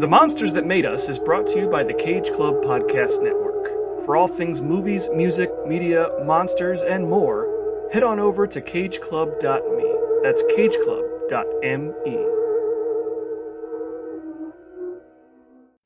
The 0.00 0.08
Monsters 0.08 0.52
That 0.54 0.66
Made 0.66 0.86
Us 0.86 1.08
is 1.08 1.20
brought 1.20 1.46
to 1.48 1.60
you 1.60 1.68
by 1.68 1.84
the 1.84 1.94
Cage 1.94 2.32
Club 2.32 2.64
Podcast 2.64 3.22
Network. 3.22 4.04
For 4.04 4.16
all 4.16 4.26
things 4.26 4.60
movies, 4.60 5.08
music, 5.14 5.50
media, 5.68 6.08
monsters, 6.24 6.82
and 6.82 7.08
more, 7.08 7.88
head 7.92 8.02
on 8.02 8.18
over 8.18 8.44
to 8.44 8.60
cageclub.me. 8.60 9.94
That's 10.24 10.42
cageclub.me. 10.42 12.33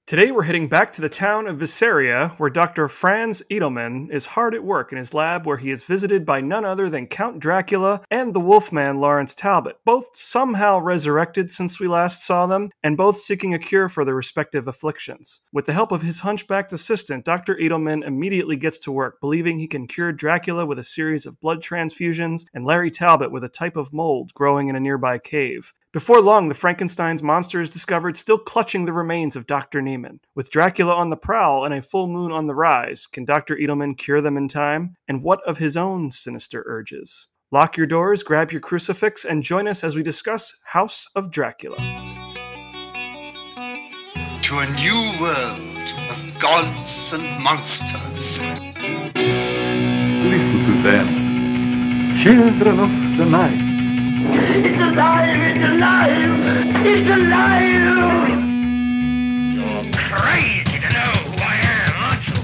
Today 0.08 0.30
we're 0.30 0.44
heading 0.44 0.68
back 0.68 0.90
to 0.94 1.02
the 1.02 1.10
town 1.10 1.46
of 1.46 1.58
Visaria, 1.58 2.30
where 2.38 2.48
Dr. 2.48 2.88
Franz 2.88 3.42
Edelmann 3.50 4.10
is 4.10 4.24
hard 4.24 4.54
at 4.54 4.64
work 4.64 4.90
in 4.90 4.96
his 4.96 5.12
lab 5.12 5.44
where 5.44 5.58
he 5.58 5.70
is 5.70 5.84
visited 5.84 6.24
by 6.24 6.40
none 6.40 6.64
other 6.64 6.88
than 6.88 7.06
Count 7.06 7.40
Dracula 7.40 8.00
and 8.10 8.32
the 8.32 8.40
Wolfman 8.40 9.02
Lawrence 9.02 9.34
Talbot, 9.34 9.76
both 9.84 10.08
somehow 10.14 10.78
resurrected 10.80 11.50
since 11.50 11.78
we 11.78 11.88
last 11.88 12.24
saw 12.24 12.46
them, 12.46 12.70
and 12.82 12.96
both 12.96 13.18
seeking 13.18 13.52
a 13.52 13.58
cure 13.58 13.86
for 13.86 14.02
their 14.02 14.14
respective 14.14 14.66
afflictions. 14.66 15.42
With 15.52 15.66
the 15.66 15.74
help 15.74 15.92
of 15.92 16.00
his 16.00 16.20
hunchbacked 16.20 16.72
assistant, 16.72 17.26
Dr. 17.26 17.56
Edelmann 17.56 18.02
immediately 18.02 18.56
gets 18.56 18.78
to 18.78 18.92
work, 18.92 19.20
believing 19.20 19.58
he 19.58 19.66
can 19.66 19.86
cure 19.86 20.10
Dracula 20.10 20.64
with 20.64 20.78
a 20.78 20.82
series 20.82 21.26
of 21.26 21.38
blood 21.38 21.62
transfusions 21.62 22.46
and 22.54 22.64
Larry 22.64 22.90
Talbot 22.90 23.30
with 23.30 23.44
a 23.44 23.50
type 23.50 23.76
of 23.76 23.92
mold 23.92 24.32
growing 24.32 24.68
in 24.68 24.74
a 24.74 24.80
nearby 24.80 25.18
cave. 25.18 25.74
Before 25.98 26.20
long, 26.20 26.46
the 26.46 26.54
Frankenstein's 26.54 27.24
monster 27.24 27.60
is 27.60 27.70
discovered 27.70 28.16
still 28.16 28.38
clutching 28.38 28.84
the 28.84 28.92
remains 28.92 29.34
of 29.34 29.48
Dr. 29.48 29.82
Neiman. 29.82 30.20
With 30.32 30.48
Dracula 30.48 30.94
on 30.94 31.10
the 31.10 31.16
prowl 31.16 31.64
and 31.64 31.74
a 31.74 31.82
full 31.82 32.06
moon 32.06 32.30
on 32.30 32.46
the 32.46 32.54
rise, 32.54 33.08
can 33.08 33.24
Dr. 33.24 33.56
Edelmann 33.56 33.98
cure 33.98 34.20
them 34.20 34.36
in 34.36 34.46
time? 34.46 34.94
And 35.08 35.24
what 35.24 35.40
of 35.44 35.58
his 35.58 35.76
own 35.76 36.12
sinister 36.12 36.62
urges? 36.68 37.26
Lock 37.50 37.76
your 37.76 37.86
doors, 37.86 38.22
grab 38.22 38.52
your 38.52 38.60
crucifix, 38.60 39.24
and 39.24 39.42
join 39.42 39.66
us 39.66 39.82
as 39.82 39.96
we 39.96 40.04
discuss 40.04 40.56
House 40.66 41.08
of 41.16 41.32
Dracula. 41.32 41.78
To 44.42 44.58
a 44.60 44.70
new 44.76 45.20
world 45.20 45.88
of 46.12 46.40
gods 46.40 47.12
and 47.12 47.42
monsters. 47.42 48.38
Listen 50.22 50.64
to 50.64 50.80
them, 50.80 52.18
children 52.22 52.78
of 52.78 53.18
the 53.18 53.24
night. 53.24 53.77
It's 54.30 54.76
alive! 54.76 55.40
It's 55.40 55.64
alive! 55.64 56.86
It's 56.86 57.08
alive! 57.08 58.38
You're 59.54 59.84
crazy 59.94 60.78
to 60.84 60.88
know 60.92 61.12
who 61.24 61.32
I 61.40 61.56
am, 61.64 61.92
aren't 62.04 62.28
you? 62.28 62.36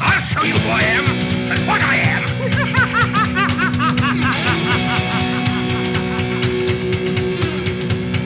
I'll 0.00 0.22
show 0.30 0.42
you 0.42 0.54
who 0.54 0.68
I 0.70 0.82
am 0.82 1.04
and 1.50 1.66
what 1.66 1.82
I 1.82 1.96
am. 2.14 2.22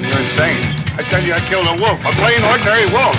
You're 0.04 0.20
insane. 0.20 0.64
I 0.98 1.02
tell 1.08 1.22
you, 1.24 1.32
I 1.32 1.40
killed 1.48 1.66
a 1.66 1.76
wolf, 1.82 2.04
a 2.04 2.12
plain, 2.20 2.42
ordinary 2.44 2.86
wolf. 2.92 3.16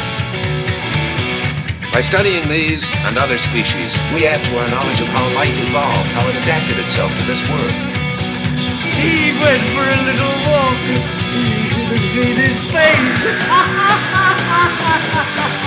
By 1.92 2.02
studying 2.02 2.48
these 2.48 2.86
and 3.06 3.18
other 3.18 3.38
species, 3.38 3.98
we 4.14 4.28
add 4.28 4.44
to 4.46 4.58
our 4.60 4.70
knowledge 4.70 5.02
of 5.02 5.08
how 5.08 5.24
life 5.36 5.58
evolved, 5.68 6.10
how 6.12 6.28
it 6.30 6.36
adapted 6.44 6.78
itself 6.80 7.12
to 7.18 7.26
this 7.26 7.42
world. 7.50 7.91
He 9.02 9.34
went 9.42 9.64
for 9.74 9.82
a 9.82 10.02
little 10.06 10.36
walk. 10.52 10.78
He 11.34 11.70
should 11.70 11.90
have 11.90 12.06
seen 12.14 12.36
his 12.38 12.62
face. 12.72 13.22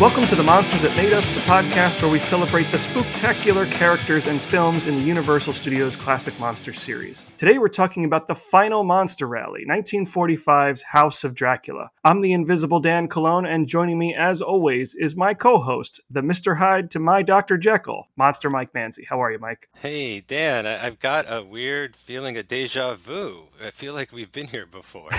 Welcome 0.00 0.26
to 0.28 0.34
The 0.34 0.42
Monsters 0.42 0.80
That 0.80 0.96
Made 0.96 1.12
Us, 1.12 1.28
the 1.28 1.40
podcast 1.40 2.00
where 2.00 2.10
we 2.10 2.18
celebrate 2.18 2.70
the 2.72 2.78
spectacular 2.78 3.66
characters 3.66 4.26
and 4.26 4.40
films 4.40 4.86
in 4.86 4.98
the 4.98 5.04
Universal 5.04 5.52
Studios 5.52 5.94
Classic 5.94 6.40
Monster 6.40 6.72
series. 6.72 7.26
Today 7.36 7.58
we're 7.58 7.68
talking 7.68 8.06
about 8.06 8.26
the 8.26 8.34
final 8.34 8.82
Monster 8.82 9.28
Rally, 9.28 9.66
1945's 9.68 10.80
House 10.80 11.22
of 11.22 11.34
Dracula. 11.34 11.90
I'm 12.02 12.22
the 12.22 12.32
invisible 12.32 12.80
Dan 12.80 13.08
Colon, 13.08 13.44
and 13.44 13.68
joining 13.68 13.98
me, 13.98 14.14
as 14.18 14.40
always, 14.40 14.94
is 14.94 15.16
my 15.16 15.34
co 15.34 15.58
host, 15.58 16.00
the 16.08 16.22
Mr. 16.22 16.56
Hyde 16.56 16.90
to 16.92 16.98
my 16.98 17.22
Dr. 17.22 17.58
Jekyll, 17.58 18.08
Monster 18.16 18.48
Mike 18.48 18.72
Manzi. 18.72 19.06
How 19.06 19.22
are 19.22 19.30
you, 19.30 19.38
Mike? 19.38 19.68
Hey, 19.82 20.20
Dan, 20.20 20.66
I've 20.66 20.98
got 20.98 21.26
a 21.28 21.44
weird 21.44 21.94
feeling 21.94 22.38
of 22.38 22.48
deja 22.48 22.94
vu. 22.94 23.48
I 23.62 23.68
feel 23.68 23.92
like 23.92 24.12
we've 24.12 24.32
been 24.32 24.46
here 24.46 24.64
before. 24.64 25.10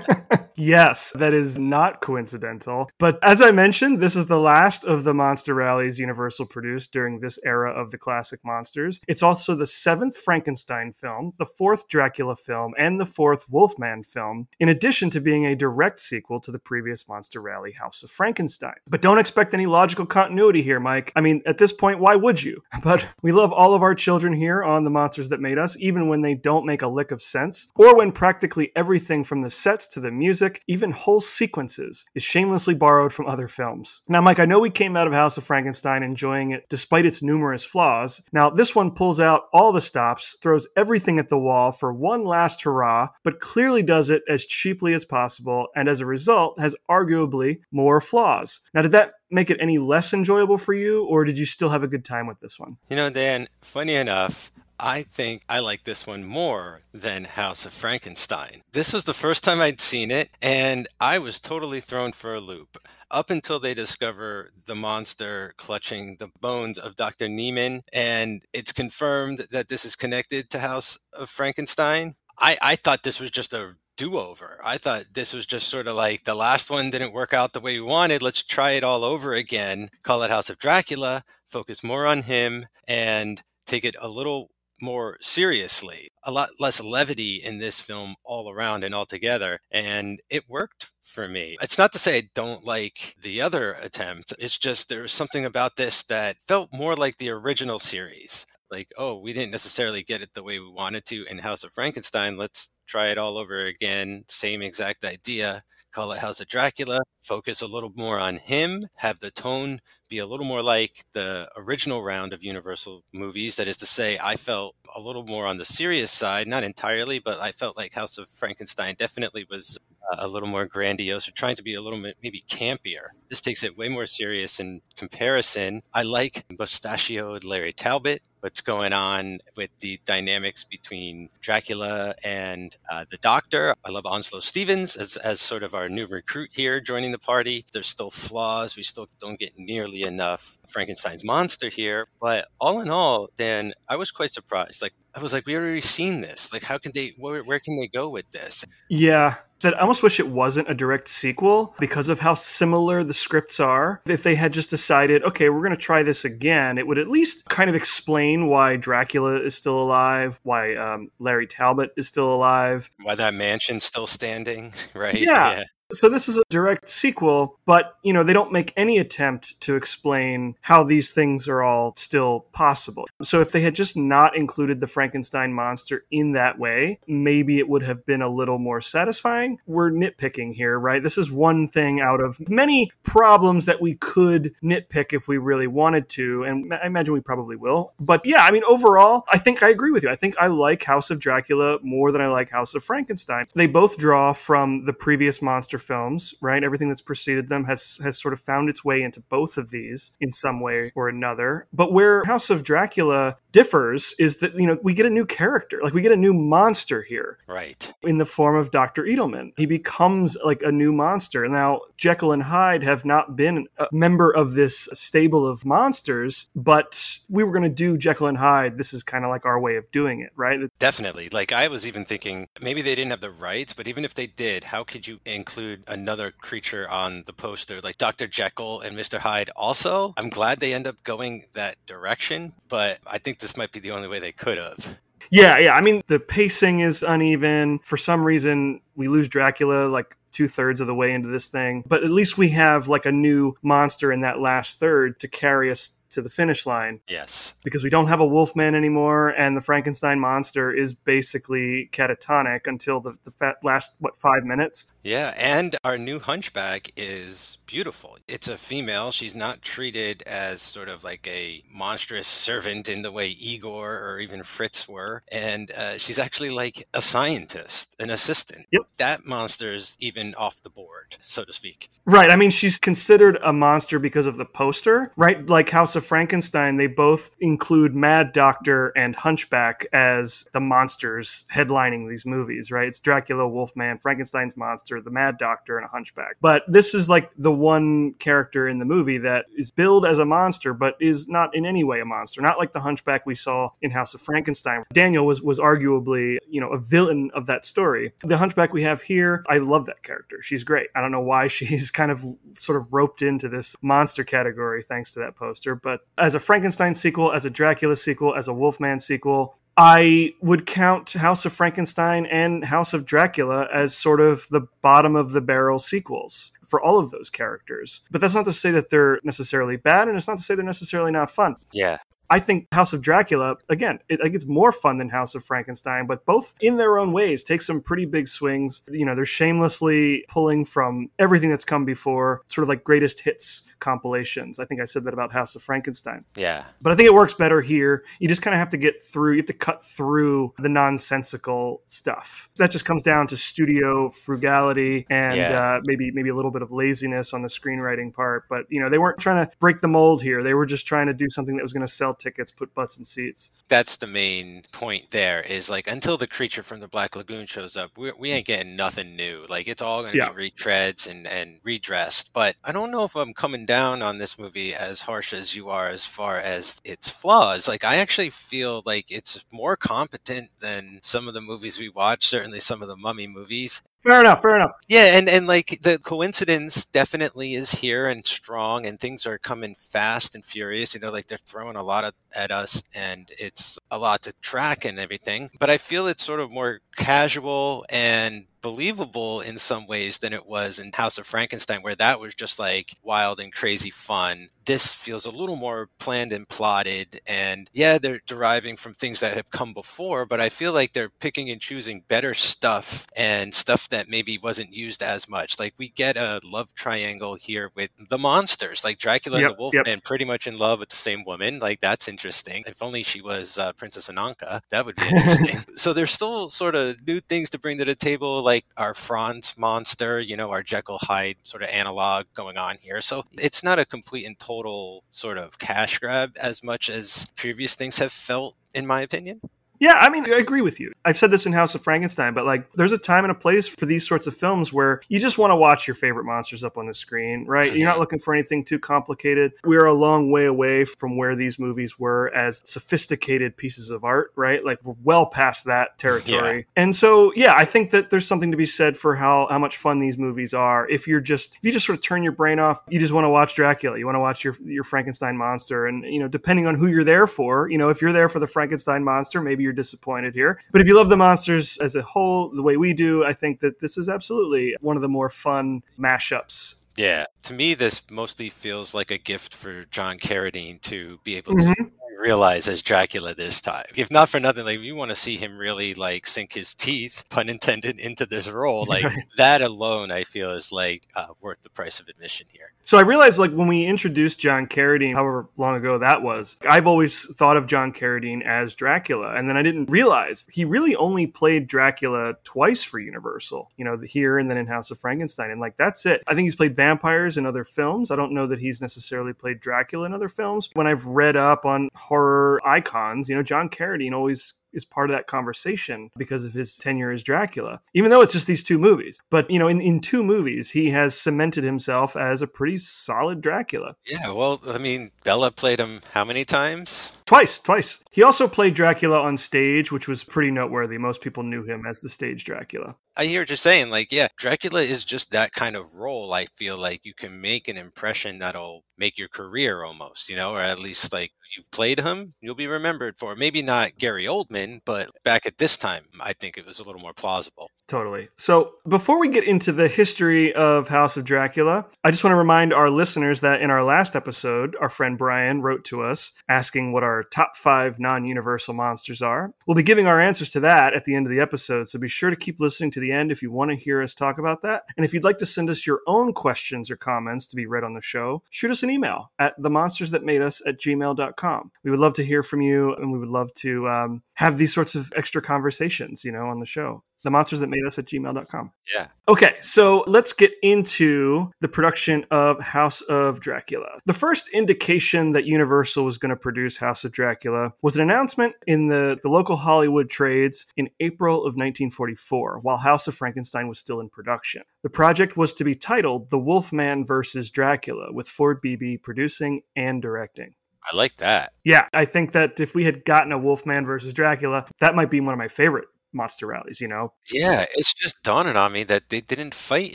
yes, 0.56 1.12
that 1.18 1.34
is 1.34 1.58
not 1.58 2.00
coincidental. 2.00 2.90
But 2.96 3.18
as 3.22 3.42
I 3.42 3.50
mentioned, 3.50 4.00
this 4.00 4.16
is 4.16 4.29
the 4.30 4.38
last 4.38 4.84
of 4.84 5.02
the 5.02 5.12
monster 5.12 5.54
rallies 5.54 5.98
Universal 5.98 6.46
produced 6.46 6.92
during 6.92 7.18
this 7.18 7.36
era 7.44 7.72
of 7.72 7.90
the 7.90 7.98
classic 7.98 8.38
monsters. 8.44 9.00
It's 9.08 9.24
also 9.24 9.56
the 9.56 9.66
seventh 9.66 10.16
Frankenstein 10.16 10.92
film, 10.92 11.32
the 11.36 11.44
fourth 11.44 11.88
Dracula 11.88 12.36
film, 12.36 12.72
and 12.78 13.00
the 13.00 13.06
fourth 13.06 13.50
Wolfman 13.50 14.04
film, 14.04 14.46
in 14.60 14.68
addition 14.68 15.10
to 15.10 15.20
being 15.20 15.46
a 15.46 15.56
direct 15.56 15.98
sequel 15.98 16.38
to 16.42 16.52
the 16.52 16.60
previous 16.60 17.08
monster 17.08 17.40
rally, 17.42 17.72
House 17.72 18.04
of 18.04 18.10
Frankenstein. 18.12 18.76
But 18.88 19.02
don't 19.02 19.18
expect 19.18 19.52
any 19.52 19.66
logical 19.66 20.06
continuity 20.06 20.62
here, 20.62 20.78
Mike. 20.78 21.10
I 21.16 21.20
mean, 21.20 21.42
at 21.44 21.58
this 21.58 21.72
point, 21.72 21.98
why 21.98 22.14
would 22.14 22.42
you? 22.42 22.62
But 22.82 23.06
we 23.20 23.32
love 23.32 23.52
all 23.52 23.74
of 23.74 23.82
our 23.82 23.94
children 23.96 24.32
here 24.32 24.62
on 24.62 24.84
The 24.84 24.90
Monsters 24.90 25.28
That 25.28 25.40
Made 25.40 25.58
Us, 25.58 25.76
even 25.80 26.08
when 26.08 26.22
they 26.22 26.34
don't 26.34 26.64
make 26.64 26.82
a 26.82 26.88
lick 26.88 27.10
of 27.10 27.20
sense, 27.20 27.70
or 27.74 27.96
when 27.96 28.12
practically 28.12 28.70
everything 28.76 29.24
from 29.24 29.42
the 29.42 29.50
sets 29.50 29.88
to 29.88 30.00
the 30.00 30.10
music, 30.10 30.62
even 30.68 30.92
whole 30.92 31.20
sequences, 31.20 32.06
is 32.14 32.22
shamelessly 32.22 32.74
borrowed 32.74 33.12
from 33.12 33.26
other 33.26 33.48
films. 33.48 34.02
Now, 34.08 34.19
Mike, 34.20 34.38
I 34.38 34.44
know 34.44 34.58
we 34.58 34.70
came 34.70 34.96
out 34.96 35.06
of 35.06 35.12
House 35.12 35.36
of 35.36 35.44
Frankenstein 35.44 36.02
enjoying 36.02 36.50
it 36.50 36.66
despite 36.68 37.06
its 37.06 37.22
numerous 37.22 37.64
flaws. 37.64 38.22
Now, 38.32 38.50
this 38.50 38.74
one 38.74 38.90
pulls 38.90 39.20
out 39.20 39.44
all 39.52 39.72
the 39.72 39.80
stops, 39.80 40.36
throws 40.42 40.66
everything 40.76 41.18
at 41.18 41.28
the 41.28 41.38
wall 41.38 41.72
for 41.72 41.92
one 41.92 42.24
last 42.24 42.62
hurrah, 42.62 43.08
but 43.22 43.40
clearly 43.40 43.82
does 43.82 44.10
it 44.10 44.22
as 44.28 44.44
cheaply 44.44 44.94
as 44.94 45.04
possible, 45.04 45.68
and 45.74 45.88
as 45.88 46.00
a 46.00 46.06
result, 46.06 46.58
has 46.58 46.74
arguably 46.90 47.60
more 47.70 48.00
flaws. 48.00 48.60
Now, 48.74 48.82
did 48.82 48.92
that 48.92 49.12
make 49.30 49.50
it 49.50 49.58
any 49.60 49.78
less 49.78 50.12
enjoyable 50.12 50.58
for 50.58 50.74
you, 50.74 51.04
or 51.04 51.24
did 51.24 51.38
you 51.38 51.46
still 51.46 51.68
have 51.70 51.82
a 51.82 51.88
good 51.88 52.04
time 52.04 52.26
with 52.26 52.40
this 52.40 52.58
one? 52.58 52.76
You 52.88 52.96
know, 52.96 53.10
Dan, 53.10 53.48
funny 53.62 53.94
enough, 53.94 54.50
I 54.78 55.02
think 55.02 55.42
I 55.48 55.58
like 55.60 55.84
this 55.84 56.06
one 56.06 56.24
more 56.24 56.80
than 56.92 57.24
House 57.24 57.66
of 57.66 57.72
Frankenstein. 57.72 58.62
This 58.72 58.94
was 58.94 59.04
the 59.04 59.12
first 59.12 59.44
time 59.44 59.60
I'd 59.60 59.78
seen 59.78 60.10
it, 60.10 60.30
and 60.40 60.88
I 60.98 61.18
was 61.18 61.38
totally 61.38 61.80
thrown 61.80 62.12
for 62.12 62.34
a 62.34 62.40
loop. 62.40 62.78
Up 63.10 63.30
until 63.30 63.58
they 63.58 63.74
discover 63.74 64.50
the 64.66 64.76
monster 64.76 65.52
clutching 65.56 66.16
the 66.18 66.30
bones 66.40 66.78
of 66.78 66.94
Dr. 66.94 67.26
Neiman, 67.26 67.80
and 67.92 68.42
it's 68.52 68.72
confirmed 68.72 69.48
that 69.50 69.68
this 69.68 69.84
is 69.84 69.96
connected 69.96 70.48
to 70.50 70.60
House 70.60 70.98
of 71.12 71.28
Frankenstein, 71.28 72.14
I, 72.38 72.56
I 72.62 72.76
thought 72.76 73.02
this 73.02 73.20
was 73.20 73.30
just 73.30 73.52
a 73.52 73.76
do 73.96 74.16
over. 74.16 74.60
I 74.64 74.78
thought 74.78 75.12
this 75.12 75.34
was 75.34 75.44
just 75.44 75.68
sort 75.68 75.86
of 75.86 75.94
like 75.94 76.24
the 76.24 76.34
last 76.34 76.70
one 76.70 76.88
didn't 76.88 77.12
work 77.12 77.34
out 77.34 77.52
the 77.52 77.60
way 77.60 77.78
we 77.78 77.86
wanted. 77.86 78.22
Let's 78.22 78.42
try 78.42 78.70
it 78.70 78.84
all 78.84 79.04
over 79.04 79.34
again. 79.34 79.90
Call 80.02 80.22
it 80.22 80.30
House 80.30 80.48
of 80.48 80.56
Dracula, 80.56 81.22
focus 81.46 81.84
more 81.84 82.06
on 82.06 82.22
him, 82.22 82.66
and 82.88 83.42
take 83.66 83.84
it 83.84 83.96
a 84.00 84.08
little 84.08 84.50
more 84.82 85.16
seriously. 85.20 86.08
A 86.24 86.30
lot 86.30 86.50
less 86.60 86.82
levity 86.82 87.36
in 87.36 87.58
this 87.58 87.80
film 87.80 88.14
all 88.24 88.50
around 88.50 88.84
and 88.84 88.94
all 88.94 89.06
together. 89.06 89.60
And 89.70 90.20
it 90.28 90.48
worked 90.48 90.92
for 91.02 91.28
me. 91.28 91.56
It's 91.60 91.78
not 91.78 91.92
to 91.92 91.98
say 91.98 92.18
I 92.18 92.30
don't 92.34 92.64
like 92.64 93.16
the 93.20 93.40
other 93.40 93.72
attempt. 93.72 94.32
It's 94.38 94.58
just 94.58 94.88
there 94.88 95.02
was 95.02 95.12
something 95.12 95.44
about 95.44 95.76
this 95.76 96.02
that 96.04 96.36
felt 96.46 96.72
more 96.72 96.94
like 96.94 97.18
the 97.18 97.30
original 97.30 97.78
series. 97.78 98.46
Like, 98.70 98.88
oh, 98.96 99.18
we 99.18 99.32
didn't 99.32 99.50
necessarily 99.50 100.02
get 100.04 100.22
it 100.22 100.30
the 100.34 100.44
way 100.44 100.58
we 100.60 100.70
wanted 100.70 101.04
to 101.06 101.24
in 101.24 101.38
House 101.38 101.64
of 101.64 101.72
Frankenstein. 101.72 102.36
Let's 102.36 102.70
try 102.86 103.08
it 103.08 103.18
all 103.18 103.36
over 103.36 103.66
again. 103.66 104.24
Same 104.28 104.62
exact 104.62 105.04
idea. 105.04 105.62
Call 105.92 106.12
it 106.12 106.20
House 106.20 106.40
of 106.40 106.46
Dracula. 106.46 107.00
Focus 107.20 107.60
a 107.60 107.66
little 107.66 107.92
more 107.96 108.18
on 108.18 108.36
him. 108.36 108.86
Have 108.96 109.18
the 109.18 109.30
tone 109.32 109.80
be 110.08 110.18
a 110.18 110.26
little 110.26 110.46
more 110.46 110.62
like 110.62 111.04
the 111.12 111.48
original 111.56 112.02
round 112.02 112.32
of 112.32 112.44
Universal 112.44 113.02
movies. 113.12 113.56
That 113.56 113.66
is 113.66 113.76
to 113.78 113.86
say, 113.86 114.16
I 114.22 114.36
felt 114.36 114.76
a 114.94 115.00
little 115.00 115.24
more 115.24 115.46
on 115.46 115.58
the 115.58 115.64
serious 115.64 116.12
side, 116.12 116.46
not 116.46 116.62
entirely, 116.62 117.18
but 117.18 117.40
I 117.40 117.50
felt 117.50 117.76
like 117.76 117.94
House 117.94 118.18
of 118.18 118.28
Frankenstein 118.28 118.94
definitely 118.98 119.46
was 119.50 119.78
a 120.18 120.28
little 120.28 120.48
more 120.48 120.66
grandiose 120.66 121.28
or 121.28 121.32
trying 121.32 121.56
to 121.56 121.62
be 121.62 121.74
a 121.74 121.82
little 121.82 122.00
bit 122.00 122.16
maybe 122.22 122.42
campier. 122.48 123.08
This 123.28 123.40
takes 123.40 123.62
it 123.62 123.76
way 123.76 123.88
more 123.88 124.06
serious 124.06 124.58
in 124.58 124.82
comparison. 124.96 125.82
I 125.94 126.02
like 126.02 126.44
mustachioed 126.58 127.44
Larry 127.44 127.72
Talbot. 127.72 128.22
What's 128.40 128.62
going 128.62 128.94
on 128.94 129.40
with 129.54 129.68
the 129.80 130.00
dynamics 130.06 130.64
between 130.64 131.28
Dracula 131.42 132.14
and 132.24 132.74
uh, 132.90 133.04
the 133.10 133.18
Doctor? 133.18 133.74
I 133.84 133.90
love 133.90 134.06
Onslow 134.06 134.40
Stevens 134.40 134.96
as, 134.96 135.18
as 135.18 135.42
sort 135.42 135.62
of 135.62 135.74
our 135.74 135.90
new 135.90 136.06
recruit 136.06 136.48
here 136.54 136.80
joining 136.80 137.12
the 137.12 137.18
party. 137.18 137.66
There's 137.74 137.86
still 137.86 138.10
flaws. 138.10 138.78
We 138.78 138.82
still 138.82 139.08
don't 139.20 139.38
get 139.38 139.52
nearly 139.58 140.04
enough 140.04 140.56
Frankenstein's 140.66 141.22
monster 141.22 141.68
here. 141.68 142.06
But 142.18 142.46
all 142.58 142.80
in 142.80 142.88
all, 142.88 143.28
Dan, 143.36 143.74
I 143.90 143.96
was 143.96 144.10
quite 144.10 144.32
surprised. 144.32 144.80
Like, 144.80 144.94
I 145.14 145.20
was 145.20 145.34
like, 145.34 145.44
we 145.44 145.54
already 145.54 145.82
seen 145.82 146.22
this. 146.22 146.50
Like, 146.50 146.62
how 146.62 146.78
can 146.78 146.92
they, 146.94 147.12
where, 147.18 147.44
where 147.44 147.60
can 147.60 147.78
they 147.78 147.88
go 147.88 148.08
with 148.08 148.30
this? 148.30 148.64
Yeah, 148.88 149.34
that 149.60 149.76
I 149.76 149.80
almost 149.80 150.02
wish 150.02 150.18
it 150.18 150.28
wasn't 150.28 150.70
a 150.70 150.74
direct 150.74 151.08
sequel 151.08 151.74
because 151.78 152.08
of 152.08 152.20
how 152.20 152.34
similar 152.34 153.04
the 153.04 153.14
scripts 153.14 153.60
are. 153.60 154.00
If 154.06 154.22
they 154.22 154.34
had 154.34 154.52
just 154.52 154.70
decided, 154.70 155.22
okay, 155.24 155.48
we're 155.48 155.60
going 155.60 155.70
to 155.70 155.76
try 155.76 156.02
this 156.02 156.24
again, 156.24 156.78
it 156.78 156.86
would 156.86 156.98
at 156.98 157.08
least 157.08 157.48
kind 157.48 157.68
of 157.68 157.76
explain 157.76 158.46
why 158.46 158.76
Dracula 158.76 159.40
is 159.40 159.54
still 159.54 159.78
alive, 159.80 160.40
why 160.42 160.74
um, 160.76 161.10
Larry 161.18 161.46
Talbot 161.46 161.92
is 161.96 162.08
still 162.08 162.32
alive. 162.32 162.90
Why 163.02 163.14
that 163.14 163.34
mansion's 163.34 163.84
still 163.84 164.06
standing, 164.06 164.72
right? 164.94 165.14
Yeah. 165.14 165.64
So 165.92 166.08
this 166.08 166.28
is 166.28 166.38
a 166.38 166.42
direct 166.50 166.88
sequel, 166.88 167.58
but 167.66 167.96
you 168.02 168.12
know, 168.12 168.22
they 168.22 168.32
don't 168.32 168.52
make 168.52 168.72
any 168.76 168.98
attempt 168.98 169.60
to 169.62 169.76
explain 169.76 170.54
how 170.60 170.84
these 170.84 171.12
things 171.12 171.48
are 171.48 171.62
all 171.62 171.94
still 171.96 172.46
possible. 172.52 173.06
So 173.22 173.40
if 173.40 173.52
they 173.52 173.60
had 173.60 173.74
just 173.74 173.96
not 173.96 174.36
included 174.36 174.80
the 174.80 174.86
Frankenstein 174.86 175.52
monster 175.52 176.04
in 176.10 176.32
that 176.32 176.58
way, 176.58 177.00
maybe 177.06 177.58
it 177.58 177.68
would 177.68 177.82
have 177.82 178.06
been 178.06 178.22
a 178.22 178.28
little 178.28 178.58
more 178.58 178.80
satisfying. 178.80 179.58
We're 179.66 179.90
nitpicking 179.90 180.54
here, 180.54 180.78
right? 180.78 181.02
This 181.02 181.18
is 181.18 181.30
one 181.30 181.68
thing 181.68 182.00
out 182.00 182.20
of 182.20 182.38
many 182.48 182.90
problems 183.02 183.66
that 183.66 183.80
we 183.80 183.94
could 183.96 184.54
nitpick 184.62 185.12
if 185.12 185.28
we 185.28 185.38
really 185.38 185.66
wanted 185.66 186.08
to, 186.10 186.44
and 186.44 186.72
I 186.72 186.86
imagine 186.86 187.14
we 187.14 187.20
probably 187.20 187.56
will. 187.56 187.92
But 188.00 188.24
yeah, 188.24 188.44
I 188.44 188.50
mean, 188.50 188.62
overall, 188.64 189.24
I 189.28 189.38
think 189.38 189.62
I 189.62 189.70
agree 189.70 189.90
with 189.90 190.02
you. 190.02 190.10
I 190.10 190.16
think 190.16 190.36
I 190.38 190.46
like 190.46 190.84
House 190.84 191.10
of 191.10 191.18
Dracula 191.18 191.78
more 191.82 192.12
than 192.12 192.20
I 192.20 192.28
like 192.28 192.50
House 192.50 192.74
of 192.74 192.84
Frankenstein. 192.84 193.46
They 193.54 193.66
both 193.66 193.96
draw 193.96 194.32
from 194.32 194.84
the 194.86 194.92
previous 194.92 195.42
monster 195.42 195.78
films, 195.80 196.34
right? 196.40 196.62
Everything 196.62 196.88
that's 196.88 197.00
preceded 197.02 197.48
them 197.48 197.64
has 197.64 197.98
has 198.02 198.18
sort 198.20 198.32
of 198.34 198.40
found 198.40 198.68
its 198.68 198.84
way 198.84 199.02
into 199.02 199.20
both 199.22 199.58
of 199.58 199.70
these 199.70 200.12
in 200.20 200.30
some 200.32 200.60
way 200.60 200.92
or 200.94 201.08
another. 201.08 201.66
But 201.72 201.92
where 201.92 202.22
House 202.24 202.50
of 202.50 202.62
Dracula 202.62 203.36
differs 203.52 204.14
is 204.18 204.38
that 204.38 204.54
you 204.54 204.66
know 204.66 204.78
we 204.82 204.94
get 204.94 205.06
a 205.06 205.10
new 205.10 205.26
character, 205.26 205.80
like 205.82 205.92
we 205.94 206.02
get 206.02 206.12
a 206.12 206.16
new 206.16 206.32
monster 206.32 207.02
here 207.02 207.38
Right. 207.48 207.92
in 208.02 208.18
the 208.18 208.24
form 208.24 208.56
of 208.56 208.70
Dr. 208.70 209.04
Edelmann. 209.04 209.52
He 209.56 209.66
becomes 209.66 210.36
like 210.44 210.62
a 210.62 210.70
new 210.72 210.92
monster. 210.92 211.48
Now, 211.48 211.80
Jekyll 211.96 212.32
and 212.32 212.42
Hyde 212.42 212.82
have 212.82 213.04
not 213.04 213.36
been 213.36 213.66
a 213.78 213.86
member 213.92 214.30
of 214.30 214.52
this 214.52 214.88
stable 214.92 215.46
of 215.46 215.64
monsters, 215.64 216.48
but 216.54 217.18
we 217.28 217.42
were 217.44 217.52
going 217.52 217.62
to 217.64 217.68
do 217.68 217.96
Jekyll 217.96 218.26
and 218.28 218.38
Hyde. 218.38 218.78
This 218.78 218.92
is 218.92 219.02
kind 219.02 219.24
of 219.24 219.30
like 219.30 219.44
our 219.44 219.58
way 219.58 219.76
of 219.76 219.90
doing 219.90 220.20
it, 220.20 220.30
right? 220.36 220.58
Definitely. 220.78 221.28
Like 221.30 221.52
I 221.52 221.68
was 221.68 221.86
even 221.86 222.04
thinking 222.04 222.48
maybe 222.60 222.82
they 222.82 222.94
didn't 222.94 223.10
have 223.10 223.20
the 223.20 223.30
rights, 223.30 223.72
but 223.72 223.88
even 223.88 224.04
if 224.04 224.14
they 224.14 224.26
did, 224.26 224.64
how 224.64 224.84
could 224.84 225.06
you 225.06 225.20
include 225.24 225.69
another 225.86 226.30
creature 226.30 226.88
on 226.88 227.24
the 227.26 227.32
poster 227.32 227.80
like 227.80 227.98
Dr. 227.98 228.26
Jekyll 228.26 228.80
and 228.80 228.96
Mr. 228.96 229.18
Hyde 229.18 229.50
also? 229.56 230.14
I'm 230.16 230.30
glad 230.30 230.60
they 230.60 230.74
end 230.74 230.86
up 230.86 231.02
going 231.04 231.44
that 231.54 231.76
direction, 231.86 232.52
but 232.68 232.98
I 233.06 233.18
think 233.18 233.38
this 233.38 233.56
might 233.56 233.72
be 233.72 233.80
the 233.80 233.90
only 233.90 234.08
way 234.08 234.18
they 234.18 234.32
could 234.32 234.58
have. 234.58 234.98
Yeah, 235.30 235.58
yeah. 235.58 235.74
I 235.74 235.80
mean, 235.80 236.02
the 236.08 236.18
pacing 236.18 236.80
is 236.80 237.02
uneven. 237.02 237.78
For 237.84 237.96
some 237.96 238.24
reason, 238.24 238.80
we 238.96 239.08
lose 239.08 239.28
Dracula 239.28 239.86
like 239.86 240.16
two 240.32 240.48
thirds 240.48 240.80
of 240.80 240.86
the 240.86 240.94
way 240.94 241.12
into 241.12 241.28
this 241.28 241.48
thing, 241.48 241.84
but 241.86 242.04
at 242.04 242.10
least 242.10 242.38
we 242.38 242.48
have 242.50 242.88
like 242.88 243.06
a 243.06 243.12
new 243.12 243.54
monster 243.62 244.12
in 244.12 244.22
that 244.22 244.40
last 244.40 244.78
third 244.78 245.20
to 245.20 245.28
carry 245.28 245.70
us 245.70 245.92
to 246.10 246.22
the 246.22 246.30
finish 246.30 246.66
line 246.66 247.00
Yes. 247.08 247.54
because 247.64 247.84
we 247.84 247.90
don't 247.90 248.06
have 248.08 248.20
a 248.20 248.26
Wolfman 248.26 248.74
anymore, 248.74 249.28
and 249.30 249.56
the 249.56 249.60
Frankenstein 249.60 250.18
monster 250.20 250.72
is 250.72 250.92
basically 250.94 251.88
catatonic 251.92 252.66
until 252.66 253.00
the, 253.00 253.16
the 253.24 253.54
last 253.62 253.96
what 254.00 254.18
five 254.18 254.44
minutes. 254.44 254.92
Yeah, 255.02 255.32
and 255.36 255.76
our 255.84 255.96
new 255.96 256.18
hunchback 256.20 256.90
is 256.96 257.58
beautiful. 257.66 258.18
It's 258.28 258.48
a 258.48 258.58
female. 258.58 259.10
She's 259.12 259.34
not 259.34 259.62
treated 259.62 260.22
as 260.26 260.60
sort 260.60 260.88
of 260.88 261.02
like 261.04 261.26
a 261.26 261.62
monstrous 261.72 262.26
servant 262.26 262.88
in 262.88 263.02
the 263.02 263.10
way 263.12 263.28
Igor 263.28 263.98
or 263.98 264.18
even 264.20 264.42
Fritz 264.42 264.86
were. 264.88 265.22
And 265.32 265.70
uh, 265.70 265.96
she's 265.96 266.18
actually 266.18 266.50
like 266.50 266.86
a 266.92 267.00
scientist, 267.00 267.96
an 267.98 268.10
assistant. 268.10 268.66
Yep. 268.72 268.82
That 268.98 269.26
monster's 269.26 269.96
even 270.00 270.34
off 270.34 270.62
the 270.62 270.70
board, 270.70 271.16
so 271.20 271.44
to 271.44 271.52
speak. 271.52 271.88
Right. 272.04 272.30
I 272.30 272.36
mean, 272.36 272.50
she's 272.50 272.78
considered 272.78 273.38
a 273.42 273.52
monster 273.52 273.98
because 273.98 274.26
of 274.26 274.36
the 274.36 274.44
poster, 274.44 275.12
right? 275.16 275.46
Like 275.48 275.70
House 275.70 275.96
of 275.96 275.99
Frankenstein, 276.00 276.76
they 276.76 276.86
both 276.86 277.30
include 277.40 277.94
Mad 277.94 278.32
Doctor 278.32 278.88
and 278.96 279.14
Hunchback 279.14 279.86
as 279.92 280.46
the 280.52 280.60
monsters 280.60 281.46
headlining 281.52 282.08
these 282.08 282.26
movies, 282.26 282.70
right? 282.70 282.88
It's 282.88 283.00
Dracula, 283.00 283.48
Wolfman, 283.48 283.98
Frankenstein's 283.98 284.56
monster, 284.56 285.00
the 285.00 285.10
Mad 285.10 285.38
Doctor, 285.38 285.78
and 285.78 285.86
a 285.86 285.88
Hunchback. 285.88 286.36
But 286.40 286.62
this 286.68 286.94
is 286.94 287.08
like 287.08 287.30
the 287.36 287.52
one 287.52 288.14
character 288.14 288.68
in 288.68 288.78
the 288.78 288.84
movie 288.84 289.18
that 289.18 289.46
is 289.56 289.70
billed 289.70 290.06
as 290.06 290.18
a 290.18 290.24
monster, 290.24 290.74
but 290.74 290.94
is 291.00 291.28
not 291.28 291.54
in 291.54 291.66
any 291.66 291.84
way 291.84 292.00
a 292.00 292.04
monster. 292.04 292.40
Not 292.40 292.58
like 292.58 292.72
the 292.72 292.80
Hunchback 292.80 293.26
we 293.26 293.34
saw 293.34 293.70
in 293.82 293.90
House 293.90 294.14
of 294.14 294.20
Frankenstein. 294.20 294.84
Daniel 294.92 295.26
was 295.26 295.42
was 295.42 295.58
arguably, 295.58 296.38
you 296.48 296.60
know, 296.60 296.68
a 296.68 296.78
villain 296.78 297.30
of 297.34 297.46
that 297.46 297.64
story. 297.64 298.12
The 298.22 298.38
Hunchback 298.38 298.72
we 298.72 298.82
have 298.82 299.02
here, 299.02 299.44
I 299.48 299.58
love 299.58 299.86
that 299.86 300.02
character. 300.02 300.42
She's 300.42 300.64
great. 300.64 300.88
I 300.94 301.00
don't 301.00 301.12
know 301.12 301.20
why 301.20 301.46
she's 301.48 301.90
kind 301.90 302.10
of 302.10 302.24
sort 302.54 302.80
of 302.80 302.92
roped 302.92 303.22
into 303.22 303.48
this 303.48 303.76
monster 303.82 304.24
category 304.24 304.82
thanks 304.82 305.12
to 305.12 305.20
that 305.20 305.36
poster, 305.36 305.74
but 305.74 305.89
as 306.18 306.34
a 306.34 306.40
Frankenstein 306.40 306.94
sequel, 306.94 307.32
as 307.32 307.44
a 307.44 307.50
Dracula 307.50 307.96
sequel, 307.96 308.34
as 308.34 308.48
a 308.48 308.52
Wolfman 308.52 308.98
sequel, 308.98 309.54
I 309.76 310.34
would 310.42 310.66
count 310.66 311.12
House 311.12 311.46
of 311.46 311.52
Frankenstein 311.52 312.26
and 312.26 312.64
House 312.64 312.92
of 312.92 313.06
Dracula 313.06 313.66
as 313.72 313.96
sort 313.96 314.20
of 314.20 314.46
the 314.50 314.62
bottom 314.82 315.16
of 315.16 315.32
the 315.32 315.40
barrel 315.40 315.78
sequels 315.78 316.52
for 316.66 316.80
all 316.82 316.98
of 316.98 317.10
those 317.10 317.30
characters. 317.30 318.02
But 318.10 318.20
that's 318.20 318.34
not 318.34 318.44
to 318.44 318.52
say 318.52 318.70
that 318.72 318.90
they're 318.90 319.20
necessarily 319.24 319.76
bad, 319.76 320.08
and 320.08 320.16
it's 320.16 320.28
not 320.28 320.38
to 320.38 320.44
say 320.44 320.54
they're 320.54 320.64
necessarily 320.64 321.10
not 321.10 321.30
fun. 321.30 321.56
Yeah. 321.72 321.98
I 322.30 322.38
think 322.40 322.72
House 322.72 322.92
of 322.92 323.02
Dracula, 323.02 323.56
again, 323.68 323.98
it, 324.08 324.20
like 324.22 324.34
it's 324.34 324.46
more 324.46 324.70
fun 324.72 324.98
than 324.98 325.08
House 325.08 325.34
of 325.34 325.44
Frankenstein, 325.44 326.06
but 326.06 326.24
both 326.24 326.54
in 326.60 326.76
their 326.76 326.98
own 326.98 327.12
ways 327.12 327.42
take 327.42 327.60
some 327.60 327.80
pretty 327.80 328.04
big 328.06 328.28
swings. 328.28 328.82
You 328.88 329.04
know, 329.04 329.14
they're 329.14 329.24
shamelessly 329.24 330.24
pulling 330.28 330.64
from 330.64 331.10
everything 331.18 331.50
that's 331.50 331.64
come 331.64 331.84
before, 331.84 332.42
sort 332.48 332.62
of 332.62 332.68
like 332.68 332.84
greatest 332.84 333.20
hits 333.20 333.64
compilations. 333.80 334.58
I 334.58 334.64
think 334.64 334.80
I 334.80 334.84
said 334.84 335.04
that 335.04 335.14
about 335.14 335.32
House 335.32 335.56
of 335.56 335.62
Frankenstein. 335.62 336.24
Yeah. 336.36 336.64
But 336.82 336.92
I 336.92 336.96
think 336.96 337.06
it 337.06 337.14
works 337.14 337.34
better 337.34 337.60
here. 337.60 338.04
You 338.20 338.28
just 338.28 338.42
kind 338.42 338.54
of 338.54 338.58
have 338.58 338.70
to 338.70 338.76
get 338.78 339.02
through, 339.02 339.32
you 339.32 339.38
have 339.38 339.46
to 339.46 339.52
cut 339.52 339.82
through 339.82 340.54
the 340.58 340.68
nonsensical 340.68 341.82
stuff. 341.86 342.48
That 342.56 342.70
just 342.70 342.84
comes 342.84 343.02
down 343.02 343.26
to 343.28 343.36
studio 343.36 344.10
frugality 344.10 345.06
and 345.10 345.36
Yeah. 345.36 345.60
uh, 345.60 345.80
maybe 345.84 346.10
maybe 346.12 346.28
a 346.28 346.34
little 346.34 346.50
bit 346.50 346.62
of 346.62 346.70
laziness 346.70 347.32
on 347.32 347.42
the 347.42 347.48
screenwriting 347.48 348.12
part. 348.12 348.44
But 348.48 348.66
you 348.68 348.80
know, 348.80 348.88
they 348.88 348.98
weren't 348.98 349.18
trying 349.18 349.44
to 349.44 349.50
break 349.58 349.80
the 349.80 349.88
mold 349.88 350.22
here. 350.22 350.42
They 350.42 350.54
were 350.54 350.66
just 350.66 350.86
trying 350.86 351.06
to 351.06 351.14
do 351.14 351.28
something 351.30 351.56
that 351.56 351.62
was 351.62 351.72
going 351.72 351.86
to 351.86 351.92
sell 351.92 352.14
tickets, 352.20 352.50
put 352.52 352.74
butts 352.74 352.98
in 352.98 353.04
seats. 353.04 353.50
That's 353.68 353.96
the 353.96 354.06
main 354.06 354.62
point 354.72 355.10
there 355.10 355.40
is 355.40 355.68
like 355.70 355.86
until 355.88 356.16
the 356.18 356.26
creature 356.26 356.62
from 356.62 356.80
the 356.80 356.88
Black 356.88 357.16
Lagoon 357.16 357.46
shows 357.46 357.76
up, 357.76 357.90
we, 357.96 358.12
we 358.18 358.30
ain't 358.30 358.46
getting 358.46 358.76
nothing 358.76 359.16
new. 359.16 359.46
Like 359.48 359.66
it's 359.66 359.82
all 359.82 360.02
going 360.02 360.12
to 360.12 360.18
Yeah. 360.18 360.32
be 360.32 360.50
retreads 360.50 361.08
and, 361.10 361.26
and 361.26 361.60
redressed. 361.64 362.32
But 362.32 362.56
I 362.62 362.72
don't 362.72 362.90
know 362.92 363.04
if 363.04 363.16
I'm 363.16 363.32
coming 363.34 363.66
down 363.66 364.02
on 364.02 364.18
this 364.18 364.38
movie 364.38 364.74
as 364.74 365.02
harsh 365.02 365.32
as 365.32 365.56
you 365.56 365.68
are 365.70 365.88
as 365.88 366.04
far 366.04 366.38
as 366.38 366.80
its 366.84 367.10
flaws. 367.10 367.66
Like 367.66 367.84
I 367.84 367.96
actually 367.96 368.30
feel 368.30 368.82
like 368.84 369.10
it's 369.10 369.44
more 369.50 369.76
competent 369.76 370.50
than 370.60 371.00
some 371.02 371.26
of 371.28 371.34
the 371.34 371.40
movies 371.40 371.78
we 371.80 371.88
watch, 371.88 372.26
certainly 372.26 372.60
some 372.60 372.82
of 372.82 372.88
the 372.88 372.96
mummy 372.96 373.26
movies. 373.26 373.82
Fair 374.02 374.20
enough. 374.20 374.40
Fair 374.40 374.56
enough. 374.56 374.70
Yeah, 374.88 375.16
and 375.18 375.28
and 375.28 375.46
like 375.46 375.78
the 375.82 375.98
coincidence 375.98 376.86
definitely 376.86 377.54
is 377.54 377.70
here 377.72 378.06
and 378.06 378.26
strong, 378.26 378.86
and 378.86 378.98
things 378.98 379.26
are 379.26 379.36
coming 379.36 379.74
fast 379.74 380.34
and 380.34 380.42
furious. 380.44 380.94
You 380.94 381.00
know, 381.00 381.10
like 381.10 381.26
they're 381.26 381.36
throwing 381.36 381.76
a 381.76 381.82
lot 381.82 382.04
of, 382.04 382.14
at 382.34 382.50
us, 382.50 382.82
and 382.94 383.30
it's 383.38 383.78
a 383.90 383.98
lot 383.98 384.22
to 384.22 384.32
track 384.40 384.86
and 384.86 384.98
everything. 384.98 385.50
But 385.58 385.68
I 385.68 385.76
feel 385.76 386.06
it's 386.06 386.24
sort 386.24 386.40
of 386.40 386.50
more 386.50 386.80
casual 386.96 387.84
and 387.90 388.46
believable 388.62 389.40
in 389.40 389.58
some 389.58 389.86
ways 389.86 390.18
than 390.18 390.32
it 390.32 390.46
was 390.46 390.78
in 390.78 390.92
House 390.92 391.18
of 391.18 391.26
Frankenstein, 391.26 391.82
where 391.82 391.94
that 391.96 392.20
was 392.20 392.34
just 392.34 392.58
like 392.58 392.92
wild 393.02 393.40
and 393.40 393.52
crazy 393.52 393.90
fun. 393.90 394.48
This 394.66 394.94
feels 394.94 395.26
a 395.26 395.30
little 395.30 395.56
more 395.56 395.88
planned 395.98 396.32
and 396.32 396.48
plotted, 396.48 397.20
and 397.26 397.68
yeah, 397.72 397.98
they're 397.98 398.20
deriving 398.26 398.76
from 398.76 398.92
things 398.94 399.20
that 399.20 399.34
have 399.34 399.50
come 399.50 399.72
before, 399.72 400.26
but 400.26 400.40
I 400.40 400.48
feel 400.48 400.72
like 400.72 400.92
they're 400.92 401.08
picking 401.08 401.50
and 401.50 401.60
choosing 401.60 402.04
better 402.06 402.34
stuff 402.34 403.06
and 403.16 403.52
stuff 403.54 403.88
that 403.88 404.08
maybe 404.08 404.38
wasn't 404.38 404.74
used 404.74 405.02
as 405.02 405.28
much. 405.28 405.58
Like 405.58 405.74
we 405.78 405.88
get 405.88 406.16
a 406.16 406.40
love 406.44 406.74
triangle 406.74 407.34
here 407.34 407.70
with 407.74 407.90
the 408.08 408.18
monsters, 408.18 408.84
like 408.84 408.98
Dracula 408.98 409.40
Yep, 409.40 409.48
and 409.48 409.56
the 409.56 409.60
Wolfman, 409.60 409.84
yep. 409.86 410.04
pretty 410.04 410.24
much 410.24 410.46
in 410.46 410.58
love 410.58 410.78
with 410.78 410.88
the 410.90 410.96
same 410.96 411.24
woman. 411.24 411.58
Like 411.58 411.80
that's 411.80 412.08
interesting. 412.08 412.64
If 412.66 412.82
only 412.82 413.02
she 413.02 413.20
was 413.20 413.58
uh, 413.58 413.72
Princess 413.72 414.08
Ananka, 414.08 414.60
that 414.70 414.84
would 414.86 414.96
be 414.96 415.08
interesting. 415.08 415.64
so 415.76 415.92
there's 415.92 416.12
still 416.12 416.48
sort 416.50 416.74
of 416.74 417.06
new 417.06 417.20
things 417.20 417.50
to 417.50 417.58
bring 417.58 417.78
to 417.78 417.84
the 417.84 417.94
table, 417.94 418.42
like 418.42 418.49
our 418.76 418.94
Franz 418.94 419.56
monster, 419.56 420.20
you 420.20 420.36
know, 420.36 420.50
our 420.50 420.62
Jekyll 420.62 420.98
Hyde 420.98 421.36
sort 421.42 421.62
of 421.62 421.68
analog 421.70 422.26
going 422.34 422.56
on 422.56 422.76
here. 422.80 423.00
So 423.00 423.24
it's 423.32 423.62
not 423.62 423.78
a 423.78 423.84
complete 423.84 424.26
and 424.26 424.38
total 424.38 425.04
sort 425.10 425.38
of 425.38 425.58
cash 425.58 425.98
grab 425.98 426.36
as 426.40 426.62
much 426.62 426.90
as 426.90 427.26
previous 427.36 427.74
things 427.74 427.98
have 427.98 428.12
felt, 428.12 428.54
in 428.74 428.86
my 428.86 429.02
opinion. 429.02 429.40
Yeah, 429.80 429.94
I 429.94 430.10
mean, 430.10 430.32
I 430.32 430.36
agree 430.36 430.60
with 430.60 430.78
you. 430.78 430.92
I've 431.04 431.16
said 431.16 431.30
this 431.30 431.46
in 431.46 431.52
House 431.52 431.74
of 431.74 431.82
Frankenstein, 431.82 432.34
but 432.34 432.44
like, 432.44 432.70
there's 432.72 432.92
a 432.92 432.98
time 432.98 433.24
and 433.24 433.30
a 433.30 433.34
place 433.34 433.66
for 433.66 433.86
these 433.86 434.06
sorts 434.06 434.26
of 434.26 434.36
films 434.36 434.72
where 434.72 435.00
you 435.08 435.18
just 435.18 435.38
want 435.38 435.50
to 435.50 435.56
watch 435.56 435.88
your 435.88 435.94
favorite 435.94 436.24
monsters 436.24 436.62
up 436.62 436.76
on 436.76 436.86
the 436.86 436.92
screen, 436.92 437.46
right? 437.46 437.74
You're 437.74 437.88
not 437.88 437.98
looking 437.98 438.18
for 438.18 438.34
anything 438.34 438.62
too 438.62 438.78
complicated. 438.78 439.52
We're 439.64 439.86
a 439.86 439.94
long 439.94 440.30
way 440.30 440.44
away 440.44 440.84
from 440.84 441.16
where 441.16 441.34
these 441.34 441.58
movies 441.58 441.98
were 441.98 442.32
as 442.34 442.60
sophisticated 442.66 443.56
pieces 443.56 443.88
of 443.88 444.04
art, 444.04 444.32
right? 444.36 444.64
Like, 444.64 444.78
we're 444.84 444.96
well 445.02 445.24
past 445.26 445.64
that 445.64 445.98
territory. 445.98 446.66
And 446.76 446.94
so, 446.94 447.32
yeah, 447.34 447.54
I 447.56 447.64
think 447.64 447.90
that 447.92 448.10
there's 448.10 448.26
something 448.26 448.50
to 448.50 448.58
be 448.58 448.66
said 448.66 448.98
for 448.98 449.16
how, 449.16 449.46
how 449.50 449.58
much 449.58 449.78
fun 449.78 449.98
these 449.98 450.18
movies 450.18 450.52
are. 450.52 450.86
If 450.90 451.08
you're 451.08 451.20
just, 451.20 451.56
if 451.56 451.64
you 451.64 451.72
just 451.72 451.86
sort 451.86 451.98
of 451.98 452.04
turn 452.04 452.22
your 452.22 452.32
brain 452.32 452.58
off, 452.58 452.82
you 452.88 453.00
just 453.00 453.14
want 453.14 453.24
to 453.24 453.30
watch 453.30 453.54
Dracula, 453.54 453.98
you 453.98 454.04
want 454.04 454.16
to 454.16 454.20
watch 454.20 454.44
your, 454.44 454.54
your 454.62 454.84
Frankenstein 454.84 455.38
monster. 455.38 455.86
And, 455.86 456.04
you 456.04 456.20
know, 456.20 456.28
depending 456.28 456.66
on 456.66 456.74
who 456.74 456.88
you're 456.88 457.02
there 457.02 457.26
for, 457.26 457.70
you 457.70 457.78
know, 457.78 457.88
if 457.88 458.02
you're 458.02 458.12
there 458.12 458.28
for 458.28 458.40
the 458.40 458.46
Frankenstein 458.46 459.02
monster, 459.02 459.40
maybe 459.40 459.62
you're 459.62 459.69
disappointed 459.72 460.34
here. 460.34 460.60
But 460.72 460.80
if 460.80 460.86
you 460.86 460.94
love 460.94 461.08
the 461.08 461.16
monsters 461.16 461.78
as 461.78 461.94
a 461.94 462.02
whole, 462.02 462.50
the 462.50 462.62
way 462.62 462.76
we 462.76 462.92
do, 462.92 463.24
I 463.24 463.32
think 463.32 463.60
that 463.60 463.80
this 463.80 463.96
is 463.98 464.08
absolutely 464.08 464.76
one 464.80 464.96
of 464.96 465.02
the 465.02 465.08
more 465.08 465.28
fun 465.28 465.82
mashups. 465.98 466.80
Yeah. 466.96 467.26
To 467.44 467.54
me, 467.54 467.74
this 467.74 468.02
mostly 468.10 468.48
feels 468.48 468.94
like 468.94 469.10
a 469.10 469.18
gift 469.18 469.54
for 469.54 469.84
John 469.86 470.18
Carradine 470.18 470.80
to 470.82 471.18
be 471.24 471.36
able 471.36 471.54
Mhm. 471.54 471.74
to 471.74 471.89
realize 472.20 472.68
as 472.68 472.82
Dracula 472.82 473.34
this 473.34 473.60
time. 473.60 473.86
If 473.96 474.10
not 474.10 474.28
for 474.28 474.38
nothing, 474.38 474.64
like 474.64 474.80
you 474.80 474.94
want 474.94 475.10
to 475.10 475.16
see 475.16 475.36
him 475.36 475.58
really 475.58 475.94
like 475.94 476.26
sink 476.26 476.52
his 476.52 476.74
teeth, 476.74 477.24
pun 477.30 477.48
intended, 477.48 477.98
into 477.98 478.26
this 478.26 478.48
role. 478.48 478.84
Like 478.86 479.06
that 479.36 479.62
alone, 479.62 480.10
I 480.10 480.24
feel 480.24 480.50
is 480.52 480.72
like 480.72 481.08
uh, 481.16 481.28
worth 481.40 481.62
the 481.62 481.70
price 481.70 482.00
of 482.00 482.08
admission 482.08 482.46
here. 482.50 482.72
So 482.90 482.98
I 482.98 483.02
realized, 483.02 483.38
like, 483.38 483.52
when 483.52 483.68
we 483.68 483.84
introduced 483.84 484.40
John 484.40 484.66
Carradine, 484.66 485.14
however 485.14 485.46
long 485.56 485.76
ago 485.76 485.96
that 485.98 486.22
was, 486.22 486.56
I've 486.68 486.88
always 486.88 487.24
thought 487.36 487.56
of 487.56 487.68
John 487.68 487.92
Carradine 487.92 488.44
as 488.44 488.74
Dracula. 488.74 489.36
And 489.36 489.48
then 489.48 489.56
I 489.56 489.62
didn't 489.62 489.90
realize 489.90 490.44
he 490.50 490.64
really 490.64 490.96
only 490.96 491.28
played 491.28 491.68
Dracula 491.68 492.34
twice 492.42 492.82
for 492.82 492.98
Universal, 492.98 493.70
you 493.76 493.84
know, 493.84 493.96
here 493.98 494.38
and 494.38 494.50
then 494.50 494.56
in 494.56 494.66
House 494.66 494.90
of 494.90 494.98
Frankenstein. 494.98 495.52
And, 495.52 495.60
like, 495.60 495.76
that's 495.76 496.04
it. 496.04 496.24
I 496.26 496.34
think 496.34 496.46
he's 496.46 496.56
played 496.56 496.74
vampires 496.74 497.36
in 497.38 497.46
other 497.46 497.62
films. 497.62 498.10
I 498.10 498.16
don't 498.16 498.32
know 498.32 498.48
that 498.48 498.58
he's 498.58 498.80
necessarily 498.80 499.34
played 499.34 499.60
Dracula 499.60 500.06
in 500.06 500.12
other 500.12 500.28
films. 500.28 500.70
When 500.72 500.88
I've 500.88 501.06
read 501.06 501.36
up 501.36 501.64
on 501.64 501.90
horror 502.10 502.60
icons, 502.66 503.28
you 503.28 503.36
know, 503.36 503.42
John 503.42 503.68
Carradine 503.68 504.12
always 504.12 504.54
is 504.72 504.84
part 504.84 505.10
of 505.10 505.16
that 505.16 505.26
conversation 505.26 506.10
because 506.16 506.44
of 506.44 506.52
his 506.52 506.76
tenure 506.76 507.10
as 507.10 507.22
Dracula, 507.22 507.80
even 507.94 508.10
though 508.10 508.20
it's 508.20 508.32
just 508.32 508.46
these 508.46 508.62
two 508.62 508.78
movies. 508.78 509.20
But, 509.30 509.50
you 509.50 509.58
know, 509.58 509.68
in, 509.68 509.80
in 509.80 510.00
two 510.00 510.22
movies, 510.22 510.70
he 510.70 510.90
has 510.90 511.18
cemented 511.18 511.64
himself 511.64 512.16
as 512.16 512.42
a 512.42 512.46
pretty 512.46 512.78
solid 512.78 513.40
Dracula. 513.40 513.96
Yeah, 514.06 514.32
well, 514.32 514.60
I 514.68 514.78
mean, 514.78 515.10
Bela 515.24 515.50
played 515.50 515.80
him 515.80 516.02
how 516.12 516.24
many 516.24 516.44
times? 516.44 517.12
Twice, 517.26 517.60
twice. 517.60 518.02
He 518.10 518.24
also 518.24 518.48
played 518.48 518.74
Dracula 518.74 519.20
on 519.20 519.36
stage, 519.36 519.92
which 519.92 520.08
was 520.08 520.24
pretty 520.24 520.50
noteworthy. 520.50 520.98
Most 520.98 521.20
people 521.20 521.44
knew 521.44 521.62
him 521.62 521.86
as 521.86 522.00
the 522.00 522.08
stage 522.08 522.44
Dracula. 522.44 522.96
I 523.16 523.26
hear 523.26 523.42
what 523.42 523.50
you're 523.50 523.56
saying. 523.56 523.90
Like, 523.90 524.10
yeah, 524.10 524.28
Dracula 524.36 524.80
is 524.80 525.04
just 525.04 525.30
that 525.30 525.52
kind 525.52 525.76
of 525.76 525.94
role. 525.94 526.32
I 526.32 526.46
feel 526.46 526.76
like 526.76 527.04
you 527.04 527.14
can 527.14 527.40
make 527.40 527.68
an 527.68 527.76
impression 527.76 528.38
that'll 528.38 528.84
make 528.98 529.18
your 529.18 529.28
career 529.28 529.82
almost, 529.82 530.28
you 530.28 530.36
know, 530.36 530.54
or 530.54 530.60
at 530.60 530.78
least 530.78 531.12
like 531.12 531.32
you've 531.56 531.70
played 531.70 532.00
him, 532.00 532.34
you'll 532.40 532.54
be 532.54 532.66
remembered 532.66 533.16
for. 533.18 533.34
Maybe 533.34 533.62
not 533.62 533.98
Gary 533.98 534.24
Oldman, 534.24 534.59
but 534.84 535.10
back 535.24 535.46
at 535.46 535.58
this 535.58 535.76
time, 535.76 536.04
I 536.20 536.32
think 536.32 536.56
it 536.58 536.66
was 536.66 536.78
a 536.78 536.84
little 536.84 537.00
more 537.00 537.14
plausible. 537.14 537.70
Totally. 537.90 538.28
So, 538.36 538.74
before 538.86 539.18
we 539.18 539.26
get 539.26 539.42
into 539.42 539.72
the 539.72 539.88
history 539.88 540.54
of 540.54 540.86
House 540.86 541.16
of 541.16 541.24
Dracula, 541.24 541.86
I 542.04 542.12
just 542.12 542.22
want 542.22 542.30
to 542.30 542.38
remind 542.38 542.72
our 542.72 542.88
listeners 542.88 543.40
that 543.40 543.62
in 543.62 543.70
our 543.72 543.82
last 543.82 544.14
episode, 544.14 544.76
our 544.80 544.88
friend 544.88 545.18
Brian 545.18 545.60
wrote 545.60 545.84
to 545.86 546.04
us 546.04 546.32
asking 546.48 546.92
what 546.92 547.02
our 547.02 547.24
top 547.24 547.56
five 547.56 547.98
non 547.98 548.24
universal 548.24 548.74
monsters 548.74 549.22
are. 549.22 549.52
We'll 549.66 549.74
be 549.74 549.82
giving 549.82 550.06
our 550.06 550.20
answers 550.20 550.50
to 550.50 550.60
that 550.60 550.94
at 550.94 551.04
the 551.04 551.16
end 551.16 551.26
of 551.26 551.32
the 551.32 551.40
episode, 551.40 551.88
so 551.88 551.98
be 551.98 552.06
sure 552.06 552.30
to 552.30 552.36
keep 552.36 552.60
listening 552.60 552.92
to 552.92 553.00
the 553.00 553.10
end 553.10 553.32
if 553.32 553.42
you 553.42 553.50
want 553.50 553.72
to 553.72 553.76
hear 553.76 554.00
us 554.00 554.14
talk 554.14 554.38
about 554.38 554.62
that. 554.62 554.84
And 554.96 555.04
if 555.04 555.12
you'd 555.12 555.24
like 555.24 555.38
to 555.38 555.46
send 555.46 555.68
us 555.68 555.84
your 555.84 555.98
own 556.06 556.32
questions 556.32 556.92
or 556.92 556.96
comments 556.96 557.48
to 557.48 557.56
be 557.56 557.66
read 557.66 557.82
on 557.82 557.94
the 557.94 558.00
show, 558.00 558.40
shoot 558.50 558.70
us 558.70 558.84
an 558.84 558.90
email 558.90 559.32
at 559.40 559.58
themonstersthatmadeus 559.58 560.62
at 560.64 560.78
gmail.com. 560.78 561.72
We 561.82 561.90
would 561.90 561.98
love 561.98 562.14
to 562.14 562.24
hear 562.24 562.44
from 562.44 562.62
you, 562.62 562.94
and 562.94 563.10
we 563.10 563.18
would 563.18 563.30
love 563.30 563.52
to 563.54 563.88
um, 563.88 564.22
have 564.34 564.58
these 564.58 564.72
sorts 564.72 564.94
of 564.94 565.12
extra 565.16 565.42
conversations, 565.42 566.24
you 566.24 566.30
know, 566.30 566.46
on 566.46 566.60
the 566.60 566.66
show. 566.66 567.02
The 567.22 567.30
monsters 567.30 567.60
that 567.60 567.68
made 567.68 567.84
us 567.86 567.98
at 567.98 568.06
gmail.com. 568.06 568.72
Yeah. 568.92 569.06
Okay, 569.28 569.56
so 569.60 570.04
let's 570.06 570.32
get 570.32 570.52
into 570.62 571.50
the 571.60 571.68
production 571.68 572.24
of 572.30 572.60
House 572.60 573.00
of 573.02 573.40
Dracula. 573.40 574.00
The 574.06 574.14
first 574.14 574.48
indication 574.48 575.32
that 575.32 575.44
Universal 575.44 576.04
was 576.04 576.18
going 576.18 576.30
to 576.30 576.36
produce 576.36 576.76
House 576.78 577.04
of 577.04 577.12
Dracula 577.12 577.72
was 577.82 577.96
an 577.96 578.02
announcement 578.02 578.54
in 578.66 578.88
the, 578.88 579.18
the 579.22 579.28
local 579.28 579.56
Hollywood 579.56 580.08
trades 580.08 580.66
in 580.76 580.88
April 581.00 581.38
of 581.38 581.54
1944, 581.54 582.60
while 582.62 582.78
House 582.78 583.06
of 583.06 583.14
Frankenstein 583.14 583.68
was 583.68 583.78
still 583.78 584.00
in 584.00 584.08
production. 584.08 584.62
The 584.82 584.90
project 584.90 585.36
was 585.36 585.54
to 585.54 585.64
be 585.64 585.74
titled 585.74 586.30
The 586.30 586.38
Wolfman 586.38 587.04
versus 587.04 587.50
Dracula, 587.50 588.12
with 588.12 588.28
Ford 588.28 588.60
Beebe 588.60 588.96
producing 588.96 589.62
and 589.76 590.00
directing. 590.00 590.54
I 590.82 590.96
like 590.96 591.16
that. 591.16 591.52
Yeah, 591.64 591.86
I 591.92 592.04
think 592.04 592.32
that 592.32 592.58
if 592.58 592.74
we 592.74 592.84
had 592.84 593.04
gotten 593.04 593.32
a 593.32 593.38
Wolfman 593.38 593.86
versus 593.86 594.14
Dracula, 594.14 594.66
that 594.80 594.94
might 594.94 595.10
be 595.10 595.20
one 595.20 595.34
of 595.34 595.38
my 595.38 595.48
favorite 595.48 595.86
monster 596.12 596.46
rallies, 596.46 596.80
you 596.80 596.88
know? 596.88 597.12
Yeah, 597.30 597.66
it's 597.74 597.94
just 597.94 598.22
dawning 598.22 598.56
on 598.56 598.72
me 598.72 598.82
that 598.84 599.08
they 599.08 599.20
didn't 599.20 599.54
fight 599.54 599.94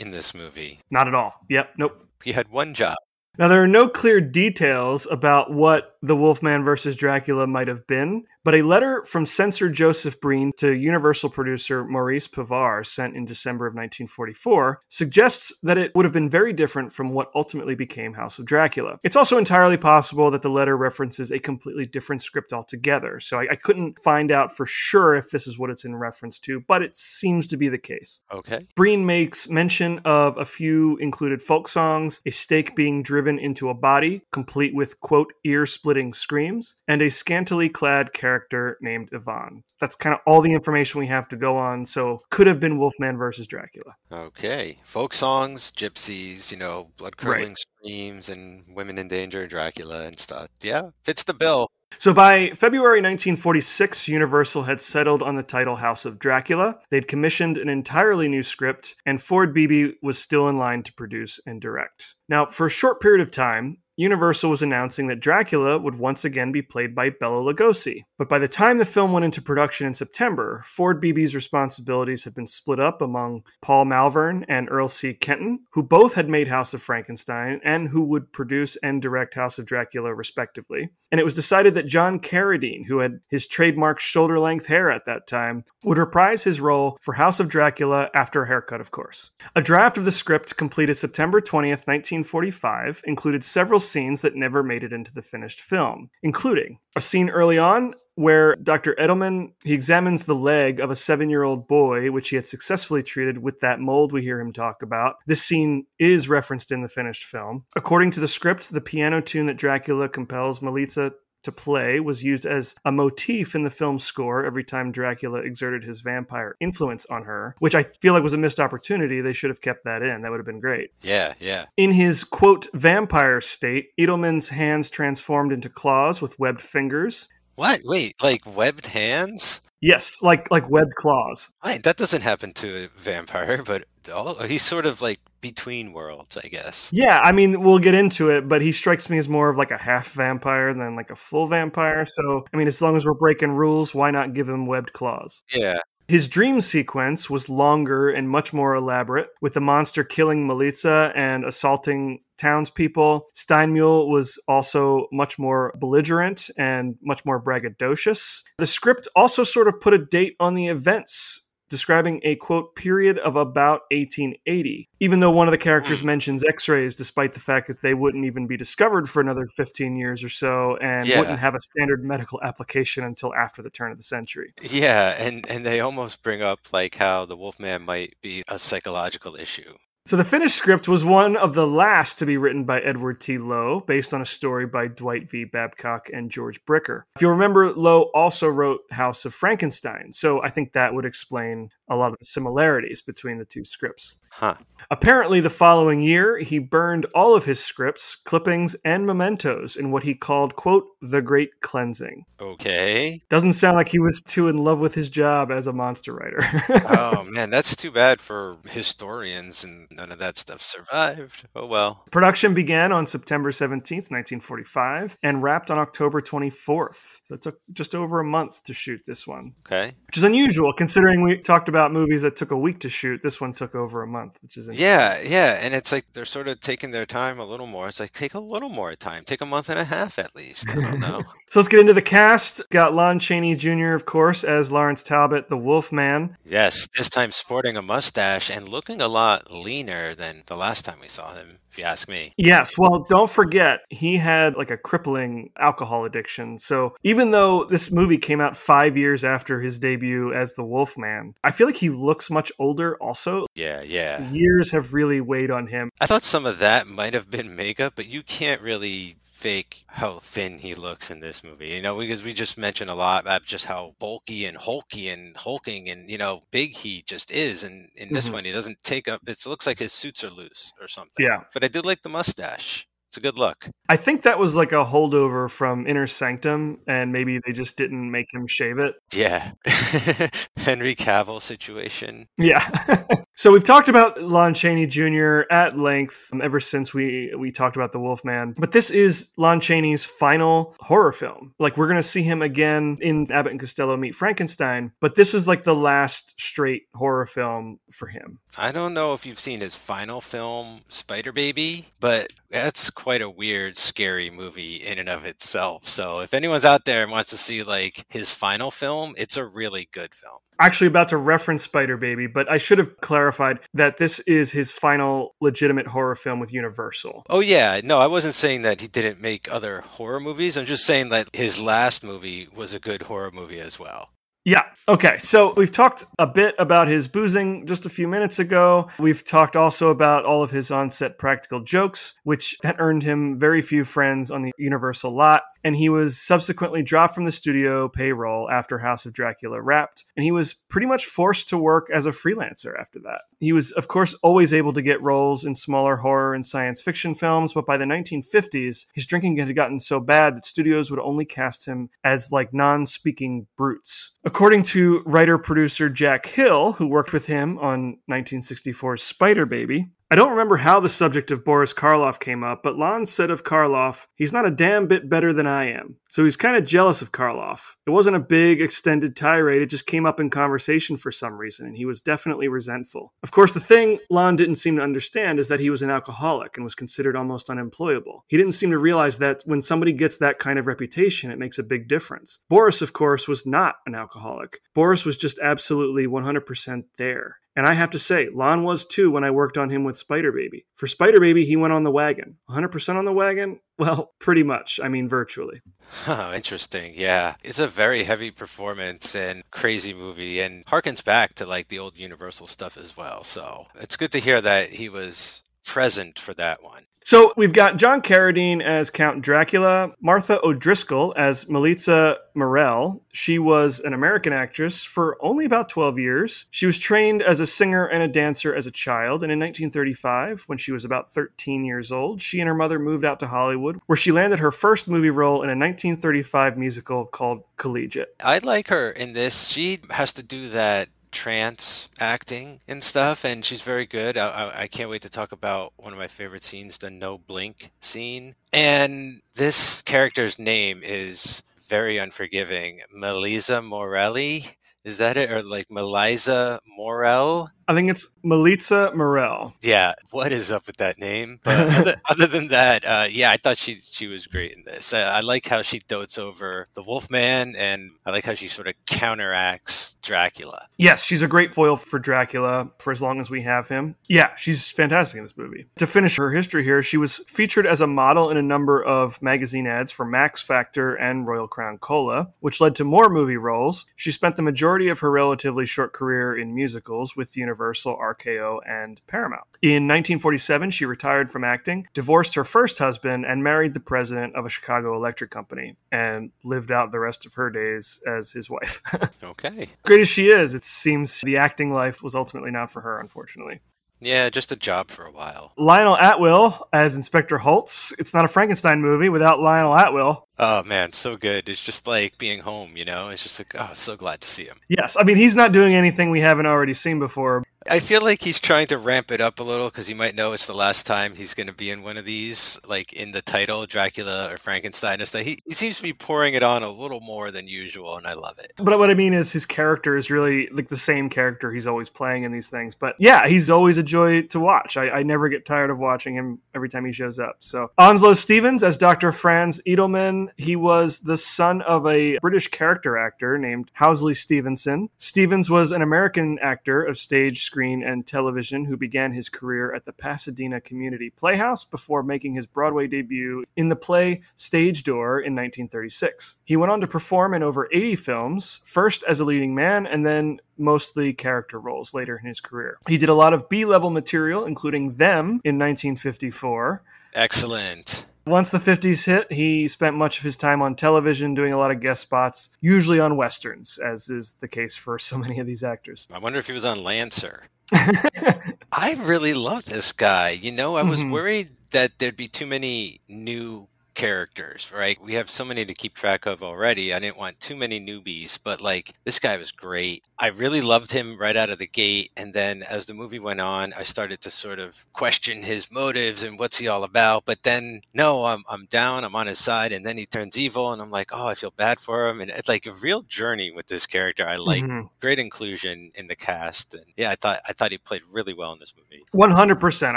in 0.00 0.10
this 0.10 0.34
movie. 0.34 0.80
Not 0.90 1.08
at 1.08 1.14
all. 1.14 1.34
Yep, 1.48 1.70
nope. 1.78 2.02
He 2.24 2.32
had 2.32 2.48
one 2.48 2.74
job. 2.74 2.96
Now, 3.38 3.48
there 3.48 3.62
are 3.62 3.68
no 3.68 3.86
clear 3.88 4.20
details 4.20 5.06
about 5.10 5.52
what 5.52 5.95
the 6.06 6.16
Wolfman 6.16 6.62
versus 6.62 6.94
Dracula 6.94 7.46
might 7.48 7.66
have 7.66 7.86
been, 7.86 8.24
but 8.44 8.54
a 8.54 8.62
letter 8.62 9.04
from 9.06 9.26
censor 9.26 9.68
Joseph 9.68 10.20
Breen 10.20 10.52
to 10.58 10.72
Universal 10.72 11.30
producer 11.30 11.84
Maurice 11.84 12.28
Pivar, 12.28 12.86
sent 12.86 13.16
in 13.16 13.24
December 13.24 13.66
of 13.66 13.72
1944, 13.72 14.82
suggests 14.88 15.52
that 15.64 15.78
it 15.78 15.92
would 15.96 16.04
have 16.04 16.12
been 16.12 16.30
very 16.30 16.52
different 16.52 16.92
from 16.92 17.10
what 17.10 17.32
ultimately 17.34 17.74
became 17.74 18.14
House 18.14 18.38
of 18.38 18.46
Dracula. 18.46 19.00
It's 19.02 19.16
also 19.16 19.36
entirely 19.36 19.76
possible 19.76 20.30
that 20.30 20.42
the 20.42 20.48
letter 20.48 20.76
references 20.76 21.32
a 21.32 21.40
completely 21.40 21.86
different 21.86 22.22
script 22.22 22.52
altogether, 22.52 23.18
so 23.18 23.40
I, 23.40 23.48
I 23.50 23.56
couldn't 23.56 23.98
find 23.98 24.30
out 24.30 24.56
for 24.56 24.64
sure 24.64 25.16
if 25.16 25.30
this 25.30 25.48
is 25.48 25.58
what 25.58 25.70
it's 25.70 25.84
in 25.84 25.96
reference 25.96 26.38
to, 26.40 26.62
but 26.68 26.82
it 26.82 26.96
seems 26.96 27.48
to 27.48 27.56
be 27.56 27.68
the 27.68 27.78
case. 27.78 28.20
Okay. 28.32 28.64
Breen 28.76 29.04
makes 29.04 29.48
mention 29.48 29.98
of 30.04 30.38
a 30.38 30.44
few 30.44 30.96
included 30.98 31.42
folk 31.42 31.66
songs, 31.66 32.20
a 32.24 32.30
stake 32.30 32.76
being 32.76 33.02
driven 33.02 33.40
into 33.40 33.70
a 33.70 33.74
body, 33.74 34.22
complete 34.30 34.72
with, 34.72 35.00
quote, 35.00 35.32
ear 35.44 35.66
splitting 35.66 35.95
screams, 36.12 36.76
and 36.86 37.02
a 37.02 37.10
scantily 37.10 37.68
clad 37.68 38.12
character 38.12 38.78
named 38.80 39.08
Yvonne. 39.12 39.62
That's 39.80 39.94
kind 39.94 40.14
of 40.14 40.20
all 40.26 40.40
the 40.40 40.52
information 40.52 41.00
we 41.00 41.06
have 41.08 41.28
to 41.28 41.36
go 41.36 41.56
on, 41.56 41.84
so 41.84 42.20
could 42.30 42.46
have 42.46 42.60
been 42.60 42.78
Wolfman 42.78 43.16
versus 43.16 43.46
Dracula. 43.46 43.94
Okay. 44.10 44.76
Folk 44.84 45.12
songs, 45.12 45.72
gypsies, 45.76 46.50
you 46.50 46.58
know, 46.58 46.90
blood 46.96 47.16
curdling 47.16 47.56
screams, 47.56 48.28
and 48.28 48.64
women 48.68 48.98
in 48.98 49.08
danger, 49.08 49.42
and 49.42 49.50
Dracula, 49.50 50.06
and 50.06 50.18
stuff. 50.18 50.48
Yeah, 50.62 50.90
fits 51.02 51.22
the 51.22 51.34
bill. 51.34 51.68
So 51.98 52.12
by 52.12 52.50
February 52.50 52.98
1946, 52.98 54.08
Universal 54.08 54.64
had 54.64 54.80
settled 54.80 55.22
on 55.22 55.36
the 55.36 55.42
title 55.42 55.76
House 55.76 56.04
of 56.04 56.18
Dracula. 56.18 56.78
They'd 56.90 57.08
commissioned 57.08 57.56
an 57.56 57.68
entirely 57.68 58.28
new 58.28 58.42
script, 58.42 58.96
and 59.06 59.22
Ford 59.22 59.54
Beebe 59.54 59.92
was 60.02 60.18
still 60.18 60.48
in 60.48 60.58
line 60.58 60.82
to 60.82 60.92
produce 60.92 61.40
and 61.46 61.60
direct. 61.60 62.14
Now, 62.28 62.44
for 62.44 62.66
a 62.66 62.70
short 62.70 63.00
period 63.00 63.22
of 63.22 63.30
time, 63.30 63.78
Universal 63.96 64.50
was 64.50 64.62
announcing 64.62 65.06
that 65.06 65.20
Dracula 65.20 65.78
would 65.78 65.98
once 65.98 66.24
again 66.24 66.52
be 66.52 66.62
played 66.62 66.94
by 66.94 67.10
Bela 67.10 67.42
Lugosi. 67.42 68.04
But 68.18 68.30
by 68.30 68.38
the 68.38 68.48
time 68.48 68.78
the 68.78 68.86
film 68.86 69.12
went 69.12 69.24
into 69.24 69.42
production 69.42 69.86
in 69.86 69.92
September, 69.92 70.62
Ford 70.64 71.00
Beebe's 71.00 71.34
responsibilities 71.34 72.24
had 72.24 72.34
been 72.34 72.46
split 72.46 72.80
up 72.80 73.02
among 73.02 73.42
Paul 73.60 73.84
Malvern 73.84 74.46
and 74.48 74.68
Erle 74.70 74.88
C. 74.88 75.12
Kenton, 75.12 75.60
who 75.72 75.82
both 75.82 76.14
had 76.14 76.28
made 76.28 76.48
House 76.48 76.72
of 76.72 76.82
Frankenstein 76.82 77.60
and 77.62 77.88
who 77.88 78.02
would 78.04 78.32
produce 78.32 78.76
and 78.76 79.02
direct 79.02 79.34
House 79.34 79.58
of 79.58 79.66
Dracula 79.66 80.14
respectively. 80.14 80.88
And 81.12 81.20
it 81.20 81.24
was 81.24 81.34
decided 81.34 81.74
that 81.74 81.86
John 81.86 82.18
Carradine, 82.18 82.86
who 82.86 82.98
had 82.98 83.20
his 83.28 83.46
trademark 83.46 84.00
shoulder 84.00 84.40
length 84.40 84.66
hair 84.66 84.90
at 84.90 85.04
that 85.04 85.26
time, 85.26 85.64
would 85.84 85.98
reprise 85.98 86.42
his 86.42 86.60
role 86.60 86.98
for 87.02 87.14
House 87.14 87.38
of 87.38 87.48
Dracula 87.48 88.08
after 88.14 88.42
a 88.42 88.48
haircut, 88.48 88.80
of 88.80 88.90
course. 88.92 89.30
A 89.54 89.62
draft 89.62 89.98
of 89.98 90.04
the 90.04 90.10
script 90.10 90.56
completed 90.56 90.94
September 90.94 91.40
20th, 91.40 91.86
1945, 91.86 93.02
included 93.04 93.44
several 93.44 93.78
scenes 93.78 94.22
that 94.22 94.36
never 94.36 94.62
made 94.62 94.82
it 94.82 94.92
into 94.92 95.12
the 95.12 95.22
finished 95.22 95.60
film, 95.60 96.10
including 96.22 96.78
a 96.96 97.00
scene 97.00 97.28
early 97.28 97.58
on 97.58 97.92
where 98.16 98.56
Dr. 98.56 98.94
Edelmann 98.98 99.52
he 99.62 99.72
examines 99.72 100.24
the 100.24 100.34
leg 100.34 100.80
of 100.80 100.90
a 100.90 100.94
7-year-old 100.94 101.68
boy 101.68 102.10
which 102.10 102.30
he 102.30 102.36
had 102.36 102.46
successfully 102.46 103.02
treated 103.02 103.38
with 103.38 103.60
that 103.60 103.78
mold 103.78 104.12
we 104.12 104.22
hear 104.22 104.40
him 104.40 104.52
talk 104.52 104.82
about. 104.82 105.16
This 105.26 105.42
scene 105.42 105.86
is 105.98 106.28
referenced 106.28 106.72
in 106.72 106.82
the 106.82 106.88
finished 106.88 107.24
film. 107.24 107.64
According 107.76 108.10
to 108.12 108.20
the 108.20 108.28
script, 108.28 108.70
the 108.70 108.80
piano 108.80 109.20
tune 109.20 109.46
that 109.46 109.56
Dracula 109.56 110.08
compels 110.08 110.60
Melitza 110.60 111.12
to 111.46 111.52
play 111.52 112.00
was 112.00 112.24
used 112.24 112.44
as 112.44 112.74
a 112.84 112.90
motif 112.90 113.54
in 113.54 113.62
the 113.62 113.70
film's 113.70 114.02
score 114.02 114.44
every 114.44 114.64
time 114.64 114.90
Dracula 114.90 115.40
exerted 115.40 115.84
his 115.84 116.00
vampire 116.00 116.56
influence 116.60 117.06
on 117.06 117.22
her, 117.22 117.54
which 117.60 117.74
I 117.74 117.84
feel 118.00 118.14
like 118.14 118.22
was 118.22 118.32
a 118.32 118.38
missed 118.38 118.58
opportunity. 118.58 119.20
They 119.20 119.32
should 119.32 119.50
have 119.50 119.60
kept 119.60 119.84
that 119.84 120.02
in. 120.02 120.22
That 120.22 120.30
would 120.30 120.40
have 120.40 120.46
been 120.46 120.60
great. 120.60 120.90
Yeah, 121.02 121.34
yeah. 121.38 121.66
In 121.76 121.92
his 121.92 122.24
quote 122.24 122.66
vampire 122.74 123.40
state, 123.40 123.90
Edelmann's 123.98 124.48
hands 124.48 124.90
transformed 124.90 125.52
into 125.52 125.68
claws 125.68 126.20
with 126.20 126.38
webbed 126.38 126.62
fingers. 126.62 127.28
What? 127.56 127.80
Wait, 127.84 128.14
like 128.22 128.42
webbed 128.46 128.86
hands? 128.86 129.60
Yes, 129.80 130.22
like 130.22 130.50
like 130.50 130.68
webbed 130.70 130.94
claws. 130.94 131.50
Wait, 131.64 131.82
that 131.82 131.96
doesn't 131.96 132.22
happen 132.22 132.52
to 132.54 132.84
a 132.84 132.88
vampire, 132.96 133.62
but 133.62 133.84
all, 134.12 134.34
he's 134.42 134.62
sort 134.62 134.86
of 134.86 135.00
like 135.00 135.18
between 135.40 135.92
worlds, 135.92 136.36
I 136.42 136.48
guess. 136.48 136.90
Yeah, 136.92 137.18
I 137.22 137.32
mean, 137.32 137.62
we'll 137.62 137.78
get 137.78 137.94
into 137.94 138.30
it, 138.30 138.48
but 138.48 138.62
he 138.62 138.72
strikes 138.72 139.10
me 139.10 139.18
as 139.18 139.28
more 139.28 139.48
of 139.50 139.56
like 139.56 139.70
a 139.70 139.78
half 139.78 140.12
vampire 140.12 140.74
than 140.74 140.96
like 140.96 141.10
a 141.10 141.16
full 141.16 141.46
vampire. 141.46 142.04
So, 142.04 142.44
I 142.52 142.56
mean, 142.56 142.66
as 142.66 142.80
long 142.80 142.96
as 142.96 143.04
we're 143.04 143.14
breaking 143.14 143.50
rules, 143.50 143.94
why 143.94 144.10
not 144.10 144.34
give 144.34 144.48
him 144.48 144.66
webbed 144.66 144.92
claws? 144.92 145.42
Yeah. 145.52 145.78
His 146.08 146.28
dream 146.28 146.60
sequence 146.60 147.28
was 147.28 147.48
longer 147.48 148.10
and 148.10 148.28
much 148.28 148.52
more 148.52 148.74
elaborate, 148.74 149.28
with 149.40 149.54
the 149.54 149.60
monster 149.60 150.04
killing 150.04 150.46
Melitza 150.46 151.12
and 151.16 151.44
assaulting 151.44 152.20
townspeople. 152.38 153.28
Steinmuhl 153.34 154.08
was 154.08 154.38
also 154.46 155.06
much 155.12 155.38
more 155.38 155.74
belligerent 155.78 156.50
and 156.56 156.96
much 157.02 157.24
more 157.24 157.42
braggadocious. 157.42 158.42
The 158.58 158.66
script 158.66 159.08
also 159.16 159.42
sort 159.42 159.68
of 159.68 159.80
put 159.80 159.94
a 159.94 159.98
date 159.98 160.36
on 160.38 160.54
the 160.54 160.68
events 160.68 161.45
describing 161.68 162.20
a 162.24 162.36
quote 162.36 162.74
period 162.76 163.18
of 163.18 163.36
about 163.36 163.82
1880 163.90 164.88
even 165.00 165.20
though 165.20 165.30
one 165.30 165.46
of 165.48 165.52
the 165.52 165.58
characters 165.58 166.00
hmm. 166.00 166.06
mentions 166.06 166.44
x-rays 166.44 166.96
despite 166.96 167.32
the 167.32 167.40
fact 167.40 167.66
that 167.68 167.82
they 167.82 167.94
wouldn't 167.94 168.24
even 168.24 168.46
be 168.46 168.56
discovered 168.56 169.08
for 169.08 169.20
another 169.20 169.46
15 169.56 169.96
years 169.96 170.22
or 170.22 170.28
so 170.28 170.76
and 170.76 171.06
Yeah. 171.06 171.20
wouldn't 171.20 171.38
have 171.38 171.54
a 171.54 171.60
standard 171.60 172.04
medical 172.04 172.40
application 172.42 173.04
until 173.04 173.34
after 173.34 173.62
the 173.62 173.70
turn 173.70 173.90
of 173.90 173.96
the 173.96 174.04
century 174.04 174.52
Yeah, 174.62 175.14
and 175.18 175.48
and 175.48 175.64
they 175.64 175.80
almost 175.80 176.22
bring 176.22 176.42
up 176.42 176.72
like 176.72 176.96
how 176.96 177.24
the 177.24 177.36
Wolfman 177.36 177.82
might 177.82 178.14
be 178.22 178.42
a 178.48 178.58
psychological 178.58 179.36
issue. 179.36 179.74
So 180.06 180.16
the 180.16 180.22
finished 180.22 180.54
script 180.54 180.86
was 180.86 181.02
one 181.02 181.36
of 181.36 181.54
the 181.54 181.66
last 181.66 182.16
to 182.18 182.26
be 182.26 182.36
written 182.36 182.62
by 182.62 182.78
Edward 182.78 183.20
T. 183.20 183.38
Lowe, 183.38 183.80
based 183.80 184.14
on 184.14 184.22
a 184.22 184.24
story 184.24 184.64
by 184.64 184.86
Dwight 184.86 185.28
V. 185.28 185.42
Babcock 185.46 186.08
and 186.12 186.30
George 186.30 186.64
Bricker. 186.64 187.02
If 187.16 187.22
you 187.22 187.28
remember, 187.28 187.72
Lowe 187.72 188.02
also 188.14 188.46
wrote 188.46 188.82
House 188.92 189.24
of 189.24 189.34
Frankenstein, 189.34 190.12
so 190.12 190.40
I 190.44 190.50
think 190.50 190.74
that 190.74 190.94
would 190.94 191.06
explain 191.06 191.70
a 191.90 191.96
lot 191.96 192.12
of 192.12 192.18
the 192.20 192.24
similarities 192.24 193.02
between 193.02 193.38
the 193.38 193.44
two 193.44 193.64
scripts. 193.64 194.14
Huh. 194.36 194.56
Apparently, 194.88 195.40
the 195.40 195.50
following 195.50 196.00
year, 196.00 196.38
he 196.38 196.60
burned 196.60 197.06
all 197.12 197.34
of 197.34 197.44
his 197.44 197.58
scripts, 197.58 198.14
clippings, 198.14 198.76
and 198.84 199.04
mementos 199.04 199.74
in 199.74 199.90
what 199.90 200.04
he 200.04 200.14
called, 200.14 200.54
quote, 200.54 200.84
the 201.02 201.20
Great 201.20 201.60
Cleansing. 201.60 202.24
Okay. 202.40 203.20
Doesn't 203.28 203.54
sound 203.54 203.76
like 203.76 203.88
he 203.88 203.98
was 203.98 204.22
too 204.22 204.46
in 204.48 204.58
love 204.58 204.78
with 204.78 204.94
his 204.94 205.08
job 205.08 205.50
as 205.50 205.66
a 205.66 205.72
monster 205.72 206.12
writer. 206.14 206.40
oh 206.88 207.24
man, 207.24 207.50
that's 207.50 207.74
too 207.74 207.90
bad 207.90 208.20
for 208.20 208.58
historians 208.68 209.64
and 209.64 209.88
none 209.90 210.12
of 210.12 210.18
that 210.18 210.36
stuff 210.38 210.60
survived. 210.60 211.48
Oh 211.56 211.66
well. 211.66 212.04
Production 212.12 212.54
began 212.54 212.92
on 212.92 213.06
September 213.06 213.50
17th, 213.50 214.10
1945, 214.12 215.16
and 215.24 215.42
wrapped 215.42 215.70
on 215.70 215.78
October 215.78 216.20
24th. 216.20 217.20
So 217.26 217.34
it 217.34 217.42
took 217.42 217.58
just 217.72 217.94
over 217.94 218.20
a 218.20 218.24
month 218.24 218.62
to 218.64 218.74
shoot 218.74 219.00
this 219.06 219.26
one, 219.26 219.54
Okay. 219.66 219.92
which 220.06 220.16
is 220.18 220.24
unusual 220.24 220.72
considering 220.72 221.22
we 221.24 221.38
talked 221.38 221.68
about 221.68 221.92
movies 221.92 222.22
that 222.22 222.36
took 222.36 222.50
a 222.52 222.56
week 222.56 222.80
to 222.80 222.88
shoot. 222.88 223.20
This 223.22 223.40
one 223.40 223.52
took 223.52 223.74
over 223.74 224.02
a 224.02 224.06
month, 224.06 224.25
which 224.40 224.56
is. 224.56 224.68
Yeah, 224.78 225.20
yeah, 225.22 225.58
and 225.60 225.74
it's 225.74 225.92
like 225.92 226.06
they're 226.12 226.24
sort 226.24 226.48
of 226.48 226.60
taking 226.60 226.90
their 226.90 227.06
time 227.06 227.38
a 227.38 227.44
little 227.44 227.66
more. 227.66 227.88
It's 227.88 228.00
like 228.00 228.12
take 228.12 228.34
a 228.34 228.38
little 228.40 228.68
more 228.68 228.94
time, 228.94 229.24
take 229.24 229.40
a 229.40 229.46
month 229.46 229.68
and 229.68 229.78
a 229.78 229.84
half 229.84 230.18
at 230.18 230.34
least. 230.36 230.68
I 230.70 230.74
don't 230.74 231.00
know. 231.00 231.22
So 231.48 231.60
let's 231.60 231.68
get 231.68 231.78
into 231.78 231.92
the 231.94 232.02
cast. 232.02 232.68
Got 232.70 232.92
Lon 232.92 233.20
Chaney 233.20 233.54
Jr., 233.54 233.94
of 233.94 234.04
course, 234.04 234.42
as 234.42 234.72
Lawrence 234.72 235.04
Talbot, 235.04 235.48
the 235.48 235.56
Wolf 235.56 235.92
Man. 235.92 236.36
yes, 236.44 236.88
this 236.98 237.08
time 237.08 237.30
sporting 237.30 237.76
a 237.76 237.82
mustache 237.82 238.50
and 238.50 238.66
looking 238.68 239.00
a 239.00 239.06
lot 239.06 239.48
leaner 239.52 240.12
than 240.12 240.42
the 240.46 240.56
last 240.56 240.84
time 240.84 240.98
we 241.00 241.06
saw 241.06 241.34
him, 241.34 241.58
if 241.76 241.82
you 241.82 241.84
ask 241.84 242.08
me. 242.08 242.32
Yes, 242.36 242.78
well, 242.78 243.00
don't 243.08 243.30
forget, 243.30 243.80
he 243.90 244.16
had 244.16 244.56
like 244.56 244.70
a 244.70 244.76
crippling 244.76 245.50
alcohol 245.58 246.04
addiction. 246.04 246.58
So 246.58 246.96
even 247.04 247.30
though 247.30 247.64
this 247.64 247.92
movie 247.92 248.18
came 248.18 248.40
out 248.40 248.56
five 248.56 248.96
years 248.96 249.24
after 249.24 249.60
his 249.60 249.78
debut 249.78 250.32
as 250.32 250.54
the 250.54 250.64
Wolfman, 250.64 251.34
I 251.44 251.50
feel 251.50 251.66
like 251.66 251.76
he 251.76 251.90
looks 251.90 252.30
much 252.30 252.50
older 252.58 252.96
also. 252.96 253.46
Yeah, 253.54 253.82
yeah. 253.82 254.28
Years 254.30 254.70
have 254.70 254.94
really 254.94 255.20
weighed 255.20 255.50
on 255.50 255.66
him. 255.66 255.90
I 256.00 256.06
thought 256.06 256.22
some 256.22 256.46
of 256.46 256.58
that 256.60 256.86
might 256.86 257.14
have 257.14 257.30
been 257.30 257.54
makeup, 257.54 257.92
but 257.96 258.08
you 258.08 258.22
can't 258.22 258.62
really 258.62 259.16
fake 259.46 259.84
how 259.86 260.18
thin 260.18 260.58
he 260.58 260.74
looks 260.74 261.08
in 261.08 261.20
this 261.20 261.44
movie. 261.44 261.68
You 261.68 261.80
know, 261.80 261.96
because 261.96 262.24
we 262.24 262.32
just 262.32 262.58
mentioned 262.58 262.90
a 262.90 262.94
lot 262.96 263.22
about 263.22 263.44
just 263.44 263.66
how 263.66 263.94
bulky 264.00 264.44
and 264.44 264.56
hulky 264.56 265.08
and 265.08 265.36
hulking 265.36 265.88
and 265.88 266.10
you 266.10 266.18
know 266.18 266.42
big 266.50 266.72
he 266.72 267.04
just 267.06 267.30
is. 267.30 267.62
And 267.62 267.88
in 267.94 268.12
this 268.12 268.28
Mhm. 268.28 268.32
one, 268.32 268.44
he 268.44 268.50
doesn't 268.50 268.78
take 268.82 269.06
up. 269.06 269.20
It 269.24 269.46
looks 269.46 269.64
like 269.64 269.78
his 269.78 269.92
suits 269.92 270.24
are 270.24 270.30
loose 270.30 270.72
or 270.80 270.88
something. 270.88 271.24
Yeah. 271.24 271.44
But 271.54 271.62
I 271.62 271.68
did 271.68 271.86
like 271.86 272.02
the 272.02 272.08
mustache. 272.08 272.88
It's 273.08 273.18
a 273.18 273.20
good 273.20 273.38
look. 273.38 273.68
I 273.88 273.96
think 273.96 274.22
that 274.22 274.40
was 274.40 274.56
like 274.56 274.72
a 274.72 274.84
holdover 274.84 275.48
from 275.48 275.86
Inner 275.86 276.08
Sanctum, 276.08 276.80
and 276.88 277.12
maybe 277.12 277.38
they 277.46 277.52
just 277.52 277.76
didn't 277.78 278.10
make 278.10 278.26
him 278.34 278.48
shave 278.48 278.78
it. 278.80 278.96
Yeah. 279.12 279.52
Henry 280.56 280.96
Cavill 280.96 281.40
situation. 281.40 282.26
Yeah. 282.36 282.68
so 283.36 283.52
we've 283.52 283.64
talked 283.64 283.88
about 283.88 284.22
Lon 284.22 284.54
Chaney 284.54 284.86
Jr. 284.86 285.42
at 285.50 285.78
length 285.78 286.30
um, 286.32 286.40
ever 286.40 286.58
since 286.58 286.94
we 286.94 287.34
we 287.36 287.52
talked 287.52 287.76
about 287.76 287.92
the 287.92 288.00
Wolfman. 288.00 288.54
But 288.58 288.72
this 288.72 288.90
is 288.90 289.32
Lon 289.36 289.60
Chaney's 289.60 290.04
final 290.04 290.74
horror 290.80 291.12
film. 291.12 291.54
Like 291.58 291.76
we're 291.76 291.88
gonna 291.88 292.02
see 292.02 292.22
him 292.22 292.42
again 292.42 292.98
in 293.00 293.30
Abbott 293.30 293.52
and 293.52 293.60
Costello 293.60 293.96
Meet 293.96 294.14
Frankenstein, 294.14 294.92
but 295.00 295.16
this 295.16 295.34
is 295.34 295.46
like 295.46 295.64
the 295.64 295.74
last 295.74 296.40
straight 296.40 296.84
horror 296.94 297.26
film 297.26 297.78
for 297.92 298.08
him. 298.08 298.40
I 298.56 298.72
don't 298.72 298.94
know 298.94 299.12
if 299.12 299.26
you've 299.26 299.38
seen 299.38 299.60
his 299.60 299.76
final 299.76 300.20
film, 300.20 300.80
Spider 300.88 301.32
Baby, 301.32 301.86
but 302.00 302.32
that's 302.50 302.90
quite 302.90 303.20
a 303.20 303.28
weird, 303.28 303.76
scary 303.76 304.30
movie 304.30 304.76
in 304.76 304.98
and 304.98 305.08
of 305.08 305.26
itself. 305.26 305.84
So 305.84 306.20
if 306.20 306.32
anyone's 306.32 306.64
out 306.64 306.84
there 306.86 307.02
and 307.02 307.12
wants 307.12 307.30
to 307.30 307.36
see 307.36 307.62
like 307.62 308.06
his 308.08 308.32
final 308.32 308.70
film, 308.70 309.14
it's 309.18 309.36
a 309.36 309.44
really 309.44 309.88
good 309.92 310.14
film. 310.14 310.38
Actually, 310.58 310.86
about 310.86 311.08
to 311.08 311.16
reference 311.16 311.62
Spider 311.62 311.96
Baby, 311.96 312.26
but 312.26 312.50
I 312.50 312.58
should 312.58 312.78
have 312.78 312.96
clarified 313.00 313.58
that 313.74 313.98
this 313.98 314.20
is 314.20 314.52
his 314.52 314.72
final 314.72 315.34
legitimate 315.40 315.88
horror 315.88 316.16
film 316.16 316.40
with 316.40 316.52
Universal. 316.52 317.24
Oh 317.28 317.40
yeah, 317.40 317.80
no, 317.84 317.98
I 317.98 318.06
wasn't 318.06 318.34
saying 318.34 318.62
that 318.62 318.80
he 318.80 318.88
didn't 318.88 319.20
make 319.20 319.52
other 319.52 319.82
horror 319.82 320.20
movies. 320.20 320.56
I'm 320.56 320.66
just 320.66 320.86
saying 320.86 321.10
that 321.10 321.28
his 321.34 321.60
last 321.60 322.02
movie 322.02 322.48
was 322.54 322.72
a 322.72 322.80
good 322.80 323.02
horror 323.02 323.30
movie 323.32 323.60
as 323.60 323.78
well. 323.78 324.10
Yeah. 324.46 324.62
Okay. 324.86 325.18
So 325.18 325.54
we've 325.56 325.72
talked 325.72 326.04
a 326.20 326.26
bit 326.26 326.54
about 326.60 326.86
his 326.86 327.08
boozing 327.08 327.66
just 327.66 327.84
a 327.84 327.88
few 327.88 328.06
minutes 328.06 328.38
ago. 328.38 328.88
We've 329.00 329.24
talked 329.24 329.56
also 329.56 329.90
about 329.90 330.24
all 330.24 330.40
of 330.40 330.52
his 330.52 330.70
on-set 330.70 331.18
practical 331.18 331.64
jokes, 331.64 332.14
which 332.22 332.56
that 332.62 332.76
earned 332.78 333.02
him 333.02 333.40
very 333.40 333.60
few 333.60 333.82
friends 333.82 334.30
on 334.30 334.42
the 334.42 334.52
Universal 334.56 335.10
lot. 335.16 335.42
And 335.66 335.74
he 335.74 335.88
was 335.88 336.16
subsequently 336.16 336.84
dropped 336.84 337.16
from 337.16 337.24
the 337.24 337.32
studio 337.32 337.88
payroll 337.88 338.48
after 338.48 338.78
House 338.78 339.04
of 339.04 339.12
Dracula 339.12 339.60
wrapped. 339.60 340.04
And 340.16 340.22
he 340.22 340.30
was 340.30 340.54
pretty 340.54 340.86
much 340.86 341.06
forced 341.06 341.48
to 341.48 341.58
work 341.58 341.88
as 341.92 342.06
a 342.06 342.12
freelancer 342.12 342.78
after 342.78 343.00
that. 343.00 343.22
He 343.40 343.52
was, 343.52 343.72
of 343.72 343.88
course, 343.88 344.14
always 344.22 344.54
able 344.54 344.70
to 344.74 344.80
get 344.80 345.02
roles 345.02 345.44
in 345.44 345.56
smaller 345.56 345.96
horror 345.96 346.34
and 346.34 346.46
science 346.46 346.80
fiction 346.80 347.16
films, 347.16 347.52
but 347.52 347.66
by 347.66 347.76
the 347.76 347.84
1950s, 347.84 348.86
his 348.94 349.06
drinking 349.06 349.38
had 349.38 349.56
gotten 349.56 349.80
so 349.80 349.98
bad 349.98 350.36
that 350.36 350.44
studios 350.44 350.88
would 350.88 351.00
only 351.00 351.24
cast 351.24 351.66
him 351.66 351.90
as 352.04 352.30
like 352.30 352.54
non 352.54 352.86
speaking 352.86 353.48
brutes. 353.56 354.12
According 354.24 354.62
to 354.64 355.02
writer 355.04 355.36
producer 355.36 355.88
Jack 355.88 356.26
Hill, 356.26 356.74
who 356.74 356.86
worked 356.86 357.12
with 357.12 357.26
him 357.26 357.58
on 357.58 357.98
1964's 358.08 359.02
Spider 359.02 359.46
Baby, 359.46 359.88
I 360.08 360.14
don't 360.14 360.30
remember 360.30 360.58
how 360.58 360.78
the 360.78 360.88
subject 360.88 361.32
of 361.32 361.44
Boris 361.44 361.74
Karloff 361.74 362.20
came 362.20 362.44
up, 362.44 362.62
but 362.62 362.78
Lon 362.78 363.04
said 363.06 363.28
of 363.28 363.42
Karloff, 363.42 364.06
he's 364.14 364.32
not 364.32 364.46
a 364.46 364.52
damn 364.52 364.86
bit 364.86 365.10
better 365.10 365.32
than 365.32 365.48
I 365.48 365.72
am. 365.72 365.96
So 366.10 366.22
he's 366.22 366.36
kind 366.36 366.56
of 366.56 366.64
jealous 366.64 367.02
of 367.02 367.10
Karloff. 367.10 367.74
It 367.88 367.90
wasn't 367.90 368.14
a 368.14 368.20
big, 368.20 368.62
extended 368.62 369.16
tirade, 369.16 369.62
it 369.62 369.66
just 369.66 369.88
came 369.88 370.06
up 370.06 370.20
in 370.20 370.30
conversation 370.30 370.96
for 370.96 371.10
some 371.10 371.36
reason, 371.36 371.66
and 371.66 371.76
he 371.76 371.84
was 371.84 372.00
definitely 372.00 372.46
resentful. 372.46 373.14
Of 373.24 373.32
course, 373.32 373.52
the 373.52 373.58
thing 373.58 373.98
Lon 374.08 374.36
didn't 374.36 374.54
seem 374.54 374.76
to 374.76 374.82
understand 374.82 375.40
is 375.40 375.48
that 375.48 375.58
he 375.58 375.70
was 375.70 375.82
an 375.82 375.90
alcoholic 375.90 376.56
and 376.56 376.62
was 376.62 376.76
considered 376.76 377.16
almost 377.16 377.50
unemployable. 377.50 378.24
He 378.28 378.36
didn't 378.36 378.52
seem 378.52 378.70
to 378.70 378.78
realize 378.78 379.18
that 379.18 379.42
when 379.44 379.60
somebody 379.60 379.92
gets 379.92 380.18
that 380.18 380.38
kind 380.38 380.60
of 380.60 380.68
reputation, 380.68 381.32
it 381.32 381.38
makes 381.40 381.58
a 381.58 381.64
big 381.64 381.88
difference. 381.88 382.44
Boris, 382.48 382.80
of 382.80 382.92
course, 382.92 383.26
was 383.26 383.44
not 383.44 383.74
an 383.86 383.96
alcoholic. 383.96 384.60
Boris 384.72 385.04
was 385.04 385.16
just 385.16 385.40
absolutely 385.40 386.06
100% 386.06 386.84
there. 386.96 387.38
And 387.56 387.66
I 387.66 387.72
have 387.72 387.90
to 387.90 387.98
say, 387.98 388.28
Lon 388.32 388.64
was 388.64 388.84
too 388.84 389.10
when 389.10 389.24
I 389.24 389.30
worked 389.30 389.56
on 389.56 389.70
him 389.70 389.82
with 389.82 389.96
Spider 389.96 390.30
Baby. 390.30 390.66
For 390.74 390.86
Spider 390.86 391.18
Baby, 391.18 391.46
he 391.46 391.56
went 391.56 391.72
on 391.72 391.84
the 391.84 391.90
wagon. 391.90 392.36
100% 392.50 392.96
on 392.96 393.04
the 393.04 393.12
wagon? 393.12 393.60
Well, 393.78 394.14
pretty 394.18 394.42
much. 394.42 394.80
I 394.82 394.88
mean, 394.88 395.06
virtually. 395.06 395.60
Oh, 396.08 396.32
interesting. 396.32 396.94
Yeah. 396.96 397.34
It's 397.44 397.58
a 397.58 397.66
very 397.66 398.04
heavy 398.04 398.30
performance 398.30 399.14
and 399.14 399.42
crazy 399.50 399.92
movie 399.92 400.40
and 400.40 400.64
harkens 400.64 401.04
back 401.04 401.34
to 401.34 401.46
like 401.46 401.68
the 401.68 401.78
old 401.78 401.98
Universal 401.98 402.46
stuff 402.46 402.78
as 402.78 402.96
well. 402.96 403.22
So 403.22 403.66
it's 403.78 403.98
good 403.98 404.12
to 404.12 404.18
hear 404.18 404.40
that 404.40 404.70
he 404.70 404.88
was 404.88 405.42
present 405.62 406.18
for 406.18 406.32
that 406.34 406.62
one. 406.62 406.84
So 407.06 407.32
we've 407.36 407.52
got 407.52 407.76
John 407.76 408.02
Carradine 408.02 408.60
as 408.60 408.90
Count 408.90 409.22
Dracula, 409.22 409.92
Martha 410.00 410.44
O'Driscoll 410.44 411.14
as 411.16 411.44
Melitza 411.44 412.16
Morel. 412.34 413.00
She 413.12 413.38
was 413.38 413.78
an 413.78 413.92
American 413.92 414.32
actress 414.32 414.82
for 414.82 415.16
only 415.24 415.44
about 415.44 415.68
12 415.68 416.00
years. 416.00 416.46
She 416.50 416.66
was 416.66 416.80
trained 416.80 417.22
as 417.22 417.38
a 417.38 417.46
singer 417.46 417.86
and 417.86 418.02
a 418.02 418.08
dancer 418.08 418.52
as 418.52 418.66
a 418.66 418.72
child, 418.72 419.22
and 419.22 419.30
in 419.30 419.38
1935, 419.38 420.42
when 420.48 420.58
she 420.58 420.72
was 420.72 420.84
about 420.84 421.08
13 421.08 421.64
years 421.64 421.92
old, 421.92 422.20
she 422.20 422.40
and 422.40 422.48
her 422.48 422.54
mother 422.54 422.80
moved 422.80 423.04
out 423.04 423.20
to 423.20 423.28
Hollywood, 423.28 423.80
where 423.86 423.94
she 423.94 424.10
landed 424.10 424.40
her 424.40 424.50
first 424.50 424.88
movie 424.88 425.10
role 425.10 425.44
in 425.44 425.48
a 425.48 425.54
1935 425.54 426.58
musical 426.58 427.04
called 427.04 427.44
Collegiate. 427.56 428.16
I 428.20 428.38
like 428.38 428.66
her 428.66 428.90
in 428.90 429.12
this. 429.12 429.46
She 429.46 429.78
has 429.90 430.12
to 430.14 430.24
do 430.24 430.48
that 430.48 430.88
trance 431.16 431.88
acting 431.98 432.60
and 432.68 432.84
stuff, 432.84 433.24
and 433.24 433.42
she's 433.42 433.62
very 433.62 433.86
good. 433.86 434.18
I, 434.18 434.28
I, 434.28 434.60
I 434.62 434.66
can't 434.68 434.90
wait 434.90 435.00
to 435.02 435.08
talk 435.10 435.32
about 435.32 435.72
one 435.76 435.94
of 435.94 435.98
my 435.98 436.08
favorite 436.08 436.44
scenes, 436.44 436.76
the 436.76 436.90
no 436.90 437.16
blink 437.16 437.72
scene. 437.80 438.34
And 438.52 439.22
this 439.34 439.80
character's 439.80 440.38
name 440.38 440.82
is 440.84 441.42
very 441.68 441.96
unforgiving. 441.96 442.82
Melisa 442.94 443.64
Morelli. 443.64 444.58
Is 444.84 444.98
that 444.98 445.16
it? 445.16 445.30
Or 445.32 445.42
like 445.42 445.68
Melisa 445.68 446.60
Morel? 446.66 447.50
I 447.68 447.74
think 447.74 447.90
it's 447.90 448.08
Melitza 448.24 448.94
Morel. 448.94 449.54
Yeah, 449.60 449.94
what 450.10 450.30
is 450.30 450.52
up 450.52 450.66
with 450.66 450.76
that 450.76 450.98
name? 450.98 451.40
But 451.42 451.68
other, 451.68 451.94
other 452.10 452.26
than 452.26 452.48
that, 452.48 452.84
uh, 452.84 453.06
yeah, 453.10 453.32
I 453.32 453.36
thought 453.38 453.58
she 453.58 453.80
she 453.82 454.06
was 454.06 454.26
great 454.28 454.52
in 454.52 454.62
this. 454.64 454.94
I, 454.94 455.02
I 455.02 455.20
like 455.20 455.46
how 455.46 455.62
she 455.62 455.80
dotes 455.80 456.16
over 456.16 456.68
the 456.74 456.82
Wolfman, 456.82 457.56
and 457.56 457.90
I 458.04 458.12
like 458.12 458.24
how 458.24 458.34
she 458.34 458.46
sort 458.46 458.68
of 458.68 458.74
counteracts 458.86 459.96
Dracula. 460.02 460.68
Yes, 460.78 461.04
she's 461.04 461.22
a 461.22 461.28
great 461.28 461.52
foil 461.52 461.74
for 461.74 461.98
Dracula 461.98 462.70
for 462.78 462.92
as 462.92 463.02
long 463.02 463.20
as 463.20 463.30
we 463.30 463.42
have 463.42 463.68
him. 463.68 463.96
Yeah, 464.08 464.34
she's 464.36 464.70
fantastic 464.70 465.18
in 465.18 465.24
this 465.24 465.36
movie. 465.36 465.66
To 465.78 465.86
finish 465.88 466.16
her 466.16 466.30
history 466.30 466.62
here, 466.62 466.82
she 466.82 466.96
was 466.96 467.18
featured 467.26 467.66
as 467.66 467.80
a 467.80 467.86
model 467.88 468.30
in 468.30 468.36
a 468.36 468.42
number 468.42 468.84
of 468.84 469.20
magazine 469.20 469.66
ads 469.66 469.90
for 469.90 470.06
Max 470.06 470.40
Factor 470.40 470.94
and 470.94 471.26
Royal 471.26 471.48
Crown 471.48 471.78
Cola, 471.78 472.28
which 472.40 472.60
led 472.60 472.76
to 472.76 472.84
more 472.84 473.08
movie 473.08 473.36
roles. 473.36 473.86
She 473.96 474.12
spent 474.12 474.36
the 474.36 474.42
majority 474.42 474.88
of 474.88 475.00
her 475.00 475.10
relatively 475.10 475.66
short 475.66 475.92
career 475.92 476.38
in 476.38 476.54
musicals 476.54 477.16
with 477.16 477.36
Universal. 477.36 477.55
Universal, 477.56 477.96
RKO, 477.96 478.60
and 478.66 479.00
Paramount. 479.06 479.44
In 479.62 479.88
1947, 479.88 480.70
she 480.70 480.84
retired 480.84 481.30
from 481.30 481.42
acting, 481.42 481.88
divorced 481.94 482.34
her 482.34 482.44
first 482.44 482.76
husband, 482.76 483.24
and 483.24 483.42
married 483.42 483.72
the 483.72 483.80
president 483.80 484.36
of 484.36 484.44
a 484.44 484.50
Chicago 484.50 484.94
electric 484.94 485.30
company, 485.30 485.76
and 485.90 486.30
lived 486.44 486.70
out 486.70 486.92
the 486.92 487.00
rest 487.00 487.24
of 487.24 487.32
her 487.34 487.48
days 487.48 488.02
as 488.06 488.32
his 488.32 488.50
wife. 488.50 488.82
Okay. 489.22 489.68
Great 489.82 490.00
as 490.00 490.08
she 490.08 490.28
is, 490.28 490.54
it 490.54 490.62
seems 490.62 491.20
the 491.22 491.36
acting 491.36 491.72
life 491.72 492.02
was 492.02 492.14
ultimately 492.14 492.50
not 492.50 492.70
for 492.70 492.80
her, 492.80 493.00
unfortunately. 493.00 493.60
Yeah, 494.00 494.28
just 494.28 494.52
a 494.52 494.56
job 494.56 494.90
for 494.90 495.06
a 495.06 495.10
while. 495.10 495.52
Lionel 495.56 495.96
Atwill 495.96 496.68
as 496.72 496.96
Inspector 496.96 497.36
Holtz. 497.38 497.92
It's 497.98 498.12
not 498.12 498.24
a 498.24 498.28
Frankenstein 498.28 498.82
movie 498.82 499.08
without 499.08 499.40
Lionel 499.40 499.74
Atwill. 499.74 500.26
Oh 500.38 500.62
man, 500.64 500.92
so 500.92 501.16
good. 501.16 501.48
It's 501.48 501.64
just 501.64 501.86
like 501.86 502.18
being 502.18 502.40
home, 502.40 502.76
you 502.76 502.84
know? 502.84 503.08
It's 503.08 503.22
just 503.22 503.40
like, 503.40 503.54
oh, 503.58 503.70
so 503.72 503.96
glad 503.96 504.20
to 504.20 504.28
see 504.28 504.44
him. 504.44 504.58
Yes, 504.68 504.96
I 504.98 505.02
mean, 505.02 505.16
he's 505.16 505.36
not 505.36 505.52
doing 505.52 505.74
anything 505.74 506.10
we 506.10 506.20
haven't 506.20 506.46
already 506.46 506.74
seen 506.74 506.98
before. 506.98 507.42
I 507.68 507.80
feel 507.80 508.02
like 508.02 508.22
he's 508.22 508.40
trying 508.40 508.68
to 508.68 508.78
ramp 508.78 509.10
it 509.10 509.20
up 509.20 509.40
a 509.40 509.42
little 509.42 509.66
because 509.66 509.86
he 509.86 509.94
might 509.94 510.14
know 510.14 510.32
it's 510.32 510.46
the 510.46 510.54
last 510.54 510.86
time 510.86 511.14
he's 511.14 511.34
going 511.34 511.46
to 511.48 511.52
be 511.52 511.70
in 511.70 511.82
one 511.82 511.96
of 511.96 512.04
these, 512.04 512.60
like 512.66 512.92
in 512.92 513.12
the 513.12 513.22
title, 513.22 513.66
Dracula 513.66 514.32
or 514.32 514.36
Frankenstein 514.36 515.00
and. 515.00 515.06
He, 515.16 515.38
he 515.46 515.54
seems 515.54 515.78
to 515.78 515.82
be 515.82 515.92
pouring 515.92 516.34
it 516.34 516.42
on 516.42 516.62
a 516.62 516.68
little 516.68 517.00
more 517.00 517.30
than 517.30 517.48
usual, 517.48 517.96
and 517.96 518.06
I 518.06 518.12
love 518.12 518.38
it. 518.38 518.52
But 518.56 518.78
what 518.78 518.90
I 518.90 518.94
mean 518.94 519.14
is 519.14 519.32
his 519.32 519.46
character 519.46 519.96
is 519.96 520.10
really 520.10 520.48
like 520.52 520.68
the 520.68 520.76
same 520.76 521.08
character 521.08 521.50
he's 521.50 521.66
always 521.66 521.88
playing 521.88 522.24
in 522.24 522.32
these 522.32 522.48
things. 522.48 522.74
But 522.74 522.96
yeah, 522.98 523.26
he's 523.26 523.48
always 523.48 523.78
a 523.78 523.82
joy 523.82 524.22
to 524.22 524.40
watch. 524.40 524.76
I, 524.76 524.90
I 524.90 525.02
never 525.02 525.28
get 525.28 525.46
tired 525.46 525.70
of 525.70 525.78
watching 525.78 526.14
him 526.14 526.38
every 526.54 526.68
time 526.68 526.84
he 526.84 526.92
shows 526.92 527.18
up. 527.18 527.36
So 527.40 527.70
Onslow 527.78 528.14
Stevens 528.14 528.62
as 528.62 528.76
Dr. 528.76 529.10
Franz 529.12 529.60
Edelmann. 529.66 530.28
He 530.36 530.56
was 530.56 530.98
the 530.98 531.16
son 531.16 531.62
of 531.62 531.86
a 531.86 532.18
British 532.18 532.48
character 532.48 532.98
actor 532.98 533.38
named 533.38 533.70
Houseley 533.78 534.14
Stevenson. 534.14 534.90
Stevens 534.98 535.48
was 535.48 535.72
an 535.72 535.82
American 535.82 536.38
actor 536.40 536.82
of 536.82 536.98
stage, 536.98 537.42
screen, 537.56 537.82
and 537.82 538.06
television 538.06 538.66
who 538.66 538.76
began 538.76 539.14
his 539.14 539.30
career 539.30 539.74
at 539.74 539.86
the 539.86 539.92
Pasadena 539.92 540.60
Community 540.60 541.08
Playhouse 541.08 541.64
before 541.64 542.02
making 542.02 542.34
his 542.34 542.44
Broadway 542.44 542.86
debut 542.86 543.44
in 543.56 543.70
the 543.70 543.76
play 543.76 544.20
Stage 544.34 544.84
Door 544.84 545.20
in 545.20 545.34
1936. 545.34 546.36
He 546.44 546.54
went 546.54 546.70
on 546.70 546.82
to 546.82 546.86
perform 546.86 547.32
in 547.32 547.42
over 547.42 547.66
80 547.72 547.96
films, 547.96 548.60
first 548.66 549.04
as 549.04 549.20
a 549.20 549.24
leading 549.24 549.54
man 549.54 549.86
and 549.86 550.04
then 550.04 550.38
mostly 550.58 551.14
character 551.14 551.58
roles 551.58 551.94
later 551.94 552.18
in 552.18 552.26
his 552.26 552.40
career. 552.40 552.76
He 552.88 552.98
did 552.98 553.08
a 553.08 553.14
lot 553.14 553.32
of 553.32 553.48
B 553.48 553.64
level 553.64 553.88
material, 553.88 554.44
including 554.44 554.96
Them 554.96 555.40
in 555.42 555.58
1954. 555.58 556.82
Excellent. 557.14 558.04
Once 558.26 558.50
the 558.50 558.58
50s 558.58 559.04
hit, 559.06 559.30
he 559.30 559.68
spent 559.68 559.94
much 559.96 560.18
of 560.18 560.24
his 560.24 560.36
time 560.36 560.60
on 560.60 560.74
television 560.74 561.32
doing 561.32 561.52
a 561.52 561.58
lot 561.58 561.70
of 561.70 561.78
guest 561.80 562.02
spots, 562.02 562.50
usually 562.60 562.98
on 562.98 563.16
westerns, 563.16 563.78
as 563.78 564.10
is 564.10 564.32
the 564.40 564.48
case 564.48 564.74
for 564.74 564.98
so 565.08 565.16
many 565.16 565.38
of 565.38 565.46
these 565.46 565.62
actors. 565.62 566.08
I 566.12 566.18
wonder 566.18 566.38
if 566.40 566.48
he 566.48 566.52
was 566.52 566.64
on 566.64 566.82
Lancer. 566.82 567.44
I 567.72 568.96
really 569.00 569.32
love 569.34 569.64
this 569.66 569.92
guy. 569.92 570.30
You 570.30 570.52
know, 570.52 570.76
I 570.76 570.82
was 570.82 571.02
Mhm. 571.02 571.12
worried 571.12 571.50
that 571.70 571.98
there'd 571.98 572.16
be 572.16 572.28
too 572.28 572.46
many 572.46 573.00
new 573.08 573.68
characters, 573.96 574.72
right? 574.74 574.96
We 575.02 575.14
have 575.14 575.28
so 575.28 575.44
many 575.44 575.64
to 575.64 575.74
keep 575.74 575.94
track 575.94 576.26
of 576.26 576.42
already. 576.42 576.94
I 576.94 577.00
didn't 577.00 577.16
want 577.16 577.40
too 577.40 577.56
many 577.56 577.80
newbies, 577.80 578.38
but 578.42 578.60
like 578.60 578.92
this 579.04 579.18
guy 579.18 579.36
was 579.36 579.50
great. 579.50 580.04
I 580.18 580.28
really 580.28 580.60
loved 580.62 580.92
him 580.92 581.18
right 581.18 581.36
out 581.36 581.50
of 581.50 581.58
the 581.58 581.66
gate. 581.66 582.10
And 582.16 582.32
then 582.32 582.62
as 582.62 582.86
the 582.86 582.94
movie 582.94 583.18
went 583.18 583.40
on, 583.40 583.72
I 583.74 583.82
started 583.82 584.20
to 584.22 584.30
sort 584.30 584.58
of 584.58 584.86
question 584.92 585.42
his 585.42 585.70
motives 585.70 586.22
and 586.22 586.38
what's 586.38 586.58
he 586.58 586.68
all 586.68 586.84
about. 586.84 587.24
But 587.26 587.42
then, 587.42 587.82
no, 587.92 588.24
I'm, 588.24 588.42
I'm 588.48 588.66
down, 588.66 589.04
I'm 589.04 589.16
on 589.16 589.26
his 589.26 589.38
side. 589.38 589.72
And 589.72 589.84
then 589.84 589.98
he 589.98 590.06
turns 590.06 590.38
evil, 590.38 590.72
and 590.72 590.80
I'm 590.80 590.90
like, 590.90 591.10
oh, 591.12 591.26
I 591.26 591.34
feel 591.34 591.52
bad 591.56 591.80
for 591.80 592.08
him. 592.08 592.20
And 592.20 592.30
it's 592.30 592.48
like 592.48 592.66
a 592.66 592.72
real 592.72 593.02
journey 593.02 593.50
with 593.50 593.66
this 593.66 593.86
character. 593.86 594.26
I 594.26 594.36
like 594.36 594.62
Mhm. 594.64 594.88
great 595.00 595.18
inclusion 595.18 595.90
in 595.94 596.06
the 596.06 596.16
cast. 596.16 596.74
And 596.74 596.84
yeah, 596.96 597.10
I 597.10 597.14
thought, 597.16 597.40
I 597.48 597.52
thought 597.52 597.70
he 597.72 597.78
played 597.78 598.02
really 598.10 598.32
well 598.34 598.52
in 598.52 598.58
this 598.58 598.74
movie. 598.76 599.04
100%. 599.12 599.96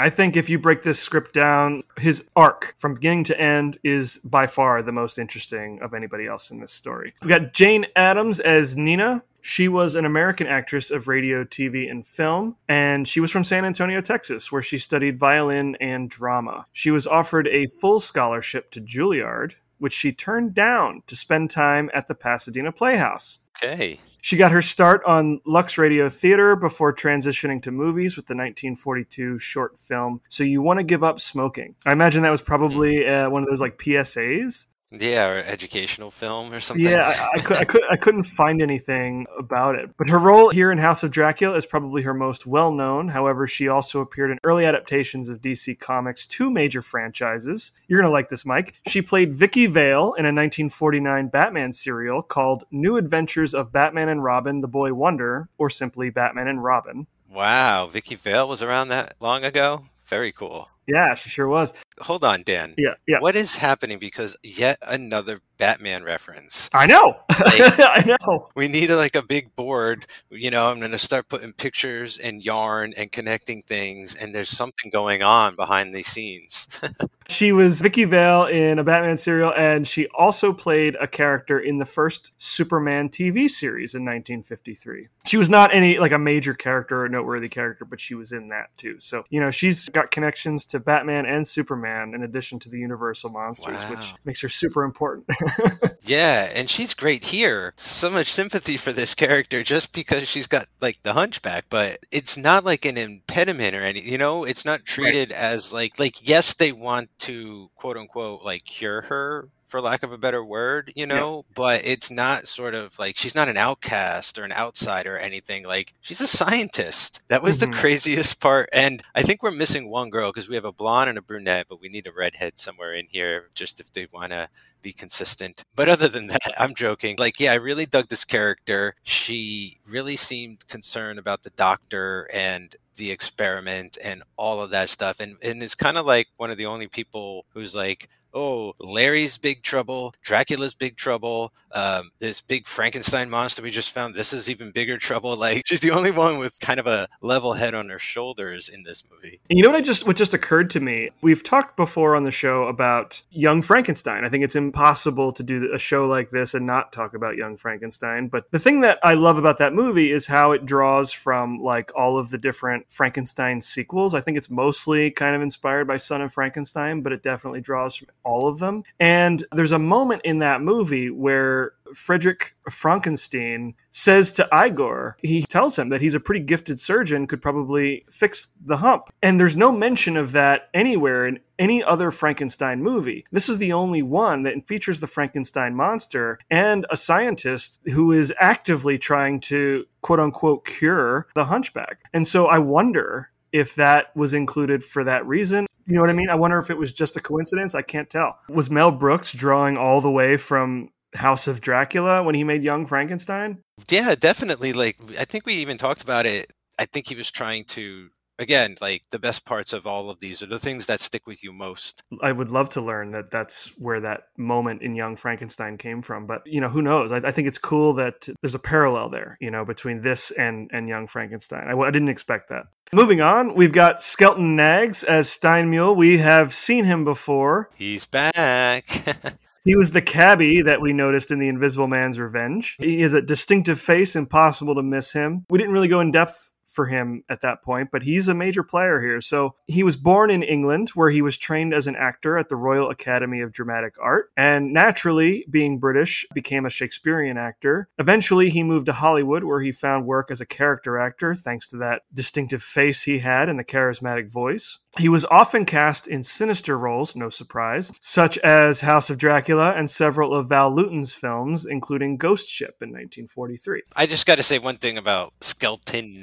I 0.00 0.10
think 0.10 0.36
if 0.36 0.48
you 0.48 0.58
break 0.58 0.82
this 0.82 0.98
script 0.98 1.32
down, 1.34 1.82
his 1.98 2.24
arc 2.36 2.74
from 2.78 2.94
beginning 2.94 3.24
to 3.24 3.40
end 3.40 3.78
is 3.84 3.89
by 4.24 4.46
far 4.46 4.82
the 4.82 4.92
most 4.92 5.18
interesting 5.18 5.80
of 5.82 5.94
anybody 5.94 6.26
else 6.26 6.50
in 6.50 6.60
this 6.60 6.72
story. 6.72 7.14
We've 7.22 7.30
got 7.30 7.52
Jane 7.52 7.86
Adams 7.96 8.40
as 8.40 8.76
Nina. 8.76 9.22
She 9.42 9.68
was 9.68 9.94
an 9.94 10.04
American 10.04 10.46
actress 10.46 10.90
of 10.90 11.08
radio, 11.08 11.44
TV, 11.44 11.90
and 11.90 12.06
film, 12.06 12.56
and 12.68 13.08
she 13.08 13.20
was 13.20 13.30
from 13.30 13.44
San 13.44 13.64
Antonio, 13.64 14.00
Texas, 14.02 14.52
where 14.52 14.62
she 14.62 14.76
studied 14.76 15.18
violin 15.18 15.76
and 15.80 16.10
drama. 16.10 16.66
She 16.72 16.90
was 16.90 17.06
offered 17.06 17.48
a 17.48 17.66
full 17.66 18.00
scholarship 18.00 18.70
to 18.72 18.80
Juilliard, 18.80 19.54
which 19.78 19.94
she 19.94 20.12
turned 20.12 20.54
down 20.54 21.02
to 21.06 21.16
spend 21.16 21.50
time 21.50 21.90
at 21.94 22.06
the 22.06 22.14
Pasadena 22.14 22.70
Playhouse. 22.70 23.38
Okay. 23.62 24.00
She 24.22 24.36
got 24.36 24.52
her 24.52 24.60
start 24.62 25.02
on 25.06 25.40
Lux 25.46 25.78
Radio 25.78 26.08
Theater 26.08 26.54
before 26.54 26.94
transitioning 26.94 27.62
to 27.62 27.70
movies 27.70 28.16
with 28.16 28.26
the 28.26 28.34
1942 28.34 29.38
short 29.38 29.78
film 29.78 30.20
So 30.28 30.44
You 30.44 30.60
Want 30.60 30.78
to 30.78 30.84
Give 30.84 31.02
Up 31.02 31.20
Smoking. 31.20 31.74
I 31.86 31.92
imagine 31.92 32.22
that 32.22 32.30
was 32.30 32.42
probably 32.42 33.06
uh, 33.06 33.30
one 33.30 33.42
of 33.42 33.48
those 33.48 33.60
like 33.60 33.78
PSAs. 33.78 34.66
Yeah, 34.92 35.28
or 35.28 35.38
educational 35.38 36.10
film 36.10 36.52
or 36.52 36.58
something. 36.58 36.84
Yeah, 36.84 37.14
I, 37.16 37.38
I, 37.38 37.40
could, 37.40 37.56
I, 37.58 37.64
could, 37.64 37.82
I 37.92 37.96
couldn't 37.96 38.24
find 38.24 38.60
anything 38.60 39.26
about 39.38 39.76
it. 39.76 39.90
But 39.96 40.10
her 40.10 40.18
role 40.18 40.50
here 40.50 40.72
in 40.72 40.78
House 40.78 41.04
of 41.04 41.12
Dracula 41.12 41.54
is 41.56 41.64
probably 41.64 42.02
her 42.02 42.14
most 42.14 42.44
well 42.44 42.72
known. 42.72 43.06
However, 43.06 43.46
she 43.46 43.68
also 43.68 44.00
appeared 44.00 44.32
in 44.32 44.38
early 44.42 44.64
adaptations 44.64 45.28
of 45.28 45.40
DC 45.40 45.78
Comics' 45.78 46.26
two 46.26 46.50
major 46.50 46.82
franchises. 46.82 47.70
You're 47.86 48.00
going 48.00 48.10
to 48.10 48.12
like 48.12 48.30
this, 48.30 48.44
Mike. 48.44 48.74
She 48.88 49.00
played 49.00 49.32
Vicky 49.32 49.66
Vale 49.66 50.14
in 50.14 50.24
a 50.24 50.34
1949 50.34 51.28
Batman 51.28 51.72
serial 51.72 52.22
called 52.22 52.64
New 52.72 52.96
Adventures 52.96 53.54
of 53.54 53.72
Batman 53.72 54.08
and 54.08 54.24
Robin, 54.24 54.60
the 54.60 54.68
Boy 54.68 54.92
Wonder, 54.92 55.48
or 55.56 55.70
simply 55.70 56.10
Batman 56.10 56.48
and 56.48 56.64
Robin. 56.64 57.06
Wow, 57.32 57.86
Vicky 57.86 58.16
Vale 58.16 58.48
was 58.48 58.60
around 58.60 58.88
that 58.88 59.14
long 59.20 59.44
ago. 59.44 59.84
Very 60.06 60.32
cool. 60.32 60.68
Yeah, 60.90 61.14
she 61.14 61.28
sure 61.30 61.48
was. 61.48 61.72
Hold 62.00 62.24
on, 62.24 62.42
Dan. 62.42 62.74
Yeah, 62.76 62.94
yeah. 63.06 63.18
What 63.20 63.36
is 63.36 63.56
happening? 63.56 63.98
Because 63.98 64.36
yet 64.42 64.78
another 64.86 65.40
Batman 65.60 66.02
reference. 66.02 66.70
I 66.72 66.86
know. 66.86 67.16
I 67.28 68.16
know. 68.26 68.48
We 68.54 68.66
need 68.66 68.90
like 68.90 69.14
a 69.14 69.22
big 69.22 69.54
board. 69.54 70.06
You 70.30 70.50
know, 70.50 70.68
I'm 70.68 70.78
going 70.78 70.90
to 70.90 70.98
start 70.98 71.28
putting 71.28 71.52
pictures 71.52 72.18
and 72.18 72.44
yarn 72.44 72.94
and 72.96 73.12
connecting 73.12 73.62
things, 73.62 74.14
and 74.14 74.34
there's 74.34 74.48
something 74.48 74.90
going 74.90 75.22
on 75.22 75.54
behind 75.54 75.94
these 75.94 76.08
scenes. 76.08 76.80
She 77.30 77.52
was 77.52 77.80
Vicky 77.80 78.06
Vale 78.06 78.46
in 78.46 78.80
a 78.80 78.84
Batman 78.84 79.16
serial, 79.16 79.52
and 79.56 79.86
she 79.86 80.08
also 80.08 80.52
played 80.52 80.96
a 81.00 81.06
character 81.06 81.60
in 81.60 81.78
the 81.78 81.84
first 81.84 82.32
Superman 82.38 83.08
TV 83.08 83.48
series 83.48 83.94
in 83.94 84.02
1953. 84.02 85.06
She 85.26 85.36
was 85.36 85.48
not 85.48 85.72
any 85.72 85.96
like 85.98 86.10
a 86.10 86.18
major 86.18 86.54
character 86.54 87.04
or 87.04 87.08
noteworthy 87.08 87.48
character, 87.48 87.84
but 87.84 88.00
she 88.00 88.16
was 88.16 88.32
in 88.32 88.48
that 88.48 88.76
too. 88.76 88.96
So 88.98 89.24
you 89.30 89.38
know 89.38 89.52
she's 89.52 89.88
got 89.90 90.10
connections 90.10 90.66
to 90.66 90.80
Batman 90.80 91.24
and 91.24 91.46
Superman 91.46 92.14
in 92.14 92.24
addition 92.24 92.58
to 92.60 92.68
the 92.68 92.78
Universal 92.78 93.30
monsters, 93.30 93.80
which 93.84 94.12
makes 94.24 94.40
her 94.40 94.48
super 94.48 94.82
important. 94.82 95.28
Yeah, 96.02 96.50
and 96.52 96.68
she's 96.68 96.94
great 96.94 97.24
here. 97.24 97.72
So 97.76 98.10
much 98.10 98.26
sympathy 98.26 98.76
for 98.76 98.92
this 98.92 99.14
character 99.14 99.62
just 99.62 99.92
because 99.92 100.28
she's 100.28 100.46
got 100.48 100.66
like 100.80 100.98
the 101.04 101.12
hunchback, 101.12 101.66
but 101.70 101.98
it's 102.10 102.36
not 102.36 102.64
like 102.64 102.84
an 102.84 102.96
impediment 102.96 103.76
or 103.76 103.84
any, 103.84 104.00
you 104.00 104.18
know, 104.18 104.44
it's 104.44 104.64
not 104.64 104.84
treated 104.84 105.30
as 105.30 105.72
like 105.72 105.98
like 106.00 106.26
yes, 106.26 106.52
they 106.52 106.72
want 106.72 107.10
to 107.20 107.70
quote 107.76 107.96
unquote 107.96 108.42
like 108.42 108.64
cure 108.64 109.02
her 109.02 109.50
for 109.70 109.80
lack 109.80 110.02
of 110.02 110.12
a 110.12 110.18
better 110.18 110.44
word, 110.44 110.92
you 110.96 111.06
know, 111.06 111.44
but 111.54 111.84
it's 111.86 112.10
not 112.10 112.48
sort 112.48 112.74
of 112.74 112.98
like 112.98 113.16
she's 113.16 113.34
not 113.34 113.48
an 113.48 113.56
outcast 113.56 114.38
or 114.38 114.44
an 114.44 114.52
outsider 114.52 115.16
or 115.16 115.18
anything. 115.18 115.64
Like 115.64 115.94
she's 116.00 116.20
a 116.20 116.26
scientist. 116.26 117.22
That 117.28 117.42
was 117.42 117.56
Mhm. 117.56 117.60
the 117.60 117.76
craziest 117.78 118.40
part. 118.40 118.68
And 118.72 119.02
I 119.14 119.22
think 119.22 119.42
we're 119.42 119.50
missing 119.52 119.88
one 119.88 120.10
girl 120.10 120.30
because 120.30 120.48
we 120.48 120.56
have 120.56 120.64
a 120.64 120.72
blonde 120.72 121.08
and 121.10 121.18
a 121.18 121.22
brunette, 121.22 121.66
but 121.68 121.80
we 121.80 121.88
need 121.88 122.06
a 122.06 122.12
redhead 122.12 122.58
somewhere 122.58 122.94
in 122.94 123.06
here 123.10 123.48
just 123.54 123.80
if 123.80 123.92
they 123.92 124.06
want 124.12 124.32
to 124.32 124.48
be 124.82 124.92
consistent. 124.92 125.64
But 125.76 125.88
other 125.88 126.08
than 126.08 126.26
that, 126.28 126.40
I'm 126.58 126.74
joking. 126.74 127.16
Like, 127.18 127.38
yeah, 127.38 127.52
I 127.52 127.56
really 127.56 127.86
dug 127.86 128.08
this 128.08 128.24
character. 128.24 128.94
She 129.02 129.78
really 129.88 130.16
seemed 130.16 130.66
concerned 130.68 131.18
about 131.18 131.42
the 131.42 131.50
doctor 131.50 132.28
and 132.32 132.74
the 132.96 133.10
experiment 133.10 133.96
and 134.02 134.22
all 134.36 134.60
of 134.60 134.70
that 134.70 134.88
stuff. 134.90 135.20
And 135.20 135.36
and 135.42 135.62
it's 135.62 135.74
kind 135.74 135.96
of 135.96 136.04
like 136.06 136.28
one 136.36 136.50
of 136.50 136.58
the 136.58 136.66
only 136.66 136.86
people 136.88 137.46
who's 137.54 137.74
like, 137.74 138.08
oh, 138.34 138.74
Larry's 138.78 139.38
big 139.38 139.62
trouble, 139.62 140.14
Dracula's 140.22 140.74
big 140.74 140.96
trouble, 140.96 141.52
um, 141.72 142.10
this 142.18 142.40
big 142.40 142.66
Frankenstein 142.66 143.30
monster 143.30 143.62
we 143.62 143.70
just 143.70 143.90
found, 143.90 144.14
this 144.14 144.32
is 144.32 144.50
even 144.50 144.70
bigger 144.70 144.98
trouble. 144.98 145.36
Like 145.36 145.62
she's 145.66 145.80
the 145.80 145.90
only 145.90 146.10
one 146.10 146.38
with 146.38 146.58
kind 146.60 146.80
of 146.80 146.86
a 146.86 147.08
level 147.20 147.52
head 147.52 147.74
on 147.74 147.88
her 147.88 147.98
shoulders 147.98 148.68
in 148.68 148.82
this 148.82 149.04
movie. 149.10 149.40
And 149.48 149.56
you 149.56 149.62
know 149.62 149.70
what 149.70 149.78
I 149.78 149.82
just 149.82 150.06
what 150.06 150.16
just 150.16 150.34
occurred 150.34 150.70
to 150.70 150.80
me? 150.80 151.10
We've 151.22 151.42
talked 151.42 151.76
before 151.76 152.16
on 152.16 152.24
the 152.24 152.30
show 152.30 152.64
about 152.64 153.22
Young 153.30 153.62
Frankenstein. 153.62 154.24
I 154.24 154.28
think 154.28 154.44
it's 154.44 154.56
impossible 154.56 155.32
to 155.32 155.42
do 155.42 155.72
a 155.72 155.78
show 155.78 156.06
like 156.06 156.30
this 156.30 156.54
and 156.54 156.66
not 156.66 156.92
talk 156.92 157.14
about 157.14 157.36
Young 157.36 157.56
Frankenstein. 157.56 158.28
But 158.28 158.50
the 158.50 158.58
thing 158.58 158.80
that 158.80 158.98
I 159.02 159.14
love 159.14 159.38
about 159.38 159.58
that 159.58 159.74
movie 159.74 160.12
is 160.12 160.26
how 160.26 160.52
it 160.52 160.66
draws 160.66 161.12
from 161.12 161.60
like 161.60 161.92
all 161.96 162.18
of 162.18 162.30
the 162.30 162.38
different 162.38 162.86
Frankenstein 162.88 163.60
sequels. 163.60 164.14
I 164.14 164.20
think 164.20 164.36
it's 164.36 164.50
mostly 164.50 165.10
kind 165.10 165.36
of 165.36 165.42
inspired 165.42 165.86
by 165.86 165.96
Son 165.96 166.22
of 166.22 166.32
Frankenstein, 166.32 167.02
but 167.02 167.12
it 167.12 167.22
definitely 167.22 167.60
draws 167.60 167.96
from 167.96 168.08
all 168.24 168.46
of 168.48 168.58
them. 168.58 168.82
And 168.98 169.44
there's 169.52 169.72
a 169.72 169.78
moment 169.78 170.22
in 170.24 170.38
that 170.40 170.62
movie 170.62 171.10
where 171.10 171.72
Frederick 171.94 172.54
Frankenstein 172.70 173.74
says 173.90 174.32
to 174.32 174.48
Igor, 174.52 175.16
he 175.20 175.42
tells 175.42 175.78
him 175.78 175.88
that 175.88 176.00
he's 176.00 176.14
a 176.14 176.20
pretty 176.20 176.40
gifted 176.40 176.78
surgeon, 176.78 177.26
could 177.26 177.42
probably 177.42 178.04
fix 178.10 178.48
the 178.64 178.78
hump. 178.78 179.10
And 179.22 179.38
there's 179.38 179.56
no 179.56 179.72
mention 179.72 180.16
of 180.16 180.32
that 180.32 180.68
anywhere 180.72 181.26
in 181.26 181.40
any 181.58 181.82
other 181.82 182.10
Frankenstein 182.10 182.82
movie. 182.82 183.24
This 183.30 183.48
is 183.48 183.58
the 183.58 183.72
only 183.72 184.02
one 184.02 184.44
that 184.44 184.66
features 184.66 185.00
the 185.00 185.06
Frankenstein 185.06 185.74
monster 185.74 186.38
and 186.50 186.86
a 186.90 186.96
scientist 186.96 187.80
who 187.92 188.12
is 188.12 188.32
actively 188.38 188.96
trying 188.96 189.40
to 189.40 189.84
quote 190.00 190.20
unquote 190.20 190.64
cure 190.64 191.26
the 191.34 191.44
hunchback. 191.44 191.98
And 192.12 192.26
so 192.26 192.46
I 192.46 192.58
wonder 192.58 193.29
if 193.52 193.74
that 193.76 194.14
was 194.16 194.34
included 194.34 194.84
for 194.84 195.04
that 195.04 195.26
reason. 195.26 195.66
You 195.86 195.94
know 195.94 196.00
what 196.02 196.10
I 196.10 196.14
mean? 196.14 196.30
I 196.30 196.34
wonder 196.36 196.58
if 196.58 196.70
it 196.70 196.78
was 196.78 196.92
just 196.92 197.16
a 197.16 197.20
coincidence. 197.20 197.74
I 197.74 197.82
can't 197.82 198.08
tell. 198.08 198.38
Was 198.48 198.70
Mel 198.70 198.90
Brooks 198.90 199.32
drawing 199.32 199.76
all 199.76 200.00
the 200.00 200.10
way 200.10 200.36
from 200.36 200.90
House 201.14 201.48
of 201.48 201.60
Dracula 201.60 202.22
when 202.22 202.34
he 202.34 202.44
made 202.44 202.62
Young 202.62 202.86
Frankenstein? 202.86 203.58
Yeah, 203.88 204.14
definitely. 204.14 204.72
Like 204.72 204.98
I 205.18 205.24
think 205.24 205.46
we 205.46 205.54
even 205.54 205.78
talked 205.78 206.02
about 206.02 206.26
it. 206.26 206.52
I 206.78 206.86
think 206.86 207.08
he 207.08 207.14
was 207.14 207.30
trying 207.30 207.64
to 207.64 208.10
again, 208.40 208.74
like 208.80 209.04
the 209.10 209.18
best 209.18 209.44
parts 209.44 209.72
of 209.72 209.86
all 209.86 210.10
of 210.10 210.18
these 210.18 210.42
are 210.42 210.46
the 210.46 210.58
things 210.58 210.86
that 210.86 211.00
stick 211.00 211.26
with 211.26 211.44
you 211.44 211.52
most. 211.52 212.02
I 212.22 212.32
would 212.32 212.50
love 212.50 212.70
to 212.70 212.80
learn 212.80 213.12
that 213.12 213.30
that's 213.30 213.68
where 213.78 214.00
that 214.00 214.28
moment 214.36 214.82
in 214.82 214.96
Young 214.96 215.14
Frankenstein 215.14 215.76
came 215.76 216.02
from. 216.02 216.26
But 216.26 216.44
you 216.46 216.60
know, 216.60 216.68
who 216.68 216.82
knows? 216.82 217.12
I, 217.12 217.18
I 217.18 217.30
think 217.30 217.46
it's 217.46 217.58
cool 217.58 217.94
that 217.94 218.28
there's 218.40 218.54
a 218.54 218.60
parallel 218.60 219.10
there, 219.10 219.36
you 219.40 219.50
know, 219.50 219.64
between 219.64 220.00
this 220.00 220.32
and 220.32 220.70
and 220.72 220.88
Young 220.88 221.06
Frankenstein. 221.06 221.68
I, 221.68 221.78
I 221.78 221.90
didn't 221.90 222.08
expect 222.08 222.48
that. 222.48 222.64
Moving 222.92 223.20
on, 223.20 223.54
we've 223.54 223.72
got 223.72 224.02
Skelton 224.02 224.56
Knaggs 224.56 225.04
as 225.04 225.28
Steinmuhl. 225.28 225.94
We 225.94 226.18
have 226.18 226.52
seen 226.52 226.86
him 226.86 227.04
before. 227.04 227.70
He's 227.76 228.06
back. 228.06 229.36
He 229.62 229.76
was 229.76 229.90
the 229.90 230.00
cabbie 230.00 230.62
that 230.62 230.80
we 230.80 230.94
noticed 230.94 231.30
in 231.30 231.38
The 231.38 231.48
Invisible 231.48 231.86
Man's 231.86 232.18
Revenge. 232.18 232.78
He 232.80 233.02
has 233.02 233.12
a 233.12 233.20
distinctive 233.20 233.78
face, 233.78 234.16
impossible 234.16 234.74
to 234.74 234.82
miss 234.82 235.12
him. 235.12 235.44
We 235.50 235.58
didn't 235.58 235.74
really 235.74 235.86
go 235.86 236.00
in 236.00 236.12
depth 236.12 236.54
for 236.70 236.86
him 236.86 237.24
at 237.28 237.40
that 237.42 237.62
point, 237.62 237.90
but 237.90 238.02
he's 238.02 238.28
a 238.28 238.34
major 238.34 238.62
player 238.62 239.00
here. 239.00 239.20
So 239.20 239.54
he 239.66 239.82
was 239.82 239.96
born 239.96 240.30
in 240.30 240.42
England, 240.42 240.90
where 240.90 241.10
he 241.10 241.22
was 241.22 241.36
trained 241.36 241.74
as 241.74 241.86
an 241.86 241.96
actor 241.96 242.38
at 242.38 242.48
the 242.48 242.56
Royal 242.56 242.90
Academy 242.90 243.40
of 243.40 243.52
Dramatic 243.52 243.94
Art, 244.00 244.30
and 244.36 244.72
naturally, 244.72 245.44
being 245.50 245.78
British, 245.78 246.26
became 246.32 246.64
a 246.64 246.70
Shakespearean 246.70 247.36
actor. 247.36 247.88
Eventually, 247.98 248.50
he 248.50 248.62
moved 248.62 248.86
to 248.86 248.92
Hollywood, 248.92 249.44
where 249.44 249.60
he 249.60 249.72
found 249.72 250.06
work 250.06 250.30
as 250.30 250.40
a 250.40 250.46
character 250.46 250.98
actor, 250.98 251.34
thanks 251.34 251.68
to 251.68 251.76
that 251.78 252.02
distinctive 252.12 252.62
face 252.62 253.02
he 253.02 253.18
had 253.18 253.48
and 253.48 253.58
the 253.58 253.64
charismatic 253.64 254.30
voice. 254.30 254.78
He 254.98 255.08
was 255.08 255.24
often 255.26 255.64
cast 255.64 256.08
in 256.08 256.22
sinister 256.22 256.76
roles, 256.76 257.14
no 257.14 257.30
surprise, 257.30 257.92
such 258.00 258.38
as 258.38 258.80
House 258.80 259.08
of 259.08 259.18
Dracula 259.18 259.72
and 259.72 259.88
several 259.88 260.34
of 260.34 260.48
Val 260.48 260.74
Lewton's 260.74 261.14
films, 261.14 261.64
including 261.64 262.16
Ghost 262.16 262.48
Ship 262.48 262.74
in 262.80 262.88
1943. 262.88 263.82
I 263.94 264.06
just 264.06 264.26
got 264.26 264.36
to 264.36 264.42
say 264.42 264.58
one 264.58 264.76
thing 264.76 264.98
about 264.98 265.32
Skelton 265.40 266.20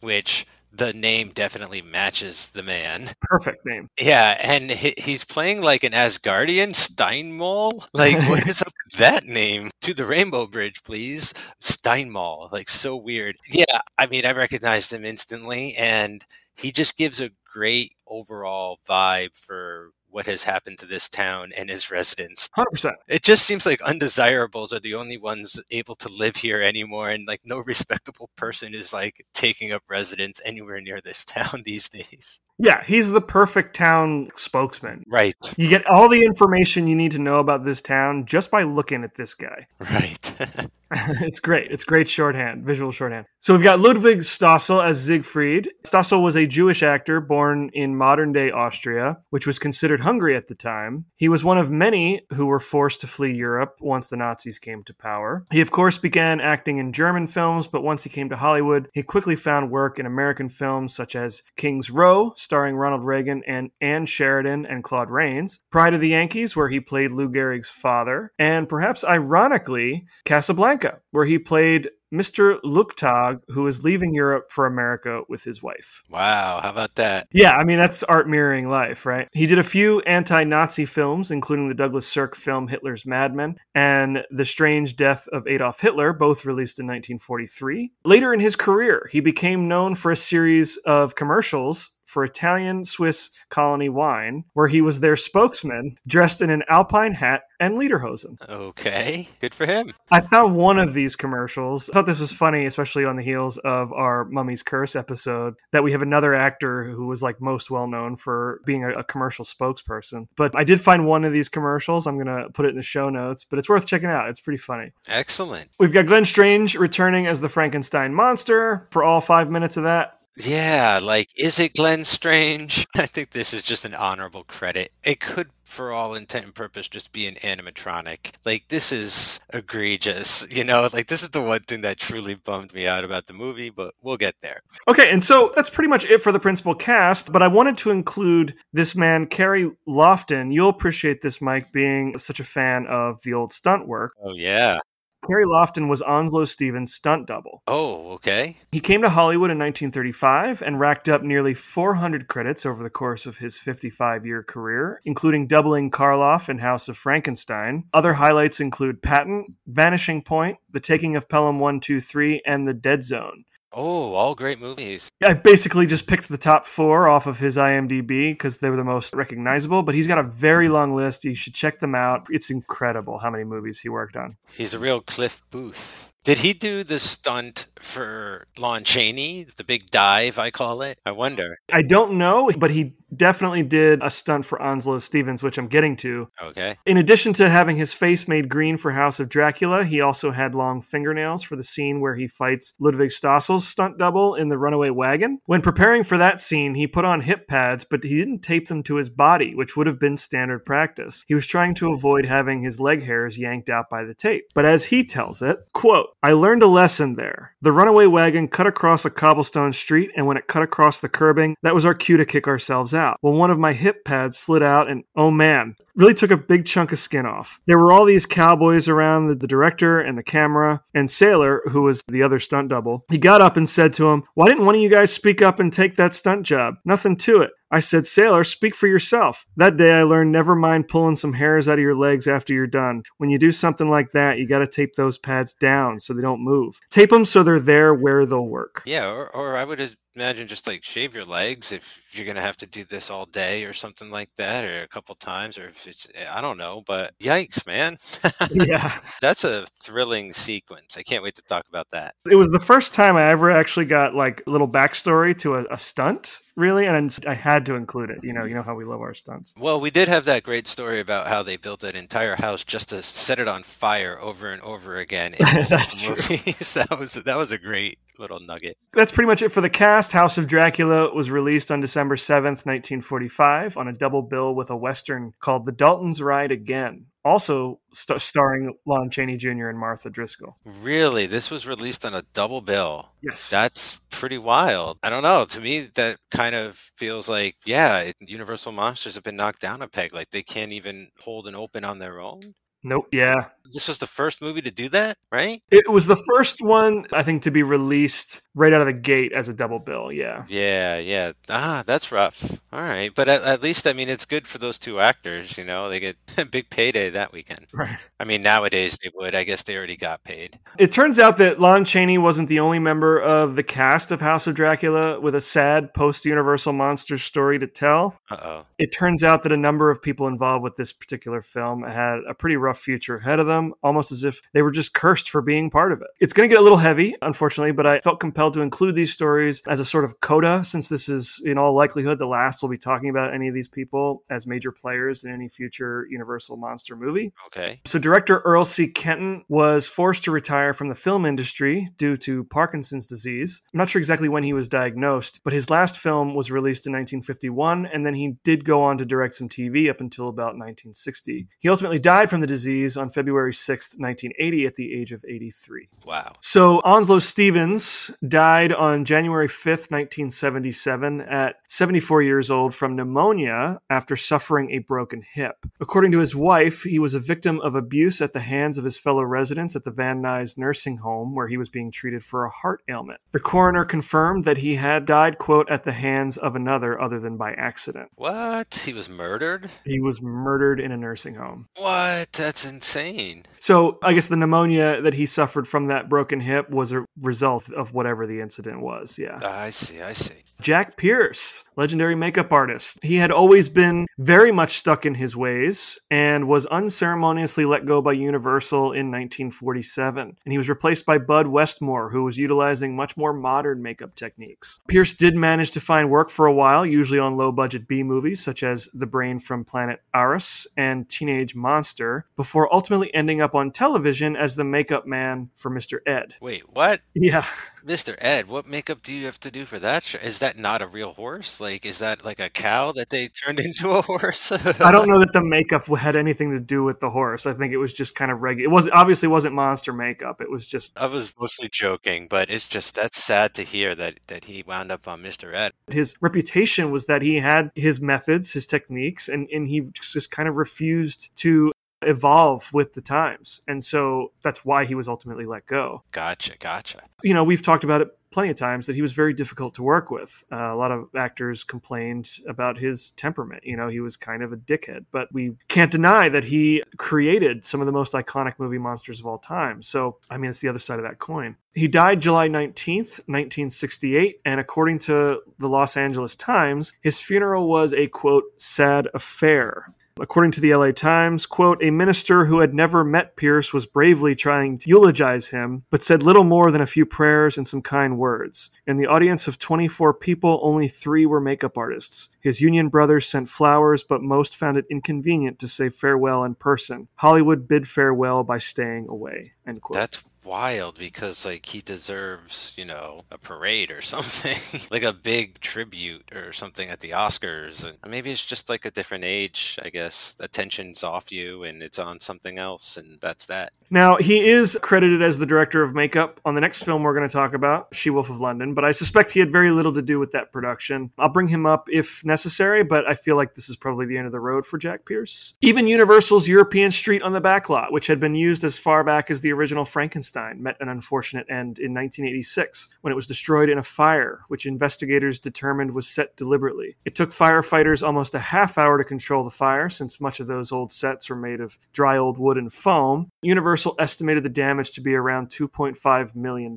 Which 0.00 0.46
the 0.72 0.92
name 0.92 1.30
definitely 1.34 1.82
matches 1.82 2.50
the 2.50 2.62
man. 2.62 3.08
Perfect 3.22 3.66
name. 3.66 3.88
Yeah, 4.00 4.38
and 4.40 4.70
he, 4.70 4.94
he's 4.98 5.24
playing 5.24 5.62
like 5.62 5.82
an 5.82 5.92
Asgardian 5.92 6.74
Steinmall. 6.74 7.86
Like, 7.92 8.16
what 8.28 8.48
is 8.48 8.62
up 8.62 8.72
with 8.86 9.00
that 9.00 9.26
name? 9.26 9.70
To 9.82 9.94
the 9.94 10.06
Rainbow 10.06 10.46
Bridge, 10.46 10.82
please. 10.84 11.34
Steinmall. 11.60 12.52
Like, 12.52 12.68
so 12.68 12.96
weird. 12.96 13.36
Yeah, 13.50 13.80
I 13.98 14.06
mean, 14.06 14.24
I 14.24 14.32
recognized 14.32 14.92
him 14.92 15.04
instantly, 15.04 15.74
and 15.76 16.24
he 16.54 16.70
just 16.72 16.96
gives 16.96 17.20
a 17.20 17.30
great 17.52 17.92
overall 18.06 18.78
vibe 18.88 19.36
for 19.36 19.90
what 20.10 20.26
has 20.26 20.44
happened 20.44 20.78
to 20.78 20.86
this 20.86 21.08
town 21.08 21.52
and 21.56 21.70
its 21.70 21.90
residents. 21.90 22.48
100%. 22.56 22.92
It 23.08 23.22
just 23.22 23.44
seems 23.44 23.66
like 23.66 23.80
undesirables 23.82 24.72
are 24.72 24.80
the 24.80 24.94
only 24.94 25.18
ones 25.18 25.62
able 25.70 25.94
to 25.96 26.08
live 26.08 26.36
here 26.36 26.60
anymore, 26.60 27.10
and 27.10 27.26
like 27.26 27.40
no 27.44 27.58
respectable 27.66 28.30
person 28.36 28.74
is 28.74 28.92
like 28.92 29.24
taking 29.34 29.72
up 29.72 29.82
residence 29.88 30.40
anywhere 30.44 30.80
near 30.80 31.00
this 31.00 31.24
town 31.24 31.62
these 31.64 31.88
days. 31.88 32.40
Yeah, 32.58 32.84
he's 32.84 33.10
the 33.10 33.22
perfect 33.22 33.74
town 33.74 34.28
spokesman. 34.36 35.02
Right, 35.08 35.34
You 35.56 35.68
get 35.68 35.86
all 35.86 36.10
the 36.10 36.22
information 36.24 36.86
you 36.86 36.94
need 36.94 37.12
to 37.12 37.18
know 37.18 37.38
about 37.38 37.64
this 37.64 37.80
town 37.80 38.26
just 38.26 38.50
by 38.50 38.64
looking 38.64 39.02
at 39.02 39.14
this 39.14 39.34
guy. 39.34 39.66
right. 39.80 40.34
it's 41.20 41.38
great. 41.38 41.70
It's 41.70 41.84
great 41.84 42.08
shorthand, 42.08 42.64
visual 42.64 42.90
shorthand. 42.90 43.26
So 43.38 43.54
we've 43.54 43.62
got 43.62 43.78
Ludwig 43.78 44.20
Stossel 44.20 44.84
as 44.84 45.00
Siegfried. 45.00 45.70
Stossel 45.86 46.22
was 46.22 46.36
a 46.36 46.46
Jewish 46.46 46.82
actor 46.82 47.20
born 47.20 47.70
in 47.72 47.96
modern 47.96 48.32
day 48.32 48.50
Austria, 48.50 49.18
which 49.30 49.46
was 49.46 49.58
considered 49.58 50.00
Hungary 50.00 50.34
at 50.34 50.48
the 50.48 50.54
time. 50.56 51.04
He 51.14 51.28
was 51.28 51.44
one 51.44 51.58
of 51.58 51.70
many 51.70 52.22
who 52.32 52.46
were 52.46 52.58
forced 52.58 53.00
to 53.02 53.06
flee 53.06 53.32
Europe 53.32 53.76
once 53.80 54.08
the 54.08 54.16
Nazis 54.16 54.58
came 54.58 54.82
to 54.84 54.94
power. 54.94 55.44
He, 55.52 55.60
of 55.60 55.70
course, 55.70 55.96
began 55.96 56.40
acting 56.40 56.78
in 56.78 56.92
German 56.92 57.28
films, 57.28 57.68
but 57.68 57.84
once 57.84 58.02
he 58.02 58.10
came 58.10 58.28
to 58.28 58.36
Hollywood, 58.36 58.88
he 58.92 59.04
quickly 59.04 59.36
found 59.36 59.70
work 59.70 60.00
in 60.00 60.06
American 60.06 60.48
films 60.48 60.92
such 60.92 61.14
as 61.14 61.44
King's 61.56 61.90
Row, 61.90 62.32
starring 62.36 62.74
Ronald 62.74 63.04
Reagan 63.04 63.44
and 63.46 63.70
Ann 63.80 64.06
Sheridan 64.06 64.66
and 64.66 64.82
Claude 64.82 65.10
Rains, 65.10 65.62
Pride 65.70 65.94
of 65.94 66.00
the 66.00 66.08
Yankees, 66.08 66.56
where 66.56 66.68
he 66.68 66.80
played 66.80 67.12
Lou 67.12 67.28
Gehrig's 67.28 67.70
father, 67.70 68.32
and 68.40 68.68
perhaps 68.68 69.04
ironically, 69.04 70.06
Casablanca, 70.24 70.79
where 71.10 71.24
he 71.24 71.38
played 71.38 71.90
Mr. 72.12 72.60
Luktag, 72.64 73.40
who 73.48 73.66
is 73.66 73.84
leaving 73.84 74.12
Europe 74.12 74.50
for 74.50 74.66
America 74.66 75.22
with 75.28 75.44
his 75.44 75.62
wife. 75.62 76.02
wow, 76.10 76.60
how 76.60 76.70
about 76.70 76.96
that? 76.96 77.28
Yeah, 77.32 77.52
I 77.52 77.62
mean, 77.64 77.78
that's 77.78 78.02
art 78.02 78.28
mirroring 78.28 78.68
life, 78.68 79.06
right? 79.06 79.28
He 79.32 79.46
did 79.46 79.58
a 79.58 79.64
few 79.64 80.00
anti 80.00 80.42
Nazi 80.44 80.86
films, 80.86 81.30
including 81.30 81.68
the 81.68 81.74
Douglas 81.74 82.06
Sirk 82.06 82.34
film 82.34 82.66
Hitler's 82.66 83.06
Madmen 83.06 83.56
and 83.74 84.24
The 84.30 84.44
Strange 84.44 84.96
Death 84.96 85.28
of 85.32 85.46
Adolf 85.46 85.80
Hitler, 85.80 86.12
both 86.12 86.44
released 86.44 86.80
in 86.80 86.86
1943. 86.86 87.92
Later 88.04 88.34
in 88.34 88.40
his 88.40 88.56
career, 88.56 89.08
he 89.12 89.20
became 89.20 89.68
known 89.68 89.94
for 89.94 90.10
a 90.10 90.16
series 90.16 90.78
of 90.78 91.14
commercials 91.14 91.92
for 92.10 92.24
Italian 92.24 92.84
Swiss 92.84 93.30
colony 93.48 93.88
wine, 93.88 94.44
where 94.54 94.68
he 94.68 94.80
was 94.80 95.00
their 95.00 95.16
spokesman, 95.16 95.96
dressed 96.06 96.42
in 96.42 96.50
an 96.50 96.64
alpine 96.68 97.14
hat 97.14 97.42
and 97.60 97.76
lederhosen. 97.76 98.36
Okay, 98.48 99.28
good 99.40 99.54
for 99.54 99.66
him. 99.66 99.92
I 100.10 100.20
found 100.20 100.56
one 100.56 100.78
of 100.78 100.94
these 100.94 101.14
commercials. 101.14 101.88
I 101.88 101.92
thought 101.92 102.06
this 102.06 102.18
was 102.18 102.32
funny, 102.32 102.66
especially 102.66 103.04
on 103.04 103.16
the 103.16 103.22
heels 103.22 103.58
of 103.58 103.92
our 103.92 104.24
Mummy's 104.24 104.62
Curse 104.62 104.96
episode, 104.96 105.54
that 105.72 105.84
we 105.84 105.92
have 105.92 106.02
another 106.02 106.34
actor 106.34 106.90
who 106.90 107.06
was 107.06 107.22
like 107.22 107.40
most 107.40 107.70
well 107.70 107.86
known 107.86 108.16
for 108.16 108.60
being 108.66 108.82
a, 108.82 108.90
a 108.98 109.04
commercial 109.04 109.44
spokesperson. 109.44 110.26
But 110.36 110.56
I 110.56 110.64
did 110.64 110.80
find 110.80 111.06
one 111.06 111.24
of 111.24 111.32
these 111.32 111.48
commercials. 111.48 112.06
I'm 112.06 112.16
going 112.16 112.26
to 112.26 112.48
put 112.52 112.66
it 112.66 112.70
in 112.70 112.76
the 112.76 112.82
show 112.82 113.08
notes, 113.10 113.44
but 113.44 113.58
it's 113.58 113.68
worth 113.68 113.86
checking 113.86 114.08
out. 114.08 114.28
It's 114.28 114.40
pretty 114.40 114.58
funny. 114.58 114.90
Excellent. 115.06 115.70
We've 115.78 115.92
got 115.92 116.06
Glenn 116.06 116.24
Strange 116.24 116.74
returning 116.74 117.26
as 117.26 117.40
the 117.40 117.48
Frankenstein 117.48 118.14
monster 118.14 118.88
for 118.90 119.04
all 119.04 119.20
five 119.20 119.50
minutes 119.50 119.76
of 119.76 119.84
that. 119.84 120.19
Yeah, 120.36 121.00
like, 121.02 121.28
is 121.36 121.58
it 121.58 121.74
Glenn 121.74 122.04
Strange? 122.04 122.86
I 122.96 123.06
think 123.06 123.30
this 123.30 123.52
is 123.52 123.62
just 123.62 123.84
an 123.84 123.94
honorable 123.94 124.44
credit. 124.44 124.92
It 125.02 125.20
could, 125.20 125.50
for 125.64 125.92
all 125.92 126.14
intent 126.14 126.44
and 126.46 126.54
purpose, 126.54 126.88
just 126.88 127.12
be 127.12 127.26
an 127.26 127.34
animatronic. 127.36 128.32
Like, 128.46 128.68
this 128.68 128.92
is 128.92 129.40
egregious. 129.52 130.46
You 130.50 130.64
know, 130.64 130.88
like, 130.92 131.08
this 131.08 131.22
is 131.22 131.30
the 131.30 131.42
one 131.42 131.60
thing 131.62 131.80
that 131.82 131.98
truly 131.98 132.34
bummed 132.34 132.72
me 132.72 132.86
out 132.86 133.04
about 133.04 133.26
the 133.26 133.32
movie, 133.32 133.70
but 133.70 133.94
we'll 134.02 134.16
get 134.16 134.36
there. 134.40 134.60
Okay, 134.88 135.10
and 135.10 135.22
so 135.22 135.52
that's 135.56 135.70
pretty 135.70 135.88
much 135.88 136.04
it 136.04 136.22
for 136.22 136.32
the 136.32 136.40
principal 136.40 136.74
cast, 136.74 137.32
but 137.32 137.42
I 137.42 137.48
wanted 137.48 137.76
to 137.78 137.90
include 137.90 138.54
this 138.72 138.94
man, 138.94 139.26
Carey 139.26 139.70
Loftin. 139.86 140.52
You'll 140.52 140.70
appreciate 140.70 141.22
this, 141.22 141.42
Mike, 141.42 141.72
being 141.72 142.16
such 142.18 142.40
a 142.40 142.44
fan 142.44 142.86
of 142.86 143.20
the 143.24 143.34
old 143.34 143.52
stunt 143.52 143.86
work. 143.88 144.12
Oh, 144.22 144.32
yeah. 144.32 144.78
Carey 145.26 145.44
Loftin 145.44 145.88
was 145.88 146.02
Onslow 146.02 146.44
Stevens' 146.44 146.94
stunt 146.94 147.26
double. 147.26 147.62
Oh, 147.66 148.12
okay. 148.12 148.56
He 148.72 148.80
came 148.80 149.02
to 149.02 149.10
Hollywood 149.10 149.50
in 149.50 149.58
1935 149.58 150.62
and 150.62 150.80
racked 150.80 151.08
up 151.08 151.22
nearly 151.22 151.54
400 151.54 152.26
credits 152.26 152.64
over 152.64 152.82
the 152.82 152.90
course 152.90 153.26
of 153.26 153.38
his 153.38 153.58
55 153.58 154.24
year 154.24 154.42
career, 154.42 155.00
including 155.04 155.46
doubling 155.46 155.90
Karloff 155.90 156.48
in 156.48 156.58
House 156.58 156.88
of 156.88 156.96
Frankenstein. 156.96 157.84
Other 157.92 158.14
highlights 158.14 158.60
include 158.60 159.02
Patton, 159.02 159.56
Vanishing 159.66 160.22
Point, 160.22 160.58
The 160.70 160.80
Taking 160.80 161.16
of 161.16 161.28
Pelham 161.28 161.58
123, 161.58 162.42
and 162.46 162.66
The 162.66 162.74
Dead 162.74 163.02
Zone. 163.04 163.44
Oh, 163.72 164.14
all 164.14 164.34
great 164.34 164.60
movies. 164.60 165.08
I 165.22 165.32
basically 165.34 165.86
just 165.86 166.08
picked 166.08 166.28
the 166.28 166.36
top 166.38 166.66
four 166.66 167.08
off 167.08 167.28
of 167.28 167.38
his 167.38 167.56
IMDb 167.56 168.32
because 168.32 168.58
they 168.58 168.68
were 168.68 168.76
the 168.76 168.82
most 168.82 169.14
recognizable, 169.14 169.84
but 169.84 169.94
he's 169.94 170.08
got 170.08 170.18
a 170.18 170.24
very 170.24 170.68
long 170.68 170.96
list. 170.96 171.24
You 171.24 171.36
should 171.36 171.54
check 171.54 171.78
them 171.78 171.94
out. 171.94 172.26
It's 172.30 172.50
incredible 172.50 173.18
how 173.18 173.30
many 173.30 173.44
movies 173.44 173.78
he 173.78 173.88
worked 173.88 174.16
on. 174.16 174.36
He's 174.52 174.74
a 174.74 174.78
real 174.78 175.00
Cliff 175.00 175.42
Booth. 175.50 176.09
Did 176.22 176.40
he 176.40 176.52
do 176.52 176.84
the 176.84 176.98
stunt 176.98 177.66
for 177.80 178.46
Lon 178.58 178.84
Chaney, 178.84 179.46
the 179.56 179.64
big 179.64 179.90
dive, 179.90 180.38
I 180.38 180.50
call 180.50 180.82
it? 180.82 180.98
I 181.06 181.12
wonder. 181.12 181.58
I 181.72 181.80
don't 181.80 182.18
know, 182.18 182.50
but 182.58 182.70
he 182.70 182.94
definitely 183.16 183.62
did 183.62 184.02
a 184.02 184.10
stunt 184.10 184.44
for 184.44 184.60
Onslow 184.60 184.98
Stevens, 184.98 185.42
which 185.42 185.58
I'm 185.58 185.66
getting 185.66 185.96
to. 185.96 186.28
Okay. 186.42 186.76
In 186.86 186.96
addition 186.96 187.32
to 187.34 187.48
having 187.48 187.76
his 187.76 187.92
face 187.92 188.28
made 188.28 188.48
green 188.48 188.76
for 188.76 188.92
House 188.92 189.18
of 189.18 189.28
Dracula, 189.28 189.84
he 189.84 190.00
also 190.00 190.30
had 190.30 190.54
long 190.54 190.82
fingernails 190.82 191.42
for 191.42 191.56
the 191.56 191.64
scene 191.64 192.00
where 192.00 192.14
he 192.14 192.28
fights 192.28 192.74
Ludwig 192.78 193.12
Stossel's 193.12 193.66
stunt 193.66 193.98
double 193.98 194.34
in 194.34 194.48
the 194.48 194.58
runaway 194.58 194.90
wagon. 194.90 195.40
When 195.46 195.62
preparing 195.62 196.04
for 196.04 196.18
that 196.18 196.40
scene, 196.40 196.74
he 196.74 196.86
put 196.86 197.04
on 197.04 197.22
hip 197.22 197.48
pads, 197.48 197.84
but 197.84 198.04
he 198.04 198.16
didn't 198.16 198.40
tape 198.40 198.68
them 198.68 198.82
to 198.84 198.96
his 198.96 199.08
body, 199.08 199.54
which 199.54 199.76
would 199.76 199.86
have 199.86 199.98
been 199.98 200.16
standard 200.16 200.64
practice. 200.64 201.24
He 201.26 201.34
was 201.34 201.46
trying 201.46 201.74
to 201.76 201.92
avoid 201.92 202.26
having 202.26 202.62
his 202.62 202.78
leg 202.78 203.04
hairs 203.04 203.38
yanked 203.38 203.70
out 203.70 203.86
by 203.90 204.04
the 204.04 204.14
tape. 204.14 204.44
But 204.54 204.66
as 204.66 204.84
he 204.84 205.04
tells 205.04 205.42
it, 205.42 205.58
quote, 205.72 206.08
I 206.22 206.32
learned 206.32 206.62
a 206.62 206.66
lesson 206.66 207.14
there. 207.14 207.54
The 207.62 207.72
runaway 207.72 208.04
wagon 208.04 208.46
cut 208.46 208.66
across 208.66 209.06
a 209.06 209.10
cobblestone 209.10 209.72
street, 209.72 210.10
and 210.14 210.26
when 210.26 210.36
it 210.36 210.48
cut 210.48 210.62
across 210.62 211.00
the 211.00 211.08
curbing, 211.08 211.56
that 211.62 211.74
was 211.74 211.86
our 211.86 211.94
cue 211.94 212.18
to 212.18 212.26
kick 212.26 212.46
ourselves 212.46 212.92
out. 212.92 213.18
Well, 213.22 213.32
one 213.32 213.50
of 213.50 213.58
my 213.58 213.72
hip 213.72 214.04
pads 214.04 214.36
slid 214.36 214.62
out, 214.62 214.90
and 214.90 215.04
oh 215.16 215.30
man, 215.30 215.76
really 215.96 216.12
took 216.12 216.30
a 216.30 216.36
big 216.36 216.66
chunk 216.66 216.92
of 216.92 216.98
skin 216.98 217.24
off. 217.24 217.58
There 217.66 217.78
were 217.78 217.90
all 217.90 218.04
these 218.04 218.26
cowboys 218.26 218.86
around 218.86 219.28
the, 219.28 219.34
the 219.34 219.46
director 219.46 219.98
and 219.98 220.18
the 220.18 220.22
camera, 220.22 220.82
and 220.92 221.08
Sailor, 221.08 221.62
who 221.70 221.82
was 221.82 222.02
the 222.08 222.22
other 222.22 222.38
stunt 222.38 222.68
double, 222.68 223.06
he 223.10 223.16
got 223.16 223.40
up 223.40 223.56
and 223.56 223.66
said 223.66 223.94
to 223.94 224.10
him, 224.10 224.24
Why 224.34 224.46
didn't 224.46 224.66
one 224.66 224.74
of 224.74 224.80
you 224.82 224.90
guys 224.90 225.10
speak 225.10 225.40
up 225.40 225.58
and 225.58 225.72
take 225.72 225.96
that 225.96 226.14
stunt 226.14 226.44
job? 226.44 226.74
Nothing 226.84 227.16
to 227.16 227.40
it. 227.40 227.52
I 227.70 227.80
said, 227.80 228.06
Sailor, 228.06 228.44
speak 228.44 228.74
for 228.74 228.86
yourself. 228.86 229.46
That 229.56 229.76
day 229.76 229.92
I 229.92 230.02
learned 230.02 230.32
never 230.32 230.54
mind 230.54 230.88
pulling 230.88 231.14
some 231.14 231.32
hairs 231.32 231.68
out 231.68 231.78
of 231.78 231.82
your 231.82 231.96
legs 231.96 232.26
after 232.26 232.52
you're 232.52 232.66
done. 232.66 233.02
When 233.18 233.30
you 233.30 233.38
do 233.38 233.52
something 233.52 233.88
like 233.88 234.12
that, 234.12 234.38
you 234.38 234.46
gotta 234.46 234.66
tape 234.66 234.94
those 234.94 235.18
pads 235.18 235.54
down 235.54 236.00
so 236.00 236.12
they 236.12 236.22
don't 236.22 236.44
move. 236.44 236.80
Tape 236.90 237.10
them 237.10 237.24
so 237.24 237.42
they're 237.42 237.60
there 237.60 237.94
where 237.94 238.26
they'll 238.26 238.46
work. 238.46 238.82
Yeah, 238.86 239.08
or, 239.08 239.28
or 239.34 239.56
I 239.56 239.64
would 239.64 239.96
imagine 240.14 240.48
just 240.48 240.66
like 240.66 240.82
shave 240.82 241.14
your 241.14 241.24
legs 241.24 241.72
if 241.72 242.09
you're 242.16 242.24
going 242.24 242.36
to 242.36 242.42
have 242.42 242.56
to 242.58 242.66
do 242.66 242.84
this 242.84 243.10
all 243.10 243.26
day 243.26 243.64
or 243.64 243.72
something 243.72 244.10
like 244.10 244.30
that, 244.36 244.64
or 244.64 244.82
a 244.82 244.88
couple 244.88 245.14
times, 245.14 245.58
or 245.58 245.66
if 245.66 245.86
it's, 245.86 246.06
eh, 246.14 246.26
I 246.30 246.40
don't 246.40 246.58
know, 246.58 246.82
but 246.86 247.14
yikes, 247.18 247.66
man. 247.66 247.98
Yeah. 248.50 248.98
That's 249.20 249.44
a 249.44 249.66
thrilling 249.82 250.32
sequence. 250.32 250.96
I 250.96 251.02
can't 251.02 251.22
wait 251.22 251.36
to 251.36 251.42
talk 251.42 251.66
about 251.68 251.88
that. 251.92 252.14
It 252.30 252.34
was 252.36 252.50
the 252.50 252.58
first 252.58 252.94
time 252.94 253.16
I 253.16 253.30
ever 253.30 253.50
actually 253.50 253.86
got 253.86 254.14
like 254.14 254.42
a 254.46 254.50
little 254.50 254.68
backstory 254.68 255.36
to 255.38 255.56
a, 255.56 255.64
a 255.70 255.78
stunt, 255.78 256.40
really, 256.56 256.86
and 256.86 257.18
I 257.26 257.34
had 257.34 257.64
to 257.66 257.74
include 257.74 258.10
it. 258.10 258.24
You 258.24 258.32
know, 258.32 258.44
you 258.44 258.54
know 258.54 258.62
how 258.62 258.74
we 258.74 258.84
love 258.84 259.00
our 259.00 259.14
stunts. 259.14 259.54
Well, 259.58 259.80
we 259.80 259.90
did 259.90 260.08
have 260.08 260.24
that 260.24 260.42
great 260.42 260.66
story 260.66 261.00
about 261.00 261.28
how 261.28 261.42
they 261.42 261.56
built 261.56 261.84
an 261.84 261.96
entire 261.96 262.34
house 262.36 262.64
just 262.64 262.88
to 262.90 263.02
set 263.02 263.38
it 263.40 263.46
on 263.48 263.62
fire 263.62 264.18
over 264.20 264.52
and 264.52 264.60
over 264.62 264.96
again 264.96 265.34
in 265.34 265.46
That's 265.68 266.02
true. 266.02 266.10
movies. 266.16 266.72
that 266.74 266.98
was 266.98 267.14
that 267.14 267.36
was 267.36 267.52
a 267.52 267.58
great 267.58 267.98
little 268.18 268.40
nugget. 268.40 268.76
That's 268.92 269.12
pretty 269.12 269.26
much 269.28 269.42
it 269.42 269.48
for 269.50 269.60
the 269.60 269.70
cast. 269.70 270.12
House 270.12 270.36
of 270.38 270.46
Dracula 270.46 271.14
was 271.14 271.30
released 271.30 271.70
on 271.70 271.80
December 271.80 271.99
7th, 272.16 272.66
1945, 272.66 273.76
on 273.76 273.88
a 273.88 273.92
double 273.92 274.22
bill 274.22 274.54
with 274.54 274.70
a 274.70 274.76
Western 274.76 275.32
called 275.40 275.66
The 275.66 275.72
Daltons 275.72 276.20
Ride 276.20 276.52
Again, 276.52 277.06
also 277.24 277.80
st- 277.92 278.20
starring 278.20 278.74
Lon 278.86 279.10
Chaney 279.10 279.36
Jr. 279.36 279.68
and 279.68 279.78
Martha 279.78 280.10
Driscoll. 280.10 280.56
Really, 280.64 281.26
this 281.26 281.50
was 281.50 281.66
released 281.66 282.04
on 282.04 282.14
a 282.14 282.22
double 282.32 282.60
bill. 282.60 283.10
Yes. 283.22 283.50
That's 283.50 284.00
pretty 284.10 284.38
wild. 284.38 284.98
I 285.02 285.10
don't 285.10 285.22
know. 285.22 285.44
To 285.44 285.60
me, 285.60 285.90
that 285.94 286.18
kind 286.30 286.54
of 286.54 286.76
feels 286.96 287.28
like, 287.28 287.56
yeah, 287.64 288.12
Universal 288.20 288.72
Monsters 288.72 289.14
have 289.14 289.24
been 289.24 289.36
knocked 289.36 289.60
down 289.60 289.82
a 289.82 289.88
peg. 289.88 290.14
Like 290.14 290.30
they 290.30 290.42
can't 290.42 290.72
even 290.72 291.08
hold 291.20 291.46
an 291.46 291.54
open 291.54 291.84
on 291.84 291.98
their 291.98 292.20
own. 292.20 292.54
Nope. 292.82 293.08
Yeah. 293.12 293.46
This 293.72 293.88
was 293.88 293.98
the 293.98 294.06
first 294.06 294.42
movie 294.42 294.62
to 294.62 294.70
do 294.70 294.88
that, 294.88 295.16
right? 295.30 295.62
It 295.70 295.90
was 295.90 296.06
the 296.06 296.16
first 296.16 296.60
one, 296.60 297.06
I 297.12 297.22
think, 297.22 297.42
to 297.42 297.50
be 297.50 297.62
released 297.62 298.40
right 298.54 298.72
out 298.72 298.80
of 298.80 298.88
the 298.88 298.92
gate 298.92 299.32
as 299.32 299.48
a 299.48 299.54
double 299.54 299.78
bill. 299.78 300.10
Yeah. 300.10 300.44
Yeah, 300.48 300.98
yeah. 300.98 301.32
Ah, 301.48 301.84
that's 301.86 302.10
rough. 302.10 302.58
All 302.72 302.82
right, 302.82 303.12
but 303.14 303.28
at, 303.28 303.42
at 303.42 303.62
least 303.62 303.86
I 303.86 303.92
mean 303.92 304.08
it's 304.08 304.24
good 304.24 304.46
for 304.46 304.58
those 304.58 304.78
two 304.78 305.00
actors. 305.00 305.56
You 305.56 305.64
know, 305.64 305.88
they 305.88 306.00
get 306.00 306.16
a 306.38 306.44
big 306.44 306.70
payday 306.70 307.10
that 307.10 307.32
weekend. 307.32 307.66
Right. 307.72 307.98
I 308.18 308.24
mean, 308.24 308.42
nowadays 308.42 308.98
they 309.02 309.10
would. 309.14 309.34
I 309.34 309.44
guess 309.44 309.62
they 309.62 309.76
already 309.76 309.96
got 309.96 310.24
paid. 310.24 310.58
It 310.78 310.92
turns 310.92 311.18
out 311.18 311.36
that 311.38 311.60
Lon 311.60 311.84
Chaney 311.84 312.18
wasn't 312.18 312.48
the 312.48 312.60
only 312.60 312.78
member 312.78 313.20
of 313.20 313.56
the 313.56 313.62
cast 313.62 314.10
of 314.10 314.20
House 314.20 314.46
of 314.46 314.54
Dracula 314.54 315.20
with 315.20 315.34
a 315.34 315.40
sad 315.40 315.94
post 315.94 316.24
Universal 316.24 316.72
Monster 316.72 317.18
story 317.18 317.58
to 317.58 317.66
tell. 317.66 318.18
Uh 318.30 318.36
oh. 318.42 318.66
It 318.78 318.92
turns 318.92 319.22
out 319.22 319.42
that 319.44 319.52
a 319.52 319.56
number 319.56 319.90
of 319.90 320.02
people 320.02 320.26
involved 320.26 320.64
with 320.64 320.76
this 320.76 320.92
particular 320.92 321.42
film 321.42 321.82
had 321.82 322.20
a 322.28 322.34
pretty 322.34 322.56
rough 322.56 322.69
future 322.78 323.16
ahead 323.16 323.40
of 323.40 323.46
them, 323.46 323.74
almost 323.82 324.12
as 324.12 324.24
if 324.24 324.40
they 324.52 324.62
were 324.62 324.70
just 324.70 324.94
cursed 324.94 325.30
for 325.30 325.42
being 325.42 325.70
part 325.70 325.92
of 325.92 326.00
it. 326.00 326.08
It's 326.20 326.32
going 326.32 326.48
to 326.48 326.54
get 326.54 326.60
a 326.60 326.62
little 326.62 326.78
heavy, 326.78 327.14
unfortunately, 327.22 327.72
but 327.72 327.86
I 327.86 328.00
felt 328.00 328.20
compelled 328.20 328.54
to 328.54 328.60
include 328.60 328.94
these 328.94 329.12
stories 329.12 329.62
as 329.66 329.80
a 329.80 329.84
sort 329.84 330.04
of 330.04 330.20
coda, 330.20 330.64
since 330.64 330.88
this 330.88 331.08
is, 331.08 331.42
in 331.44 331.58
all 331.58 331.74
likelihood, 331.74 332.18
the 332.18 332.26
last 332.26 332.62
we'll 332.62 332.70
be 332.70 332.78
talking 332.78 333.10
about 333.10 333.34
any 333.34 333.48
of 333.48 333.54
these 333.54 333.68
people 333.68 334.22
as 334.30 334.46
major 334.46 334.72
players 334.72 335.24
in 335.24 335.32
any 335.32 335.48
future 335.48 336.06
Universal 336.10 336.56
Monster 336.56 336.96
movie. 336.96 337.32
Okay. 337.46 337.80
So, 337.86 337.98
director 337.98 338.42
Erle 338.46 338.66
C. 338.66 338.88
Kenton 338.88 339.44
was 339.48 339.86
forced 339.86 340.24
to 340.24 340.30
retire 340.30 340.72
from 340.74 340.88
the 340.88 340.94
film 340.94 341.24
industry 341.24 341.90
due 341.96 342.16
to 342.16 342.44
Parkinson's 342.44 343.06
disease. 343.06 343.62
I'm 343.72 343.78
not 343.78 343.90
sure 343.90 344.00
exactly 344.00 344.28
when 344.28 344.42
he 344.42 344.52
was 344.52 344.68
diagnosed, 344.68 345.40
but 345.44 345.52
his 345.52 345.70
last 345.70 345.98
film 345.98 346.34
was 346.34 346.50
released 346.50 346.86
in 346.86 346.92
1951, 346.92 347.86
and 347.86 348.04
then 348.04 348.14
he 348.14 348.36
did 348.44 348.64
go 348.64 348.82
on 348.82 348.98
to 348.98 349.04
direct 349.04 349.34
some 349.34 349.48
TV 349.48 349.90
up 349.90 350.00
until 350.00 350.28
about 350.28 350.56
1960. 350.56 351.48
He 351.58 351.68
ultimately 351.68 351.98
died 351.98 352.30
from 352.30 352.40
the 352.40 352.46
disease 352.46 352.59
on 352.96 353.10
February 353.10 353.52
6th, 353.52 353.98
1980, 353.98 354.66
at 354.66 354.74
the 354.76 354.94
age 354.94 355.12
of 355.12 355.24
83. 355.24 355.88
Wow. 356.04 356.32
So 356.40 356.80
Onslow 356.84 357.18
Stevens 357.18 358.10
died 358.26 358.72
on 358.72 359.04
January 359.04 359.48
5th, 359.48 359.90
1977, 359.90 361.20
at 361.22 361.56
74 361.68 362.22
years 362.22 362.50
old 362.50 362.74
from 362.74 362.96
pneumonia 362.96 363.80
after 363.88 364.16
suffering 364.16 364.70
a 364.70 364.78
broken 364.78 365.22
hip. 365.22 365.66
According 365.80 366.12
to 366.12 366.18
his 366.18 366.34
wife, 366.34 366.82
he 366.82 366.98
was 366.98 367.14
a 367.14 367.20
victim 367.20 367.60
of 367.60 367.74
abuse 367.74 368.20
at 368.20 368.32
the 368.32 368.40
hands 368.40 368.78
of 368.78 368.84
his 368.84 368.98
fellow 368.98 369.22
residents 369.22 369.76
at 369.76 369.84
the 369.84 369.90
Van 369.90 370.20
Nuys 370.22 370.58
nursing 370.58 370.98
home 370.98 371.34
where 371.34 371.48
he 371.48 371.56
was 371.56 371.68
being 371.68 371.90
treated 371.90 372.24
for 372.24 372.44
a 372.44 372.50
heart 372.50 372.82
ailment. 372.88 373.20
The 373.32 373.40
coroner 373.40 373.84
confirmed 373.84 374.44
that 374.44 374.58
he 374.58 374.74
had 374.74 375.06
died, 375.06 375.38
quote, 375.38 375.70
at 375.70 375.84
the 375.84 375.92
hands 375.92 376.36
of 376.36 376.56
another 376.56 377.00
other 377.00 377.18
than 377.18 377.36
by 377.36 377.52
accident. 377.52 378.10
What? 378.16 378.82
He 378.84 378.92
was 378.92 379.08
murdered? 379.08 379.70
He 379.84 380.00
was 380.00 380.20
murdered 380.22 380.80
in 380.80 380.92
a 380.92 380.96
nursing 380.96 381.34
home. 381.34 381.68
What? 381.76 382.40
That's 382.50 382.64
insane. 382.64 383.44
So 383.60 384.00
I 384.02 384.12
guess 384.12 384.26
the 384.26 384.36
pneumonia 384.36 385.00
that 385.02 385.14
he 385.14 385.24
suffered 385.24 385.68
from 385.68 385.84
that 385.84 386.08
broken 386.08 386.40
hip 386.40 386.68
was 386.68 386.92
a 386.92 387.04
result 387.20 387.70
of 387.70 387.94
whatever 387.94 388.26
the 388.26 388.40
incident 388.40 388.80
was. 388.80 389.16
Yeah. 389.20 389.38
I 389.44 389.70
see. 389.70 390.02
I 390.02 390.14
see. 390.14 390.34
Jack 390.60 390.96
Pierce, 390.96 391.64
legendary 391.76 392.14
makeup 392.14 392.52
artist. 392.52 392.98
He 393.02 393.16
had 393.16 393.30
always 393.30 393.68
been 393.68 394.06
very 394.18 394.50
much 394.50 394.78
stuck 394.78 395.06
in 395.06 395.14
his 395.14 395.36
ways 395.36 395.98
and 396.10 396.48
was 396.48 396.66
unceremoniously 396.66 397.64
let 397.64 397.86
go 397.86 398.02
by 398.02 398.12
Universal 398.12 398.92
in 398.92 399.10
1947. 399.10 400.36
And 400.44 400.52
he 400.52 400.58
was 400.58 400.68
replaced 400.68 401.06
by 401.06 401.18
Bud 401.18 401.46
Westmore, 401.46 402.10
who 402.10 402.24
was 402.24 402.36
utilizing 402.36 402.96
much 402.96 403.16
more 403.16 403.32
modern 403.32 403.80
makeup 403.80 404.14
techniques. 404.14 404.80
Pierce 404.88 405.14
did 405.14 405.36
manage 405.36 405.70
to 405.70 405.80
find 405.80 406.10
work 406.10 406.30
for 406.30 406.46
a 406.46 406.52
while, 406.52 406.84
usually 406.84 407.20
on 407.20 407.36
low 407.36 407.52
budget 407.52 407.86
B 407.86 408.02
movies 408.02 408.42
such 408.42 408.62
as 408.62 408.88
The 408.92 409.06
Brain 409.06 409.38
from 409.38 409.64
Planet 409.64 410.02
Arous 410.14 410.66
and 410.76 411.08
Teenage 411.08 411.54
Monster, 411.54 412.26
before 412.40 412.72
ultimately 412.72 413.12
ending 413.12 413.42
up 413.42 413.54
on 413.54 413.70
television 413.70 414.34
as 414.34 414.56
the 414.56 414.64
makeup 414.64 415.06
man 415.06 415.50
for 415.56 415.70
Mr. 415.70 415.98
Ed. 416.06 416.32
Wait, 416.40 416.62
what? 416.72 417.02
Yeah. 417.14 417.44
Mr. 417.86 418.14
Ed, 418.18 418.48
what 418.48 418.66
makeup 418.66 419.02
do 419.02 419.12
you 419.12 419.26
have 419.26 419.38
to 419.40 419.50
do 419.50 419.66
for 419.66 419.78
that? 419.78 420.02
sh- 420.04 420.14
Is 420.22 420.38
that 420.38 420.56
not 420.56 420.80
a 420.80 420.86
real 420.86 421.12
horse? 421.12 421.60
Like, 421.60 421.84
is 421.84 421.98
that 421.98 422.24
like 422.24 422.40
a 422.40 422.48
cow 422.48 422.92
that 422.92 423.10
they 423.10 423.28
turned 423.28 423.60
into 423.66 423.90
a 423.90 424.00
horse? 424.00 424.52
I 424.52 424.90
don't 424.90 425.06
know 425.06 425.20
that 425.20 425.34
the 425.34 425.42
makeup 425.44 425.84
had 425.98 426.16
anything 426.16 426.50
to 426.52 426.60
do 426.60 426.82
with 426.82 427.00
the 427.00 427.10
horse. 427.10 427.44
I 427.44 427.52
think 427.52 427.74
it 427.74 427.78
was 427.78 427.92
just 427.92 428.14
kind 428.14 428.30
of 428.30 428.40
regular. 428.40 428.70
It 428.70 428.72
was 428.72 428.88
obviously 428.88 429.28
wasn't 429.28 429.54
monster 429.54 429.92
makeup. 429.92 430.40
It 430.40 430.50
was 430.50 430.66
just 430.66 430.98
I 430.98 431.04
was 431.04 431.34
mostly 431.38 431.68
joking, 431.70 432.26
but 432.26 432.48
it's 432.48 432.68
just 432.68 432.94
that's 432.94 433.22
sad 433.22 433.52
to 433.56 433.62
hear 433.64 433.94
that 433.96 434.20
that 434.28 434.46
he 434.46 434.62
wound 434.66 434.90
up 434.90 435.06
on 435.06 435.22
Mr. 435.22 435.54
Ed. 435.54 435.72
his 435.90 436.16
reputation 436.22 436.90
was 436.90 437.04
that 437.04 437.20
he 437.20 437.36
had 437.36 437.70
his 437.74 438.00
methods, 438.00 438.50
his 438.50 438.66
techniques, 438.66 439.28
and, 439.28 439.46
and 439.52 439.68
he 439.68 439.82
just 440.00 440.30
kind 440.30 440.48
of 440.48 440.56
refused 440.56 441.30
to 441.36 441.70
evolve 442.02 442.72
with 442.72 442.94
the 442.94 443.00
times. 443.00 443.62
And 443.68 443.82
so 443.82 444.32
that's 444.42 444.64
why 444.64 444.84
he 444.84 444.94
was 444.94 445.08
ultimately 445.08 445.46
let 445.46 445.66
go. 445.66 446.02
Gotcha, 446.12 446.56
gotcha. 446.58 447.02
You 447.22 447.34
know, 447.34 447.44
we've 447.44 447.62
talked 447.62 447.84
about 447.84 448.00
it 448.00 448.08
plenty 448.30 448.50
of 448.50 448.56
times 448.56 448.86
that 448.86 448.94
he 448.94 449.02
was 449.02 449.12
very 449.12 449.32
difficult 449.32 449.74
to 449.74 449.82
work 449.82 450.10
with. 450.10 450.44
Uh, 450.52 450.72
a 450.72 450.76
lot 450.76 450.92
of 450.92 451.08
actors 451.16 451.64
complained 451.64 452.30
about 452.48 452.78
his 452.78 453.10
temperament. 453.12 453.62
You 453.64 453.76
know, 453.76 453.88
he 453.88 454.00
was 454.00 454.16
kind 454.16 454.42
of 454.42 454.52
a 454.52 454.56
dickhead, 454.56 455.04
but 455.10 455.32
we 455.32 455.56
can't 455.68 455.90
deny 455.90 456.28
that 456.28 456.44
he 456.44 456.82
created 456.96 457.64
some 457.64 457.80
of 457.80 457.86
the 457.86 457.92
most 457.92 458.12
iconic 458.12 458.54
movie 458.58 458.78
monsters 458.78 459.20
of 459.20 459.26
all 459.26 459.38
time. 459.38 459.82
So, 459.82 460.18
I 460.30 460.36
mean, 460.36 460.50
it's 460.50 460.60
the 460.60 460.68
other 460.68 460.78
side 460.78 460.98
of 460.98 461.04
that 461.04 461.18
coin. 461.18 461.56
He 461.74 461.88
died 461.88 462.20
July 462.20 462.48
19th, 462.48 463.20
1968, 463.26 464.40
and 464.44 464.60
according 464.60 464.98
to 465.00 465.40
the 465.58 465.68
Los 465.68 465.96
Angeles 465.96 466.34
Times, 466.36 466.92
his 467.00 467.20
funeral 467.20 467.68
was 467.68 467.94
a 467.94 468.06
quote, 468.08 468.44
sad 468.58 469.08
affair. 469.14 469.92
According 470.20 470.52
to 470.52 470.60
the 470.60 470.74
LA 470.74 470.90
Times, 470.90 471.46
quote, 471.46 471.82
a 471.82 471.90
minister 471.90 472.44
who 472.44 472.60
had 472.60 472.74
never 472.74 473.02
met 473.02 473.36
Pierce 473.36 473.72
was 473.72 473.86
bravely 473.86 474.34
trying 474.34 474.76
to 474.78 474.88
eulogize 474.88 475.48
him, 475.48 475.84
but 475.88 476.02
said 476.02 476.22
little 476.22 476.44
more 476.44 476.70
than 476.70 476.82
a 476.82 476.86
few 476.86 477.06
prayers 477.06 477.56
and 477.56 477.66
some 477.66 477.80
kind 477.80 478.18
words. 478.18 478.70
In 478.86 478.98
the 478.98 479.06
audience 479.06 479.48
of 479.48 479.58
24 479.58 480.12
people, 480.14 480.60
only 480.62 480.88
three 480.88 481.24
were 481.24 481.40
makeup 481.40 481.78
artists. 481.78 482.28
His 482.40 482.60
union 482.60 482.88
brothers 482.88 483.26
sent 483.26 483.48
flowers, 483.48 484.04
but 484.04 484.22
most 484.22 484.56
found 484.56 484.76
it 484.76 484.84
inconvenient 484.90 485.58
to 485.60 485.68
say 485.68 485.88
farewell 485.88 486.44
in 486.44 486.54
person. 486.54 487.08
Hollywood 487.14 487.66
bid 487.66 487.88
farewell 487.88 488.44
by 488.44 488.58
staying 488.58 489.06
away. 489.08 489.52
End 489.66 489.80
quote. 489.80 489.94
That's 489.94 490.24
wild 490.44 490.98
because 490.98 491.44
like 491.44 491.66
he 491.66 491.80
deserves, 491.80 492.72
you 492.76 492.84
know, 492.84 493.24
a 493.30 493.38
parade 493.38 493.90
or 493.90 494.02
something, 494.14 494.80
like 494.90 495.02
a 495.02 495.12
big 495.12 495.60
tribute 495.60 496.30
or 496.34 496.52
something 496.52 496.88
at 496.88 497.00
the 497.00 497.10
Oscars. 497.10 497.84
And 497.84 498.10
maybe 498.10 498.30
it's 498.30 498.44
just 498.44 498.68
like 498.68 498.84
a 498.84 498.90
different 498.90 499.24
age, 499.24 499.78
I 499.82 499.90
guess. 499.90 500.36
Attention's 500.40 501.04
off 501.04 501.30
you 501.32 501.64
and 501.64 501.82
it's 501.82 501.98
on 501.98 502.20
something 502.20 502.58
else, 502.58 502.96
and 502.96 503.20
that's 503.20 503.46
that. 503.46 503.72
Now, 503.90 504.16
he 504.16 504.48
is 504.48 504.78
credited 504.82 505.22
as 505.22 505.38
the 505.38 505.46
director 505.46 505.82
of 505.82 505.94
makeup 505.94 506.40
on 506.44 506.54
the 506.54 506.60
next 506.60 506.84
film 506.84 507.02
we're 507.02 507.14
going 507.14 507.28
to 507.28 507.32
talk 507.32 507.54
about, 507.54 507.88
She 507.92 508.10
Wolf 508.10 508.30
of 508.30 508.40
London, 508.40 508.74
but 508.74 508.84
I 508.84 508.92
suspect 508.92 509.32
he 509.32 509.40
had 509.40 509.52
very 509.52 509.70
little 509.70 509.92
to 509.92 510.02
do 510.02 510.18
with 510.18 510.32
that 510.32 510.52
production. 510.52 511.10
I'll 511.18 511.28
bring 511.28 511.48
him 511.48 511.66
up 511.66 511.88
if 511.90 512.24
necessary, 512.24 512.84
but 512.84 513.06
I 513.06 513.14
feel 513.14 513.36
like 513.36 513.54
this 513.54 513.68
is 513.68 513.76
probably 513.76 514.06
the 514.06 514.16
end 514.16 514.26
of 514.26 514.32
the 514.32 514.40
road 514.40 514.66
for 514.66 514.78
Jack 514.78 515.04
Pierce. 515.04 515.54
Even 515.60 515.86
Universal's 515.86 516.48
European 516.48 516.90
Street 516.90 517.22
on 517.22 517.32
the 517.32 517.40
Backlot, 517.40 517.92
which 517.92 518.06
had 518.06 518.20
been 518.20 518.34
used 518.34 518.64
as 518.64 518.78
far 518.78 519.04
back 519.04 519.30
as 519.30 519.40
the 519.40 519.52
original 519.52 519.84
Frankenstein, 519.84 520.29
met 520.36 520.76
an 520.80 520.88
unfortunate 520.88 521.46
end 521.48 521.78
in 521.78 521.94
1986 521.94 522.88
when 523.00 523.12
it 523.12 523.16
was 523.16 523.26
destroyed 523.26 523.68
in 523.68 523.78
a 523.78 523.82
fire, 523.82 524.40
which 524.48 524.66
investigators 524.66 525.38
determined 525.38 525.92
was 525.92 526.08
set 526.08 526.36
deliberately. 526.36 526.96
It 527.04 527.14
took 527.14 527.30
firefighters 527.30 528.06
almost 528.06 528.34
a 528.34 528.38
half 528.38 528.78
hour 528.78 528.98
to 528.98 529.04
control 529.04 529.44
the 529.44 529.50
fire, 529.50 529.88
since 529.88 530.20
much 530.20 530.40
of 530.40 530.46
those 530.46 530.72
old 530.72 530.92
sets 530.92 531.28
were 531.28 531.36
made 531.36 531.60
of 531.60 531.78
dry 531.92 532.16
old 532.16 532.38
wood 532.38 532.56
and 532.56 532.72
foam. 532.72 533.30
Universal 533.42 533.96
estimated 533.98 534.42
the 534.42 534.48
damage 534.48 534.92
to 534.92 535.00
be 535.00 535.14
around 535.14 535.50
$2.5 535.50 536.34
million. 536.34 536.76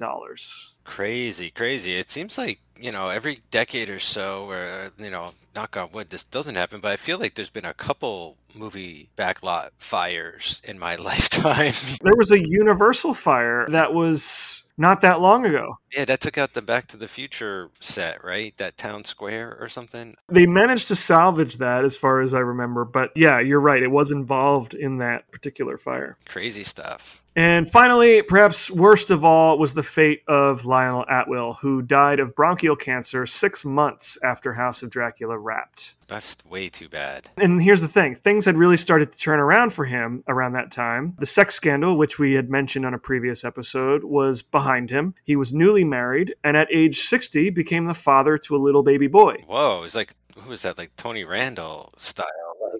Crazy, 0.84 1.50
crazy. 1.50 1.96
It 1.96 2.10
seems 2.10 2.38
like, 2.38 2.60
you 2.80 2.92
know, 2.92 3.10
every 3.10 3.42
decade 3.52 3.90
or 3.90 4.00
so, 4.00 4.50
or, 4.50 4.92
you 4.98 5.10
know, 5.12 5.32
knock 5.56 5.78
on 5.78 5.92
wood, 5.92 6.10
this 6.10 6.24
doesn't 6.24 6.56
happen, 6.56 6.80
but 6.80 6.92
I 6.92 6.96
feel 6.96 7.18
like 7.18 7.36
there's 7.36 7.50
been 7.50 7.66
a 7.66 7.74
couple 7.74 8.38
movie 8.56 9.10
backlot 9.18 9.70
fires 9.78 10.62
in 10.64 10.80
my 10.80 10.96
lifetime. 10.98 11.74
There 12.02 12.16
was 12.16 12.32
a 12.32 12.46
Universal 12.46 13.14
fire 13.14 13.68
that 13.70 13.94
was 13.94 14.64
not 14.78 15.02
that 15.02 15.22
long 15.22 15.46
ago. 15.46 15.78
yeah, 15.96 16.04
that 16.06 16.20
took 16.20 16.38
out 16.38 16.54
the 16.54 16.62
Back 16.62 16.88
to 16.88 16.98
the 16.98 17.08
Future 17.08 17.70
set, 17.80 18.24
right? 18.24 18.58
That 18.58 18.76
town 18.76 19.04
square 19.06 19.56
or 19.60 19.70
something. 19.70 20.16
They 20.30 20.48
managed 20.48 20.88
to 20.88 20.96
salvage 20.96 21.58
that 21.58 21.86
as 21.86 21.96
far 21.96 22.22
as 22.22 22.34
I 22.34 22.40
remember, 22.40 22.84
but 22.84 23.12
yeah, 23.16 23.40
you're 23.40 23.60
right. 23.60 23.84
It 23.84 23.92
was 23.92 24.12
involved 24.12 24.74
in 24.74 24.98
that 24.98 25.32
particular 25.32 25.78
fire. 25.78 26.18
Crazy 26.26 26.64
stuff. 26.64 27.23
And 27.36 27.70
finally, 27.70 28.22
perhaps 28.22 28.70
worst 28.70 29.12
of 29.12 29.24
all, 29.24 29.58
was 29.58 29.74
the 29.74 29.84
fate 29.84 30.22
of 30.28 30.66
Lionel 30.66 31.06
Atwill, 31.10 31.58
who 31.60 31.82
died 31.82 32.20
of 32.20 32.36
bronchial 32.36 32.76
cancer 32.76 33.26
six 33.26 33.66
months 33.66 34.18
after 34.24 34.54
House 34.54 34.84
of 34.84 34.90
Dracula 34.90 35.38
wrapped. 35.38 35.96
That's 36.08 36.38
way 36.48 36.70
too 36.70 36.90
bad. 36.90 37.30
And 37.38 37.62
here's 37.62 37.82
the 37.82 37.88
thing 37.88 38.16
things 38.18 38.46
had 38.46 38.58
really 38.58 38.78
started 38.78 39.12
to 39.12 39.18
turn 39.18 39.40
around 39.40 39.74
for 39.74 39.86
him 39.86 40.24
around 40.28 40.54
that 40.54 40.72
time. 40.72 41.16
The 41.18 41.26
sex 41.26 41.56
scandal, 41.56 41.98
which 41.98 42.20
we 42.20 42.34
had 42.34 42.50
mentioned 42.50 42.86
on 42.86 42.94
a 42.94 43.00
previous 43.00 43.44
episode, 43.44 44.04
was 44.04 44.42
behind 44.42 44.90
him. 44.90 45.16
He 45.24 45.36
was 45.36 45.54
newly 45.54 45.84
married, 45.84 46.36
and 46.44 46.56
at 46.56 46.68
age 46.72 47.02
60, 47.02 47.50
became 47.50 47.86
the 47.86 47.94
father 47.94 48.38
to 48.40 48.56
a 48.56 48.58
little 48.58 48.84
baby 48.84 49.08
boy. 49.08 49.44
Whoa, 49.48 49.84
it's 49.84 49.96
like 49.96 50.14
who 50.38 50.50
was 50.50 50.64
that? 50.64 50.78
Like 50.78 50.96
Tony 50.96 51.24
Randall 51.24 51.94
style, 51.98 52.28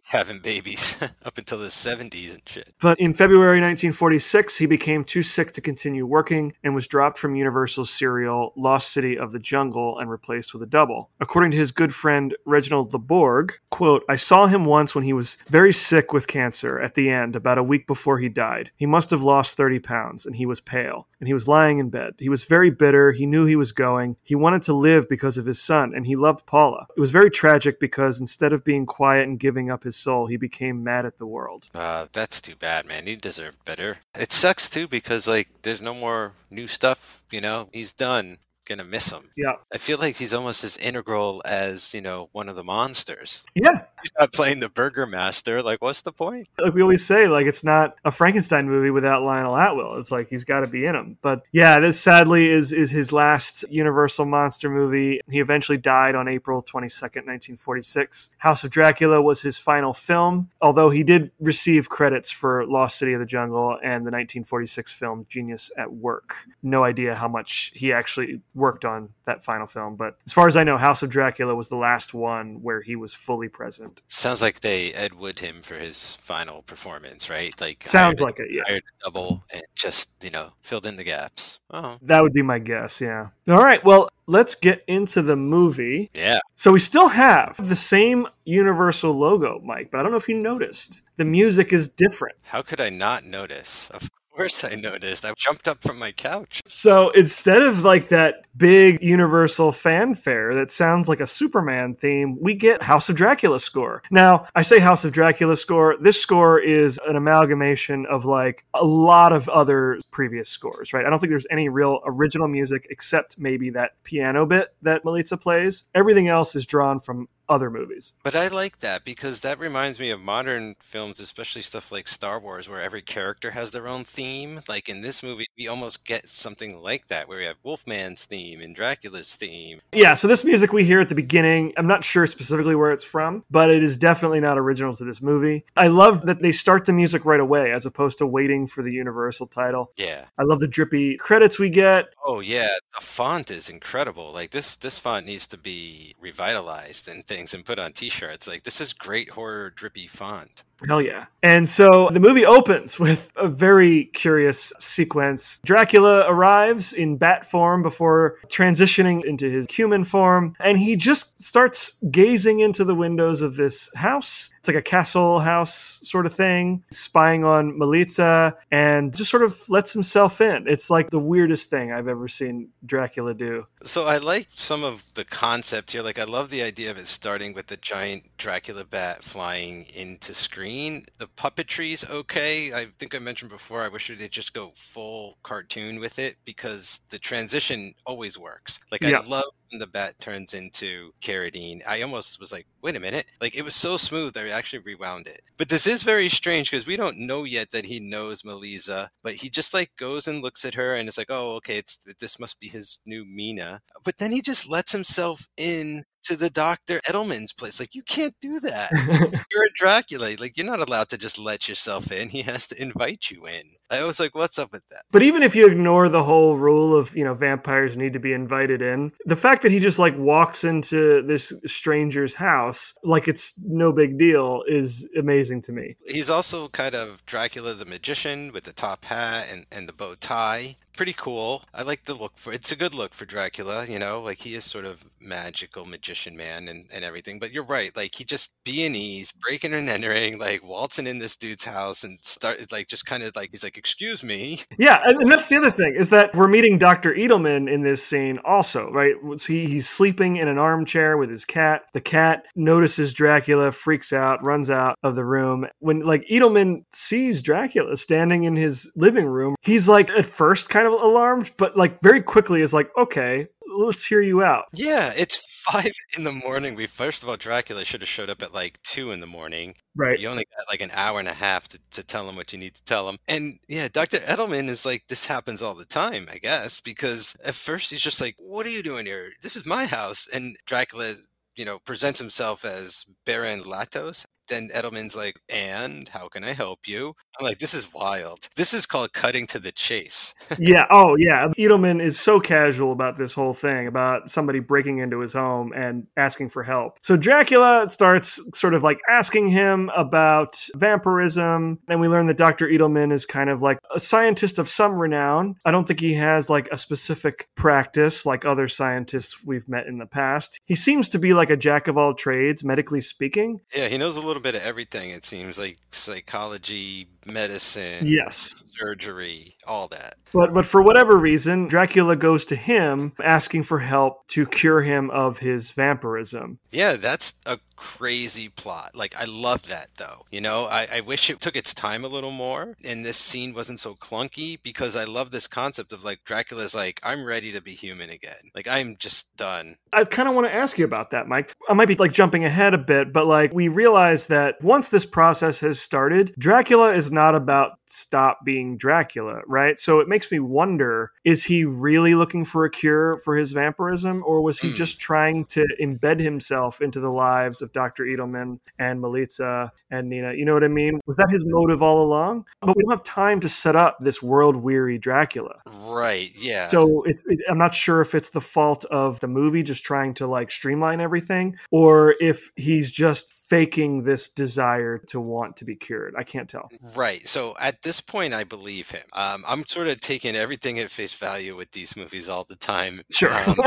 having 0.06 0.40
babies 0.40 0.98
up 1.26 1.38
until 1.38 1.60
the 1.60 1.72
seventies 1.72 2.34
and 2.34 2.42
shit. 2.46 2.74
But 2.82 3.00
in 3.00 3.14
February 3.14 3.62
1946, 3.62 4.58
he 4.58 4.66
became 4.66 5.04
too 5.04 5.24
sick 5.24 5.52
to 5.54 5.62
continue 5.62 6.06
working 6.06 6.54
and 6.64 6.76
was 6.76 6.88
dropped 6.88 7.18
from 7.18 7.36
Universal's 7.36 7.90
serial 7.90 8.54
Lost 8.56 8.92
City 8.92 9.18
of 9.18 9.32
the 9.32 9.40
Jungle 9.40 10.00
and 10.00 10.10
replaced 10.10 10.54
with 10.54 10.64
a 10.64 10.68
double. 10.68 11.10
According 11.20 11.52
to 11.52 11.58
his 11.58 11.72
good 11.72 11.94
friend 11.94 12.36
Reginald 12.46 12.94
Le 12.94 13.00
Borg, 13.00 13.54
quote, 13.70 14.04
I 14.10 14.16
saw 14.16 14.48
him 14.48 14.66
once 14.66 14.96
when 14.96 15.04
he 15.04 15.14
was 15.14 15.38
very 15.48 15.74
sick 15.74 16.14
with 16.14 16.28
cancer 16.28 16.80
at 16.80 16.96
the 16.96 17.10
end, 17.10 17.36
about 17.36 17.58
a 17.58 17.64
week 17.64 17.88
before 17.88 18.20
he 18.20 18.30
died. 18.30 18.72
He 18.76 18.86
must 18.86 19.10
have 19.12 19.24
lost 19.24 19.58
30 19.58 19.80
pounds, 19.80 20.26
and 20.26 20.36
he 20.36 20.46
was 20.46 20.62
pale, 20.62 21.08
and 21.20 21.28
he 21.28 21.34
was 21.34 21.48
lying 21.48 21.80
in 21.80 21.90
bed. 21.90 22.14
He 22.20 22.30
was 22.30 22.44
very 22.44 22.70
bitter. 22.70 23.12
He 23.12 23.26
knew 23.26 23.46
he 23.46 23.56
was 23.56 23.72
going. 23.72 24.16
He 24.24 24.36
wanted 24.36 24.64
to 24.64 24.74
live 24.74 25.08
because 25.10 25.38
of 25.38 25.46
his 25.46 25.62
son, 25.62 25.94
and 25.96 26.06
he 26.06 26.16
loved 26.16 26.46
Paula. 26.46 26.88
It 26.96 27.00
was 27.00 27.12
very 27.12 27.30
tragic 27.30 27.80
because 27.80 28.20
instead 28.20 28.54
of 28.54 28.64
being 28.64 28.86
quiet 28.86 29.28
and 29.28 29.40
giving 29.40 29.70
up 29.70 29.83
his 29.84 29.96
soul, 29.96 30.28
he 30.28 30.38
became 30.38 30.84
mad 30.84 31.06
at 31.06 31.18
the 31.18 31.26
world. 31.26 31.70
Uh, 31.74 32.08
that's 32.12 32.42
too 32.42 32.56
bad, 32.56 32.86
man. 32.86 33.06
He 33.08 33.16
deserved 33.16 33.64
better. 33.66 33.98
It 34.18 34.32
sucks 34.32 34.70
too 34.70 34.88
because 34.88 35.28
like 35.28 35.50
there's 35.62 35.82
no 35.82 35.94
more 35.94 36.34
new 36.50 36.68
stuff. 36.68 37.24
You 37.32 37.42
know, 37.42 37.70
he's 37.72 37.92
done. 37.92 38.38
Gonna 38.66 38.84
miss 38.84 39.12
him. 39.12 39.30
Yeah. 39.36 39.56
I 39.74 39.78
feel 39.78 39.98
like 39.98 40.16
he's 40.16 40.34
almost 40.34 40.64
as 40.64 40.78
integral 40.78 41.42
as 41.46 41.94
you 41.94 42.02
know 42.02 42.30
one 42.32 42.48
of 42.48 42.56
the 42.56 42.64
monsters. 42.64 43.46
Yeah. 43.56 43.82
He's 44.02 44.12
not 44.20 44.32
playing 44.32 44.60
the 44.60 44.70
Burgomaster. 44.70 45.62
Like, 45.62 45.82
what's 45.82 46.02
the 46.02 46.12
point? 46.12 46.48
like 46.58 46.74
we 46.74 46.82
always 46.82 47.06
say, 47.06 47.28
like 47.28 47.46
it's 47.46 47.64
not 47.64 47.96
a 48.06 48.12
Frankenstein 48.12 48.70
movie 48.70 48.90
without 48.90 49.24
Lionel 49.24 49.56
Atwill. 49.58 49.98
It's 50.00 50.12
like 50.12 50.30
he's 50.30 50.44
got 50.44 50.62
to 50.62 50.68
be 50.68 50.86
in 50.86 50.94
them. 50.94 51.18
But 51.22 51.44
yeah, 51.52 51.80
this 51.80 52.00
sadly 52.00 52.50
is 52.50 52.72
is 52.72 52.90
his 52.92 53.12
last 53.12 53.66
Universal 53.70 54.26
monster 54.26 54.70
movie. 54.70 55.20
He 55.30 55.40
eventually 55.40 55.78
died 55.78 56.16
on 56.16 56.28
April 56.28 56.62
twenty 56.62 56.90
second, 56.90 57.26
nineteen 57.26 57.58
forty 57.58 57.82
six. 57.82 58.30
House 58.38 58.64
of 58.64 58.72
Dracula 58.72 59.22
was 59.22 59.42
his 59.42 59.58
final 59.58 59.94
film, 59.94 60.50
although 60.62 60.90
he 60.90 61.04
did 61.04 61.32
receive 61.40 61.90
credits 61.90 62.32
for 62.32 62.66
Lost 62.66 62.98
City 62.98 63.14
of 63.14 63.20
the 63.20 63.26
Jungle 63.26 63.78
and 63.84 64.06
the 64.06 64.12
nineteen 64.12 64.44
forty 64.44 64.68
six 64.68 64.92
film 64.92 65.26
Genius 65.30 65.72
at 65.78 65.92
Work. 65.92 66.36
No 66.62 66.84
idea 66.84 67.16
how 67.16 67.28
much 67.28 67.72
he 67.76 67.92
actually 67.92 68.42
worked 68.56 68.86
on 68.86 69.10
that 69.26 69.44
final 69.44 69.66
film, 69.68 69.96
but 69.96 70.18
as 70.26 70.34
far 70.34 70.48
as 70.48 70.56
I 70.58 70.64
know, 70.64 70.78
House 70.78 71.02
of 71.04 71.10
Dracula 71.10 71.56
was 71.56 71.70
the 71.70 71.76
last 71.76 72.14
one 72.14 72.62
where 72.62 72.82
he 72.82 72.96
was 72.96 73.14
fully 73.14 73.50
present. 73.50 74.02
Sounds 74.08 74.42
like 74.42 74.60
they 74.62 74.94
Ed 74.94 75.14
Wood 75.14 75.40
him 75.40 75.62
for 75.64 75.76
his 75.76 76.16
final 76.22 76.62
performance, 76.64 77.30
right? 77.30 77.54
Like 77.60 77.84
Sounds 77.84 78.20
hired- 78.20 78.38
like 78.38 78.40
it, 78.40 78.52
yeah. 78.52 78.64
hired 78.68 78.84
a 78.84 79.04
double 79.06 79.44
and 79.54 79.64
just 79.76 80.14
you 80.24 80.30
know 80.30 80.52
filled 80.62 80.86
in 80.86 80.98
the 80.98 81.04
gaps. 81.04 81.60
Oh, 81.72 81.98
That 82.04 82.22
would 82.24 82.34
be 82.34 82.42
my 82.44 82.60
guess, 82.60 83.02
yeah. 83.02 83.30
All 83.48 83.64
right, 83.64 83.84
well, 83.84 84.10
let's 84.28 84.56
get 84.56 84.84
into 84.88 85.22
the 85.22 85.36
movie. 85.36 86.10
yeah. 86.14 86.40
So 86.56 86.72
we 86.72 86.80
still 86.80 87.08
have 87.10 87.56
the 87.68 87.76
same 87.76 88.28
Universal 88.46 89.14
logo, 89.14 89.60
Mike, 89.64 89.90
but 89.92 90.00
I 90.00 90.04
don't 90.04 90.12
know 90.12 90.18
if 90.18 90.30
you 90.30 90.38
noticed. 90.38 91.02
The 91.18 91.26
music 91.26 91.74
is 91.74 91.88
different. 91.88 92.36
How 92.44 92.62
could 92.62 92.80
I 92.82 92.90
not 92.90 93.24
notice? 93.26 93.90
Of 93.90 94.10
course 94.34 94.64
I 94.64 94.76
noticed. 94.76 95.26
I 95.26 95.34
jumped 95.38 95.68
up 95.68 95.82
from 95.82 96.00
my 96.00 96.12
couch. 96.12 96.62
So 96.68 97.12
instead 97.12 97.62
of 97.62 97.84
like 97.84 98.10
that 98.10 98.46
big 98.58 99.02
Universal 99.02 99.72
fanfare 99.72 100.56
that 100.56 100.72
sounds 100.72 101.08
like 101.08 101.20
a 101.20 101.28
Superman 101.28 101.96
theme, 101.96 102.38
we 102.40 102.54
get 102.54 102.84
House 102.84 103.10
of 103.10 103.16
Dracula 103.16 103.60
score. 103.60 104.04
Now, 104.12 104.48
I 104.56 104.62
say 104.62 104.80
House 104.80 105.06
of 105.06 105.14
Dracula 105.14 105.56
score. 105.56 105.96
This 106.00 106.22
score 106.22 106.60
is 106.60 107.00
an 107.08 107.16
amalgamation 107.16 108.06
of 108.08 108.26
like 108.26 108.66
a 108.74 108.84
lot 108.84 109.34
of 109.34 109.48
other 109.50 110.00
previous 110.12 110.50
scores, 110.50 110.94
right? 110.94 111.06
I 111.06 111.10
don't 111.10 111.20
think 111.20 111.32
there's 111.32 111.48
any 111.52 111.70
real 111.70 112.00
original 112.06 112.48
music 112.48 112.88
except 112.90 113.38
maybe 113.40 113.70
that 113.72 113.92
piano 114.04 114.46
bit 114.46 114.74
that 114.82 115.04
Melitza 115.04 115.40
plays. 115.40 115.86
Everything 115.96 116.28
else 116.28 116.56
is 116.56 116.66
drawn 116.66 117.00
from 117.00 117.28
other 117.50 117.70
movies. 117.70 118.14
But 118.24 118.36
I 118.36 118.48
like 118.48 118.80
that 118.80 119.06
because 119.06 119.42
that 119.42 119.60
reminds 119.60 120.00
me 120.00 120.10
of 120.10 120.22
modern 120.22 120.76
films, 120.80 121.20
especially 121.20 121.62
stuff 121.62 121.92
like 121.92 122.08
Star 122.08 122.40
Wars, 122.40 122.70
where 122.70 122.82
every 122.82 123.02
character 123.02 123.52
has 123.52 123.72
their 123.72 123.88
own 123.88 124.04
theme. 124.04 124.62
Like 124.68 124.90
in 124.90 125.02
this 125.02 125.24
movie, 125.24 125.48
we 125.58 125.68
almost 125.68 126.06
get 126.06 126.30
something 126.30 126.82
like 126.82 127.08
that, 127.08 127.28
where 127.28 127.40
we 127.40 127.46
have 127.46 127.58
Wolfman's 127.64 128.26
theme 128.26 128.62
and 128.62 128.76
Dracula's 128.76 129.36
theme. 129.36 129.82
Yeah, 129.92 130.14
so 130.14 130.28
this 130.28 130.46
music 130.46 130.74
we 130.74 130.84
hear 130.84 131.00
at 131.00 131.10
the 131.10 131.16
beginning, 131.16 131.74
I'm 131.78 131.88
not 131.88 132.04
sure 132.04 132.26
specifically 132.28 132.76
where 132.76 132.92
it's 132.92 133.04
from, 133.04 133.44
but 133.52 133.70
it 133.70 133.84
is 133.84 133.98
definitely 133.98 134.40
not 134.40 134.58
original 134.58 134.96
to 134.96 135.04
this 135.04 135.22
movie. 135.22 135.66
I 135.76 135.88
love 135.88 136.26
that 136.26 136.42
they 136.42 136.52
start 136.52 136.86
the 136.86 136.94
music 136.94 137.26
right 137.26 137.40
away 137.40 137.72
as 137.72 137.86
opposed 137.86 138.18
to 138.20 138.28
waiting 138.28 138.68
for 138.68 138.84
the 138.84 138.92
Universal 138.92 139.48
title. 139.48 139.92
Yeah. 139.98 140.26
I 140.38 140.44
love 140.44 140.60
the 140.60 140.68
drippy 140.68 141.18
credits 141.18 141.60
we 141.60 141.70
get. 141.70 142.14
Oh 142.26 142.40
yeah, 142.40 142.70
the 142.96 143.02
font 143.02 143.52
is 143.52 143.70
incredible. 143.70 144.32
Like 144.32 144.52
this 144.52 144.76
this 144.76 145.00
font 145.00 145.26
needs 145.26 145.48
to 145.48 145.58
be 145.58 146.16
revitalized 146.20 147.08
and 147.08 147.26
things 147.26 147.43
and 147.52 147.66
put 147.66 147.80
on 147.80 147.92
t-shirts. 147.94 148.48
Like 148.48 148.64
this 148.64 148.80
is 148.80 148.94
great 148.94 149.32
horror 149.32 149.72
drippy 149.72 150.08
font. 150.08 150.64
Hell 150.88 151.02
yeah. 151.02 151.26
And 151.42 151.68
so 151.68 152.10
the 152.10 152.22
movie 152.22 152.46
opens 152.46 152.98
with 153.00 153.32
a 153.36 153.50
very 153.50 154.06
curious 154.06 154.72
sequence. 154.80 155.60
Dracula 155.66 156.26
arrives 156.30 156.94
in 156.94 157.18
bat 157.18 157.46
form 157.46 157.84
before 157.84 158.38
transitioning 158.48 159.26
into 159.26 159.50
his 159.52 159.66
human 159.70 160.06
form, 160.06 160.56
and 160.62 160.80
he 160.80 160.96
just 160.96 161.42
starts 161.42 162.00
gazing 162.10 162.62
into 162.62 162.86
the 162.86 162.96
windows 162.96 163.42
of 163.42 163.58
this 163.58 163.94
house. 163.94 164.54
It's 164.60 164.70
like 164.70 164.78
a 164.78 164.82
castle 164.82 165.42
house 165.42 166.00
sort 166.04 166.26
of 166.26 166.32
thing, 166.32 166.82
spying 166.92 167.44
on 167.44 167.74
Melitza, 167.74 168.56
and 168.72 169.14
just 169.14 169.30
sort 169.30 169.44
of 169.44 169.62
lets 169.68 169.92
himself 169.92 170.40
in. 170.40 170.66
It's 170.66 170.90
like 170.90 171.10
the 171.10 171.20
weirdest 171.20 171.70
thing 171.70 171.92
I've 171.92 172.08
ever 172.08 172.30
seen 172.30 172.70
Dracula 172.86 173.34
do. 173.34 173.68
So 173.82 174.06
I 174.06 174.20
like 174.20 174.48
some 174.56 174.86
of 174.86 175.06
the 175.16 175.26
concept 175.26 175.92
here. 175.92 176.02
Like 176.02 176.18
I 176.18 176.24
love 176.24 176.50
the 176.50 176.64
idea 176.64 176.90
of 176.90 176.98
it 176.98 177.08
starting 177.08 177.52
with 177.52 177.68
the 177.68 177.76
giant 177.76 178.38
Dracula 178.38 178.86
bat 178.86 179.26
flying 179.26 179.88
into 179.94 180.34
screen. 180.34 180.73
The 181.18 181.28
puppetry's 181.28 182.10
okay. 182.10 182.74
I 182.74 182.88
think 183.00 183.16
I 183.16 183.20
mentioned 183.20 183.52
before 183.52 183.82
I 183.82 183.88
wish 183.88 184.08
they'd 184.08 184.32
just 184.32 184.54
go 184.54 184.72
full 184.76 185.38
cartoon 185.44 186.00
with 186.00 186.20
it 186.20 186.38
because 186.46 187.02
the 187.10 187.20
transition 187.20 187.94
always 188.06 188.38
works. 188.38 188.80
Like 188.92 189.02
Yeah. 189.02 189.20
I 189.20 189.28
love 189.28 189.46
the 189.80 189.88
bat 189.88 190.20
turns 190.20 190.54
into 190.54 191.12
Carradine. 191.22 191.82
I 191.88 192.02
almost 192.02 192.40
was 192.40 192.52
like, 192.52 192.68
wait 192.82 192.96
a 192.96 193.00
minute. 193.00 193.26
Like 193.42 193.56
it 193.56 193.64
was 193.64 193.76
so 193.76 193.98
smooth 193.98 194.38
I 194.38 194.50
actually 194.50 194.80
rewound 194.80 195.28
it. 195.28 195.42
But 195.58 195.70
this 195.70 195.88
is 195.88 196.04
very 196.04 196.30
strange 196.30 196.72
because 196.72 196.88
we 196.88 196.98
don't 196.98 197.20
know 197.20 197.44
yet 197.44 197.72
that 197.72 197.86
he 197.86 198.00
knows 198.00 198.44
Melitza, 198.44 199.10
but 199.22 199.34
he 199.36 199.50
just 199.50 199.74
like 199.74 199.92
goes 199.98 200.28
and 200.28 200.42
looks 200.42 200.66
at 200.66 200.76
her 200.76 200.96
and 200.96 201.08
it's 201.08 201.18
like, 201.18 201.28
oh, 201.30 201.56
okay, 201.56 201.78
it's 201.78 202.00
this 202.20 202.40
must 202.40 202.60
be 202.60 202.68
his 202.68 203.00
new 203.06 203.26
Mina. 203.26 203.82
But 204.04 204.18
then 204.18 204.32
he 204.32 204.42
just 204.42 204.70
lets 204.70 204.92
himself 204.92 205.48
in 205.58 206.06
to 206.24 206.36
the 206.36 206.50
Dr. 206.50 207.00
Edelmann's 207.08 207.54
place. 207.54 207.80
Like, 207.80 207.94
you 207.96 208.02
can't 208.02 208.36
do 208.42 208.60
that. 208.62 208.90
You're 209.52 209.66
a 209.66 209.74
Dracula. 209.76 210.36
Like, 210.40 210.58
you're 210.58 210.66
not 210.66 210.80
allowed 210.80 211.10
to 211.10 211.18
just 211.18 211.38
let 211.38 211.68
yourself 211.68 212.12
in. 212.12 212.30
He 212.30 212.42
has 212.44 212.68
to 212.68 212.82
invite 212.82 213.30
you 213.30 213.46
in. 213.46 213.64
I 213.94 214.06
was 214.06 214.20
like, 214.20 214.34
what's 214.34 214.58
up 214.58 214.72
with 214.72 214.82
that? 214.90 215.04
But 215.12 215.22
even 215.22 215.44
if 215.44 215.56
you 215.56 215.68
ignore 215.68 216.10
the 216.10 216.24
whole 216.24 216.58
rule 216.58 216.98
of, 216.98 217.16
you 217.16 217.24
know, 217.24 217.34
vampires 217.34 217.96
need 217.96 218.14
to 218.14 218.20
be 218.20 218.34
invited 218.34 218.82
in, 218.82 219.12
the 219.26 219.36
fact 219.36 219.62
that 219.62 219.72
he 219.72 219.80
just 219.80 220.00
like 220.00 220.18
walks 220.18 220.64
into 220.64 221.22
this 221.22 221.54
stranger's 221.66 222.34
house 222.34 222.94
like 223.04 223.28
it's 223.28 223.60
no 223.66 223.92
big 223.92 224.18
deal 224.18 224.64
is 224.68 225.08
amazing 225.18 225.62
to 225.64 225.72
me. 225.72 225.96
He's 226.08 226.30
also 226.30 226.68
kind 226.70 226.96
of 226.96 227.26
Dracula 227.26 227.74
the 227.74 227.86
magician 227.86 228.52
with 228.52 228.64
the 228.64 228.74
top 228.74 229.06
hat 229.06 229.48
and, 229.52 229.66
and 229.72 229.88
the 229.88 229.94
bow 229.94 230.16
tie. 230.16 230.78
Pretty 230.96 231.14
cool. 231.14 231.64
I 231.74 231.82
like 231.82 232.04
the 232.04 232.14
look 232.14 232.38
for 232.38 232.54
it's 232.54 232.72
a 232.72 232.76
good 232.76 232.94
look 232.94 233.14
for 233.14 233.26
Dracula, 233.26 233.86
you 233.88 233.98
know, 233.98 234.22
like 234.22 234.40
he 234.40 234.54
is 234.54 234.64
sort 234.64 234.86
of 234.86 235.04
magical 235.20 235.86
magician 235.86 236.38
man 236.38 236.68
and, 236.68 236.86
and 236.94 237.04
everything. 237.04 237.40
But 237.40 237.52
you're 237.52 237.64
right, 237.64 237.96
like 237.96 238.14
he 238.16 238.24
just 238.24 238.54
be 238.64 238.86
an 238.86 238.96
ease, 238.96 239.32
breaking 239.32 239.74
and 239.74 239.90
entering, 239.90 240.38
like 240.38 240.64
waltzing 240.64 241.08
in 241.08 241.20
this 241.20 241.36
dude's 241.36 241.66
house 241.66 242.04
and 242.04 242.20
start 242.22 242.72
like 242.72 242.88
just 242.88 243.06
kind 243.06 243.24
of 243.24 243.36
like 243.36 243.50
he's 243.52 243.64
like, 243.64 243.78
Excuse 243.78 244.24
me. 244.24 244.62
Yeah, 244.78 245.02
and, 245.06 245.20
and 245.22 245.32
that's 245.32 245.50
the 245.50 245.58
other 245.58 245.72
thing 245.72 245.96
is 245.96 246.10
that 246.12 246.34
we're 246.36 246.48
meeting 246.48 246.78
Dr. 246.78 247.14
Edelmann 247.14 247.72
in 247.72 247.82
this 247.82 248.06
scene 248.06 248.40
also, 248.46 248.92
right? 248.92 249.16
So 249.38 249.54
he, 249.54 249.66
he's 249.66 249.90
sleeping 249.90 250.38
in 250.38 250.48
an 250.48 250.58
armchair 250.58 251.18
with 251.18 251.30
his 251.30 251.46
cat. 251.46 251.84
The 251.94 252.02
cat 252.02 252.46
notices 252.56 253.14
Dracula, 253.14 253.72
freaks 253.72 254.14
out, 254.14 254.44
runs 254.46 254.70
out 254.70 254.98
of 255.04 255.16
the 255.16 255.26
room. 255.26 255.68
When 255.80 256.02
like 256.02 256.24
Edelmann 256.30 256.84
sees 256.92 257.42
Dracula 257.42 257.96
standing 257.98 258.44
in 258.44 258.56
his 258.56 258.92
living 258.96 259.26
room, 259.26 259.56
he's 259.62 259.88
like 259.88 260.10
at 260.12 260.26
first 260.26 260.70
kind 260.70 260.83
of 260.88 260.94
alarmed, 260.94 261.52
but 261.58 261.78
like 261.78 262.00
very 262.02 262.22
quickly 262.22 262.62
is 262.62 262.74
like, 262.74 262.90
okay, 262.98 263.48
let's 263.78 264.06
hear 264.06 264.22
you 264.22 264.44
out. 264.44 264.66
Yeah, 264.74 265.14
it's 265.16 265.38
five 265.72 265.92
in 266.18 266.24
the 266.24 266.32
morning. 266.32 266.76
We 266.76 266.88
first 266.88 267.24
of 267.24 267.30
all, 267.30 267.38
Dracula 267.38 267.86
should 267.86 268.02
have 268.02 268.10
showed 268.10 268.30
up 268.30 268.42
at 268.42 268.54
like 268.54 268.82
two 268.84 269.12
in 269.12 269.20
the 269.20 269.28
morning. 269.28 269.76
Right. 269.96 270.20
You 270.20 270.30
only 270.30 270.46
got 270.58 270.68
like 270.68 270.82
an 270.82 270.92
hour 270.94 271.20
and 271.20 271.28
a 271.28 271.34
half 271.34 271.68
to, 271.70 271.80
to 271.92 272.04
tell 272.04 272.28
him 272.28 272.36
what 272.36 272.52
you 272.54 272.60
need 272.60 272.76
to 272.76 272.84
tell 272.84 273.08
him. 273.08 273.18
And 273.28 273.60
yeah, 273.68 273.88
Dr. 273.88 274.18
Edelmann 274.20 274.70
is 274.70 274.86
like, 274.86 275.04
this 275.08 275.26
happens 275.26 275.62
all 275.62 275.76
the 275.76 275.86
time, 275.86 276.28
I 276.32 276.38
guess, 276.38 276.82
because 276.82 277.36
at 277.44 277.54
first 277.54 277.92
he's 277.92 278.02
just 278.02 278.22
like, 278.22 278.36
what 278.38 278.66
are 278.66 278.72
you 278.72 278.84
doing 278.84 279.06
here? 279.06 279.32
This 279.42 279.56
is 279.56 279.66
my 279.66 279.86
house. 279.86 280.28
And 280.34 280.58
Dracula, 280.66 281.16
you 281.56 281.66
know, 281.66 281.80
presents 281.80 282.20
himself 282.20 282.66
as 282.66 283.06
Baron 283.26 283.62
Latos. 283.62 284.26
Then 284.50 284.70
Edelmann's 284.70 285.16
like, 285.16 285.40
and 285.48 286.10
how 286.10 286.28
can 286.28 286.44
I 286.44 286.54
help 286.54 286.88
you? 286.88 287.14
I'm 287.40 287.46
like, 287.46 287.60
this 287.60 287.74
is 287.74 287.94
wild. 287.94 288.50
This 288.56 288.74
is 288.74 288.86
called 288.86 289.14
cutting 289.14 289.48
to 289.48 289.60
the 289.60 289.72
chase. 289.72 290.34
yeah. 290.60 290.86
Oh, 290.90 291.16
yeah. 291.16 291.48
Edelmann 291.58 292.02
is 292.04 292.20
so 292.20 292.40
casual 292.40 292.92
about 292.92 293.18
this 293.18 293.34
whole 293.34 293.54
thing 293.54 293.88
about 293.88 294.30
somebody 294.30 294.60
breaking 294.60 295.00
into 295.00 295.20
his 295.20 295.34
home 295.34 295.74
and 295.74 296.08
asking 296.18 296.50
for 296.50 296.64
help. 296.64 296.98
So 297.02 297.18
Dracula 297.18 297.88
starts 297.88 298.40
sort 298.58 298.74
of 298.74 298.84
like 298.84 299.00
asking 299.10 299.48
him 299.50 299.90
about 299.96 300.64
vampirism, 300.76 301.80
and 301.88 302.00
we 302.02 302.08
learn 302.08 302.28
that 302.28 302.38
Dr. 302.38 302.68
Edelmann 302.68 303.12
is 303.12 303.26
kind 303.26 303.50
of 303.50 303.62
like 303.62 303.80
a 303.96 304.00
scientist 304.00 304.60
of 304.60 304.70
some 304.70 305.00
renown. 305.00 305.56
I 305.66 305.72
don't 305.72 305.88
think 305.88 306.00
he 306.00 306.14
has 306.14 306.50
like 306.50 306.68
a 306.72 306.78
specific 306.78 307.50
practice 307.56 308.26
like 308.26 308.46
other 308.46 308.68
scientists 308.68 309.44
we've 309.44 309.68
met 309.68 309.88
in 309.88 309.98
the 309.98 310.06
past. 310.06 310.60
He 310.66 310.76
seems 310.76 311.10
to 311.10 311.20
be 311.20 311.34
like 311.34 311.50
a 311.50 311.58
jack 311.58 311.88
of 311.88 311.98
all 311.98 312.14
trades, 312.14 312.64
medically 312.64 313.02
speaking. 313.02 313.62
Yeah, 313.74 313.88
he 313.88 313.98
knows 313.98 314.16
a 314.16 314.22
little 314.22 314.42
bit 314.42 314.56
of 314.56 314.62
everything, 314.62 315.10
it 315.10 315.26
seems 315.26 315.58
like 315.58 315.78
psychology, 315.90 317.08
medicine, 317.26 318.06
Yes. 318.08 318.64
surgery, 318.78 319.56
all 319.68 319.88
that. 319.90 320.16
But 320.34 320.54
but 320.54 320.66
for 320.66 320.82
whatever 320.82 321.18
reason, 321.18 321.68
Dracula 321.68 322.16
goes 322.16 322.46
to 322.46 322.56
him 322.56 323.14
asking 323.24 323.64
for 323.64 323.80
help 323.80 324.28
to 324.30 324.46
cure 324.46 324.82
him 324.82 325.10
of 325.12 325.40
his 325.40 325.72
vampirism. 325.72 326.60
Yeah, 326.72 326.94
that's 326.94 327.34
a 327.46 327.60
crazy 327.76 328.50
plot. 328.50 328.92
Like, 328.96 329.16
I 329.20 329.26
love 329.26 329.68
that 329.68 329.90
though. 329.98 330.26
You 330.32 330.42
know, 330.42 330.66
I, 330.66 330.88
I 330.92 331.02
wish 331.02 331.30
it 331.30 331.42
took 331.42 331.56
its 331.56 331.74
time 331.74 332.06
a 332.06 332.08
little 332.08 332.32
more 332.32 332.78
and 332.84 333.06
this 333.06 333.18
scene 333.18 333.54
wasn't 333.54 333.80
so 333.80 333.94
clunky 333.96 334.58
because 334.64 334.96
I 334.96 335.04
love 335.04 335.32
this 335.32 335.48
concept 335.48 335.92
of 335.92 336.04
like 336.04 336.24
Dracula's 336.24 336.74
like, 336.74 337.02
I'm 337.04 337.26
ready 337.26 337.52
to 337.52 337.62
be 337.62 337.72
human 337.72 338.10
again. 338.10 338.52
Like, 338.56 338.68
I'm 338.68 338.96
just 338.98 339.36
done. 339.36 339.78
I 339.92 340.06
kind 340.06 340.30
of 340.30 340.36
want 340.36 340.48
to 340.48 340.54
ask 340.56 340.78
you 340.78 340.86
about 340.86 341.12
that, 341.12 341.28
Mike. 341.28 341.54
I 341.70 341.74
might 341.74 341.88
be 341.88 341.96
like 341.96 342.14
jumping 342.14 342.46
ahead 342.46 342.74
a 342.74 342.78
bit, 342.78 343.12
but 343.12 343.28
like 343.28 343.54
we 343.54 343.68
realize 343.68 344.28
that 344.28 344.62
once 344.62 344.90
this 344.90 345.06
process 345.06 345.60
has 345.60 345.80
started, 345.82 346.34
Dracula 346.40 346.94
is 346.94 347.12
not 347.12 347.36
about 347.36 347.74
stop 347.86 348.40
being 348.46 348.78
Dracula, 348.78 349.42
right? 349.54 349.80
So 349.80 350.00
it 350.00 350.08
makes 350.08 350.32
me 350.32 350.40
wonder 350.40 351.12
is 351.24 351.44
he 351.46 351.64
really 351.64 352.16
looking 352.16 352.44
for 352.44 352.66
a 352.66 352.70
cure 352.70 353.18
for 353.20 353.38
his 353.38 353.52
vampirism, 353.52 354.24
or 354.26 354.42
was 354.42 354.60
he 354.60 354.70
Hmm. 354.70 354.74
just 354.76 355.00
trying 355.00 355.46
to 355.46 355.66
embed 355.80 356.20
himself 356.20 356.82
into 356.82 357.00
the 357.00 357.10
lives 357.10 357.62
of 357.62 357.72
Dr. 357.72 358.04
Edelmann 358.06 358.60
and 358.80 359.00
Melitza 359.02 359.70
and 359.92 360.10
Nina? 360.10 360.34
You 360.34 360.46
know 360.46 360.54
what 360.54 360.64
I 360.64 360.68
mean? 360.68 361.00
Was 361.06 361.18
that 361.18 361.30
his 361.30 361.46
motive 361.46 361.82
all 361.84 362.04
along? 362.04 362.46
But 362.62 362.76
we 362.76 362.84
don't 362.84 362.92
have 362.92 363.04
time 363.04 363.40
to 363.42 363.50
set 363.50 363.76
up 363.76 363.98
this 364.00 364.22
world 364.24 364.56
weary 364.56 364.98
Dracula. 364.98 365.62
Right. 365.86 366.32
Yeah. 366.38 366.66
So 366.68 367.04
it's 367.04 367.28
it, 367.28 367.40
I'm 367.50 367.58
not 367.58 367.76
sure 367.76 368.02
if 368.02 368.16
it's 368.16 368.32
the 368.32 368.42
fault 368.42 368.86
of 368.86 369.20
the 369.20 369.28
movie 369.28 369.64
just 369.64 369.84
trying 369.84 370.14
to 370.16 370.28
like 370.28 370.50
streamline 370.52 371.00
everything 371.00 371.56
or 371.72 372.16
if 372.20 372.52
he's 372.56 372.90
just 372.92 373.43
faking 373.50 374.04
this 374.04 374.30
desire 374.30 374.98
to 374.98 375.20
want 375.20 375.58
to 375.58 375.66
be 375.66 375.76
cured. 375.76 376.16
I 376.18 376.24
can't 376.24 376.50
tell. 376.50 376.70
Right. 376.96 377.28
So 377.28 377.56
at 377.60 377.82
this 377.82 378.00
point, 378.02 378.34
I 378.34 378.44
believe 378.44 378.92
him. 378.92 379.04
Um, 379.14 379.44
I'm 379.48 379.66
sort 379.66 379.88
of 379.88 380.00
taking 380.02 380.36
everything 380.36 380.80
at 380.80 380.90
face 380.90 381.14
value 381.14 381.56
with 381.56 381.72
these 381.72 381.96
movies 381.96 382.30
all 382.30 382.46
the 382.46 382.56
time. 382.56 383.02
Sure. 383.12 383.34
Um, 383.34 383.56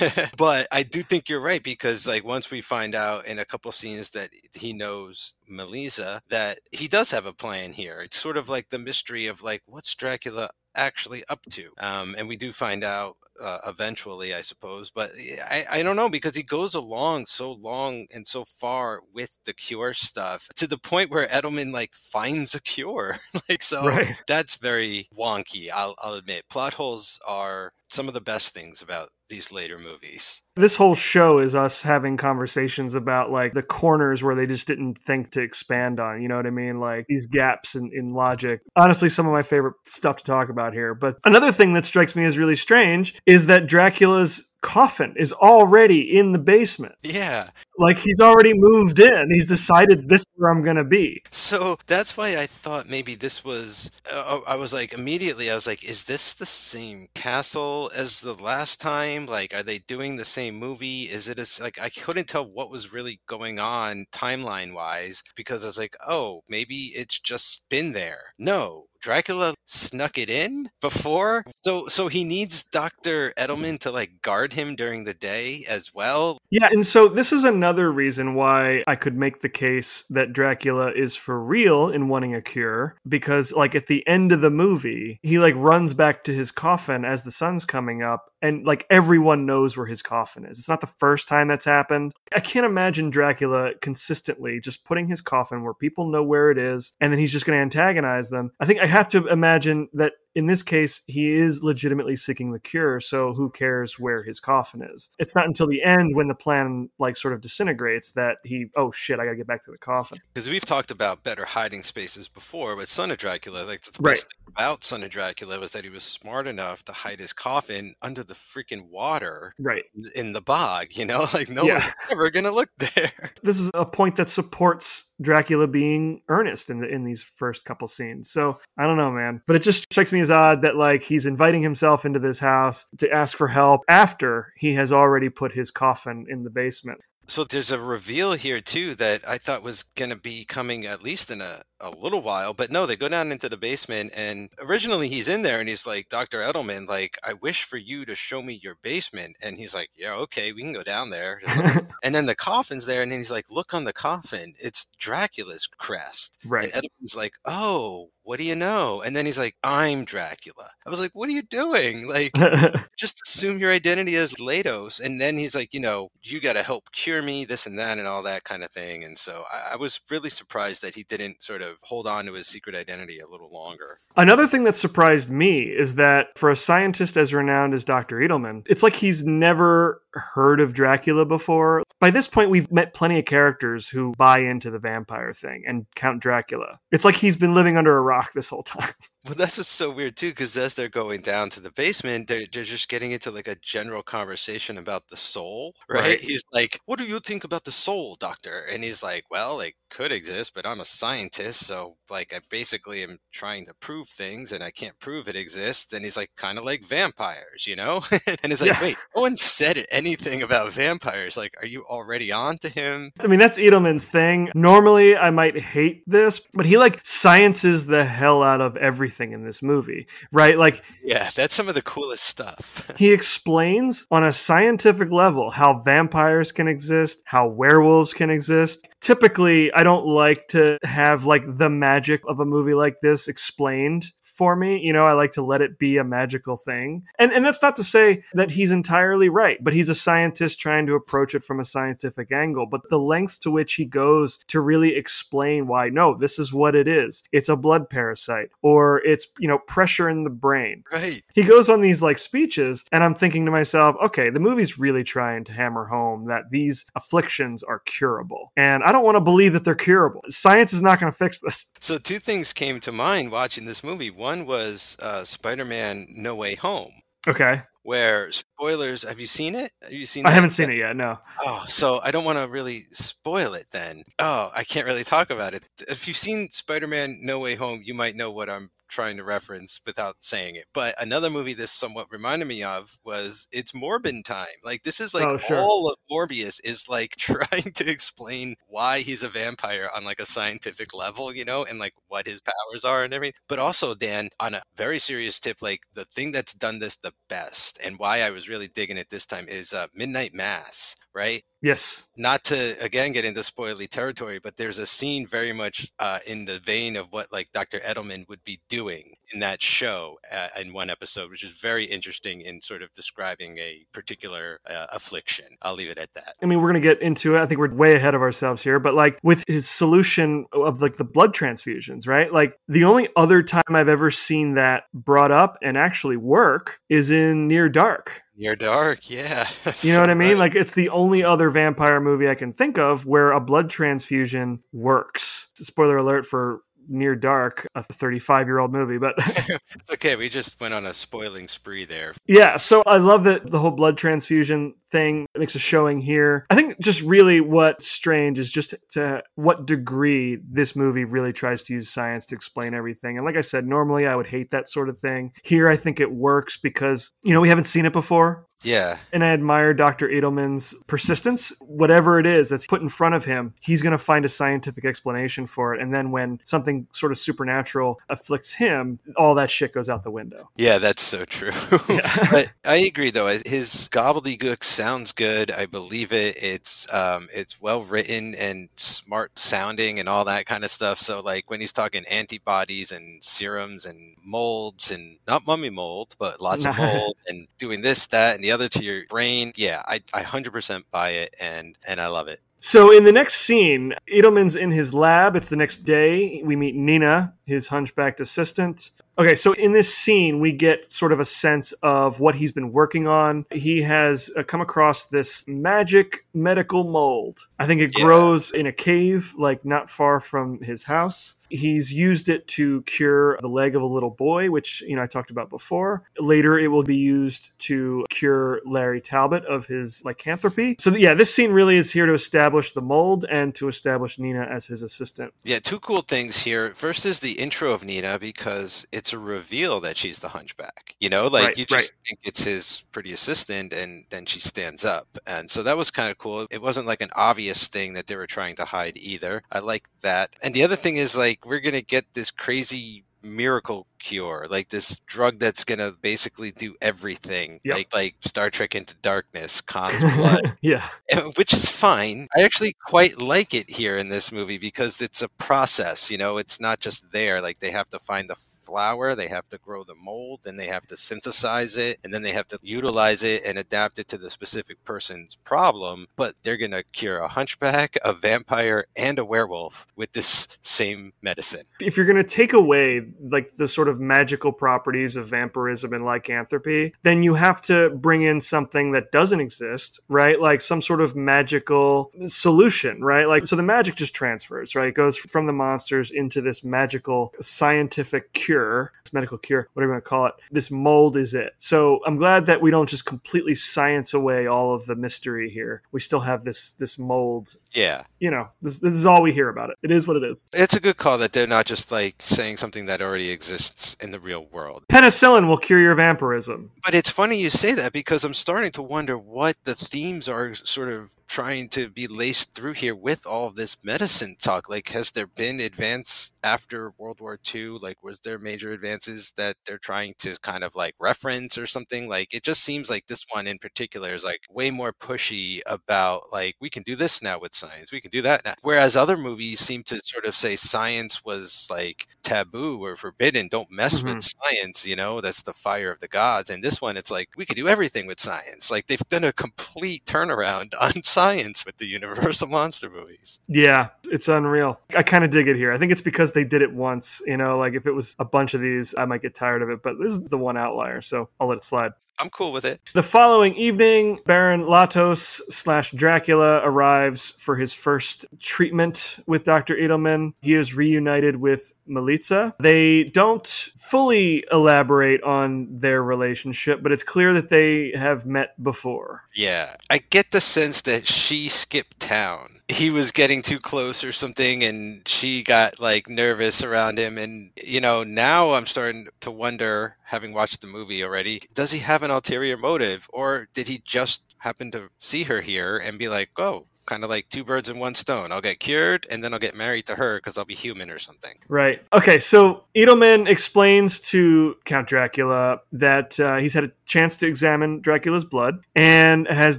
but 0.36 0.68
I 0.70 0.82
do 0.82 1.02
think 1.02 1.28
you're 1.28 1.40
right 1.40 1.62
because, 1.62 2.06
like, 2.06 2.24
once 2.24 2.50
we 2.50 2.60
find 2.60 2.94
out 2.94 3.26
in 3.26 3.38
a 3.38 3.44
couple 3.44 3.72
scenes 3.72 4.10
that 4.10 4.30
he 4.54 4.72
knows 4.72 5.34
Melitza, 5.50 6.20
that 6.28 6.60
he 6.72 6.88
does 6.88 7.10
have 7.10 7.26
a 7.26 7.32
plan 7.32 7.72
here. 7.72 8.00
It's 8.00 8.18
sort 8.18 8.36
of 8.36 8.48
like 8.48 8.68
the 8.68 8.78
mystery 8.78 9.26
of 9.26 9.42
like 9.42 9.62
what's 9.66 9.94
Dracula 9.94 10.50
actually 10.74 11.24
up 11.28 11.42
to. 11.50 11.70
Um, 11.80 12.14
and 12.16 12.28
we 12.28 12.36
do 12.36 12.52
find 12.52 12.84
out 12.84 13.16
uh, 13.42 13.58
eventually, 13.66 14.34
I 14.34 14.40
suppose. 14.40 14.90
But 14.90 15.10
I, 15.50 15.66
I 15.70 15.82
don't 15.82 15.96
know 15.96 16.08
because 16.08 16.36
he 16.36 16.42
goes 16.42 16.74
along 16.74 17.26
so 17.26 17.52
long 17.52 18.06
and 18.12 18.26
so 18.26 18.44
far 18.44 19.00
with 19.14 19.38
the 19.44 19.52
cure 19.52 19.92
stuff 19.94 20.48
to 20.56 20.66
the 20.66 20.78
point 20.78 21.10
where 21.10 21.26
Edelmann 21.28 21.72
like 21.72 21.94
finds 21.94 22.54
a 22.54 22.62
cure. 22.62 23.18
like 23.48 23.62
so, 23.62 23.86
Right. 23.86 24.14
that's 24.26 24.56
very 24.56 25.08
wonky. 25.16 25.68
I'll, 25.74 25.94
I'll 26.02 26.14
admit. 26.14 26.44
Plot 26.50 26.74
holes 26.74 27.20
are 27.26 27.72
some 27.88 28.08
of 28.08 28.14
the 28.14 28.20
best 28.20 28.54
things 28.54 28.82
about 28.82 29.10
these 29.28 29.52
later 29.52 29.78
movies. 29.78 30.42
This 30.56 30.76
whole 30.76 30.94
show 30.94 31.38
is 31.38 31.54
us 31.54 31.82
having 31.82 32.16
conversations 32.16 32.94
about 32.94 33.30
like 33.30 33.52
the 33.52 33.62
corners 33.62 34.22
where 34.22 34.34
they 34.34 34.46
just 34.46 34.66
didn't 34.66 34.98
think 35.06 35.32
to 35.32 35.40
expand 35.40 36.00
on. 36.00 36.22
You 36.22 36.28
know 36.28 36.36
what 36.36 36.46
I 36.46 36.50
mean? 36.50 36.80
Like 36.80 37.06
these 37.08 37.26
gaps 37.26 37.74
in, 37.74 37.90
in 37.92 38.14
logic. 38.14 38.60
Honestly, 38.76 39.08
some 39.08 39.26
of 39.26 39.32
my 39.32 39.42
favorite 39.42 39.74
stuff 39.86 40.16
to 40.16 40.24
talk 40.24 40.48
about 40.48 40.72
here. 40.72 40.94
But 40.94 41.16
another 41.24 41.52
thing 41.52 41.74
that 41.74 41.84
strikes 41.84 42.16
me 42.16 42.24
as 42.24 42.38
really 42.38 42.56
strange 42.56 43.14
is 43.26 43.46
that 43.46 43.66
Dracula's 43.66 44.47
coffin 44.60 45.14
is 45.16 45.32
already 45.32 46.16
in 46.16 46.32
the 46.32 46.38
basement. 46.38 46.94
Yeah. 47.02 47.50
Like 47.78 47.98
he's 47.98 48.20
already 48.20 48.54
moved 48.54 48.98
in. 48.98 49.30
He's 49.30 49.46
decided 49.46 50.08
this 50.08 50.20
is 50.20 50.26
where 50.34 50.50
I'm 50.50 50.62
going 50.62 50.76
to 50.76 50.84
be. 50.84 51.22
So 51.30 51.78
that's 51.86 52.16
why 52.16 52.36
I 52.36 52.46
thought 52.46 52.88
maybe 52.88 53.14
this 53.14 53.44
was. 53.44 53.90
Uh, 54.10 54.40
I 54.46 54.56
was 54.56 54.72
like, 54.72 54.92
immediately, 54.92 55.50
I 55.50 55.54
was 55.54 55.66
like, 55.66 55.84
is 55.84 56.04
this 56.04 56.34
the 56.34 56.46
same 56.46 57.08
castle 57.14 57.90
as 57.94 58.20
the 58.20 58.34
last 58.34 58.80
time? 58.80 59.26
Like, 59.26 59.54
are 59.54 59.62
they 59.62 59.78
doing 59.78 60.16
the 60.16 60.24
same 60.24 60.56
movie? 60.56 61.04
Is 61.04 61.28
it 61.28 61.38
a, 61.38 61.62
like, 61.62 61.80
I 61.80 61.88
couldn't 61.88 62.28
tell 62.28 62.44
what 62.44 62.70
was 62.70 62.92
really 62.92 63.20
going 63.26 63.58
on 63.60 64.06
timeline 64.12 64.74
wise 64.74 65.22
because 65.36 65.64
I 65.64 65.68
was 65.68 65.78
like, 65.78 65.96
oh, 66.06 66.42
maybe 66.48 66.92
it's 66.96 67.20
just 67.20 67.68
been 67.68 67.92
there. 67.92 68.32
No. 68.38 68.86
Dracula 69.00 69.54
snuck 69.66 70.18
it 70.18 70.30
in 70.30 70.70
before, 70.80 71.44
so 71.56 71.86
so 71.86 72.08
he 72.08 72.24
needs 72.24 72.64
Doctor 72.64 73.32
Edelmann 73.36 73.78
to 73.80 73.90
like 73.90 74.22
guard 74.22 74.52
him 74.52 74.74
during 74.74 75.04
the 75.04 75.14
day 75.14 75.64
as 75.68 75.94
well. 75.94 76.38
Yeah, 76.50 76.68
and 76.70 76.86
so 76.86 77.08
this 77.08 77.32
is 77.32 77.44
another 77.44 77.92
reason 77.92 78.34
why 78.34 78.82
I 78.86 78.96
could 78.96 79.16
make 79.16 79.40
the 79.40 79.48
case 79.48 80.04
that 80.10 80.32
Dracula 80.32 80.92
is 80.92 81.16
for 81.16 81.40
real 81.40 81.90
in 81.90 82.08
wanting 82.08 82.34
a 82.34 82.42
cure 82.42 82.96
because 83.08 83.52
like 83.52 83.74
at 83.74 83.86
the 83.86 84.06
end 84.06 84.32
of 84.32 84.40
the 84.40 84.50
movie, 84.50 85.18
he 85.22 85.38
like 85.38 85.54
runs 85.56 85.94
back 85.94 86.24
to 86.24 86.34
his 86.34 86.50
coffin 86.50 87.04
as 87.04 87.22
the 87.22 87.30
sun's 87.30 87.64
coming 87.64 88.02
up 88.02 88.32
and 88.42 88.66
like 88.66 88.86
everyone 88.90 89.46
knows 89.46 89.76
where 89.76 89.86
his 89.86 90.02
coffin 90.02 90.44
is. 90.44 90.58
It's 90.58 90.68
not 90.68 90.80
the 90.80 90.92
first 90.98 91.28
time 91.28 91.48
that's 91.48 91.64
happened. 91.64 92.12
I 92.34 92.40
can't 92.40 92.66
imagine 92.66 93.10
Dracula 93.10 93.74
consistently 93.80 94.60
just 94.60 94.84
putting 94.84 95.08
his 95.08 95.20
coffin 95.20 95.62
where 95.62 95.74
people 95.74 96.08
know 96.08 96.22
where 96.22 96.50
it 96.50 96.58
is 96.58 96.92
and 97.00 97.12
then 97.12 97.18
he's 97.18 97.32
just 97.32 97.46
going 97.46 97.56
to 97.56 97.62
antagonize 97.62 98.30
them. 98.30 98.50
I 98.60 98.66
think 98.66 98.80
I 98.80 98.86
have 98.88 99.08
to 99.08 99.26
imagine 99.28 99.88
that 99.94 100.14
in 100.38 100.46
this 100.46 100.62
case, 100.62 101.00
he 101.08 101.32
is 101.32 101.64
legitimately 101.64 102.14
seeking 102.14 102.52
the 102.52 102.60
cure, 102.60 103.00
so 103.00 103.34
who 103.34 103.50
cares 103.50 103.98
where 103.98 104.22
his 104.22 104.38
coffin 104.38 104.82
is? 104.94 105.10
It's 105.18 105.34
not 105.34 105.46
until 105.46 105.66
the 105.66 105.82
end 105.82 106.14
when 106.14 106.28
the 106.28 106.34
plan 106.34 106.88
like 107.00 107.16
sort 107.16 107.34
of 107.34 107.40
disintegrates 107.40 108.12
that 108.12 108.36
he, 108.44 108.66
oh 108.76 108.92
shit, 108.92 109.18
I 109.18 109.24
gotta 109.24 109.36
get 109.36 109.48
back 109.48 109.64
to 109.64 109.72
the 109.72 109.78
coffin. 109.78 110.18
Because 110.32 110.48
we've 110.48 110.64
talked 110.64 110.92
about 110.92 111.24
better 111.24 111.44
hiding 111.44 111.82
spaces 111.82 112.28
before 112.28 112.76
with 112.76 112.88
Son 112.88 113.10
of 113.10 113.18
Dracula. 113.18 113.64
Like 113.64 113.80
the 113.82 113.90
Right. 114.00 114.12
best 114.12 114.26
thing 114.28 114.54
about 114.54 114.84
Son 114.84 115.02
of 115.02 115.10
Dracula 115.10 115.58
was 115.58 115.72
that 115.72 115.82
he 115.82 115.90
was 115.90 116.04
smart 116.04 116.46
enough 116.46 116.84
to 116.84 116.92
hide 116.92 117.18
his 117.18 117.32
coffin 117.32 117.96
under 118.00 118.22
the 118.22 118.34
freaking 118.34 118.88
water 118.90 119.54
Right. 119.58 119.84
in 120.14 120.32
the 120.34 120.40
bog. 120.40 120.88
You 120.92 121.04
know, 121.04 121.26
like 121.34 121.48
no 121.50 121.64
Yeah. 121.64 121.80
one's 121.80 121.92
ever 122.12 122.30
gonna 122.30 122.52
look 122.52 122.70
there. 122.94 123.32
This 123.42 123.58
is 123.58 123.70
a 123.74 123.84
point 123.84 124.14
that 124.16 124.28
supports 124.28 125.14
Dracula 125.20 125.66
being 125.66 126.22
earnest 126.28 126.70
in 126.70 126.78
the, 126.78 126.86
in 126.88 127.02
these 127.02 127.24
first 127.34 127.64
couple 127.64 127.88
scenes. 127.88 128.30
So 128.30 128.60
I 128.78 128.84
don't 128.84 128.96
know, 128.96 129.10
man, 129.10 129.42
but 129.48 129.56
it 129.56 129.62
just 129.62 129.84
strikes 129.92 130.12
me 130.12 130.20
as 130.20 130.27
odd 130.30 130.62
that 130.62 130.76
like 130.76 131.02
he's 131.02 131.26
inviting 131.26 131.62
himself 131.62 132.04
into 132.04 132.18
this 132.18 132.38
house 132.38 132.86
to 132.98 133.10
ask 133.10 133.36
for 133.36 133.48
help 133.48 133.82
after 133.88 134.52
he 134.56 134.74
has 134.74 134.92
already 134.92 135.28
put 135.28 135.52
his 135.52 135.70
coffin 135.70 136.26
in 136.28 136.44
the 136.44 136.50
basement. 136.50 137.00
So 137.26 137.44
there's 137.44 137.70
a 137.70 137.78
reveal 137.78 138.32
here 138.32 138.60
too 138.60 138.94
that 138.94 139.28
I 139.28 139.36
thought 139.36 139.62
was 139.62 139.82
gonna 139.82 140.16
be 140.16 140.46
coming 140.46 140.86
at 140.86 141.02
least 141.02 141.30
in 141.30 141.42
a, 141.42 141.62
a 141.80 141.90
little 141.90 142.20
while, 142.20 142.54
but 142.54 142.70
no, 142.70 142.86
they 142.86 142.96
go 142.96 143.08
down 143.08 143.32
into 143.32 143.48
the 143.48 143.56
basement 143.56 144.12
and 144.14 144.50
originally 144.60 145.08
he's 145.08 145.28
in 145.28 145.42
there 145.42 145.60
and 145.60 145.68
he's 145.68 145.86
like, 145.86 146.08
Dr. 146.08 146.40
Edelmann, 146.40 146.88
like, 146.88 147.18
I 147.24 147.34
wish 147.34 147.64
for 147.64 147.76
you 147.76 148.04
to 148.04 148.14
show 148.14 148.42
me 148.42 148.60
your 148.62 148.76
basement. 148.82 149.36
And 149.42 149.58
he's 149.58 149.74
like, 149.74 149.90
Yeah, 149.96 150.14
okay, 150.14 150.52
we 150.52 150.62
can 150.62 150.72
go 150.72 150.82
down 150.82 151.10
there. 151.10 151.40
and 152.02 152.14
then 152.14 152.26
the 152.26 152.34
coffin's 152.34 152.86
there, 152.86 153.02
and 153.02 153.12
then 153.12 153.18
he's 153.18 153.30
like, 153.30 153.50
Look 153.50 153.74
on 153.74 153.84
the 153.84 153.92
coffin, 153.92 154.54
it's 154.60 154.86
Dracula's 154.98 155.66
crest. 155.66 156.38
Right. 156.46 156.64
And 156.64 156.72
Edelmann's 156.72 157.16
like, 157.16 157.34
Oh, 157.44 158.10
what 158.22 158.38
do 158.38 158.44
you 158.44 158.56
know? 158.56 159.00
And 159.00 159.16
then 159.16 159.24
he's 159.24 159.38
like, 159.38 159.56
I'm 159.64 160.04
Dracula. 160.04 160.68
I 160.86 160.90
was 160.90 161.00
like, 161.00 161.12
What 161.14 161.28
are 161.28 161.32
you 161.32 161.42
doing? 161.42 162.08
Like, 162.18 162.32
just 162.98 163.20
assume 163.26 163.58
your 163.58 163.70
identity 163.70 164.16
as 164.16 164.32
Latos. 164.34 165.00
And 165.00 165.20
then 165.20 165.36
he's 165.36 165.54
like, 165.54 165.74
you 165.74 165.80
know, 165.80 166.10
you 166.22 166.40
got 166.40 166.54
to 166.54 166.62
help 166.62 166.90
cure 166.90 167.22
me, 167.22 167.44
this 167.44 167.66
and 167.66 167.78
that, 167.78 167.98
and 167.98 168.08
all 168.08 168.22
that 168.22 168.44
kind 168.44 168.64
of 168.64 168.70
thing. 168.70 169.04
And 169.04 169.16
so 169.16 169.44
I, 169.52 169.74
I 169.74 169.76
was 169.76 170.00
really 170.10 170.30
surprised 170.30 170.82
that 170.82 170.94
he 170.94 171.04
didn't 171.04 171.42
sort 171.42 171.62
of 171.62 171.67
hold 171.82 172.06
on 172.06 172.26
to 172.26 172.32
his 172.32 172.46
secret 172.46 172.76
identity 172.76 173.20
a 173.20 173.26
little 173.26 173.50
longer. 173.50 174.00
Another 174.16 174.46
thing 174.46 174.64
that 174.64 174.76
surprised 174.76 175.30
me 175.30 175.60
is 175.62 175.94
that 175.96 176.36
for 176.36 176.50
a 176.50 176.56
scientist 176.56 177.16
as 177.16 177.32
renowned 177.32 177.74
as 177.74 177.84
Dr. 177.84 178.16
Edelmann, 178.16 178.66
it's 178.68 178.82
like 178.82 178.94
he's 178.96 179.24
never 179.24 180.02
heard 180.18 180.60
of 180.60 180.74
Dracula 180.74 181.24
before. 181.24 181.82
By 182.00 182.10
this 182.10 182.28
point, 182.28 182.50
we've 182.50 182.70
met 182.70 182.94
plenty 182.94 183.18
of 183.18 183.24
characters 183.24 183.88
who 183.88 184.12
buy 184.16 184.38
into 184.38 184.70
the 184.70 184.78
vampire 184.78 185.32
thing 185.32 185.64
and 185.66 185.86
Count 185.96 186.20
Dracula. 186.22 186.78
It's 186.92 187.04
like 187.04 187.16
he's 187.16 187.36
been 187.36 187.54
living 187.54 187.76
under 187.76 187.96
a 187.96 188.00
rock 188.00 188.32
this 188.34 188.48
whole 188.48 188.62
time. 188.62 188.92
Well, 189.24 189.34
that's 189.34 189.58
what's 189.58 189.68
so 189.68 189.90
weird 189.92 190.16
too, 190.16 190.30
because 190.30 190.56
as 190.56 190.72
they're 190.72 190.88
going 190.88 191.20
down 191.20 191.50
to 191.50 191.60
the 191.60 191.70
basement, 191.72 192.28
they're, 192.28 192.46
they're 192.50 192.64
just 192.64 192.88
getting 192.88 193.10
into 193.10 193.30
like 193.30 193.46
a 193.48 193.56
general 193.56 194.02
conversation 194.02 194.78
about 194.78 195.08
the 195.08 195.18
soul, 195.18 195.74
right? 195.90 196.00
Right. 196.02 196.20
He's 196.20 196.42
like, 196.50 196.80
"What 196.86 196.98
do 196.98 197.04
you 197.04 197.20
think 197.20 197.44
about 197.44 197.64
the 197.64 197.72
soul, 197.72 198.16
doctor?" 198.18 198.64
And 198.72 198.82
he's 198.82 199.02
like, 199.02 199.24
"Well, 199.30 199.60
it 199.60 199.74
could 199.90 200.12
exist, 200.12 200.54
but 200.54 200.66
I'm 200.66 200.80
a 200.80 200.84
scientist, 200.86 201.66
so 201.66 201.96
like 202.08 202.32
I 202.34 202.40
basically 202.48 203.02
am 203.02 203.18
trying 203.30 203.66
to 203.66 203.74
prove 203.74 204.08
things, 204.08 204.50
and 204.52 204.64
I 204.64 204.70
can't 204.70 204.98
prove 204.98 205.28
it 205.28 205.36
exists." 205.36 205.92
And 205.92 206.04
he's 206.04 206.16
like, 206.16 206.30
"Kind 206.36 206.56
of 206.56 206.64
like 206.64 206.82
vampires, 206.84 207.66
you 207.66 207.76
know?" 207.76 208.00
and 208.42 208.50
it's 208.52 208.62
like, 208.62 208.70
Yeah. 208.70 208.82
"Wait, 208.82 208.96
no 209.14 209.22
one 209.22 209.36
said 209.36 209.84
anything 210.08 210.42
about 210.42 210.72
vampires. 210.72 211.36
Like, 211.36 211.54
are 211.60 211.66
you 211.66 211.84
already 211.84 212.32
on 212.32 212.58
to 212.58 212.68
him?" 212.68 213.12
I 213.20 213.26
mean, 213.26 213.38
that's 213.38 213.58
Edelmann's 213.58 214.06
thing. 214.06 214.50
Normally, 214.54 215.16
I 215.16 215.30
might 215.30 215.58
hate 215.60 216.02
this, 216.06 216.40
but 216.54 216.66
he 216.66 216.78
like 216.78 217.00
sciences 217.04 217.86
the 217.86 218.04
hell 218.04 218.42
out 218.42 218.60
of 218.60 218.76
everything 218.76 219.32
in 219.32 219.44
this 219.44 219.62
movie, 219.62 220.06
right? 220.32 220.58
Like, 220.58 220.82
Yeah, 221.04 221.30
that's 221.34 221.54
some 221.54 221.68
of 221.68 221.74
the 221.74 221.82
coolest 221.82 222.24
stuff. 222.24 222.90
He 222.98 223.12
explains 223.12 224.06
on 224.10 224.24
a 224.24 224.32
scientific 224.32 225.12
level 225.12 225.50
how 225.50 225.82
vampires 225.82 226.50
can 226.50 226.66
exist, 226.66 227.22
how 227.26 227.46
werewolves 227.46 228.12
can 228.12 228.28
exist. 228.28 228.88
Typically, 229.00 229.72
I 229.72 229.84
don't 229.84 230.06
like 230.06 230.48
to 230.48 230.78
have 230.82 231.24
like 231.24 231.42
the 231.46 231.70
magic 231.70 232.22
of 232.26 232.40
a 232.40 232.44
movie 232.44 232.74
like 232.74 232.96
this 233.00 233.28
explained 233.28 234.06
for 234.22 234.56
me. 234.56 234.80
You 234.80 234.92
know, 234.92 235.04
I 235.04 235.12
like 235.12 235.32
to 235.32 235.42
let 235.42 235.60
it 235.60 235.78
be 235.78 235.98
a 235.98 236.04
magical 236.04 236.56
thing. 236.56 237.04
And 237.18 237.32
and 237.32 237.44
that's 237.44 237.62
not 237.62 237.76
to 237.76 237.84
say 237.84 238.24
that 238.34 238.50
he's 238.50 238.70
entirely 238.70 239.28
right, 239.28 239.58
but 239.62 239.72
he's 239.72 239.88
a 239.88 239.94
scientist 240.00 240.60
trying 240.60 240.86
to 240.86 240.94
approach 240.94 241.34
it 241.34 241.44
from 241.44 241.60
a 241.60 241.64
scientific 241.64 242.32
angle. 242.32 242.66
But 242.66 242.88
the 242.90 242.98
lengths 242.98 243.38
to 243.40 243.50
which 243.50 243.74
he 243.74 243.84
goes 243.84 244.38
to 244.48 244.60
really 244.60 244.96
explain 244.96 245.66
why 245.66 245.88
no, 245.88 246.16
this 246.16 246.38
is 246.38 246.52
what 246.52 246.74
it 246.74 246.88
is. 246.88 247.22
It's 247.32 247.48
a 247.48 247.56
blood 247.56 247.90
parasite 247.90 248.50
or 248.62 248.98
it's, 249.04 249.26
you 249.38 249.48
know, 249.48 249.58
pressure 249.58 250.08
in 250.08 250.24
the 250.24 250.30
brain 250.30 250.82
right. 250.92 251.22
he 251.34 251.42
goes 251.42 251.68
on 251.68 251.80
these 251.80 252.02
like 252.02 252.18
speeches 252.18 252.84
and 252.92 253.02
i'm 253.02 253.14
thinking 253.14 253.44
to 253.44 253.50
myself 253.50 253.96
okay 254.02 254.30
the 254.30 254.40
movie's 254.40 254.78
really 254.78 255.04
trying 255.04 255.44
to 255.44 255.52
hammer 255.52 255.84
home 255.84 256.24
that 256.24 256.42
these 256.50 256.84
afflictions 256.94 257.62
are 257.62 257.80
curable 257.80 258.52
and 258.56 258.82
i 258.84 258.92
don't 258.92 259.04
want 259.04 259.16
to 259.16 259.20
believe 259.20 259.52
that 259.52 259.64
they're 259.64 259.74
curable 259.74 260.22
science 260.28 260.72
is 260.72 260.82
not 260.82 261.00
going 261.00 261.10
to 261.10 261.16
fix 261.16 261.40
this 261.40 261.66
So 261.80 261.98
two 261.98 262.18
things 262.18 262.52
came 262.52 262.80
to 262.80 262.92
mind 262.92 263.30
watching 263.30 263.64
this 263.64 263.84
movie. 263.84 264.10
One 264.10 264.46
was 264.46 264.96
uh, 265.00 265.24
Spider-Man: 265.24 266.08
No 266.10 266.34
Way 266.34 266.54
Home, 266.56 266.92
okay 267.28 267.62
where 267.88 268.30
spoilers. 268.30 269.02
Have 269.04 269.18
you 269.18 269.26
seen 269.26 269.54
it? 269.54 269.72
Have 269.82 269.92
you 269.92 270.04
seen? 270.04 270.26
i 270.26 270.30
haven't 270.30 270.50
seen 270.50 270.70
it 270.70 270.76
yet 270.76 270.94
no 270.94 271.18
Oh, 271.40 271.64
so 271.68 272.00
I 272.04 272.10
don't 272.10 272.24
want 272.24 272.36
to 272.38 272.46
really 272.46 272.84
spoil 272.90 273.54
it. 273.54 273.68
Then, 273.70 274.04
oh, 274.18 274.50
I 274.54 274.62
can't 274.62 274.86
really 274.86 275.04
talk 275.04 275.30
about 275.30 275.54
it. 275.54 275.64
If 275.88 276.06
you've 276.06 276.16
seen 276.16 276.50
Spider-Man: 276.50 277.20
No 277.22 277.38
Way 277.38 277.54
Home, 277.54 277.80
you 277.82 277.94
might 277.94 278.14
know 278.14 278.30
what 278.30 278.50
I'm 278.50 278.70
trying 278.88 279.16
to 279.16 279.24
reference 279.24 279.80
without 279.86 280.16
saying 280.20 280.56
it. 280.56 280.66
But 280.72 281.00
another 281.00 281.30
movie 281.30 281.54
this 281.54 281.70
somewhat 281.70 282.10
reminded 282.10 282.48
me 282.48 282.62
of 282.62 282.98
was 283.04 283.48
it's 283.52 283.72
Morbin 283.72 284.24
time. 284.24 284.46
Like 284.64 284.82
this 284.82 285.00
is 285.00 285.14
like 285.14 285.28
Oh, 285.28 285.36
sure. 285.38 285.58
all 285.58 285.88
of 285.90 285.96
Morbius 286.10 286.60
is 286.64 286.88
like 286.88 287.10
trying 287.18 287.72
to 287.74 287.90
explain 287.90 288.56
why 288.66 289.00
he's 289.00 289.22
a 289.22 289.28
vampire 289.28 289.88
on 289.94 290.04
like 290.04 290.20
a 290.20 290.26
scientific 290.26 290.94
level, 290.94 291.34
you 291.34 291.44
know, 291.44 291.64
and 291.64 291.78
like 291.78 291.94
what 292.08 292.26
his 292.26 292.40
powers 292.40 292.84
are 292.84 293.04
and 293.04 293.12
everything. 293.14 293.34
But 293.48 293.58
also, 293.58 293.94
Dan, 293.94 294.30
on 294.40 294.54
a 294.54 294.62
very 294.76 294.98
serious 294.98 295.38
tip, 295.40 295.62
like 295.62 295.82
the 295.94 296.04
thing 296.04 296.32
that's 296.32 296.54
done 296.54 296.78
this 296.78 296.96
the 296.96 297.12
best 297.28 297.78
and 297.84 297.98
why 297.98 298.22
I 298.22 298.30
was 298.30 298.48
really 298.48 298.68
digging 298.68 298.96
it 298.98 299.10
this 299.10 299.26
time 299.26 299.46
is 299.48 299.72
uh, 299.72 299.86
Midnight 299.94 300.34
Mass, 300.34 300.96
right? 301.14 301.42
Yes. 301.60 302.04
Not 302.16 302.44
to 302.44 302.76
again 302.80 303.12
get 303.12 303.24
into 303.24 303.40
spoily 303.40 303.88
territory, 303.88 304.38
but 304.38 304.56
there's 304.56 304.78
a 304.78 304.86
scene 304.86 305.26
very 305.26 305.52
much 305.52 305.90
uh, 305.98 306.18
in 306.26 306.44
the 306.44 306.60
vein 306.60 306.96
of 306.96 307.08
what 307.10 307.32
like 307.32 307.50
Dr. 307.52 307.80
Edelmann 307.80 308.28
would 308.28 308.44
be 308.44 308.60
doing 308.68 309.14
in 309.32 309.40
that 309.40 309.60
show 309.60 310.18
uh, 310.32 310.48
in 310.58 310.72
one 310.72 310.90
episode, 310.90 311.30
which 311.30 311.44
is 311.44 311.50
very 311.50 311.84
interesting 311.84 312.40
in 312.40 312.60
sort 312.60 312.82
of 312.82 312.92
describing 312.94 313.58
a 313.58 313.84
particular 313.92 314.60
uh, 314.68 314.86
affliction. 314.92 315.46
I'll 315.62 315.74
leave 315.74 315.90
it 315.90 315.98
at 315.98 316.12
that. 316.14 316.34
I 316.42 316.46
mean, 316.46 316.60
we're 316.60 316.70
going 316.70 316.80
to 316.82 316.88
get 316.88 317.02
into 317.02 317.36
it. 317.36 317.40
I 317.40 317.46
think 317.46 317.58
we're 317.58 317.74
way 317.74 317.94
ahead 317.94 318.14
of 318.14 318.22
ourselves 318.22 318.62
here, 318.62 318.78
but 318.78 318.94
like 318.94 319.18
with 319.22 319.44
his 319.48 319.68
solution 319.68 320.46
of 320.52 320.80
like 320.80 320.96
the 320.96 321.04
blood 321.04 321.34
transfusions, 321.34 322.06
right? 322.06 322.32
Like 322.32 322.58
the 322.68 322.84
only 322.84 323.08
other 323.16 323.42
time 323.42 323.62
I've 323.70 323.88
ever 323.88 324.10
seen 324.10 324.54
that 324.54 324.84
brought 324.94 325.32
up 325.32 325.58
and 325.62 325.76
actually 325.76 326.16
work 326.16 326.80
is 326.88 327.10
in 327.10 327.48
Near 327.48 327.68
Dark. 327.68 328.22
Near 328.38 328.54
Dark, 328.54 329.10
yeah. 329.10 329.48
You 329.82 329.92
know 329.92 330.00
what 330.00 330.10
I 330.10 330.14
mean? 330.14 330.38
Like 330.38 330.54
it's 330.54 330.72
the 330.72 330.88
only 330.90 331.24
other 331.24 331.50
vampire 331.50 332.00
movie 332.00 332.28
I 332.28 332.36
can 332.36 332.52
think 332.52 332.78
of 332.78 333.04
where 333.04 333.32
a 333.32 333.40
blood 333.40 333.68
transfusion 333.68 334.62
works. 334.72 335.48
Spoiler 335.54 335.98
alert 335.98 336.24
for 336.24 336.60
Near 336.88 337.16
Dark, 337.16 337.66
a 337.74 337.82
35 337.82 338.46
year 338.46 338.58
old 338.60 338.72
movie, 338.72 338.98
but 338.98 339.14
it's 339.18 339.90
okay. 339.92 340.16
We 340.16 340.28
just 340.28 340.60
went 340.60 340.72
on 340.72 340.86
a 340.86 340.94
spoiling 340.94 341.48
spree 341.48 341.84
there. 341.84 342.14
Yeah, 342.26 342.56
so 342.56 342.82
I 342.86 342.98
love 342.98 343.24
that 343.24 343.50
the 343.50 343.58
whole 343.58 343.72
blood 343.72 343.98
transfusion 343.98 344.74
thing 344.90 345.26
makes 345.36 345.54
a 345.54 345.58
showing 345.58 346.00
here. 346.00 346.46
I 346.50 346.54
think 346.54 346.78
just 346.80 347.02
really 347.02 347.40
what's 347.40 347.86
strange 347.86 348.38
is 348.38 348.50
just 348.50 348.74
to 348.90 349.22
what 349.34 349.66
degree 349.66 350.38
this 350.50 350.74
movie 350.76 351.04
really 351.04 351.32
tries 351.32 351.62
to 351.64 351.74
use 351.74 351.90
science 351.90 352.26
to 352.26 352.34
explain 352.34 352.74
everything. 352.74 353.16
And 353.16 353.26
like 353.26 353.36
I 353.36 353.42
said, 353.42 353.66
normally 353.66 354.06
I 354.06 354.16
would 354.16 354.26
hate 354.26 354.50
that 354.50 354.68
sort 354.68 354.88
of 354.88 354.98
thing. 354.98 355.32
Here 355.42 355.68
I 355.68 355.76
think 355.76 356.00
it 356.00 356.12
works 356.12 356.56
because, 356.56 357.12
you 357.22 357.32
know, 357.32 357.40
we 357.40 357.48
haven't 357.48 357.64
seen 357.64 357.86
it 357.86 357.92
before. 357.92 358.46
Yeah. 358.64 358.98
And 359.12 359.24
I 359.24 359.28
admire 359.28 359.72
Dr. 359.72 360.08
Edelmann's 360.08 360.74
persistence. 360.86 361.52
Whatever 361.60 362.18
it 362.18 362.26
is 362.26 362.48
that's 362.48 362.66
put 362.66 362.82
in 362.82 362.88
front 362.88 363.14
of 363.14 363.24
him, 363.24 363.54
he's 363.60 363.82
going 363.82 363.92
to 363.92 363.98
find 363.98 364.24
a 364.24 364.28
scientific 364.28 364.84
explanation 364.84 365.46
for 365.46 365.74
it. 365.74 365.80
And 365.80 365.94
then 365.94 366.10
when 366.10 366.40
something 366.44 366.86
sort 366.92 367.12
of 367.12 367.18
supernatural 367.18 368.00
afflicts 368.08 368.52
him, 368.52 368.98
all 369.16 369.34
that 369.36 369.50
shit 369.50 369.72
goes 369.72 369.88
out 369.88 370.02
the 370.02 370.10
window. 370.10 370.50
Yeah, 370.56 370.78
that's 370.78 371.02
so 371.02 371.24
true. 371.24 371.52
Yeah. 371.88 372.28
but 372.30 372.50
I 372.64 372.76
agree, 372.76 373.10
though. 373.10 373.28
His 373.46 373.88
gobbledygook 373.90 374.62
sounds 374.78 375.10
good. 375.10 375.50
I 375.50 375.66
believe 375.66 376.12
it. 376.12 376.40
It's 376.40 376.86
um, 376.94 377.28
it's 377.34 377.60
well 377.60 377.82
written 377.82 378.36
and 378.36 378.68
smart 378.76 379.36
sounding 379.36 379.98
and 379.98 380.08
all 380.08 380.24
that 380.26 380.46
kind 380.46 380.62
of 380.64 380.70
stuff. 380.70 380.98
So 380.98 381.18
like 381.18 381.50
when 381.50 381.60
he's 381.60 381.72
talking 381.72 382.06
antibodies 382.06 382.92
and 382.92 383.22
serums 383.22 383.84
and 383.84 384.14
molds 384.24 384.92
and 384.92 385.18
not 385.26 385.48
mummy 385.48 385.70
mold, 385.70 386.14
but 386.16 386.40
lots 386.40 386.64
of 386.64 386.78
mold 386.94 387.16
and 387.26 387.48
doing 387.58 387.82
this, 387.82 388.06
that, 388.06 388.36
and 388.36 388.44
the 388.44 388.52
other 388.52 388.68
to 388.68 388.84
your 388.84 389.02
brain. 389.08 389.52
Yeah, 389.56 389.82
I, 389.84 390.00
I 390.14 390.22
100% 390.22 390.84
buy 390.92 391.10
it 391.10 391.34
and 391.40 391.76
and 391.84 392.00
I 392.00 392.06
love 392.06 392.28
it. 392.28 392.38
So 392.60 392.96
in 392.96 393.02
the 393.02 393.12
next 393.12 393.36
scene, 393.36 393.94
Edelmann's 394.12 394.54
in 394.54 394.70
his 394.70 394.94
lab. 394.94 395.34
It's 395.34 395.48
the 395.48 395.56
next 395.56 395.80
day. 395.80 396.40
We 396.44 396.54
meet 396.54 396.76
Nina, 396.76 397.34
his 397.46 397.66
hunchbacked 397.66 398.20
assistant. 398.20 398.92
Okay, 399.18 399.34
so 399.34 399.52
in 399.54 399.72
this 399.72 399.92
scene, 399.92 400.38
we 400.38 400.52
get 400.52 400.92
sort 400.92 401.10
of 401.10 401.18
a 401.18 401.24
sense 401.24 401.72
of 401.82 402.20
what 402.20 402.36
he's 402.36 402.52
been 402.52 402.70
working 402.70 403.08
on. 403.08 403.44
He 403.50 403.82
has 403.82 404.30
uh, 404.36 404.44
come 404.44 404.60
across 404.60 405.06
this 405.08 405.44
magic 405.48 406.24
medical 406.34 406.84
mold. 406.84 407.40
I 407.58 407.66
think 407.66 407.80
it 407.80 407.98
Yeah. 407.98 408.04
grows 408.04 408.52
in 408.52 408.66
a 408.68 408.72
cave, 408.72 409.34
like 409.36 409.64
not 409.64 409.90
far 409.90 410.20
from 410.20 410.60
his 410.62 410.84
house. 410.84 411.34
He's 411.50 411.92
used 411.92 412.28
it 412.28 412.46
to 412.48 412.82
cure 412.82 413.38
the 413.40 413.48
leg 413.48 413.74
of 413.74 413.82
a 413.82 413.86
little 413.86 414.10
boy, 414.10 414.50
which, 414.50 414.82
you 414.82 414.96
know, 414.96 415.02
I 415.02 415.06
talked 415.06 415.30
about 415.30 415.50
before. 415.50 416.02
Later, 416.18 416.58
it 416.58 416.68
will 416.68 416.82
be 416.82 416.96
used 416.96 417.50
to 417.60 418.06
cure 418.10 418.60
Larry 418.64 419.00
Talbot 419.00 419.44
of 419.46 419.66
his 419.66 420.04
lycanthropy. 420.04 420.76
So, 420.78 420.90
yeah, 420.90 421.14
this 421.14 421.34
scene 421.34 421.52
really 421.52 421.76
is 421.76 421.90
here 421.90 422.06
to 422.06 422.12
establish 422.14 422.72
the 422.72 422.82
mold 422.82 423.24
and 423.30 423.54
to 423.56 423.68
establish 423.68 424.18
Nina 424.18 424.42
as 424.42 424.66
his 424.66 424.82
assistant. 424.82 425.34
Yeah, 425.42 425.58
two 425.58 425.80
cool 425.80 426.02
things 426.02 426.42
here. 426.42 426.74
First 426.74 427.04
is 427.04 427.20
the 427.20 427.32
intro 427.32 427.72
of 427.72 427.84
Nina 427.84 428.18
because 428.18 428.86
it's 428.92 429.12
a 429.12 429.18
reveal 429.18 429.80
that 429.80 429.96
she's 429.96 430.18
the 430.20 430.28
hunchback. 430.28 430.94
You 431.00 431.08
know, 431.08 431.26
like 431.26 431.48
Right, 431.48 431.58
you 431.58 431.64
just 431.64 431.92
think 432.06 432.20
it's 432.24 432.44
his 432.44 432.84
pretty 432.92 433.12
assistant 433.12 433.72
and 433.72 434.04
then 434.10 434.26
she 434.26 434.40
stands 434.40 434.84
up. 434.84 435.06
And 435.26 435.50
so 435.50 435.62
that 435.62 435.76
was 435.76 435.90
kind 435.90 436.10
of 436.10 436.18
cool. 436.18 436.46
It 436.50 436.62
wasn't 436.62 436.86
like 436.86 437.00
an 437.00 437.10
obvious 437.14 437.68
thing 437.68 437.94
that 437.94 438.06
they 438.06 438.16
were 438.16 438.26
trying 438.26 438.56
to 438.56 438.64
hide 438.64 438.96
either. 438.96 439.42
I 439.50 439.60
like 439.60 439.88
that. 440.02 440.36
And 440.42 440.54
the 440.54 440.62
other 440.62 440.76
thing 440.76 440.96
is 440.96 441.16
like 441.16 441.37
we're 441.44 441.60
going 441.60 441.74
to 441.74 441.82
get 441.82 442.04
this 442.14 442.30
crazy 442.30 443.04
miracle 443.20 443.86
cure 443.98 444.46
like 444.48 444.68
this 444.68 445.00
drug 445.00 445.40
that's 445.40 445.64
gonna 445.64 445.92
basically 446.02 446.52
do 446.52 446.76
everything 446.80 447.58
Yep. 447.64 447.76
like 447.76 447.94
like 447.94 448.14
star 448.20 448.48
trek 448.48 448.76
into 448.76 448.94
darkness 449.02 449.60
Khan's 449.60 450.04
blood 450.14 450.56
yeah. 450.62 450.88
which 451.34 451.52
is 451.52 451.68
fine. 451.68 452.28
I 452.36 452.42
actually 452.42 452.74
quite 452.84 453.20
like 453.20 453.54
it 453.54 453.68
here 453.70 453.96
in 453.98 454.08
this 454.08 454.30
movie 454.30 454.58
because 454.58 455.00
it's 455.02 455.20
a 455.20 455.28
process. 455.30 456.10
You 456.10 456.18
know, 456.18 456.36
it's 456.38 456.60
not 456.60 456.78
just 456.80 457.10
there. 457.10 457.40
Like 457.40 457.58
they 457.58 457.70
have 457.72 457.88
to 457.90 457.98
find 457.98 458.30
the 458.30 458.36
flower, 458.68 459.14
they 459.14 459.28
have 459.28 459.48
to 459.48 459.58
grow 459.66 459.82
the 459.82 459.94
mold, 459.94 460.40
then 460.44 460.56
they 460.56 460.68
have 460.68 460.86
to 460.86 460.96
synthesize 460.96 461.76
it, 461.76 461.98
and 462.04 462.12
then 462.12 462.22
they 462.22 462.32
have 462.32 462.46
to 462.48 462.58
utilize 462.62 463.22
it 463.22 463.42
and 463.46 463.58
adapt 463.58 463.98
it 463.98 464.08
to 464.08 464.18
the 464.18 464.30
specific 464.30 464.78
person's 464.84 465.36
problem. 465.52 466.06
But 466.16 466.34
they're 466.42 466.62
gonna 466.64 466.82
cure 466.98 467.18
a 467.18 467.28
hunchback, 467.28 467.96
a 468.04 468.12
vampire, 468.12 468.84
and 468.94 469.18
a 469.18 469.24
werewolf 469.24 469.86
with 469.96 470.12
this 470.12 470.46
same 470.62 471.12
medicine. 471.22 471.62
if 471.80 471.96
you're 471.96 472.06
going 472.12 472.24
to 472.26 472.36
take 472.40 472.52
away 472.52 472.88
like 473.36 473.56
the 473.56 473.68
sort 473.68 473.88
of 473.88 474.00
magical 474.00 474.52
properties 474.52 475.16
of 475.16 475.26
vampirism 475.28 475.92
and 475.92 476.04
lycanthropy 476.04 476.92
then 477.02 477.22
you 477.22 477.34
have 477.34 477.60
to 477.62 477.90
bring 477.90 478.22
in 478.22 478.38
something 478.40 478.90
that 478.92 479.10
doesn't 479.12 479.40
exist 479.40 480.00
right 480.08 480.40
like 480.40 480.60
some 480.60 480.80
sort 480.82 481.00
of 481.00 481.16
magical 481.16 482.10
solution 482.26 483.00
right 483.02 483.26
like 483.28 483.46
so 483.46 483.56
the 483.56 483.62
magic 483.62 483.94
just 483.94 484.14
transfers 484.14 484.74
right 484.74 484.88
it 484.88 484.94
goes 484.94 485.16
from 485.16 485.46
the 485.46 485.52
monsters 485.52 486.10
into 486.10 486.40
this 486.40 486.62
magical 486.64 487.32
scientific 487.40 488.32
cure 488.32 488.57
this 489.04 489.12
medical 489.12 489.38
cure 489.38 489.68
whatever 489.74 489.90
you 489.90 489.94
want 489.94 490.04
to 490.04 490.08
call 490.08 490.26
it 490.26 490.34
this 490.50 490.70
mold 490.70 491.16
is 491.16 491.34
it. 491.34 491.54
So 491.58 492.00
i'm 492.06 492.16
glad 492.16 492.46
that 492.46 492.60
we 492.60 492.70
don't 492.70 492.88
just 492.88 493.06
completely 493.06 493.54
science 493.54 494.14
away 494.14 494.46
all 494.46 494.74
of 494.74 494.86
the 494.86 494.94
mystery 494.94 495.50
here. 495.50 495.82
We 495.92 496.00
still 496.00 496.20
have 496.20 496.44
this 496.44 496.72
this 496.72 496.98
mold. 496.98 497.56
Yeah. 497.74 498.04
you 498.18 498.30
know 498.30 498.48
this, 498.62 498.78
this 498.80 498.92
is 498.94 499.06
all 499.06 499.22
we 499.22 499.32
hear 499.32 499.48
about 499.48 499.70
it. 499.70 499.76
It 499.82 499.90
is 499.90 500.06
what 500.06 500.16
it 500.16 500.24
is. 500.24 500.44
It's 500.52 500.74
a 500.74 500.80
good 500.80 500.96
call 500.96 501.18
that 501.18 501.32
they're 501.32 501.46
not 501.46 501.66
just 501.66 501.90
like 501.90 502.16
saying 502.20 502.56
something 502.56 502.86
that 502.86 503.00
already 503.02 503.30
exists 503.30 503.96
in 504.00 504.10
the 504.10 504.20
real 504.20 504.46
world. 504.46 504.84
penicillin 504.88 505.48
will 505.48 505.58
cure 505.58 505.80
your 505.80 505.94
vampirism. 505.94 506.70
But 506.84 506.94
it's 506.94 507.10
funny 507.10 507.40
you 507.40 507.50
say 507.50 507.74
that 507.74 507.92
because 507.92 508.24
I'm 508.24 508.34
starting 508.34 508.70
to 508.72 508.82
wonder 508.82 509.16
what 509.18 509.56
the 509.64 509.74
themes 509.74 510.28
are 510.28 510.54
sort 510.54 510.88
of 510.88 511.10
trying 511.28 511.68
to 511.68 511.90
be 511.90 512.06
laced 512.06 512.54
through 512.54 512.72
here 512.72 512.94
with 512.94 513.26
all 513.26 513.46
of 513.46 513.54
this 513.54 513.76
medicine 513.84 514.34
talk. 514.40 514.68
Like, 514.68 514.88
has 514.88 515.10
there 515.10 515.26
been 515.26 515.60
advance 515.60 516.32
after 516.42 516.94
World 516.96 517.20
War 517.20 517.38
II? 517.54 517.78
Like, 517.80 518.02
was 518.02 518.20
there 518.20 518.38
major 518.38 518.72
advances 518.72 519.32
that 519.36 519.56
they're 519.66 519.78
trying 519.78 520.14
to 520.20 520.34
kind 520.40 520.64
of 520.64 520.74
like 520.74 520.94
reference 520.98 521.58
or 521.58 521.66
something? 521.66 522.08
Like, 522.08 522.32
it 522.32 522.42
just 522.42 522.64
seems 522.64 522.88
like 522.88 523.06
this 523.06 523.26
one 523.30 523.46
in 523.46 523.58
particular 523.58 524.14
is 524.14 524.24
like 524.24 524.40
way 524.50 524.70
more 524.70 524.92
pushy 524.92 525.60
about 525.66 526.32
like, 526.32 526.56
we 526.60 526.70
can 526.70 526.82
do 526.82 526.96
this 526.96 527.22
now 527.22 527.38
with 527.38 527.54
science, 527.54 527.92
we 527.92 528.00
can 528.00 528.10
do 528.10 528.22
that 528.22 528.44
now. 528.44 528.54
Whereas 528.62 528.96
other 528.96 529.18
movies 529.18 529.60
seem 529.60 529.82
to 529.84 530.00
sort 530.02 530.24
of 530.24 530.34
say 530.34 530.56
science 530.56 531.24
was 531.24 531.68
like 531.70 532.06
taboo 532.22 532.82
or 532.82 532.96
forbidden, 532.96 533.48
don't 533.48 533.70
mess 533.70 534.02
with 534.02 534.16
mm-hmm. 534.16 534.54
science, 534.56 534.86
you 534.86 534.96
know, 534.96 535.20
that's 535.20 535.42
the 535.42 535.52
fire 535.52 535.92
of 535.92 536.00
the 536.00 536.08
gods. 536.08 536.48
And 536.48 536.64
this 536.64 536.80
one, 536.80 536.96
it's 536.96 537.10
like, 537.10 537.28
we 537.36 537.44
could 537.44 537.56
do 537.56 537.68
everything 537.68 538.06
with 538.06 538.18
science. 538.18 538.70
Like, 538.70 538.86
they've 538.86 538.98
done 539.10 539.24
a 539.24 539.32
complete 539.32 540.06
turnaround 540.06 540.72
on 540.80 541.02
science 541.02 541.17
with 541.66 541.76
the 541.76 541.86
Universal 541.86 542.48
Monster 542.58 542.90
movies. 542.90 543.40
Yeah, 543.48 543.88
it's 544.04 544.28
unreal. 544.28 544.80
I 544.96 545.02
kind 545.02 545.24
of 545.24 545.30
dig 545.30 545.48
it 545.48 545.56
here. 545.56 545.72
I 545.72 545.78
think 545.78 545.92
it's 545.92 546.00
because 546.00 546.32
they 546.32 546.44
did 546.44 546.62
it 546.62 546.72
once. 546.72 547.20
You 547.26 547.36
know, 547.36 547.58
like 547.58 547.74
if 547.74 547.86
it 547.86 547.92
was 547.92 548.16
a 548.18 548.24
bunch 548.24 548.54
of 548.54 548.60
these, 548.60 548.94
I 548.96 549.04
might 549.04 549.22
get 549.22 549.34
tired 549.34 549.62
of 549.62 549.70
it, 549.70 549.82
but 549.82 549.98
this 550.00 550.12
is 550.12 550.24
the 550.24 550.38
one 550.38 550.56
outlier, 550.56 551.00
so 551.00 551.28
I'll 551.40 551.48
let 551.48 551.58
it 551.58 551.64
slide. 551.64 551.92
I'm 552.18 552.30
cool 552.30 552.52
with 552.52 552.64
it. 552.64 552.80
The 552.94 553.02
following 553.02 553.54
evening, 553.54 554.18
Baron 554.26 554.64
Latos 554.64 555.40
slash 555.50 555.92
Dracula 555.92 556.60
arrives 556.64 557.30
for 557.38 557.56
his 557.56 557.72
first 557.72 558.26
treatment 558.40 559.18
with 559.26 559.44
Dr. 559.44 559.76
Edelmann. 559.76 560.32
He 560.40 560.54
is 560.54 560.74
reunited 560.74 561.36
with 561.36 561.72
Melitza. 561.88 562.54
They 562.60 563.04
don't 563.04 563.46
fully 563.46 564.44
elaborate 564.50 565.22
on 565.22 565.78
their 565.78 566.02
relationship, 566.02 566.82
but 566.82 566.92
it's 566.92 567.02
clear 567.02 567.32
that 567.34 567.48
they 567.48 567.92
have 567.94 568.26
met 568.26 568.60
before. 568.62 569.24
Yeah. 569.34 569.76
I 569.90 569.98
get 569.98 570.30
the 570.30 570.40
sense 570.40 570.80
that 570.82 571.06
she 571.06 571.48
skipped 571.48 572.00
town. 572.00 572.57
He 572.68 572.90
was 572.90 573.12
getting 573.12 573.40
too 573.40 573.58
close 573.58 574.04
or 574.04 574.12
something, 574.12 574.62
and 574.62 575.06
she 575.08 575.42
got 575.42 575.80
like 575.80 576.08
nervous 576.08 576.62
around 576.62 576.98
him. 576.98 577.16
And, 577.16 577.50
you 577.62 577.80
know, 577.80 578.04
now 578.04 578.52
I'm 578.52 578.66
starting 578.66 579.08
to 579.20 579.30
wonder, 579.30 579.96
having 580.04 580.32
watched 580.32 580.60
the 580.60 580.66
movie 580.66 581.02
already, 581.02 581.42
does 581.54 581.72
he 581.72 581.78
have 581.78 582.02
an 582.02 582.10
ulterior 582.10 582.56
motive? 582.56 583.08
Or 583.12 583.48
did 583.54 583.68
he 583.68 583.82
just 583.84 584.36
happen 584.38 584.70
to 584.72 584.90
see 584.98 585.24
her 585.24 585.40
here 585.40 585.78
and 585.78 585.98
be 585.98 586.08
like, 586.08 586.30
oh, 586.36 586.66
kind 586.88 587.04
of 587.04 587.10
like 587.10 587.28
two 587.28 587.44
birds 587.44 587.68
in 587.68 587.78
one 587.78 587.94
stone. 587.94 588.32
I'll 588.32 588.40
get 588.40 588.60
cured 588.60 589.06
and 589.10 589.22
then 589.22 589.34
I'll 589.34 589.38
get 589.38 589.54
married 589.54 589.84
to 589.86 589.94
her 589.94 590.16
because 590.16 590.38
I'll 590.38 590.46
be 590.46 590.54
human 590.54 590.90
or 590.90 590.98
something. 590.98 591.34
Right. 591.46 591.82
Okay, 591.92 592.18
so 592.18 592.64
Edelmann 592.74 593.28
explains 593.28 594.00
to 594.00 594.56
Count 594.64 594.88
Dracula 594.88 595.60
that 595.72 596.18
uh, 596.18 596.36
he's 596.36 596.54
had 596.54 596.64
a 596.64 596.72
chance 596.86 597.18
to 597.18 597.26
examine 597.26 597.80
Dracula's 597.80 598.24
blood 598.24 598.62
and 598.74 599.28
has 599.28 599.58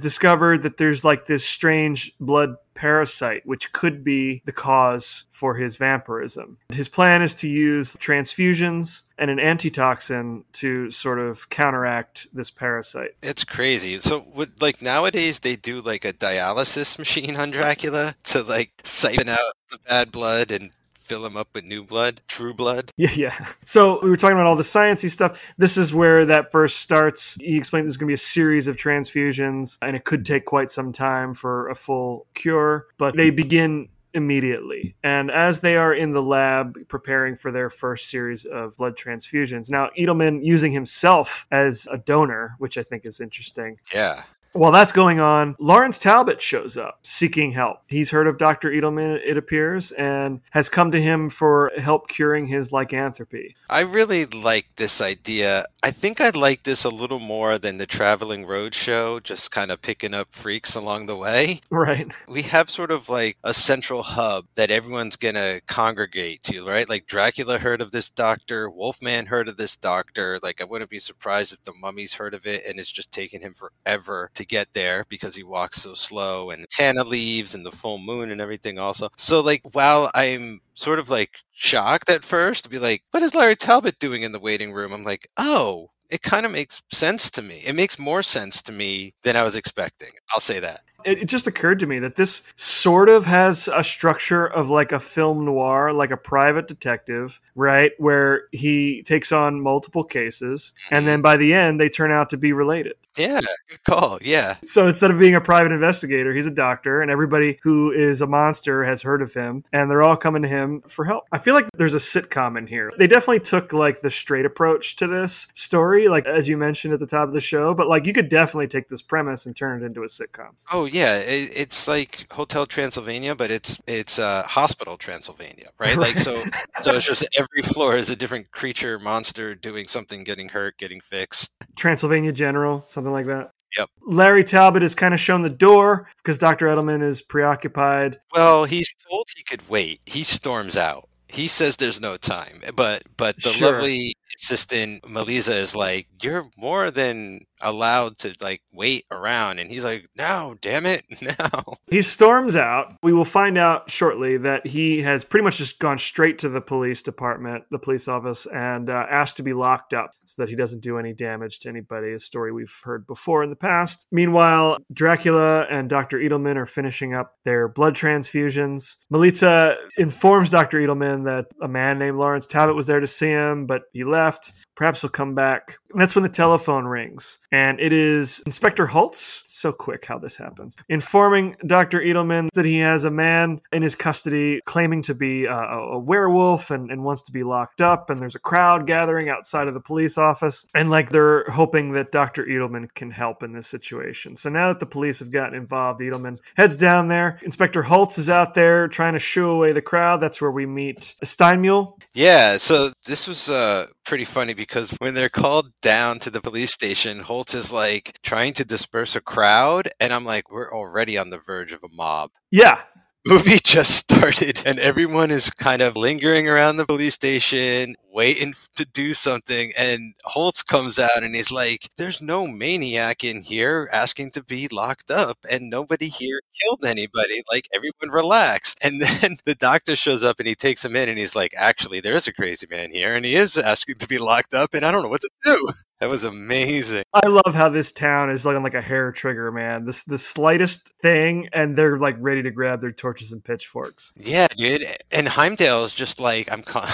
discovered 0.00 0.62
that 0.62 0.76
there's 0.76 1.04
like 1.04 1.26
this 1.26 1.48
strange 1.48 2.12
blood 2.18 2.56
parasite 2.80 3.42
which 3.44 3.70
could 3.74 4.02
be 4.02 4.40
the 4.46 4.52
cause 4.52 5.24
for 5.32 5.54
his 5.54 5.76
vampirism. 5.76 6.56
His 6.70 6.88
plan 6.88 7.20
is 7.20 7.34
to 7.34 7.48
use 7.48 7.94
transfusions 7.96 9.02
and 9.18 9.30
an 9.30 9.38
antitoxin 9.38 10.44
to 10.52 10.90
sort 10.90 11.18
of 11.18 11.50
counteract 11.50 12.26
this 12.32 12.50
parasite. 12.50 13.10
It's 13.22 13.44
crazy. 13.44 13.98
So, 13.98 14.24
would 14.34 14.62
like 14.62 14.80
nowadays 14.80 15.40
they 15.40 15.56
do 15.56 15.82
like 15.82 16.06
a 16.06 16.14
dialysis 16.14 16.98
machine 16.98 17.36
on 17.36 17.50
Dracula 17.50 18.14
to 18.24 18.42
like 18.42 18.70
siphon 18.82 19.28
out 19.28 19.52
the 19.70 19.78
bad 19.86 20.10
blood 20.10 20.50
and 20.50 20.70
fill 21.10 21.26
him 21.26 21.36
up 21.36 21.48
with 21.54 21.64
new 21.64 21.82
blood, 21.82 22.20
true 22.28 22.54
blood. 22.54 22.92
Yeah, 23.00 23.10
yeah. 23.16 23.46
So 23.64 23.98
we 24.02 24.10
were 24.10 24.16
talking 24.16 24.36
about 24.36 24.46
all 24.46 24.56
the 24.56 24.62
sciencey 24.62 25.10
stuff. 25.10 25.42
This 25.56 25.78
is 25.78 25.94
where 25.94 26.26
that 26.26 26.52
first 26.52 26.80
starts. 26.80 27.34
He 27.40 27.56
explained 27.56 27.86
there's 27.86 27.96
going 27.96 28.08
to 28.08 28.10
be 28.10 28.14
a 28.14 28.18
series 28.18 28.68
of 28.68 28.76
transfusions, 28.76 29.78
and 29.80 29.96
it 29.96 30.04
could 30.04 30.26
take 30.26 30.44
quite 30.44 30.70
some 30.70 30.92
time 30.92 31.32
for 31.32 31.70
a 31.70 31.74
full 31.74 32.26
cure. 32.34 32.88
But 32.98 33.16
they 33.16 33.30
begin 33.30 33.88
immediately. 34.12 34.94
And 35.02 35.30
as 35.30 35.62
they 35.62 35.76
are 35.76 35.94
in 35.94 36.12
the 36.12 36.22
lab 36.22 36.76
preparing 36.88 37.36
for 37.36 37.50
their 37.50 37.70
first 37.70 38.10
series 38.10 38.44
of 38.44 38.76
blood 38.76 38.96
transfusions, 38.96 39.70
now 39.70 39.88
Edelmann 39.98 40.44
using 40.44 40.72
himself 40.72 41.46
as 41.50 41.88
a 41.90 41.96
donor, 41.96 42.54
which 42.58 42.76
I 42.76 42.82
think 42.82 43.06
is 43.06 43.20
interesting. 43.20 43.78
Yeah. 43.94 44.24
While 44.52 44.72
that's 44.72 44.90
going 44.90 45.20
on, 45.20 45.54
Lawrence 45.60 45.98
Talbot 45.98 46.42
shows 46.42 46.76
up 46.76 46.98
seeking 47.02 47.52
help. 47.52 47.82
He's 47.86 48.10
heard 48.10 48.26
of 48.26 48.36
Dr. 48.36 48.70
Edelmann, 48.70 49.20
it 49.24 49.36
appears, 49.36 49.92
and 49.92 50.40
has 50.50 50.68
come 50.68 50.90
to 50.90 51.00
him 51.00 51.30
for 51.30 51.70
help 51.78 52.08
curing 52.08 52.48
his 52.48 52.72
lycanthropy. 52.72 53.54
I 53.68 53.80
really 53.80 54.26
like 54.26 54.74
this 54.74 55.00
idea. 55.00 55.66
I 55.84 55.92
think 55.92 56.20
I'd 56.20 56.34
like 56.34 56.64
this 56.64 56.82
a 56.82 56.88
little 56.90 57.20
more 57.20 57.58
than 57.58 57.78
the 57.78 57.86
traveling 57.86 58.44
road 58.44 58.74
show, 58.74 59.20
just 59.20 59.52
kind 59.52 59.70
of 59.70 59.82
picking 59.82 60.14
up 60.14 60.28
freaks 60.32 60.74
along 60.74 61.06
the 61.06 61.16
way. 61.16 61.60
Right. 61.80 62.12
We 62.28 62.42
have 62.42 62.68
sort 62.68 62.90
of 62.90 63.08
like 63.08 63.38
a 63.42 63.54
central 63.54 64.02
hub 64.02 64.44
that 64.54 64.70
everyone's 64.70 65.16
going 65.16 65.36
to 65.36 65.62
congregate 65.66 66.42
to, 66.44 66.66
right? 66.66 66.86
Like 66.86 67.06
Dracula 67.06 67.58
heard 67.58 67.80
of 67.80 67.90
this 67.90 68.10
doctor, 68.10 68.68
Wolfman 68.68 69.26
heard 69.26 69.48
of 69.48 69.56
this 69.56 69.76
doctor. 69.76 70.38
Like 70.42 70.60
I 70.60 70.64
wouldn't 70.64 70.90
be 70.90 70.98
surprised 70.98 71.54
if 71.54 71.62
the 71.62 71.72
mummy's 71.72 72.14
heard 72.14 72.34
of 72.34 72.46
it 72.46 72.66
and 72.66 72.78
it's 72.78 72.92
just 72.92 73.12
taken 73.12 73.40
him 73.40 73.54
forever 73.54 74.30
to 74.40 74.46
get 74.46 74.68
there 74.72 75.04
because 75.08 75.36
he 75.36 75.42
walks 75.42 75.80
so 75.82 75.94
slow 75.94 76.50
and 76.50 76.68
Tana 76.68 77.04
leaves 77.04 77.54
and 77.54 77.64
the 77.64 77.70
full 77.70 77.98
moon 77.98 78.30
and 78.30 78.40
everything 78.40 78.78
also. 78.78 79.10
So 79.16 79.40
like 79.40 79.62
while 79.72 80.10
I'm 80.14 80.60
sort 80.74 80.98
of 80.98 81.10
like 81.10 81.36
shocked 81.52 82.10
at 82.10 82.24
first 82.24 82.64
to 82.64 82.70
be 82.70 82.78
like, 82.78 83.02
what 83.10 83.22
is 83.22 83.34
Larry 83.34 83.56
Talbot 83.56 83.98
doing 83.98 84.22
in 84.22 84.32
the 84.32 84.40
waiting 84.40 84.72
room? 84.72 84.92
I'm 84.92 85.04
like, 85.04 85.28
oh, 85.36 85.90
it 86.10 86.22
kind 86.22 86.44
of 86.44 86.52
makes 86.52 86.82
sense 86.92 87.30
to 87.30 87.42
me. 87.42 87.62
It 87.64 87.74
makes 87.74 87.98
more 87.98 88.22
sense 88.22 88.62
to 88.62 88.72
me 88.72 89.14
than 89.22 89.36
I 89.36 89.42
was 89.42 89.56
expecting. 89.56 90.10
I'll 90.32 90.40
say 90.40 90.58
that. 90.60 90.80
It, 91.04 91.22
it 91.22 91.24
just 91.26 91.46
occurred 91.46 91.78
to 91.80 91.86
me 91.86 91.98
that 92.00 92.16
this 92.16 92.42
sort 92.56 93.08
of 93.08 93.24
has 93.24 93.68
a 93.74 93.84
structure 93.84 94.46
of 94.46 94.70
like 94.70 94.92
a 94.92 95.00
film 95.00 95.44
noir, 95.44 95.92
like 95.92 96.10
a 96.10 96.16
private 96.16 96.68
detective, 96.68 97.40
right? 97.54 97.92
Where 97.98 98.48
he 98.52 99.02
takes 99.04 99.32
on 99.32 99.60
multiple 99.60 100.04
cases, 100.04 100.72
and 100.90 101.00
mm-hmm. 101.00 101.06
then 101.06 101.22
by 101.22 101.36
the 101.36 101.54
end, 101.54 101.80
they 101.80 101.88
turn 101.88 102.10
out 102.10 102.28
to 102.30 102.36
be 102.36 102.52
related. 102.52 102.94
Yeah, 103.20 103.40
good 103.68 103.84
call. 103.84 104.18
Yeah. 104.22 104.56
So 104.64 104.86
instead 104.88 105.10
of 105.10 105.18
being 105.18 105.34
a 105.34 105.40
private 105.40 105.72
investigator, 105.72 106.34
he's 106.34 106.46
a 106.46 106.50
doctor, 106.50 107.02
and 107.02 107.10
everybody 107.10 107.58
who 107.62 107.90
is 107.92 108.20
a 108.20 108.26
monster 108.26 108.84
has 108.84 109.02
heard 109.02 109.22
of 109.22 109.32
him, 109.34 109.64
and 109.72 109.90
they're 109.90 110.02
all 110.02 110.16
coming 110.16 110.42
to 110.42 110.48
him 110.48 110.82
for 110.88 111.04
help. 111.04 111.24
I 111.32 111.38
feel 111.38 111.54
like 111.54 111.68
there's 111.76 111.94
a 111.94 111.98
sitcom 111.98 112.56
in 112.58 112.66
here. 112.66 112.92
They 112.98 113.06
definitely 113.06 113.40
took 113.40 113.72
like 113.72 114.00
the 114.00 114.10
straight 114.10 114.44
approach 114.44 114.96
to 114.96 115.06
this 115.06 115.48
story, 115.54 116.08
like 116.08 116.26
as 116.26 116.48
you 116.48 116.56
mentioned 116.56 116.94
at 116.94 117.00
the 117.00 117.06
top 117.06 117.28
of 117.28 117.34
the 117.34 117.40
show, 117.40 117.74
but 117.74 117.88
like 117.88 118.06
you 118.06 118.12
could 118.12 118.28
definitely 118.28 118.68
take 118.68 118.88
this 118.88 119.02
premise 119.02 119.46
and 119.46 119.56
turn 119.56 119.82
it 119.82 119.86
into 119.86 120.02
a 120.02 120.06
sitcom. 120.06 120.50
Oh 120.72 120.84
yeah, 120.84 121.16
it, 121.16 121.50
it's 121.54 121.88
like 121.88 122.30
Hotel 122.32 122.66
Transylvania, 122.66 123.34
but 123.34 123.50
it's 123.50 123.80
it's 123.86 124.18
uh, 124.18 124.42
Hospital 124.44 124.96
Transylvania, 124.96 125.70
right? 125.78 125.96
Like 125.96 126.18
so, 126.18 126.42
so 126.82 126.92
it's 126.92 127.06
just 127.06 127.26
every 127.38 127.62
floor 127.62 127.96
is 127.96 128.10
a 128.10 128.16
different 128.16 128.50
creature, 128.50 128.98
monster 128.98 129.54
doing 129.54 129.86
something, 129.86 130.24
getting 130.24 130.48
hurt, 130.48 130.78
getting 130.78 131.00
fixed. 131.00 131.52
Transylvania 131.76 132.32
General, 132.32 132.84
something 132.86 133.09
like 133.12 133.26
that. 133.26 133.50
Yep. 133.78 133.88
Larry 134.06 134.42
Talbot 134.42 134.82
is 134.82 134.94
kind 134.96 135.14
of 135.14 135.20
shown 135.20 135.42
the 135.42 135.50
door 135.50 136.08
because 136.18 136.38
Dr. 136.38 136.68
Edelmann 136.68 137.02
is 137.06 137.22
preoccupied. 137.22 138.18
Well, 138.34 138.64
he's 138.64 138.92
told 139.08 139.26
he 139.36 139.44
could 139.44 139.68
wait. 139.68 140.00
He 140.06 140.24
storms 140.24 140.76
out. 140.76 141.08
He 141.28 141.46
says 141.46 141.76
there's 141.76 142.00
no 142.00 142.16
time, 142.16 142.60
but 142.74 143.04
but 143.16 143.36
the 143.36 143.50
Sure. 143.50 143.72
lovely 143.72 144.16
assistant 144.36 145.08
Melissa 145.08 145.56
is 145.56 145.74
like, 145.74 146.06
"You're 146.22 146.48
more 146.56 146.90
than 146.90 147.46
allowed 147.62 148.18
to 148.18 148.34
like 148.40 148.62
wait 148.72 149.04
around," 149.10 149.58
and 149.58 149.70
he's 149.70 149.84
like, 149.84 150.08
"No, 150.16 150.56
damn 150.60 150.86
it, 150.86 151.04
no." 151.22 151.74
He 151.90 152.00
storms 152.00 152.56
out. 152.56 152.94
We 153.02 153.12
will 153.12 153.24
find 153.24 153.58
out 153.58 153.90
shortly 153.90 154.38
that 154.38 154.66
he 154.66 155.02
has 155.02 155.24
pretty 155.24 155.44
much 155.44 155.58
just 155.58 155.78
gone 155.78 155.98
straight 155.98 156.38
to 156.40 156.48
the 156.48 156.60
police 156.60 157.02
department, 157.02 157.64
the 157.70 157.78
police 157.78 158.08
office, 158.08 158.46
and 158.46 158.88
uh, 158.88 159.06
asked 159.10 159.36
to 159.38 159.42
be 159.42 159.52
locked 159.52 159.94
up 159.94 160.12
so 160.24 160.42
that 160.42 160.48
he 160.48 160.56
doesn't 160.56 160.80
do 160.80 160.98
any 160.98 161.12
damage 161.12 161.58
to 161.60 161.68
anybody. 161.68 162.12
A 162.12 162.18
story 162.18 162.52
we've 162.52 162.80
heard 162.84 163.06
before 163.06 163.42
in 163.42 163.50
the 163.50 163.56
past. 163.56 164.06
Meanwhile, 164.12 164.78
Dracula 164.92 165.62
and 165.70 165.88
Dr. 165.88 166.18
Edelmann 166.18 166.56
are 166.56 166.66
finishing 166.66 167.14
up 167.14 167.34
their 167.44 167.68
blood 167.68 167.94
transfusions. 167.94 168.96
Melitza 169.12 169.74
informs 169.98 170.50
Dr. 170.50 170.78
Edelmann 170.78 171.24
that 171.24 171.46
a 171.62 171.68
man 171.68 171.98
named 171.98 172.16
Lawrence 172.16 172.46
Talbot 172.46 172.76
was 172.76 172.86
there 172.86 173.00
to 173.00 173.06
see 173.06 173.28
him, 173.28 173.66
but 173.66 173.82
he 173.92 174.04
left 174.04 174.19
left. 174.24 174.52
Perhaps 174.80 175.02
he'll 175.02 175.10
come 175.10 175.34
back. 175.34 175.78
And 175.92 176.00
that's 176.00 176.14
when 176.14 176.22
the 176.22 176.30
telephone 176.30 176.86
rings. 176.86 177.38
And 177.52 177.78
it 177.80 177.92
is 177.92 178.40
Inspector 178.46 178.86
Holtz. 178.86 179.42
So 179.44 179.72
quick 179.72 180.06
how 180.06 180.18
this 180.18 180.36
happens. 180.36 180.78
Informing 180.88 181.54
Dr. 181.66 182.00
Edelmann 182.00 182.48
that 182.54 182.64
he 182.64 182.78
has 182.78 183.04
a 183.04 183.10
man 183.10 183.60
in 183.72 183.82
his 183.82 183.94
custody 183.94 184.62
claiming 184.64 185.02
to 185.02 185.14
be 185.14 185.46
uh, 185.46 185.54
a, 185.54 185.78
a 185.96 185.98
werewolf 185.98 186.70
and, 186.70 186.90
and 186.90 187.04
wants 187.04 187.20
to 187.22 187.32
be 187.32 187.42
locked 187.42 187.82
up. 187.82 188.08
And 188.08 188.22
there's 188.22 188.36
a 188.36 188.40
crowd 188.40 188.86
gathering 188.86 189.28
outside 189.28 189.68
of 189.68 189.74
the 189.74 189.80
police 189.80 190.16
office. 190.16 190.64
And 190.74 190.88
like 190.88 191.10
they're 191.10 191.44
hoping 191.50 191.92
that 191.92 192.10
Dr. 192.10 192.46
Edelmann 192.46 192.94
can 192.94 193.10
help 193.10 193.42
in 193.42 193.52
this 193.52 193.66
situation. 193.66 194.34
So 194.34 194.48
now 194.48 194.68
that 194.68 194.80
the 194.80 194.86
police 194.86 195.18
have 195.18 195.30
gotten 195.30 195.54
involved, 195.54 196.00
Edelmann 196.00 196.38
heads 196.56 196.78
down 196.78 197.08
there. 197.08 197.38
Inspector 197.42 197.82
Holtz 197.82 198.16
is 198.16 198.30
out 198.30 198.54
there 198.54 198.88
trying 198.88 199.12
to 199.12 199.18
shoo 199.18 199.50
away 199.50 199.72
the 199.72 199.82
crowd. 199.82 200.22
That's 200.22 200.40
where 200.40 200.50
we 200.50 200.64
meet 200.64 201.16
Steinmuhl. 201.22 202.00
Yeah, 202.14 202.56
so 202.56 202.92
this 203.06 203.28
was 203.28 203.50
uh, 203.50 203.88
pretty 204.04 204.24
funny 204.24 204.54
because 204.54 204.69
when 204.98 205.14
they're 205.14 205.28
called 205.28 205.72
down 205.82 206.18
to 206.20 206.30
the 206.30 206.40
police 206.40 206.72
station, 206.72 207.20
Holtz 207.20 207.54
is 207.54 207.72
like 207.72 208.18
trying 208.22 208.52
to 208.54 208.64
disperse 208.64 209.16
a 209.16 209.20
crowd, 209.20 209.90
and 209.98 210.12
I'm 210.12 210.24
like, 210.24 210.50
we're 210.50 210.72
already 210.72 211.18
on 211.18 211.30
the 211.30 211.38
verge 211.38 211.72
of 211.72 211.82
a 211.84 211.88
mob. 211.94 212.30
Yeah, 212.50 212.82
Movie 213.26 213.58
just 213.62 213.96
started, 213.96 214.62
and 214.64 214.78
everyone 214.78 215.30
is 215.30 215.50
kind 215.50 215.82
of 215.82 215.94
lingering 215.94 216.48
around 216.48 216.78
the 216.78 216.86
police 216.86 217.14
station, 217.14 217.96
waiting 218.12 218.54
to 218.76 218.84
do 218.84 219.14
something. 219.14 219.72
And 219.76 220.14
Holtz 220.24 220.62
comes 220.62 220.98
out 220.98 221.22
and 221.22 221.34
he's 221.34 221.50
like, 221.50 221.88
There's 221.96 222.22
no 222.22 222.46
maniac 222.46 223.24
in 223.24 223.42
here 223.42 223.88
asking 223.92 224.32
to 224.32 224.42
be 224.42 224.68
locked 224.68 225.10
up, 225.10 225.38
and 225.48 225.70
nobody 225.70 226.08
here 226.08 226.40
killed 226.60 226.84
anybody. 226.84 227.42
Like, 227.50 227.68
everyone 227.72 228.10
relax. 228.10 228.74
And 228.90 229.02
then 229.02 229.36
the 229.44 229.54
doctor 229.54 229.94
shows 229.94 230.24
up 230.24 230.40
and 230.40 230.48
he 230.48 230.54
takes 230.54 230.84
him 230.84 230.96
in 230.96 231.08
and 231.08 231.18
he's 231.18 231.36
like, 231.36 231.52
Actually, 231.56 232.00
there 232.00 232.14
is 232.16 232.26
a 232.26 232.32
crazy 232.32 232.66
man 232.70 232.92
here, 232.92 233.14
and 233.14 233.24
he 233.24 233.34
is 233.34 233.56
asking 233.56 233.96
to 233.96 234.08
be 234.08 234.18
locked 234.18 234.54
up, 234.54 234.74
and 234.74 234.84
I 234.84 234.90
don't 234.90 235.02
know 235.02 235.08
what 235.08 235.20
to 235.20 235.30
do. 235.44 235.68
That 236.00 236.08
was 236.08 236.24
amazing. 236.24 237.04
I 237.12 237.26
love 237.26 237.54
how 237.54 237.68
this 237.68 237.92
town 237.92 238.30
is 238.30 238.46
looking 238.46 238.62
like 238.62 238.72
a 238.72 238.80
hair 238.80 239.12
trigger, 239.12 239.52
man. 239.52 239.84
This 239.84 240.02
the 240.02 240.16
slightest 240.16 240.94
thing, 241.02 241.50
and 241.52 241.76
they're 241.76 241.98
like 241.98 242.16
ready 242.18 242.42
to 242.42 242.50
grab 242.50 242.80
their 242.80 242.90
torches 242.90 243.32
and 243.32 243.44
pitchforks. 243.44 244.14
Yeah, 244.16 244.48
dude. 244.48 244.96
And 245.10 245.28
Heimdall 245.28 245.84
is 245.84 245.92
just 245.92 246.18
like, 246.18 246.50
I'm 246.50 246.62
calling 246.62 246.88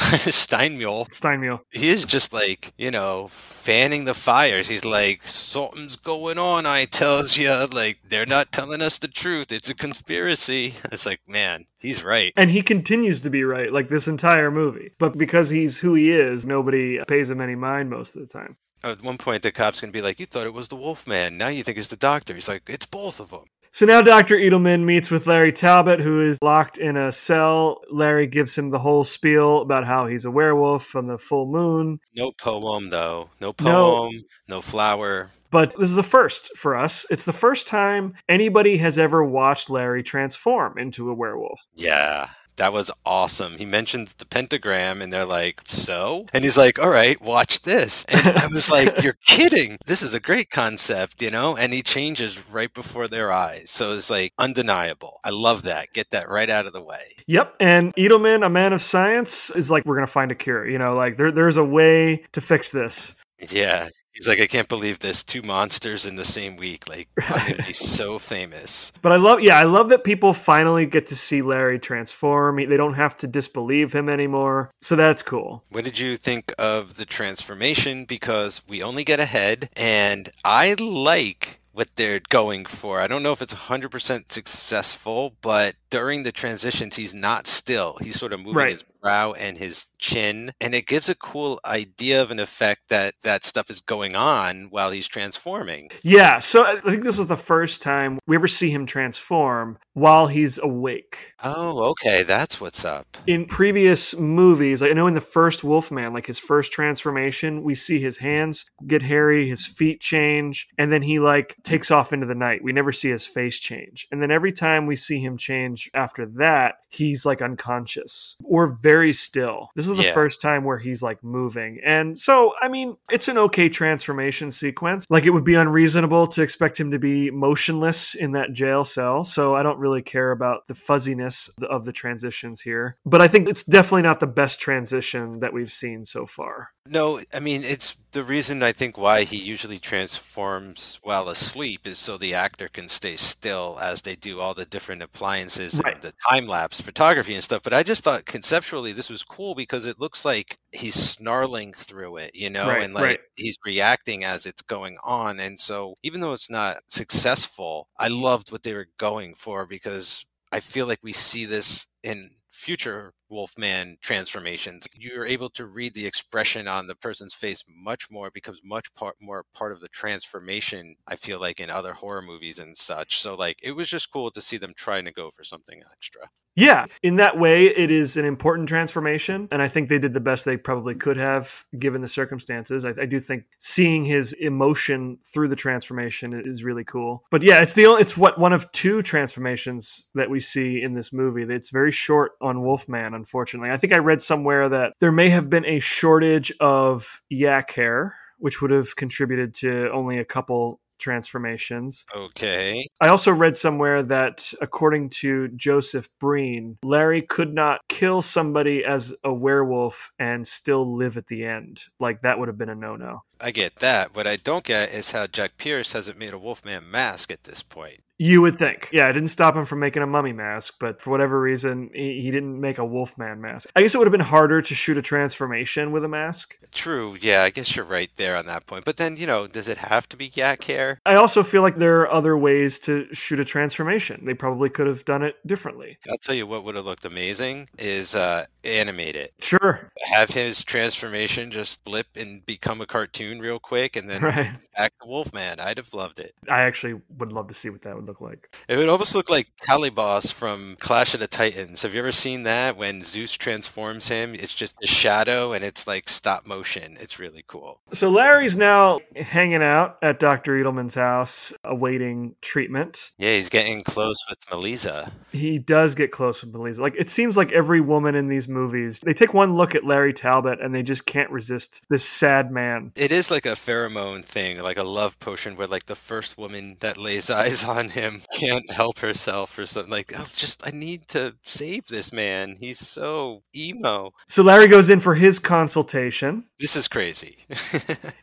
Steinmuhl. 1.11 1.61
he 1.72 1.88
is 1.88 2.04
just 2.04 2.32
like 2.32 2.72
you 2.76 2.90
know 2.90 3.28
fanning 3.28 4.04
the 4.04 4.14
fires. 4.14 4.68
He's 4.68 4.84
like 4.84 5.22
something's 5.22 5.96
going 5.96 6.38
on 6.38 6.66
i 6.66 6.84
tells 6.84 7.36
you 7.36 7.66
like 7.72 7.98
they're 8.09 8.26
not 8.26 8.52
telling 8.52 8.82
us 8.82 8.98
the 8.98 9.09
truth. 9.09 9.52
It's 9.52 9.68
a 9.70 9.74
conspiracy. 9.74 10.74
It's 10.92 11.07
like 11.07 11.20
man 11.26 11.66
he's 11.78 12.02
right. 12.04 12.32
And 12.36 12.50
he 12.50 12.62
continues 12.62 13.20
to 13.20 13.30
be 13.30 13.44
right, 13.44 13.72
like 13.72 13.88
this 13.88 14.09
entire 14.09 14.50
movie. 14.50 14.90
But 14.98 15.16
because 15.18 15.50
he's 15.50 15.78
who 15.78 15.94
he 15.94 16.11
is, 16.11 16.44
nobody 16.46 16.98
pays 17.07 17.30
him 17.30 17.40
any 17.40 17.54
mind 17.54 17.90
most 17.90 18.16
of 18.16 18.22
the 18.22 18.26
time. 18.28 18.57
at 18.84 19.02
one 19.02 19.18
point 19.18 19.42
the 19.42 19.52
cop's 19.52 19.80
gonna 19.80 19.92
be 19.92 20.02
like 20.02 20.20
you 20.20 20.26
thought 20.26 20.46
it 20.46 20.52
was 20.54 20.68
the 20.68 20.76
wolf 20.76 21.07
man 21.07 21.38
now 21.38 21.48
you 21.48 21.62
think 21.62 21.78
it's 21.78 21.88
the 21.88 21.96
doctor. 21.96 22.34
He's 22.34 22.48
like 22.48 22.62
it's 22.68 22.86
both 22.86 23.20
of 23.20 23.30
them 23.30 23.44
So 23.77 23.85
now 23.85 24.01
Dr. 24.01 24.37
Edelmann 24.37 24.85
meets 24.87 25.11
with 25.11 25.27
Larry 25.27 25.53
Talbot, 25.53 26.01
who 26.01 26.22
is 26.22 26.39
locked 26.41 26.79
in 26.79 26.97
a 26.97 27.12
cell. 27.12 27.83
Larry 27.91 28.27
gives 28.27 28.57
him 28.57 28.70
the 28.70 28.79
whole 28.79 29.05
spiel 29.05 29.59
about 29.61 29.85
how 29.85 30.07
he's 30.07 30.24
a 30.24 30.31
werewolf 30.31 30.87
from 30.87 31.09
the 31.09 31.18
full 31.18 31.45
moon. 31.45 32.01
no 32.14 32.33
poem 32.33 32.89
though 32.89 33.29
no 33.39 33.49
No. 33.49 33.53
poem 33.53 34.24
no, 34.49 34.62
flower 34.62 35.31
But 35.51 35.74
this 35.79 35.91
is 35.91 35.99
a 35.99 36.03
first 36.03 36.57
for 36.57 36.74
us. 36.74 37.05
It's 37.11 37.27
the 37.27 37.35
first 37.35 37.68
time 37.68 38.14
anybody 38.31 38.79
has 38.79 38.99
ever 38.99 39.22
watched 39.22 39.68
Larry 39.68 40.03
transform 40.03 40.79
into 40.79 41.11
a 41.11 41.14
werewolf. 41.14 41.61
Yeah. 41.74 42.31
That 42.57 42.72
was 42.72 42.90
awesome. 43.04 43.59
He 43.59 43.64
mentions 43.64 44.14
the 44.14 44.24
pentagram, 44.24 45.02
and 45.02 45.12
they're 45.12 45.26
like, 45.26 45.61
"So?" 45.66 46.26
And 46.32 46.44
he's 46.44 46.57
like, 46.57 46.78
"All 46.78 46.90
right, 46.90 47.20
watch 47.20 47.62
this." 47.62 48.04
And 48.04 48.38
I 48.38 48.46
was 48.46 48.70
like, 48.70 48.94
"You're 49.02 49.18
kidding! 49.26 49.78
This 49.86 50.02
is 50.02 50.14
a 50.14 50.20
great 50.20 50.50
concept, 50.50 51.20
you 51.20 51.30
know." 51.30 51.57
And 51.57 51.72
he 51.72 51.82
changes 51.82 52.48
right 52.50 52.72
before 52.72 53.09
their 53.09 53.30
eyes, 53.32 53.70
so 53.70 53.92
it's 53.92 54.11
like 54.11 54.32
undeniable. 54.38 55.20
I 55.24 55.30
love 55.30 55.62
that. 55.62 55.92
Get 55.92 56.11
that 56.11 56.28
right 56.28 56.50
out 56.50 56.66
of 56.66 56.72
the 56.72 56.82
way. 56.82 57.14
Yep. 57.26 57.57
And 57.61 57.94
Edelmann, 57.96 58.44
a 58.44 58.50
man 58.50 58.72
of 58.72 58.82
science, 58.82 59.50
is 59.50 59.70
like, 59.70 59.84
"We're 59.84 59.96
gonna 59.96 60.07
find 60.07 60.32
a 60.32 60.34
cure." 60.34 60.66
You 60.66 60.78
know, 60.78 60.94
like 60.94 61.16
there, 61.16 61.32
there's 61.32 61.57
a 61.57 61.64
way 61.64 62.24
to 62.32 62.40
fix 62.40 62.70
this. 62.70 63.16
Yeah. 63.50 63.88
He's 64.17 64.27
like, 64.27 64.41
I 64.41 64.47
can't 64.47 64.67
believe 64.69 65.01
this. 65.01 65.23
Two 65.23 65.43
monsters 65.43 66.07
in 66.07 66.17
the 66.17 66.25
same 66.25 66.57
week. 66.57 66.89
Like, 66.89 67.09
be 67.67 67.75
so 67.75 68.19
famous. 68.19 68.91
But 69.03 69.12
I 69.12 69.17
love, 69.17 69.43
yeah, 69.43 69.59
I 69.59 69.64
love 69.64 69.91
that 69.91 70.05
people 70.05 70.33
finally 70.33 70.87
get 70.87 71.07
to 71.09 71.17
see 71.17 71.43
Larry 71.43 71.79
transform. 71.79 72.57
They 72.57 72.79
don't 72.79 72.95
have 72.95 73.19
to 73.19 73.27
disbelieve 73.27 73.93
him 73.93 74.09
anymore. 74.09 74.71
So 74.81 74.97
that's 74.97 75.21
cool. 75.21 75.64
What 75.69 75.85
did 75.85 75.99
you 75.99 76.17
think 76.17 76.55
of 76.59 76.97
the 76.97 77.05
transformation? 77.05 78.07
Because 78.07 78.62
we 78.67 78.83
only 78.83 79.05
get 79.05 79.21
a 79.21 79.27
head, 79.27 79.69
and 79.77 80.31
I 80.43 80.75
like 80.81 81.59
what 81.77 81.95
they're 81.97 82.23
going 82.31 82.64
for. 82.64 83.03
I 83.03 83.07
don't 83.07 83.23
know 83.23 83.33
if 83.33 83.43
it's 83.43 83.53
100% 83.53 84.33
successful, 84.33 85.35
but 85.43 85.75
during 85.97 86.24
the 86.24 86.32
transitions, 86.32 86.97
he's 86.97 87.14
not 87.14 87.47
still. 87.47 87.97
He's 88.03 88.18
sort 88.20 88.34
of 88.34 88.40
moving 88.40 88.55
Right. 88.57 88.72
his 88.74 88.84
brow 89.01 89.32
and 89.32 89.57
his 89.57 89.86
chin, 89.99 90.53
and 90.61 90.74
it 90.74 90.86
gives 90.86 91.09
a 91.09 91.14
cool 91.14 91.59
idea 91.64 92.20
of 92.20 92.30
an 92.30 92.38
effect 92.38 92.88
that 92.88 93.14
that 93.22 93.44
stuff 93.47 93.70
is 93.70 93.80
going 93.80 94.14
on 94.14 94.66
while 94.70 94.90
he's 94.90 95.07
transforming. 95.09 95.88
Yeah, 96.03 96.38
so 96.38 96.64
I 96.66 96.80
think 96.80 97.03
this 97.05 97.18
is 97.18 97.28
the 97.28 97.36
first 97.36 97.82
time 97.82 98.18
we 98.26 98.36
ever 98.36 98.49
see 98.49 98.70
him 98.70 98.84
transform 98.84 99.78
while 99.94 100.26
he's 100.26 100.59
awake. 100.59 101.32
Oh, 101.42 101.84
okay, 101.92 102.24
that's 102.24 102.61
what's 102.61 102.84
up. 102.84 103.16
In 103.26 103.47
previous 103.47 104.14
movies, 104.18 104.82
I 104.82 104.88
know 104.92 105.07
in 105.07 105.14
the 105.14 105.20
first 105.20 105.64
Wolfman, 105.64 106.12
like 106.12 106.26
his 106.26 106.38
first 106.38 106.72
transformation, 106.72 107.62
we 107.62 107.74
see 107.74 108.01
his 108.01 108.18
hands 108.18 108.66
get 108.86 109.03
hairy, 109.03 109.49
his 109.49 109.64
feet 109.64 110.01
change, 110.01 110.68
and 110.78 110.92
then 110.92 111.01
he 111.01 111.20
like 111.20 111.57
takes 111.62 111.90
off 111.90 112.12
into 112.12 112.26
the 112.26 112.34
night. 112.34 112.62
We 112.62 112.72
never 112.72 112.92
see 112.92 113.09
his 113.11 113.24
face 113.24 113.59
change. 113.59 114.09
And 114.11 114.20
then 114.20 114.30
every 114.30 114.53
time 114.53 114.86
we 114.86 114.97
see 114.97 115.20
him 115.20 115.36
change 115.38 115.86
after 115.95 116.26
that, 116.39 116.76
he's 116.89 117.26
like 117.26 117.43
unconscious 117.43 118.37
or 118.45 118.68
very 118.68 119.12
still. 119.12 119.70
This 119.74 119.87
is 119.89 119.97
the 119.97 120.05
Yeah. 120.05 120.12
first 120.14 120.41
time 120.41 120.64
where 120.64 120.78
he's 120.78 121.03
like 121.03 121.22
moving. 121.22 121.80
And 121.84 122.16
so, 122.16 122.55
I 122.61 122.68
mean, 122.68 122.97
it's 123.11 123.28
an 123.28 123.39
okay 123.39 123.68
transformation 123.68 124.51
sequence. 124.51 125.07
Like 125.11 125.24
it 125.24 125.30
would 125.30 125.45
be 125.45 125.55
unreasonable 125.55 126.26
to 126.28 126.43
expect 126.43 126.78
him 126.80 126.91
to 126.91 126.99
be 126.99 127.30
motionless 127.30 128.14
in 128.14 128.32
that 128.32 128.53
jail 128.53 128.84
cell. 128.84 129.24
So 129.24 129.55
I 129.55 129.62
don't 129.62 129.78
really 129.78 130.03
care 130.03 130.30
about 130.32 130.66
the 130.66 130.74
fuzziness 130.74 131.51
of 131.68 131.84
the 131.84 131.93
transitions 131.93 132.61
here. 132.61 132.97
But 133.05 133.20
I 133.20 133.28
think 133.28 133.49
it's 133.49 133.64
definitely 133.64 134.03
not 134.03 134.20
the 134.20 134.26
best 134.26 134.61
transition 134.61 135.41
that 135.41 135.53
we've 135.53 135.72
seen 135.72 136.05
so 136.05 136.26
far. 136.26 136.70
No, 136.89 137.20
I 137.32 137.41
mean, 137.41 137.64
it's 137.64 137.97
the 138.12 138.22
reason 138.24 138.62
I 138.62 138.72
think 138.72 138.97
why 138.97 139.24
he 139.24 139.37
usually 139.37 139.78
transforms 139.78 140.99
while 141.03 141.28
asleep 141.28 141.87
is 141.87 141.99
so 141.99 142.16
the 142.16 142.34
actor 142.34 142.68
can 142.68 142.89
stay 142.89 143.16
still 143.16 143.78
as 143.80 144.03
they 144.03 144.16
do 144.16 144.41
all 144.41 144.55
the 144.55 144.64
different 144.64 145.03
appliances 145.03 145.82
Right. 145.84 145.95
and 145.95 146.01
the 146.01 146.12
time 146.28 146.47
lapse 146.47 146.80
photography 146.80 147.34
and 147.34 147.45
stuff. 147.45 147.62
But 147.62 147.74
I 147.74 147.82
just 147.82 148.03
thought 148.05 148.24
conceptually 148.24 148.93
this 148.93 149.11
was 149.11 149.22
cool 149.22 149.55
because 149.55 149.87
it 149.87 150.01
looks 150.01 150.24
like 150.24 150.59
he's 150.72 150.95
snarling 150.95 151.72
through 151.74 152.16
it, 152.18 152.30
you 152.34 152.51
know, 152.51 152.70
Right, 152.70 152.82
and 152.82 152.95
like 152.95 153.05
right. 153.05 153.20
he's 153.34 153.57
reacting 153.64 154.24
as 154.24 154.47
it's 154.47 154.62
going 154.62 154.97
on. 155.05 155.39
And 155.41 155.59
so 155.61 155.97
even 156.03 156.20
though 156.20 156.32
it's 156.32 156.51
not 156.51 156.78
successful, 156.89 157.89
I 157.99 158.09
loved 158.09 158.51
what 158.53 158.62
they 158.62 158.74
were 158.74 158.89
going 158.99 159.34
for 159.34 159.66
because 159.66 160.24
I 160.53 160.61
feel 160.61 160.87
like 160.87 161.01
we 161.03 161.12
see 161.12 161.45
this 161.45 161.87
in 162.03 162.30
future 162.51 163.12
Wolfman 163.29 163.99
transformations. 164.01 164.87
You're 164.95 165.27
able 165.27 165.51
to 165.51 165.66
read 165.66 165.95
the 165.95 166.07
expression 166.07 166.68
on 166.68 166.87
the 166.87 166.95
person's 166.95 167.35
face 167.35 167.64
much 167.68 168.11
more, 168.11 168.31
becomes 168.31 168.61
much 168.64 168.95
part 168.95 169.16
more 169.20 169.45
part 169.55 169.72
of 169.72 169.81
the 169.81 169.89
transformation, 169.89 170.97
I 171.07 171.16
feel 171.16 171.41
like 171.41 171.61
in 171.61 171.70
other 171.70 171.95
horror 171.95 172.22
movies 172.22 172.59
and 172.59 172.77
such. 172.77 173.18
So 173.18 173.35
like 173.35 173.59
it 173.62 173.72
was 173.72 173.89
just 173.89 174.12
cool 174.12 174.31
to 174.31 174.41
see 174.41 174.57
them 174.57 174.72
trying 174.77 175.05
to 175.05 175.12
go 175.12 175.31
for 175.31 175.45
something 175.45 175.83
extra. 175.93 176.31
Yeah, 176.59 176.87
in 177.03 177.16
that 177.16 177.39
way, 177.39 177.66
it 177.66 177.91
is 177.91 178.16
an 178.16 178.24
important 178.24 178.66
transformation, 178.66 179.47
and 179.53 179.61
I 179.61 179.68
think 179.68 179.91
they 179.91 179.99
did 179.99 180.14
the 180.14 180.20
best 180.20 180.47
they 180.47 180.57
probably 180.57 180.95
could 180.95 181.18
have 181.18 181.66
given 181.79 182.01
the 182.01 182.09
circumstances. 182.09 182.87
I, 182.87 182.95
I 182.99 183.05
do 183.05 183.20
think 183.20 183.45
seeing 183.59 184.05
his 184.05 184.33
emotion 184.33 185.18
through 185.22 185.49
the 185.49 185.57
transformation 185.57 186.33
is 186.33 186.64
really 186.64 186.85
cool. 186.85 187.24
But 187.31 187.43
yeah, 187.43 187.61
it's 187.61 187.74
the 187.74 187.85
only, 187.85 188.01
it's 188.01 188.16
what 188.16 188.41
one 188.41 188.55
of 188.55 188.72
two 188.72 189.03
transformations 189.03 190.07
that 190.14 190.31
we 190.31 190.41
see 190.41 190.81
in 190.81 190.95
this 190.95 191.12
movie. 191.12 191.43
It's 191.43 191.68
very 191.68 191.93
short 191.93 192.33
on 192.41 192.62
Wolfman, 192.62 193.12
unfortunately. 193.17 193.71
I 193.71 193.77
think 193.77 193.93
I 193.93 193.99
read 193.99 194.23
somewhere 194.23 194.69
that 194.69 194.93
there 195.01 195.12
may 195.12 195.29
have 195.31 195.51
been 195.51 195.67
a 195.67 195.81
shortage 195.81 196.53
of 196.61 197.23
yak 197.29 197.73
hair, 197.73 198.14
which 198.39 198.62
would 198.62 198.71
have 198.71 198.95
contributed 198.95 199.55
to 199.55 199.91
only 199.91 200.19
a 200.19 200.25
couple 200.25 200.81
transformations. 200.99 202.07
Okay. 202.14 202.89
I 203.01 203.09
also 203.09 203.33
read 203.33 203.57
somewhere 203.57 204.03
that, 204.05 204.53
according 204.61 205.11
to 205.11 205.49
Joseph 205.49 206.09
Breen, 206.19 206.79
Larry 206.83 207.23
could 207.23 207.55
not 207.55 207.81
kill 207.89 208.23
somebody 208.23 208.85
as 208.85 209.14
a 209.25 209.33
werewolf 209.33 210.11
and 210.19 210.47
still 210.47 210.97
live 210.97 211.17
at 211.17 211.27
the 211.27 211.45
end. 211.45 211.83
Like, 212.01 212.23
that 212.23 212.39
would 212.39 212.49
have 212.49 212.59
been 212.59 212.71
a 212.71 212.75
no 212.75 212.97
no. 212.97 213.23
I 213.41 213.51
get 213.51 213.76
that. 213.76 214.14
What 214.14 214.26
I 214.26 214.37
don't 214.37 214.64
get 214.64 214.93
is 214.93 215.12
how 215.12 215.26
Jack 215.26 215.57
Pierce 215.59 215.93
hasn't 215.93 216.18
made 216.18 216.32
a 216.32 216.39
Wolfman 216.39 216.91
mask 216.91 217.30
at 217.30 217.45
this 217.45 217.62
point. 217.62 218.01
You 218.18 218.41
would 218.41 218.57
think. 218.57 218.89
Yeah, 218.93 219.09
it 219.09 219.12
didn't 219.12 219.28
stop 219.28 219.55
him 219.55 219.66
from 219.66 219.78
making 219.78 220.03
a 220.03 220.07
mummy 220.07 220.32
mask, 220.32 220.76
but 220.80 221.03
for 221.03 221.11
whatever 221.11 221.39
reason, 221.39 221.91
he, 221.93 222.22
he 222.22 222.30
didn't 222.30 222.59
make 222.59 222.78
a 222.78 222.84
wolfman 222.84 223.43
mask. 223.43 223.68
I 223.76 223.82
guess 223.82 223.95
it 223.95 223.99
would 223.99 224.07
have 224.07 224.12
been 224.12 224.20
harder 224.20 224.62
to 224.62 224.74
shoot 224.74 224.97
a 224.97 225.03
transformation 225.03 225.93
with 225.93 226.03
a 226.03 226.09
mask. 226.09 226.57
True. 226.72 227.18
Yeah, 227.20 227.43
I 227.43 227.51
guess 227.51 227.76
you're 227.76 227.84
right 227.84 228.11
there 228.16 228.37
on 228.37 228.47
that 228.47 228.66
point. 228.66 228.87
But 228.87 228.97
then, 228.97 229.18
you 229.18 229.26
know, 229.26 229.47
does 229.47 229.68
it 229.68 229.78
have 229.78 230.09
to 230.09 230.16
be 230.16 230.32
yak 230.34 230.64
hair? 230.64 230.99
I 231.05 231.16
also 231.16 231.43
feel 231.43 231.61
like 231.61 231.76
there 231.76 232.01
are 232.01 232.11
other 232.11 232.39
ways 232.39 232.78
to 232.80 233.07
shoot 233.12 233.39
a 233.39 233.45
transformation. 233.45 234.24
They 234.24 234.34
probably 234.34 234.70
could 234.70 234.87
have 234.87 235.05
done 235.05 235.22
it 235.22 235.37
differently. 235.47 235.99
I'll 236.09 236.16
tell 236.16 236.34
you 236.34 236.47
what 236.47 236.64
would 236.64 236.76
have 236.76 236.87
looked 236.87 237.05
amazing 237.05 237.68
is 237.78 238.14
uh 238.14 238.47
animate 238.64 239.14
it. 239.14 239.34
Sure. 239.41 239.93
Have 240.07 240.30
his 240.30 240.64
transformation 240.64 241.51
just 241.51 241.84
blip 241.84 242.09
and 242.16 242.45
become 242.47 242.80
a 242.80 242.87
cartoon 242.87 243.26
real 243.35 243.59
quick 243.59 243.97
and 243.97 244.09
then 244.09 244.22
Right. 244.22 244.51
back 244.77 244.93
to 245.01 245.09
Wolfman. 245.09 245.61
I'd 245.61 245.77
have 245.79 245.93
loved 245.95 246.18
it. 246.18 246.35
I 246.49 246.62
actually 246.62 247.01
would 247.18 247.33
love 247.33 247.49
to 247.49 247.55
see 247.55 247.70
what 247.70 247.83
that 247.83 247.95
would 247.97 248.07
look 248.07 248.20
like. 248.20 248.55
It 248.68 248.77
would 248.77 248.89
almost 248.89 249.14
look 249.14 249.29
like 249.31 249.47
Calibos 249.68 250.33
from 250.33 250.77
Clash 250.81 251.14
of 251.14 251.20
the 251.20 251.27
Titans. 251.27 251.83
Have 251.83 251.95
you 251.95 252.01
ever 252.01 252.12
seen 252.12 252.43
that 252.45 252.77
when 252.77 253.03
Zeus 253.03 253.33
transforms 253.33 254.09
him? 254.09 254.35
It's 254.35 254.55
just 254.55 254.77
a 254.83 254.87
shadow 254.87 255.53
and 255.53 255.64
it's 255.64 255.87
like 255.87 256.09
stop 256.09 256.47
motion. 256.47 256.97
It's 257.01 257.18
really 257.18 257.45
cool. 257.47 257.81
So 257.93 258.11
Larry's 258.11 258.57
now 258.57 258.99
hanging 259.14 259.62
out 259.62 259.99
at 260.03 260.20
Dr. 260.20 260.53
Edelmann's 260.62 260.95
house, 260.95 261.53
awaiting 261.64 262.35
treatment. 262.43 263.12
Yeah, 263.18 263.35
he's 263.35 263.49
getting 263.49 263.81
close 263.81 264.16
with 264.29 264.39
Melitza. 264.47 265.11
He 265.33 265.59
does 265.59 265.95
get 265.95 266.11
close 266.12 266.43
with 266.43 266.53
Melitza. 266.53 266.79
Like 266.81 266.95
it 266.99 267.09
seems 267.11 267.37
like 267.37 267.53
every 267.53 267.81
woman 267.81 268.14
in 268.14 268.29
these 268.29 268.49
movies, 268.49 269.01
they 269.01 269.14
take 269.14 269.33
one 269.35 269.57
look 269.57 269.74
at 269.74 269.85
Larry 269.85 270.12
Talbot 270.12 270.61
and 270.61 270.74
they 270.74 270.83
just 270.83 271.07
can't 271.07 271.31
resist 271.31 271.83
this 271.89 272.05
sad 272.05 272.51
man. 272.51 272.93
It 272.97 273.12
is 273.12 273.16
like 273.31 273.47
a 273.47 273.51
pheromone 273.51 274.25
thing, 274.25 274.61
like 274.61 274.79
a 274.79 274.83
love 274.83 275.19
potion 275.21 275.57
where 275.57 275.67
like 275.67 275.87
the 275.87 275.97
first 275.97 276.37
woman 276.37 276.77
that 276.81 276.99
lays 276.99 277.31
eyes 277.43 277.64
on 277.64 277.91
him 277.91 278.23
can't 278.33 278.71
help 278.71 278.99
herself 278.99 279.59
or 279.59 279.67
something 279.67 279.91
like, 279.91 280.12
oh, 280.17 280.27
just 280.35 280.67
I 280.67 280.71
need 280.71 281.09
to 281.09 281.35
save 281.43 281.87
this 281.87 282.12
man. 282.12 282.57
He's 282.61 282.79
so 282.79 283.43
emo. 283.55 284.12
So 284.27 284.43
Larry 284.43 284.69
goes 284.69 284.91
in 284.91 285.01
for 285.01 285.14
his 285.14 285.39
consultation. 285.39 286.45
This 286.61 286.77
is 286.77 286.89
crazy. 286.89 287.39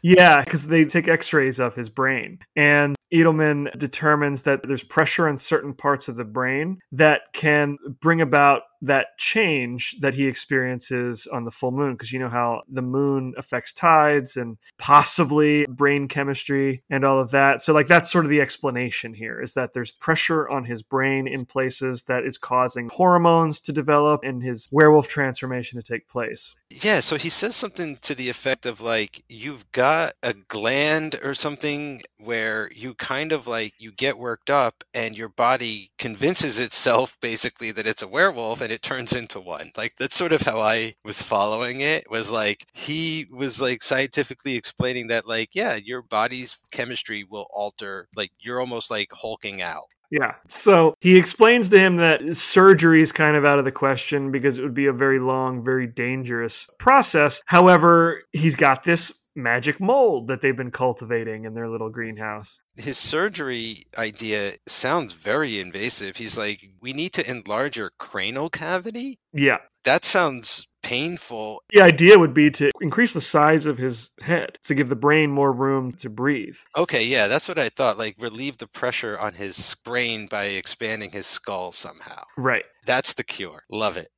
Yeah, 0.02 0.44
because 0.44 0.68
they 0.68 0.84
take 0.84 1.08
x 1.08 1.32
rays 1.32 1.60
of 1.60 1.76
his 1.76 1.90
brain. 1.90 2.40
And 2.58 2.96
Edelmann 3.14 3.78
determines 3.78 4.44
that 4.44 4.62
there's 4.68 4.84
pressure 4.84 5.30
in 5.30 5.38
certain 5.38 5.74
parts 5.74 6.08
of 6.08 6.16
the 6.16 6.24
brain 6.24 6.80
that 6.92 7.22
can 7.34 7.78
bring 8.02 8.22
about 8.22 8.64
that 8.82 9.18
change 9.18 9.96
that 10.02 10.14
he 10.14 10.28
experiences 10.28 11.26
on 11.32 11.46
the 11.46 11.52
full 11.52 11.72
moon. 11.72 11.94
Because 11.94 12.12
you 12.12 12.20
know 12.20 12.30
how 12.30 12.64
the 12.70 12.82
moon 12.82 13.34
affects 13.38 13.72
tides 13.72 14.36
and 14.36 14.58
possibly 14.78 15.66
brain 15.70 16.10
chemistry 16.10 16.84
and 16.90 17.06
all 17.06 17.20
of 17.20 17.32
that. 17.32 17.62
So, 17.62 17.74
like, 17.74 17.88
that's 17.88 18.12
sort 18.12 18.26
of 18.26 18.30
the 18.30 18.42
explanation 18.42 19.14
here 19.14 19.42
is 19.42 19.54
that 19.54 19.74
there's 19.74 19.94
pressure 19.94 20.50
on 20.50 20.66
his 20.66 20.84
brain 20.84 21.28
in 21.28 21.46
places 21.46 22.04
that 22.04 22.26
is 22.26 22.38
causing 22.38 22.90
hormones 22.90 23.62
to 23.62 23.72
develop 23.72 24.20
and 24.24 24.44
his 24.44 24.68
werewolf 24.72 25.08
transformation 25.08 25.82
to 25.82 25.84
take 25.84 26.10
place. 26.10 26.54
Yeah, 26.70 27.00
so 27.00 27.16
he 27.16 27.30
says 27.30 27.56
something 27.56 27.98
to 28.02 28.16
the 28.16 28.30
effect 28.30 28.66
of 28.66 28.82
like, 28.82 29.24
you've 29.30 29.72
got 29.72 30.16
a 30.22 30.34
gland 30.34 31.20
or 31.24 31.34
something 31.34 32.02
where 32.18 32.70
you 32.76 32.94
kind 33.04 33.34
of 33.34 33.46
like 33.46 33.74
you 33.78 33.92
get 33.92 34.18
worked 34.18 34.50
up 34.50 34.82
and 34.94 35.18
your 35.18 35.28
body 35.28 35.92
convinces 36.00 36.58
itself 36.58 37.18
basically 37.20 37.70
that 37.70 37.86
it's 37.86 38.02
a 38.02 38.08
werewolf 38.08 38.62
and 38.62 38.72
it 38.72 38.82
turns 38.82 39.12
into 39.12 39.42
one. 39.42 39.72
Like 39.76 39.98
that's 39.98 40.16
sort 40.16 40.32
of 40.32 40.44
how 40.44 40.62
I 40.62 40.96
was 41.04 41.22
following 41.22 41.82
it 41.82 42.10
was 42.10 42.32
like 42.32 42.66
he 42.72 43.28
was 43.30 43.62
like 43.62 43.84
scientifically 43.84 44.56
explaining 44.56 45.08
that 45.08 45.28
like 45.28 45.50
yeah, 45.54 45.76
your 45.76 46.02
body's 46.02 46.58
chemistry 46.72 47.26
will 47.30 47.48
alter 47.54 48.08
like 48.16 48.32
you're 48.40 48.62
almost 48.62 48.90
like 48.90 49.12
hulking 49.12 49.62
out. 49.62 49.88
Yeah. 50.10 50.36
So 50.48 50.96
he 51.02 51.18
explains 51.18 51.68
to 51.70 51.80
him 51.80 51.98
that 51.98 52.38
surgery 52.38 53.02
is 53.02 53.12
kind 53.12 53.36
of 53.36 53.46
out 53.46 53.60
of 53.60 53.66
the 53.66 53.72
question 53.72 54.32
because 54.32 54.60
it 54.60 54.62
would 54.62 54.74
be 54.74 54.86
a 54.86 54.94
very 54.94 55.20
long, 55.20 55.62
very 55.62 55.88
dangerous 55.88 56.70
process. 56.78 57.42
However, 57.48 58.22
he's 58.32 58.56
got 58.56 58.84
this 58.84 59.23
magic 59.36 59.80
mold 59.80 60.28
that 60.28 60.42
they've 60.42 60.56
been 60.56 60.72
cultivating 60.72 61.46
in 61.46 61.54
their 61.54 61.70
little 61.70 61.90
greenhouse. 61.90 62.62
His 62.76 62.98
surgery 62.98 63.86
idea 63.98 64.54
sounds 64.68 65.14
very 65.14 65.60
invasive. 65.60 66.18
He's 66.18 66.38
like, 66.38 66.70
we 66.82 66.94
need 66.94 67.14
to 67.14 67.30
enlarge 67.30 67.78
your 67.78 67.92
cranial 67.98 68.50
cavity. 68.50 69.20
Yeah. 69.34 69.58
That 69.84 70.06
sounds 70.06 70.68
painful. 70.82 71.62
The 71.70 71.82
idea 71.82 72.20
would 72.20 72.34
be 72.34 72.52
to 72.52 72.72
increase 72.82 73.14
the 73.14 73.22
size 73.22 73.66
of 73.66 73.78
his 73.78 74.12
head 74.22 74.58
to 74.64 74.76
give 74.76 74.90
the 74.90 74.96
brain 74.96 75.32
more 75.32 75.52
room 75.52 75.92
to 75.94 76.10
breathe. 76.10 76.58
Okay, 76.78 77.06
yeah, 77.06 77.28
that's 77.28 77.48
what 77.48 77.58
I 77.58 77.70
thought. 77.70 77.98
Like 77.98 78.16
relieve 78.20 78.58
the 78.58 78.68
pressure 78.68 79.18
on 79.18 79.34
his 79.34 79.76
brain 79.84 80.28
by 80.28 80.46
expanding 80.46 81.12
his 81.12 81.26
skull 81.26 81.72
somehow. 81.72 82.24
Right. 82.38 82.66
That's 82.86 83.14
the 83.14 83.24
cure. 83.24 83.64
Love 83.70 83.98
it. 83.98 84.10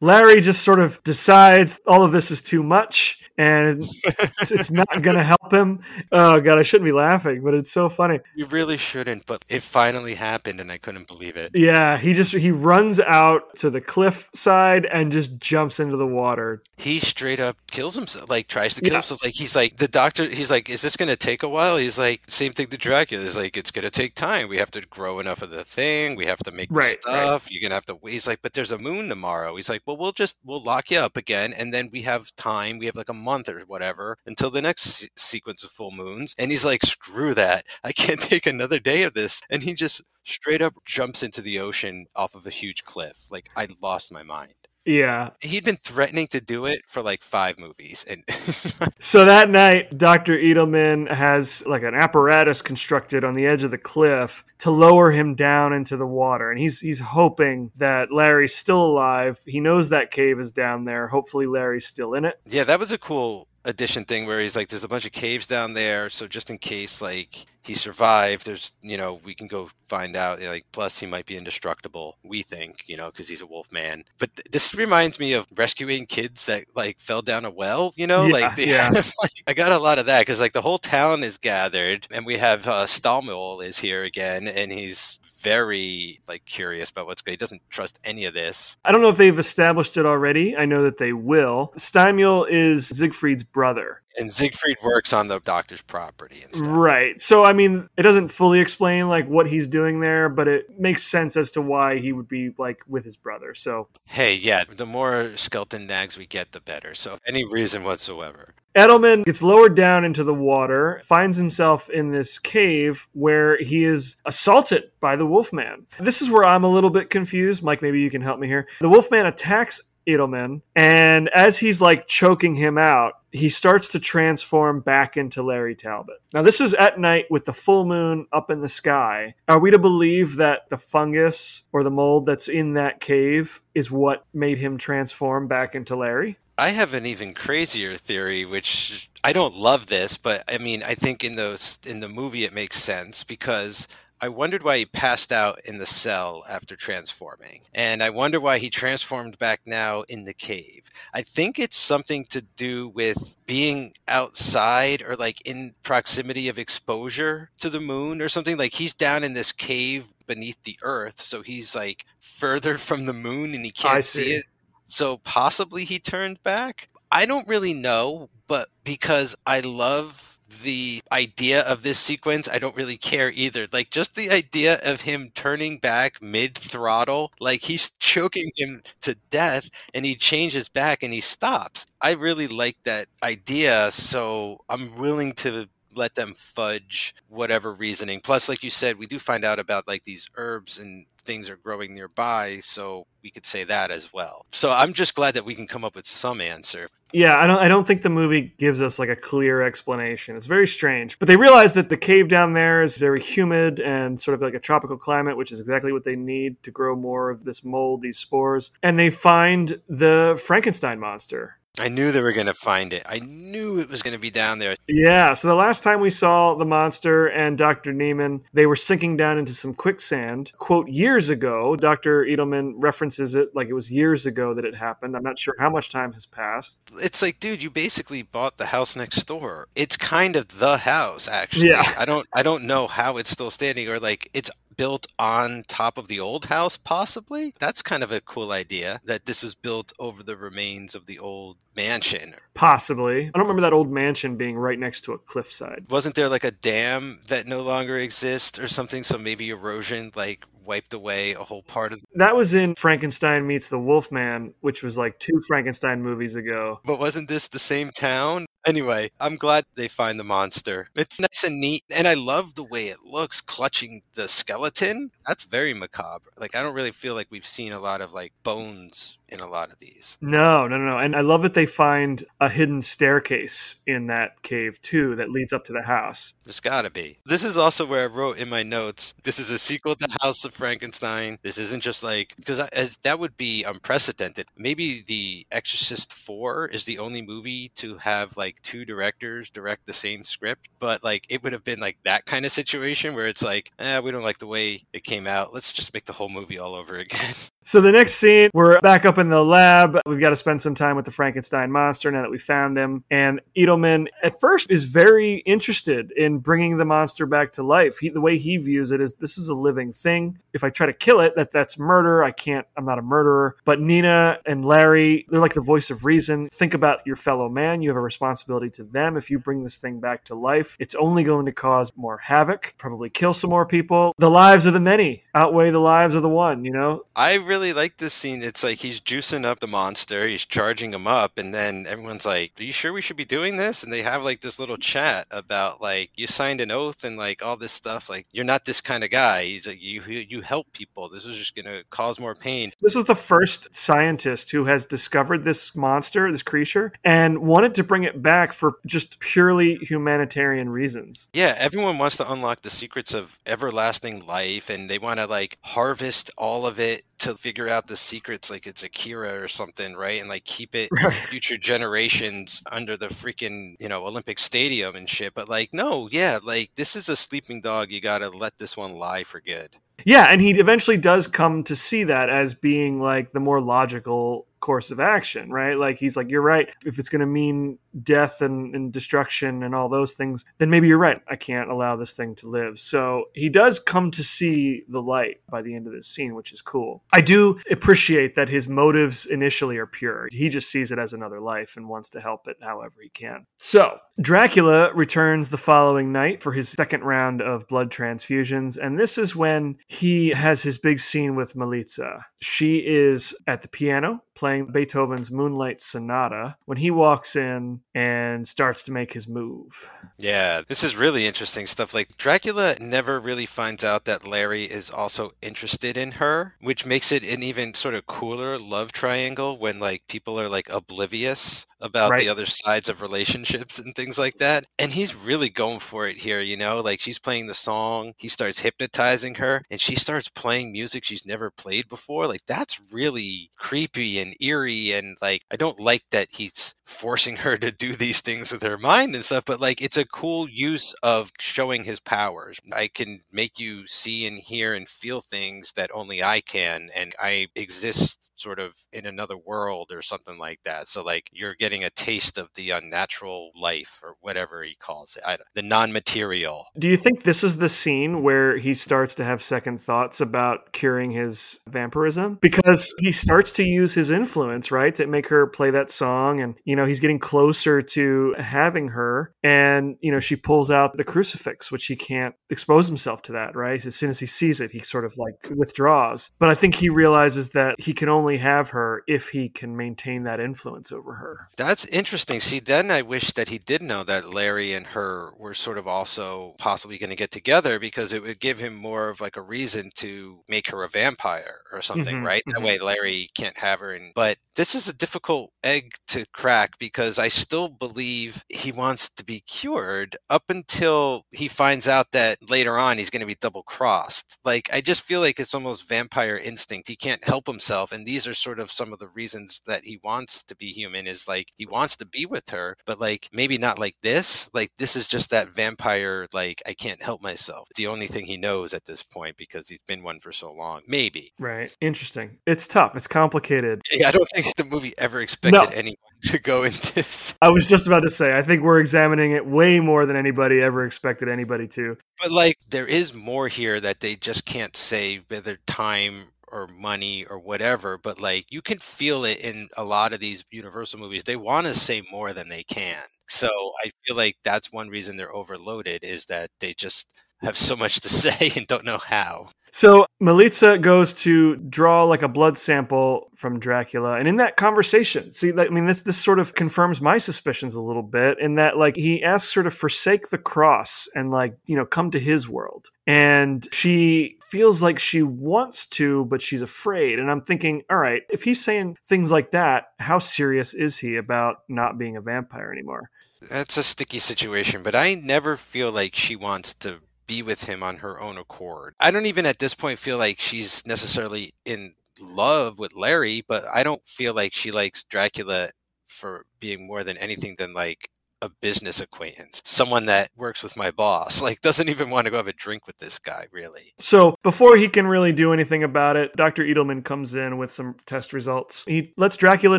Larry 0.00 0.40
just 0.40 0.62
sort 0.62 0.80
of 0.80 1.02
decides 1.04 1.80
all 1.86 2.02
of 2.02 2.12
this 2.12 2.30
is 2.30 2.42
too 2.42 2.62
much 2.62 3.18
and 3.38 3.82
it's, 3.82 4.52
it's 4.52 4.70
not 4.70 4.86
going 5.02 5.16
to 5.16 5.22
help 5.24 5.50
him. 5.50 5.80
Oh, 6.12 6.38
God, 6.38 6.58
I 6.58 6.62
shouldn't 6.62 6.84
be 6.84 6.92
laughing, 6.92 7.40
but 7.42 7.54
it's 7.54 7.72
so 7.72 7.88
funny. 7.88 8.20
you 8.36 8.44
really 8.46 8.76
shouldn't, 8.76 9.24
but 9.24 9.42
it 9.48 9.62
finally 9.62 10.14
happened 10.14 10.60
and 10.60 10.70
I 10.70 10.76
couldn't 10.76 11.06
believe 11.08 11.36
it. 11.36 11.50
Yeah, 11.54 11.96
he 11.96 12.12
just 12.12 12.34
he 12.34 12.50
runs 12.50 13.00
out 13.00 13.56
to 13.56 13.70
the 13.70 13.80
cliff 13.80 14.28
side 14.34 14.84
and 14.84 15.10
just 15.10 15.38
jumps 15.38 15.80
into 15.80 15.96
the 15.96 16.06
water. 16.06 16.62
He 16.76 16.98
straight 17.00 17.40
up 17.40 17.56
kills 17.70 17.94
himself, 17.94 18.28
like 18.28 18.48
tries 18.48 18.74
to 18.74 18.82
kill 18.82 18.92
Yeah. 18.92 18.98
himself. 18.98 19.24
Like 19.24 19.34
he's 19.34 19.56
like 19.56 19.78
the 19.78 19.88
doctor. 19.88 20.26
He's 20.26 20.50
like, 20.50 20.68
"Is 20.68 20.82
this 20.82 20.96
going 20.96 21.08
to 21.08 21.16
take 21.16 21.42
a 21.42 21.48
while?" 21.48 21.78
He's 21.78 21.98
like, 21.98 22.22
"Same 22.28 22.52
thing 22.52 22.66
to 22.66 22.76
Dracula." 22.76 23.24
He's 23.24 23.36
like, 23.36 23.56
"It's 23.56 23.70
going 23.70 23.84
to 23.84 23.90
take 23.90 24.14
time. 24.14 24.48
We 24.48 24.58
have 24.58 24.70
to 24.72 24.82
grow 24.82 25.20
enough 25.20 25.40
of 25.42 25.48
the 25.50 25.64
thing. 25.64 26.16
We 26.16 26.26
have 26.26 26.38
to 26.40 26.52
make 26.52 26.68
the 26.68 26.74
Right, 26.74 26.96
right. 27.06 27.22
stuff. 27.22 27.50
You're 27.50 27.62
gonna 27.62 27.76
have 27.76 27.86
to." 27.86 27.94
wait." 27.94 28.12
He's 28.12 28.26
like, 28.26 28.42
"But 28.42 28.52
there's 28.52 28.72
a 28.72 28.78
moon 28.78 29.01
tomorrow." 29.08 29.56
He's 29.56 29.68
like, 29.68 29.82
"Well, 29.86 29.96
we'll 29.96 30.12
just 30.12 30.38
we'll 30.44 30.62
lock 30.62 30.90
you 30.90 30.98
up 30.98 31.16
again, 31.16 31.52
and 31.52 31.72
then 31.72 31.90
we 31.92 32.02
have 32.02 32.34
time. 32.36 32.78
We 32.78 32.86
have 32.86 32.96
like 32.96 33.08
a 33.08 33.14
month 33.14 33.48
or 33.48 33.60
whatever 33.60 34.18
until 34.26 34.50
the 34.50 34.62
next 34.62 34.82
se- 34.82 35.08
sequence 35.16 35.64
of 35.64 35.70
full 35.70 35.90
moons." 35.92 36.34
And 36.38 36.50
he's 36.50 36.64
like, 36.64 36.82
"Screw 36.84 37.34
that! 37.34 37.64
I 37.84 37.92
can't 37.92 38.20
take 38.32 38.46
another 38.46 38.78
day 38.78 39.02
of 39.02 39.14
this." 39.14 39.42
And 39.50 39.62
he 39.62 39.74
just 39.74 40.02
straight 40.24 40.62
up 40.62 40.74
jumps 40.84 41.22
into 41.22 41.42
the 41.42 41.58
ocean 41.58 42.06
off 42.16 42.34
of 42.34 42.46
a 42.46 42.50
huge 42.50 42.82
cliff. 42.84 43.30
Like 43.30 43.50
I 43.56 43.68
lost 43.82 44.12
my 44.12 44.22
mind. 44.22 44.54
Yeah. 44.84 45.30
He'd 45.40 45.64
been 45.64 45.76
threatening 45.76 46.26
to 46.28 46.40
do 46.40 46.66
it 46.66 46.82
for 46.88 47.02
like 47.02 47.22
five 47.22 47.58
movies, 47.58 48.04
and 48.08 48.24
So 49.00 49.24
that 49.24 49.50
night, 49.50 49.96
Dr. 49.96 50.36
Edelmann 50.36 51.10
has 51.12 51.64
like 51.66 51.82
an 51.82 51.94
apparatus 51.94 52.62
constructed 52.62 53.24
on 53.24 53.34
the 53.34 53.46
edge 53.46 53.62
of 53.64 53.70
the 53.70 53.78
cliff 53.78 54.44
to 54.58 54.70
lower 54.70 55.10
him 55.10 55.34
down 55.34 55.72
into 55.72 55.96
the 55.96 56.06
water. 56.06 56.50
And 56.50 56.58
he's 56.60 56.80
he's 56.80 57.00
hoping 57.00 57.70
that 57.76 58.12
Larry's 58.12 58.54
still 58.54 58.82
alive. 58.84 59.40
He 59.46 59.60
knows 59.60 59.88
that 59.90 60.10
cave 60.10 60.40
is 60.40 60.52
down 60.52 60.84
there. 60.84 61.08
Hopefully 61.08 61.46
Larry's 61.46 61.86
still 61.86 62.14
in 62.14 62.24
it. 62.24 62.40
yeah, 62.46 62.64
that 62.64 62.80
was 62.80 62.92
a 62.92 62.98
cool 62.98 63.48
addition 63.64 64.04
thing 64.04 64.26
where 64.26 64.40
he's 64.40 64.56
like, 64.56 64.68
"There's 64.68 64.82
a 64.84 64.88
bunch 64.88 65.06
of 65.06 65.12
caves 65.12 65.46
down 65.46 65.74
there, 65.74 66.08
so 66.10 66.26
just 66.26 66.50
in 66.50 66.58
case 66.58 67.00
like 67.00 67.46
he 67.64 67.74
survived, 67.74 68.44
there's 68.46 68.72
you 68.82 68.96
know 68.96 69.20
we 69.24 69.34
can 69.34 69.46
go 69.46 69.70
find 69.88 70.16
out. 70.16 70.38
you 70.38 70.46
know, 70.46 70.52
Like, 70.52 70.66
plus 70.72 70.98
he 71.00 71.06
might 71.06 71.26
be 71.26 71.36
indestructible. 71.36 72.16
We 72.22 72.42
think, 72.42 72.84
you 72.88 72.96
know, 72.96 73.06
because 73.10 73.28
he's 73.28 73.42
a 73.42 73.46
wolf 73.46 73.70
man. 73.70 74.04
But 74.18 74.34
th- 74.34 74.46
this 74.50 74.74
reminds 74.74 75.20
me 75.20 75.34
of 75.34 75.46
rescuing 75.54 76.06
kids 76.06 76.46
that 76.46 76.64
like 76.74 76.98
fell 76.98 77.20
down 77.22 77.44
a 77.44 77.50
well. 77.50 77.92
You 77.96 78.06
know, 78.06 78.24
Yeah, 78.24 78.32
like 78.32 78.56
they 78.56 78.68
yeah. 78.70 78.90
like, 78.90 79.32
I 79.46 79.52
got 79.52 79.72
a 79.72 79.78
lot 79.78 79.98
of 79.98 80.06
that 80.06 80.20
because 80.22 80.40
like 80.40 80.54
the 80.54 80.62
whole 80.62 80.78
town 80.78 81.22
is 81.22 81.36
gathered, 81.38 82.06
and 82.10 82.24
we 82.24 82.38
have 82.38 82.66
uh, 82.66 82.86
Steinmuhl 82.86 83.62
is 83.64 83.78
here 83.78 84.02
again, 84.04 84.48
and 84.48 84.72
he's 84.72 85.20
very 85.40 86.20
like 86.28 86.44
curious 86.46 86.88
about 86.90 87.06
what's 87.06 87.20
going. 87.20 87.34
He 87.34 87.36
doesn't 87.36 87.62
trust 87.68 87.98
any 88.04 88.24
of 88.24 88.32
this. 88.34 88.76
I 88.84 88.92
don't 88.92 89.02
know 89.02 89.08
if 89.08 89.16
they've 89.16 89.38
established 89.38 89.96
it 89.96 90.06
already. 90.06 90.56
I 90.56 90.64
know 90.64 90.82
that 90.84 90.98
they 90.98 91.12
will. 91.12 91.72
Steinmuhl 91.76 92.46
is 92.48 92.88
Siegfried's 92.88 93.42
brother. 93.42 94.00
And 94.18 94.32
Siegfried 94.32 94.78
works 94.82 95.12
on 95.12 95.28
the 95.28 95.40
doctor's 95.40 95.82
property 95.82 96.42
and 96.42 96.54
stuff. 96.54 96.68
Right. 96.70 97.18
So 97.20 97.44
I 97.44 97.52
mean, 97.52 97.88
it 97.96 98.02
doesn't 98.02 98.28
fully 98.28 98.60
explain 98.60 99.08
like 99.08 99.26
what 99.28 99.48
he's 99.48 99.68
doing 99.68 100.00
there, 100.00 100.28
but 100.28 100.48
it 100.48 100.78
makes 100.78 101.02
sense 101.02 101.36
as 101.36 101.50
to 101.52 101.62
why 101.62 101.98
he 101.98 102.12
would 102.12 102.28
be 102.28 102.54
like 102.58 102.80
with 102.86 103.04
his 103.04 103.16
brother. 103.16 103.54
So 103.54 103.88
Hey, 104.06 104.34
yeah, 104.34 104.64
the 104.68 104.86
more 104.86 105.36
Skelton 105.36 105.86
Knaggs 105.86 106.18
we 106.18 106.26
get, 106.26 106.52
the 106.52 106.60
better. 106.60 106.94
So, 106.94 107.18
any 107.26 107.44
reason 107.44 107.84
whatsoever. 107.84 108.54
Edelmann 108.74 109.24
gets 109.24 109.42
lowered 109.42 109.74
down 109.74 110.04
into 110.04 110.24
the 110.24 110.34
water, 110.34 111.02
finds 111.04 111.36
himself 111.36 111.90
in 111.90 112.10
this 112.10 112.38
cave 112.38 113.06
where 113.12 113.58
he 113.58 113.84
is 113.84 114.16
assaulted 114.24 114.90
by 115.00 115.14
the 115.14 115.26
Wolfman. 115.26 115.86
This 116.00 116.22
is 116.22 116.30
where 116.30 116.44
I'm 116.44 116.64
a 116.64 116.70
little 116.70 116.88
bit 116.88 117.10
confused. 117.10 117.62
Mike, 117.62 117.82
maybe 117.82 118.00
you 118.00 118.10
can 118.10 118.22
help 118.22 118.38
me 118.38 118.46
here. 118.46 118.66
The 118.80 118.88
Wolfman 118.88 119.26
attacks 119.26 119.82
Edelmann, 120.06 120.62
and 120.74 121.28
as 121.30 121.58
he's 121.58 121.80
like 121.80 122.06
choking 122.06 122.54
him 122.54 122.78
out, 122.78 123.14
he 123.32 123.48
starts 123.48 123.88
to 123.88 124.00
transform 124.00 124.80
back 124.80 125.16
into 125.16 125.42
Larry 125.42 125.74
Talbot. 125.74 126.20
Now, 126.34 126.42
this 126.42 126.60
is 126.60 126.74
at 126.74 127.00
night 127.00 127.26
with 127.30 127.46
the 127.46 127.52
full 127.52 127.86
moon 127.86 128.26
up 128.32 128.50
in 128.50 128.60
the 128.60 128.68
sky. 128.68 129.34
Are 129.48 129.58
we 129.58 129.70
to 129.70 129.78
believe 129.78 130.36
that 130.36 130.68
the 130.68 130.76
fungus 130.76 131.64
or 131.72 131.82
the 131.82 131.90
mold 131.90 132.26
that's 132.26 132.48
in 132.48 132.74
that 132.74 133.00
cave 133.00 133.62
is 133.74 133.90
what 133.90 134.24
made 134.34 134.58
him 134.58 134.76
transform 134.76 135.48
back 135.48 135.74
into 135.74 135.96
Larry? 135.96 136.38
I 136.58 136.68
have 136.68 136.92
an 136.92 137.06
even 137.06 137.32
crazier 137.32 137.96
theory, 137.96 138.44
which 138.44 139.10
I 139.24 139.32
don't 139.32 139.56
love 139.56 139.86
this, 139.86 140.18
but 140.18 140.44
I 140.46 140.58
mean, 140.58 140.82
I 140.82 140.94
think 140.94 141.24
in 141.24 141.36
those 141.36 141.78
in 141.86 142.00
the 142.00 142.08
movie 142.08 142.44
it 142.44 142.52
makes 142.52 142.76
sense 142.76 143.24
because 143.24 143.88
I 144.22 144.28
wondered 144.28 144.62
why 144.62 144.78
he 144.78 144.86
passed 144.86 145.32
out 145.32 145.58
in 145.64 145.78
the 145.78 145.86
cell 145.86 146.44
after 146.48 146.76
transforming. 146.76 147.62
And 147.74 148.04
I 148.04 148.10
wonder 148.10 148.38
why 148.38 148.58
he 148.58 148.70
transformed 148.70 149.36
back 149.36 149.62
now 149.66 150.02
in 150.02 150.22
the 150.22 150.32
cave. 150.32 150.84
I 151.12 151.22
think 151.22 151.58
it's 151.58 151.76
something 151.76 152.26
to 152.26 152.40
do 152.40 152.88
with 152.88 153.34
being 153.46 153.94
outside 154.06 155.02
or 155.02 155.16
like 155.16 155.40
in 155.40 155.74
proximity 155.82 156.48
of 156.48 156.56
exposure 156.56 157.50
to 157.58 157.68
the 157.68 157.80
moon 157.80 158.22
or 158.22 158.28
something. 158.28 158.56
Like 158.56 158.74
he's 158.74 158.94
down 158.94 159.24
in 159.24 159.32
this 159.32 159.50
cave 159.50 160.12
beneath 160.28 160.62
the 160.62 160.78
earth, 160.84 161.20
so 161.20 161.42
he's 161.42 161.74
like 161.74 162.06
further 162.20 162.78
from 162.78 163.06
the 163.06 163.12
moon 163.12 163.56
and 163.56 163.64
he 163.64 163.72
can't 163.72 164.04
see 164.04 164.24
see. 164.24 164.32
it. 164.34 164.44
So 164.86 165.16
possibly 165.18 165.84
he 165.84 165.98
turned 165.98 166.40
back. 166.44 166.88
I 167.10 167.26
don't 167.26 167.48
really 167.48 167.74
know, 167.74 168.30
but 168.46 168.68
because 168.84 169.34
I 169.46 169.60
love 169.60 170.31
the 170.62 171.00
idea 171.10 171.62
of 171.62 171.82
this 171.82 171.98
sequence, 171.98 172.48
I 172.48 172.58
don't 172.58 172.76
really 172.76 172.96
care 172.96 173.30
either. 173.30 173.66
Like 173.72 173.90
just 173.90 174.14
the 174.14 174.30
idea 174.30 174.80
of 174.84 175.02
him 175.02 175.30
turning 175.34 175.78
back 175.78 176.22
mid 176.22 176.56
throttle, 176.56 177.32
like 177.40 177.60
he's 177.62 177.90
choking 177.98 178.50
him 178.56 178.82
to 179.02 179.16
death 179.30 179.68
and 179.94 180.04
he 180.04 180.14
changes 180.14 180.68
back 180.68 181.02
and 181.02 181.12
he 181.12 181.20
stops. 181.20 181.86
I 182.00 182.12
really 182.12 182.46
like 182.46 182.76
that 182.84 183.08
idea, 183.22 183.90
so 183.90 184.58
I'm 184.68 184.96
willing 184.96 185.32
to 185.34 185.68
let 185.94 186.14
them 186.14 186.34
fudge 186.34 187.14
whatever 187.28 187.72
reasoning. 187.72 188.20
Plus, 188.20 188.48
like 188.48 188.62
you 188.62 188.70
said, 188.70 188.98
we 188.98 189.06
do 189.06 189.18
find 189.18 189.44
out 189.44 189.58
about 189.58 189.86
like 189.86 190.04
these 190.04 190.28
herbs 190.36 190.78
and 190.78 191.06
things 191.24 191.48
are 191.50 191.56
growing 191.56 191.94
nearby, 191.94 192.60
so 192.62 193.06
we 193.22 193.30
could 193.30 193.46
say 193.46 193.64
that 193.64 193.90
as 193.90 194.12
well. 194.12 194.44
So 194.50 194.70
I'm 194.70 194.92
just 194.92 195.14
glad 195.14 195.34
that 195.34 195.44
we 195.44 195.54
can 195.54 195.66
come 195.66 195.84
up 195.84 195.94
with 195.94 196.06
some 196.06 196.40
answer. 196.40 196.88
Yeah, 197.12 197.36
I 197.38 197.46
don't 197.46 197.58
I 197.58 197.68
don't 197.68 197.86
think 197.86 198.02
the 198.02 198.10
movie 198.10 198.54
gives 198.58 198.80
us 198.80 198.98
like 198.98 199.08
a 199.08 199.16
clear 199.16 199.62
explanation. 199.62 200.36
It's 200.36 200.46
very 200.46 200.66
strange. 200.66 201.18
But 201.18 201.28
they 201.28 201.36
realize 201.36 201.74
that 201.74 201.88
the 201.88 201.96
cave 201.96 202.28
down 202.28 202.54
there 202.54 202.82
is 202.82 202.96
very 202.96 203.20
humid 203.20 203.80
and 203.80 204.18
sort 204.18 204.34
of 204.34 204.40
like 204.40 204.54
a 204.54 204.60
tropical 204.60 204.96
climate, 204.96 205.36
which 205.36 205.52
is 205.52 205.60
exactly 205.60 205.92
what 205.92 206.04
they 206.04 206.16
need 206.16 206.62
to 206.62 206.70
grow 206.70 206.96
more 206.96 207.30
of 207.30 207.44
this 207.44 207.64
mold, 207.64 208.02
these 208.02 208.18
spores. 208.18 208.72
And 208.82 208.98
they 208.98 209.10
find 209.10 209.80
the 209.88 210.40
Frankenstein 210.42 210.98
monster. 210.98 211.58
I 211.78 211.88
knew 211.88 212.12
they 212.12 212.20
were 212.20 212.32
going 212.32 212.48
to 212.48 212.54
find 212.54 212.92
it. 212.92 213.02
I 213.08 213.18
knew 213.18 213.80
it 213.80 213.88
was 213.88 214.02
going 214.02 214.12
to 214.12 214.20
be 214.20 214.30
down 214.30 214.58
there. 214.58 214.76
Yeah, 214.88 215.32
so 215.32 215.48
the 215.48 215.54
last 215.54 215.82
time 215.82 216.00
we 216.00 216.10
saw 216.10 216.54
the 216.54 216.66
monster 216.66 217.28
and 217.28 217.56
Dr. 217.56 217.94
Niemann, 217.94 218.42
they 218.52 218.66
were 218.66 218.76
sinking 218.76 219.16
down 219.16 219.38
into 219.38 219.54
some 219.54 219.72
quicksand. 219.72 220.52
Quote, 220.58 220.88
years 220.88 221.30
ago, 221.30 221.74
Dr. 221.76 222.24
Edelmann 222.26 222.74
references 222.76 223.34
it 223.34 223.56
like 223.56 223.68
it 223.68 223.72
was 223.72 223.90
years 223.90 224.26
ago 224.26 224.52
that 224.52 224.66
it 224.66 224.74
happened. 224.74 225.16
I'm 225.16 225.22
not 225.22 225.38
sure 225.38 225.54
how 225.58 225.70
much 225.70 225.88
time 225.88 226.12
has 226.12 226.26
passed. 226.26 226.78
It's 227.02 227.22
like, 227.22 227.40
dude, 227.40 227.62
you 227.62 227.70
basically 227.70 228.22
bought 228.22 228.58
the 228.58 228.66
house 228.66 228.94
next 228.94 229.24
door. 229.24 229.68
It's 229.74 229.96
kind 229.96 230.36
of 230.36 230.58
the 230.58 230.76
house, 230.76 231.26
actually. 231.26 231.70
Yeah. 231.70 231.94
I 231.96 232.04
don't, 232.04 232.26
I 232.34 232.42
don't 232.42 232.64
know 232.64 232.86
how 232.86 233.16
it's 233.16 233.30
still 233.30 233.50
standing, 233.50 233.88
or 233.88 233.98
like 233.98 234.28
it's 234.34 234.50
built 234.82 235.06
on 235.16 235.62
top 235.68 235.96
of 235.96 236.08
the 236.08 236.18
old 236.18 236.46
house, 236.46 236.76
possibly. 236.76 237.54
That's 237.60 237.82
kind 237.82 238.02
of 238.02 238.10
a 238.10 238.20
cool 238.20 238.50
idea 238.50 239.00
that 239.04 239.26
this 239.26 239.40
was 239.40 239.54
built 239.54 239.92
over 240.00 240.24
the 240.24 240.36
remains 240.36 240.96
of 240.96 241.06
the 241.06 241.20
old 241.20 241.58
mansion. 241.76 242.34
Possibly. 242.54 243.26
I 243.26 243.30
don't 243.30 243.42
remember 243.42 243.62
that 243.62 243.72
old 243.72 243.92
mansion 243.92 244.34
being 244.36 244.56
right 244.56 244.76
next 244.76 245.02
to 245.02 245.12
a 245.12 245.18
cliffside. 245.18 245.86
Wasn't 245.88 246.16
there 246.16 246.28
like 246.28 246.42
a 246.42 246.50
dam 246.50 247.20
that 247.28 247.46
no 247.46 247.62
longer 247.62 247.96
exists 247.96 248.58
or 248.58 248.66
something? 248.66 249.04
So 249.04 249.18
maybe 249.18 249.50
erosion 249.50 250.10
like 250.16 250.46
wiped 250.64 250.94
away 250.94 251.34
a 251.34 251.44
whole 251.44 251.62
part 251.62 251.92
of 251.92 252.02
That 252.14 252.34
was 252.34 252.52
in 252.52 252.74
Frankenstein 252.74 253.46
Meets 253.46 253.68
the 253.68 253.78
Wolfman, 253.78 254.52
which 254.62 254.82
was 254.82 254.98
like 254.98 255.16
two 255.20 255.38
Frankenstein 255.46 256.02
movies 256.02 256.34
ago. 256.34 256.80
But 256.84 256.98
wasn't 256.98 257.28
this 257.28 257.46
the 257.46 257.60
same 257.60 257.90
town? 257.90 258.46
Anyway, 258.64 259.10
I'm 259.20 259.36
glad 259.36 259.64
they 259.74 259.88
find 259.88 260.20
the 260.20 260.24
monster. 260.24 260.86
It's 260.94 261.18
nice 261.18 261.42
and 261.44 261.60
neat, 261.60 261.84
and 261.90 262.06
I 262.06 262.14
love 262.14 262.54
the 262.54 262.62
way 262.62 262.88
it 262.88 263.02
looks 263.04 263.40
clutching 263.40 264.02
the 264.14 264.28
skeleton. 264.28 265.10
That's 265.26 265.44
very 265.44 265.74
macabre. 265.74 266.30
Like 266.36 266.54
I 266.54 266.62
don't 266.62 266.74
really 266.74 266.92
feel 266.92 267.14
like 267.14 267.26
we've 267.30 267.46
seen 267.46 267.72
a 267.72 267.80
lot 267.80 268.00
of 268.00 268.12
like 268.12 268.32
bones 268.44 269.18
in 269.32 269.40
a 269.40 269.46
lot 269.46 269.72
of 269.72 269.78
these. 269.78 270.18
No, 270.20 270.68
no, 270.68 270.76
no, 270.76 270.84
no. 270.84 270.98
And 270.98 271.16
I 271.16 271.22
love 271.22 271.42
that 271.42 271.54
they 271.54 271.66
find 271.66 272.22
a 272.40 272.48
hidden 272.48 272.82
staircase 272.82 273.76
in 273.86 274.06
that 274.08 274.42
cave 274.42 274.80
too 274.82 275.16
that 275.16 275.30
leads 275.30 275.52
up 275.52 275.64
to 275.66 275.72
the 275.72 275.82
house. 275.82 276.34
There's 276.44 276.60
got 276.60 276.82
to 276.82 276.90
be. 276.90 277.18
This 277.24 277.44
is 277.44 277.56
also 277.56 277.86
where 277.86 278.04
I 278.04 278.06
wrote 278.06 278.38
in 278.38 278.48
my 278.48 278.62
notes. 278.62 279.14
This 279.22 279.38
is 279.38 279.50
a 279.50 279.58
sequel 279.58 279.94
to 279.96 280.06
House 280.20 280.44
of 280.44 280.54
Frankenstein. 280.54 281.38
This 281.42 281.58
isn't 281.58 281.82
just 281.82 282.02
like 282.02 282.34
because 282.36 282.58
that 283.02 283.18
would 283.18 283.36
be 283.36 283.64
unprecedented. 283.64 284.46
Maybe 284.56 285.02
The 285.06 285.46
Exorcist 285.50 286.12
Four 286.12 286.66
is 286.66 286.84
the 286.84 286.98
only 286.98 287.22
movie 287.22 287.68
to 287.76 287.96
have 287.96 288.36
like 288.36 288.60
two 288.62 288.84
directors 288.84 289.50
direct 289.50 289.86
the 289.86 289.92
same 289.92 290.24
script, 290.24 290.68
but 290.78 291.02
like 291.02 291.26
it 291.28 291.42
would 291.42 291.52
have 291.52 291.64
been 291.64 291.80
like 291.80 291.96
that 292.04 292.26
kind 292.26 292.44
of 292.44 292.52
situation 292.52 293.14
where 293.14 293.26
it's 293.26 293.42
like, 293.42 293.72
eh, 293.78 293.98
we 294.00 294.10
don't 294.10 294.22
like 294.22 294.38
the 294.38 294.46
way 294.46 294.82
it 294.92 295.04
came 295.04 295.26
out. 295.26 295.54
Let's 295.54 295.72
just 295.72 295.94
make 295.94 296.04
the 296.04 296.12
whole 296.12 296.28
movie 296.28 296.58
all 296.58 296.74
over 296.74 296.96
again. 296.96 297.34
So 297.64 297.80
the 297.80 297.92
next 297.92 298.14
scene, 298.14 298.50
we're 298.54 298.80
back 298.80 299.04
up 299.04 299.18
in 299.18 299.21
the 299.28 299.44
lab. 299.44 299.98
We've 300.06 300.20
got 300.20 300.30
to 300.30 300.36
spend 300.36 300.60
some 300.60 300.74
time 300.74 300.96
with 300.96 301.04
the 301.04 301.10
Frankenstein 301.10 301.70
monster 301.70 302.10
now 302.10 302.22
that 302.22 302.30
we 302.30 302.38
found 302.38 302.76
him. 302.76 303.04
And 303.10 303.40
Edelmann, 303.56 304.06
at 304.22 304.40
first, 304.40 304.70
is 304.70 304.84
very 304.84 305.36
interested 305.38 306.12
in 306.12 306.38
bringing 306.38 306.78
the 306.78 306.84
monster 306.84 307.26
back 307.26 307.52
to 307.52 307.62
life. 307.62 307.98
He, 307.98 308.08
the 308.08 308.20
way 308.20 308.38
he 308.38 308.56
views 308.56 308.92
it 308.92 309.00
is 309.00 309.14
this 309.14 309.38
is 309.38 309.48
a 309.48 309.54
living 309.54 309.92
thing. 309.92 310.38
If 310.52 310.64
I 310.64 310.70
try 310.70 310.86
to 310.86 310.92
kill 310.92 311.20
it, 311.20 311.34
that 311.36 311.50
that's 311.50 311.78
murder. 311.78 312.22
I 312.22 312.30
can't. 312.30 312.66
I'm 312.76 312.84
not 312.84 312.98
a 312.98 313.02
murderer. 313.02 313.56
But 313.64 313.80
Nina 313.80 314.38
and 314.46 314.64
Larry, 314.64 315.26
they're 315.28 315.40
like 315.40 315.54
the 315.54 315.60
voice 315.60 315.90
of 315.90 316.04
reason. 316.04 316.48
Think 316.48 316.74
about 316.74 317.06
your 317.06 317.16
fellow 317.16 317.48
man. 317.48 317.82
You 317.82 317.90
have 317.90 317.96
a 317.96 318.00
responsibility 318.00 318.70
to 318.70 318.84
them. 318.84 319.16
If 319.16 319.30
you 319.30 319.38
bring 319.38 319.62
this 319.62 319.78
thing 319.78 320.00
back 320.00 320.24
to 320.24 320.34
life, 320.34 320.76
it's 320.80 320.94
only 320.94 321.24
going 321.24 321.46
to 321.46 321.52
cause 321.52 321.92
more 321.96 322.18
havoc. 322.18 322.74
Probably 322.78 323.10
kill 323.10 323.32
some 323.32 323.50
more 323.50 323.66
people. 323.66 324.14
The 324.18 324.30
lives 324.30 324.66
of 324.66 324.72
the 324.72 324.80
many 324.80 325.24
outweigh 325.34 325.70
the 325.70 325.78
lives 325.78 326.14
of 326.14 326.22
the 326.22 326.28
one. 326.28 326.64
You 326.64 326.72
know. 326.72 327.04
I 327.16 327.36
really 327.36 327.72
like 327.72 327.96
this 327.96 328.14
scene. 328.14 328.42
It's 328.42 328.64
like 328.64 328.78
he's 328.78 329.00
juicing 329.12 329.44
up 329.44 329.60
the 329.60 329.66
monster, 329.66 330.26
he's 330.26 330.46
charging 330.46 330.92
him 330.92 331.06
up, 331.06 331.36
and 331.36 331.52
then 331.52 331.86
everyone's 331.86 332.24
like, 332.24 332.52
Are 332.58 332.62
you 332.62 332.72
sure 332.72 332.92
we 332.92 333.02
should 333.02 333.16
be 333.16 333.24
doing 333.24 333.56
this? 333.56 333.82
And 333.82 333.92
they 333.92 334.02
have 334.02 334.22
like 334.22 334.40
this 334.40 334.58
little 334.58 334.78
chat 334.78 335.26
about 335.30 335.82
like 335.82 336.10
you 336.16 336.26
signed 336.26 336.60
an 336.60 336.70
oath 336.70 337.04
and 337.04 337.16
like 337.16 337.42
all 337.42 337.56
this 337.56 337.72
stuff. 337.72 338.08
Like 338.08 338.26
you're 338.32 338.44
not 338.44 338.64
this 338.64 338.80
kind 338.80 339.04
of 339.04 339.10
guy. 339.10 339.44
He's 339.44 339.66
like 339.66 339.82
you 339.82 340.00
you 340.02 340.40
help 340.40 340.72
people. 340.72 341.08
This 341.08 341.26
is 341.26 341.36
just 341.36 341.54
gonna 341.54 341.82
cause 341.90 342.18
more 342.18 342.34
pain. 342.34 342.72
This 342.80 342.96
is 342.96 343.04
the 343.04 343.14
first 343.14 343.74
scientist 343.74 344.50
who 344.50 344.64
has 344.64 344.86
discovered 344.86 345.44
this 345.44 345.76
monster, 345.76 346.30
this 346.30 346.42
creature, 346.42 346.92
and 347.04 347.38
wanted 347.38 347.74
to 347.74 347.84
bring 347.84 348.04
it 348.04 348.22
back 348.22 348.52
for 348.52 348.74
just 348.86 349.20
purely 349.20 349.76
humanitarian 349.76 350.70
reasons. 350.70 351.28
Yeah, 351.34 351.54
everyone 351.58 351.98
wants 351.98 352.16
to 352.16 352.32
unlock 352.32 352.62
the 352.62 352.70
secrets 352.70 353.12
of 353.12 353.38
everlasting 353.46 354.26
life 354.26 354.70
and 354.70 354.88
they 354.88 354.98
want 354.98 355.18
to 355.18 355.26
like 355.26 355.58
harvest 355.62 356.30
all 356.38 356.66
of 356.66 356.80
it 356.80 357.04
to 357.22 357.36
figure 357.36 357.68
out 357.68 357.86
the 357.86 357.96
secrets 357.96 358.50
like 358.50 358.66
it's 358.66 358.82
Akira 358.82 359.40
or 359.40 359.48
something, 359.48 359.94
right? 359.94 360.20
And 360.20 360.28
like 360.28 360.44
keep 360.44 360.74
it 360.74 360.90
future 361.28 361.56
generations 361.56 362.62
under 362.70 362.96
the 362.96 363.06
freaking, 363.06 363.76
you 363.78 363.88
know, 363.88 364.04
Olympic 364.04 364.38
Stadium 364.38 364.96
and 364.96 365.08
shit. 365.08 365.34
But 365.34 365.48
like, 365.48 365.72
no, 365.72 366.08
yeah, 366.10 366.38
like 366.42 366.70
this 366.74 366.96
is 366.96 367.08
a 367.08 367.16
sleeping 367.16 367.60
dog. 367.60 367.90
You 367.90 368.00
got 368.00 368.18
to 368.18 368.28
let 368.28 368.58
this 368.58 368.76
one 368.76 368.94
lie 368.94 369.24
for 369.24 369.40
good. 369.40 369.76
Yeah, 370.04 370.26
and 370.26 370.40
he 370.40 370.50
eventually 370.50 370.96
does 370.96 371.28
come 371.28 371.62
to 371.64 371.76
see 371.76 372.04
that 372.04 372.28
as 372.28 372.54
being 372.54 373.00
like 373.00 373.32
the 373.32 373.40
more 373.40 373.60
logical 373.60 374.46
course 374.62 374.90
of 374.90 375.00
action, 375.00 375.50
right? 375.50 375.76
Like 375.76 375.98
he's 375.98 376.16
like, 376.16 376.30
you're 376.30 376.40
right. 376.40 376.70
If 376.86 376.98
it's 376.98 377.10
going 377.10 377.20
to 377.20 377.26
mean 377.26 377.78
death 378.02 378.40
and, 378.40 378.74
and, 378.74 378.90
destruction 378.92 379.62
and 379.62 379.74
all 379.74 379.88
those 379.88 380.12
things, 380.14 380.44
then 380.58 380.70
maybe 380.70 380.88
you're 380.88 380.98
right. 380.98 381.20
I 381.28 381.36
can't 381.36 381.70
allow 381.70 381.96
this 381.96 382.14
thing 382.14 382.34
to 382.36 382.48
live. 382.48 382.78
So 382.78 383.24
he 383.34 383.48
does 383.48 383.78
come 383.78 384.10
to 384.12 384.24
see 384.24 384.84
the 384.88 385.00
light 385.00 385.40
by 385.50 385.60
the 385.62 385.74
end 385.74 385.86
of 385.86 385.92
this 385.92 386.08
scene, 386.08 386.34
which 386.34 386.52
is 386.52 386.62
cool. 386.62 387.02
I 387.12 387.20
do 387.20 387.60
appreciate 387.70 388.34
that 388.36 388.48
his 388.48 388.68
motives 388.68 389.26
initially 389.26 389.76
are 389.76 389.86
pure. 389.86 390.28
He 390.30 390.48
just 390.48 390.70
sees 390.70 390.90
it 390.92 390.98
as 390.98 391.12
another 391.12 391.40
life 391.40 391.76
and 391.76 391.88
wants 391.88 392.08
to 392.10 392.20
help 392.20 392.48
it 392.48 392.56
however 392.62 392.94
he 393.02 393.08
can. 393.10 393.44
So 393.58 393.98
Dracula 394.20 394.92
returns 394.94 395.48
the 395.48 395.58
following 395.58 396.12
night 396.12 396.42
for 396.42 396.52
his 396.52 396.68
second 396.68 397.02
round 397.02 397.42
of 397.42 397.66
blood 397.66 397.90
transfusions. 397.90 398.76
And 398.76 398.98
this 398.98 399.18
is 399.18 399.34
when 399.34 399.76
he 399.88 400.28
has 400.30 400.62
his 400.62 400.78
big 400.78 401.00
scene 401.00 401.34
with 401.34 401.54
Melitza. 401.54 402.22
She 402.40 402.78
is 402.78 403.34
at 403.46 403.62
the 403.62 403.68
piano 403.68 404.22
playing 404.34 404.51
Beethoven's 404.60 405.30
Moonlight 405.30 405.80
Sonata 405.80 406.56
when 406.66 406.78
he 406.78 406.90
walks 406.90 407.36
in 407.36 407.80
and 407.94 408.46
starts 408.46 408.82
to 408.84 408.92
make 408.92 409.12
his 409.12 409.26
move. 409.26 409.90
Yeah, 410.18 410.62
this 410.66 410.84
is 410.84 410.94
really 410.94 411.26
interesting 411.26 411.66
stuff. 411.66 411.94
Like, 411.94 412.16
Dracula 412.16 412.76
never 412.80 413.18
really 413.18 413.46
finds 413.46 413.82
out 413.82 414.04
that 414.04 414.26
Larry 414.26 414.64
is 414.64 414.90
also 414.90 415.32
interested 415.40 415.96
in 415.96 416.12
her, 416.12 416.54
which 416.60 416.86
makes 416.86 417.10
it 417.10 417.24
an 417.24 417.42
even 417.42 417.74
sort 417.74 417.94
of 417.94 418.06
cooler 418.06 418.58
love 418.58 418.92
triangle 418.92 419.58
when, 419.58 419.80
like, 419.80 420.06
people 420.06 420.38
are, 420.38 420.48
like, 420.48 420.68
oblivious 420.70 421.66
about 421.80 422.12
right. 422.12 422.20
the 422.20 422.28
other 422.28 422.46
sides 422.46 422.88
of 422.88 423.02
relationships 423.02 423.80
and 423.80 423.96
things 423.96 424.16
like 424.16 424.38
that. 424.38 424.66
And 424.78 424.92
he's 424.92 425.16
really 425.16 425.48
going 425.48 425.80
for 425.80 426.06
it 426.06 426.18
here, 426.18 426.38
you 426.38 426.56
know? 426.56 426.80
Like, 426.80 427.00
she's 427.00 427.18
playing 427.18 427.48
the 427.48 427.54
song, 427.54 428.12
he 428.18 428.28
starts 428.28 428.60
hypnotizing 428.60 429.36
her, 429.36 429.64
and 429.68 429.80
she 429.80 429.96
starts 429.96 430.28
playing 430.28 430.70
music 430.70 431.02
she's 431.04 431.26
never 431.26 431.50
played 431.50 431.88
before. 431.88 432.28
Like, 432.28 432.46
that's 432.46 432.80
really 432.92 433.50
creepy 433.56 434.20
and 434.20 434.34
eerie. 434.42 434.92
And, 434.92 435.16
like, 435.22 435.42
I 435.50 435.56
don't 435.56 435.80
like 435.80 436.04
that 436.10 436.28
he's 436.30 436.74
forcing 436.84 437.36
her 437.36 437.56
to 437.56 437.72
do 437.72 437.94
these 437.94 438.20
things 438.20 438.52
with 438.52 438.62
her 438.62 438.78
mind 438.78 439.14
and 439.14 439.24
stuff, 439.24 439.44
but 439.46 439.60
like 439.60 439.80
it's 439.80 439.96
a 439.96 440.04
cool 440.04 440.48
use 440.48 440.94
of 441.02 441.30
showing 441.38 441.84
his 441.84 442.00
powers. 442.00 442.60
I 442.72 442.88
can 442.88 443.20
make 443.32 443.58
you 443.58 443.86
see 443.86 444.26
and 444.26 444.38
hear 444.38 444.74
and 444.74 444.88
feel 444.88 445.20
things 445.20 445.72
that 445.76 445.90
only 445.94 446.22
I 446.22 446.40
can, 446.40 446.90
and 446.94 447.14
I 447.18 447.48
exist 447.54 448.30
sort 448.34 448.58
of 448.58 448.74
in 448.92 449.06
another 449.06 449.36
world 449.36 449.90
or 449.92 450.02
something 450.02 450.36
like 450.36 450.60
that. 450.64 450.88
So 450.88 451.02
like 451.02 451.30
you're 451.32 451.54
getting 451.54 451.84
a 451.84 451.90
taste 451.90 452.38
of 452.38 452.48
the 452.54 452.70
unnatural 452.70 453.52
life 453.54 454.00
or 454.02 454.16
whatever 454.20 454.62
he 454.62 454.74
calls 454.74 455.16
it, 455.16 455.40
the 455.54 455.62
non-material. 455.62 456.66
Do 456.78 456.88
you 456.88 456.96
think 456.96 457.22
this 457.22 457.44
is 457.44 457.58
the 457.58 457.68
scene 457.68 458.22
where 458.22 458.58
he 458.58 458.74
starts 458.74 459.14
to 459.16 459.24
have 459.24 459.42
second 459.42 459.80
thoughts 459.80 460.20
about 460.20 460.72
curing 460.72 461.12
his 461.12 461.60
vampirism? 461.68 462.38
Because 462.42 462.92
he 462.98 463.12
starts 463.12 463.52
to 463.52 463.64
use 463.64 463.94
his 463.94 464.10
influence, 464.10 464.31
right, 464.36 464.94
to 464.94 465.06
make 465.06 465.28
her 465.28 465.46
play 465.46 465.70
that 465.70 465.90
song, 465.90 466.40
and 466.40 466.54
you 466.64 466.74
know 466.74 466.86
he's 466.86 467.00
getting 467.00 467.18
closer 467.18 467.82
to 467.82 468.34
having 468.38 468.88
her, 468.88 469.34
and 469.42 469.96
you 470.00 470.10
know 470.10 470.20
she 470.20 470.36
pulls 470.36 470.70
out 470.70 470.96
the 470.96 471.04
crucifix, 471.04 471.70
which 471.70 471.86
he 471.86 471.96
can't 471.96 472.34
expose 472.50 472.88
himself 472.88 473.22
to 473.22 473.32
that, 473.32 473.54
right? 473.54 473.84
As 473.84 473.94
soon 473.94 474.10
as 474.10 474.18
he 474.18 474.26
sees 474.26 474.60
it, 474.60 474.70
he 474.70 474.80
sort 474.80 475.04
of 475.04 475.16
like 475.16 475.34
withdraws. 475.56 476.30
But 476.38 476.48
I 476.48 476.54
think 476.54 476.74
he 476.74 476.88
realizes 476.88 477.50
that 477.50 477.76
he 477.78 477.92
can 477.92 478.08
only 478.08 478.22
only 478.32 478.38
have 478.38 478.70
her 478.70 479.02
if 479.06 479.30
he 479.30 479.48
can 479.48 479.76
maintain 479.76 480.22
that 480.22 480.40
influence 480.40 480.92
over 480.92 481.14
her. 481.14 481.48
That's 481.56 481.84
interesting. 481.86 482.40
See, 482.40 482.60
then 482.60 482.90
I 482.90 483.02
wish 483.02 483.32
that 483.32 483.48
he 483.48 483.58
did 483.58 483.82
know 483.82 484.04
that 484.04 484.32
Larry 484.32 484.72
and 484.74 484.86
her 484.88 485.32
were 485.36 485.54
sort 485.54 485.76
of 485.76 485.86
also 485.86 486.54
possibly 486.58 486.98
going 486.98 487.10
to 487.10 487.16
get 487.16 487.30
together 487.30 487.78
because 487.78 488.12
it 488.12 488.22
would 488.22 488.40
give 488.40 488.58
him 488.58 488.74
more 488.74 489.08
of 489.08 489.20
like 489.20 489.36
a 489.36 489.42
reason 489.42 489.90
to 489.96 490.40
make 490.48 490.70
her 490.70 490.82
a 490.84 490.88
vampire 490.88 491.60
or 491.72 491.82
something, 491.82 492.16
mm-hmm, 492.16 492.26
right? 492.26 492.42
Mm-hmm. 492.46 492.62
That 492.62 492.66
way 492.66 492.78
Larry 492.78 493.28
can't 493.34 493.58
have 493.58 493.80
her. 493.80 493.92
And 493.92 494.14
but 494.22 494.38
this 494.54 494.74
is 494.74 494.86
a 494.86 494.92
difficult 494.92 495.50
egg 495.64 495.94
to 496.06 496.24
crack 496.32 496.78
because 496.78 497.18
I 497.18 497.28
still 497.28 497.68
believe 497.68 498.44
he 498.48 498.70
wants 498.70 499.08
to 499.08 499.24
be 499.24 499.40
cured 499.40 500.16
up 500.28 500.44
until 500.48 501.24
he 501.30 501.48
finds 501.48 501.88
out 501.88 502.12
that 502.12 502.38
later 502.50 502.76
on 502.76 502.98
he's 502.98 503.10
going 503.10 503.20
to 503.20 503.26
be 503.26 503.34
double 503.34 503.62
crossed. 503.62 504.38
Like 504.44 504.68
I 504.72 504.80
just 504.80 505.02
feel 505.02 505.20
like 505.20 505.40
it's 505.40 505.54
almost 505.54 505.88
vampire 505.88 506.36
instinct. 506.36 506.88
He 506.88 506.96
can't 506.96 507.24
help 507.24 507.46
himself, 507.46 507.92
and 507.92 508.06
these 508.06 508.28
are 508.28 508.34
sort 508.34 508.60
of 508.60 508.70
some 508.70 508.92
of 508.92 508.98
the 508.98 509.08
reasons 509.08 509.60
that 509.66 509.84
he 509.84 509.98
wants 510.04 510.42
to 510.44 510.54
be 510.54 510.66
human 510.66 511.06
is 511.06 511.26
like 511.26 511.52
he 511.56 511.66
wants 511.66 511.96
to 511.96 512.06
be 512.06 512.26
with 512.26 512.50
her, 512.50 512.76
but 512.84 513.00
like 513.00 513.28
maybe 513.32 513.58
not 513.58 513.78
like 513.78 513.96
this. 514.02 514.50
Like 514.52 514.70
this 514.76 514.94
is 514.94 515.08
just 515.08 515.30
that 515.30 515.48
vampire, 515.48 516.26
like 516.32 516.62
I 516.66 516.74
can't 516.74 517.02
help 517.02 517.22
myself. 517.22 517.68
It's 517.70 517.78
the 517.78 517.86
only 517.86 518.06
thing 518.06 518.26
he 518.26 518.36
knows 518.36 518.74
at 518.74 518.84
this 518.84 519.02
point 519.02 519.36
because 519.36 519.68
he's 519.68 519.80
been 519.86 520.02
one 520.02 520.20
for 520.20 520.32
so 520.32 520.50
long. 520.50 520.82
Maybe. 520.86 521.32
Right. 521.38 521.74
Interesting. 521.80 522.38
It's 522.46 522.68
tough. 522.68 522.94
It's 522.94 523.08
complicated. 523.08 523.80
I 524.08 524.10
don't 524.12 524.28
think 524.34 524.54
the 524.56 524.64
movie 524.64 524.92
ever 524.98 525.20
expected 525.20 525.58
No. 525.58 525.64
anyone 525.66 525.96
to 526.24 526.38
go 526.38 526.62
in 526.62 526.72
this. 526.94 527.34
I 527.42 527.50
was 527.50 527.66
just 527.68 527.86
about 527.86 528.02
to 528.02 528.10
say, 528.10 528.36
I 528.36 528.42
think 528.42 528.62
we're 528.62 528.80
examining 528.80 529.32
it 529.32 529.46
way 529.46 529.80
more 529.80 530.06
than 530.06 530.16
anybody 530.16 530.60
ever 530.60 530.84
expected 530.86 531.28
anybody 531.28 531.66
to. 531.68 531.96
But 532.20 532.30
like, 532.30 532.56
there 532.70 532.86
is 532.86 533.14
more 533.14 533.48
here 533.48 533.80
that 533.80 534.00
they 534.00 534.16
just 534.16 534.44
can't 534.44 534.76
say 534.76 535.20
whether 535.28 535.58
time 535.66 536.28
or 536.48 536.66
money 536.68 537.24
or 537.24 537.38
whatever. 537.38 537.98
But 537.98 538.20
like, 538.20 538.46
you 538.50 538.60
can 538.62 538.78
feel 538.78 539.24
it 539.24 539.38
in 539.40 539.68
a 539.76 539.84
lot 539.84 540.12
of 540.12 540.20
these 540.20 540.44
Universal 540.50 541.00
movies. 541.00 541.24
They 541.24 541.36
want 541.36 541.66
to 541.66 541.74
say 541.74 542.02
more 542.10 542.32
than 542.32 542.48
they 542.48 542.62
can. 542.62 543.02
So 543.28 543.48
I 543.84 543.90
feel 544.06 544.16
like 544.16 544.36
that's 544.44 544.70
one 544.72 544.88
reason 544.88 545.16
they're 545.16 545.34
overloaded 545.34 546.04
is 546.04 546.26
that 546.26 546.50
they 546.60 546.74
just 546.74 547.18
have 547.40 547.56
so 547.56 547.74
much 547.74 548.00
to 548.00 548.08
say 548.10 548.52
and 548.54 548.66
don't 548.66 548.84
know 548.84 548.98
how. 548.98 549.48
So 549.74 550.04
Melitza 550.22 550.78
goes 550.78 551.14
to 551.14 551.56
draw 551.56 552.04
like 552.04 552.20
a 552.20 552.28
blood 552.28 552.58
sample 552.58 553.30
from 553.36 553.58
Dracula, 553.58 554.18
and 554.18 554.28
in 554.28 554.36
that 554.36 554.58
conversation, 554.58 555.32
see, 555.32 555.50
I 555.50 555.68
mean, 555.70 555.86
this 555.86 556.02
this 556.02 556.18
sort 556.18 556.38
of 556.38 556.54
confirms 556.54 557.00
my 557.00 557.16
suspicions 557.16 557.74
a 557.74 557.80
little 557.80 558.02
bit. 558.02 558.38
In 558.38 558.56
that, 558.56 558.76
like, 558.76 558.96
he 558.96 559.22
asks 559.22 559.54
her 559.54 559.62
to 559.62 559.70
forsake 559.70 560.28
the 560.28 560.36
cross 560.36 561.08
and 561.14 561.30
like, 561.30 561.56
you 561.64 561.74
know, 561.74 561.86
come 561.86 562.10
to 562.10 562.20
his 562.20 562.46
world, 562.46 562.90
and 563.06 563.66
she 563.72 564.36
feels 564.42 564.82
like 564.82 564.98
she 564.98 565.22
wants 565.22 565.86
to, 565.86 566.26
but 566.26 566.42
she's 566.42 566.60
afraid. 566.60 567.18
And 567.18 567.30
I'm 567.30 567.40
thinking, 567.40 567.82
all 567.88 567.96
right, 567.96 568.22
if 568.28 568.42
he's 568.42 568.62
saying 568.62 568.98
things 569.06 569.30
like 569.30 569.52
that, 569.52 569.86
how 569.98 570.18
serious 570.18 570.74
is 570.74 570.98
he 570.98 571.16
about 571.16 571.60
not 571.70 571.96
being 571.96 572.18
a 572.18 572.20
vampire 572.20 572.70
anymore? 572.70 573.08
That's 573.40 573.78
a 573.78 573.82
sticky 573.82 574.18
situation, 574.18 574.82
but 574.82 574.94
I 574.94 575.14
never 575.14 575.56
feel 575.56 575.90
like 575.90 576.14
she 576.14 576.36
wants 576.36 576.74
to 576.74 577.00
be 577.32 577.40
with 577.42 577.64
him 577.64 577.82
on 577.82 577.96
her 577.96 578.20
own 578.20 578.36
accord. 578.36 578.94
I 579.00 579.10
don't 579.10 579.24
even 579.24 579.46
at 579.46 579.58
this 579.58 579.74
point 579.74 579.98
feel 579.98 580.18
like 580.18 580.38
she's 580.38 580.86
necessarily 580.86 581.54
in 581.64 581.94
love 582.20 582.78
with 582.78 582.94
Larry, 582.94 583.42
but 583.48 583.64
I 583.72 583.82
don't 583.82 584.06
feel 584.06 584.34
like 584.34 584.52
she 584.52 584.70
likes 584.70 585.02
Dracula 585.04 585.70
for 586.04 586.44
being 586.60 586.86
more 586.86 587.02
than 587.04 587.16
anything 587.16 587.54
than 587.56 587.72
like 587.72 588.10
a 588.42 588.48
business 588.48 589.00
acquaintance, 589.00 589.62
someone 589.64 590.06
that 590.06 590.30
works 590.36 590.62
with 590.62 590.76
my 590.76 590.90
boss. 590.90 591.40
Like 591.42 591.60
doesn't 591.60 591.88
even 591.88 592.10
want 592.10 592.26
to 592.26 592.30
go 592.30 592.36
have 592.36 592.48
a 592.48 592.52
drink 592.52 592.86
with 592.86 592.98
this 592.98 593.18
guy, 593.18 593.46
really. 593.52 593.92
So 593.98 594.36
before 594.42 594.76
he 594.76 594.88
can 594.88 595.06
really 595.06 595.32
do 595.32 595.52
anything 595.52 595.84
about 595.84 596.16
it, 596.16 596.34
Dr. 596.36 596.64
Edelmann 596.64 597.04
comes 597.04 597.34
in 597.34 597.58
with 597.58 597.70
some 597.70 597.96
test 598.06 598.32
results. 598.32 598.84
He 598.86 599.12
lets 599.16 599.36
Dracula 599.36 599.78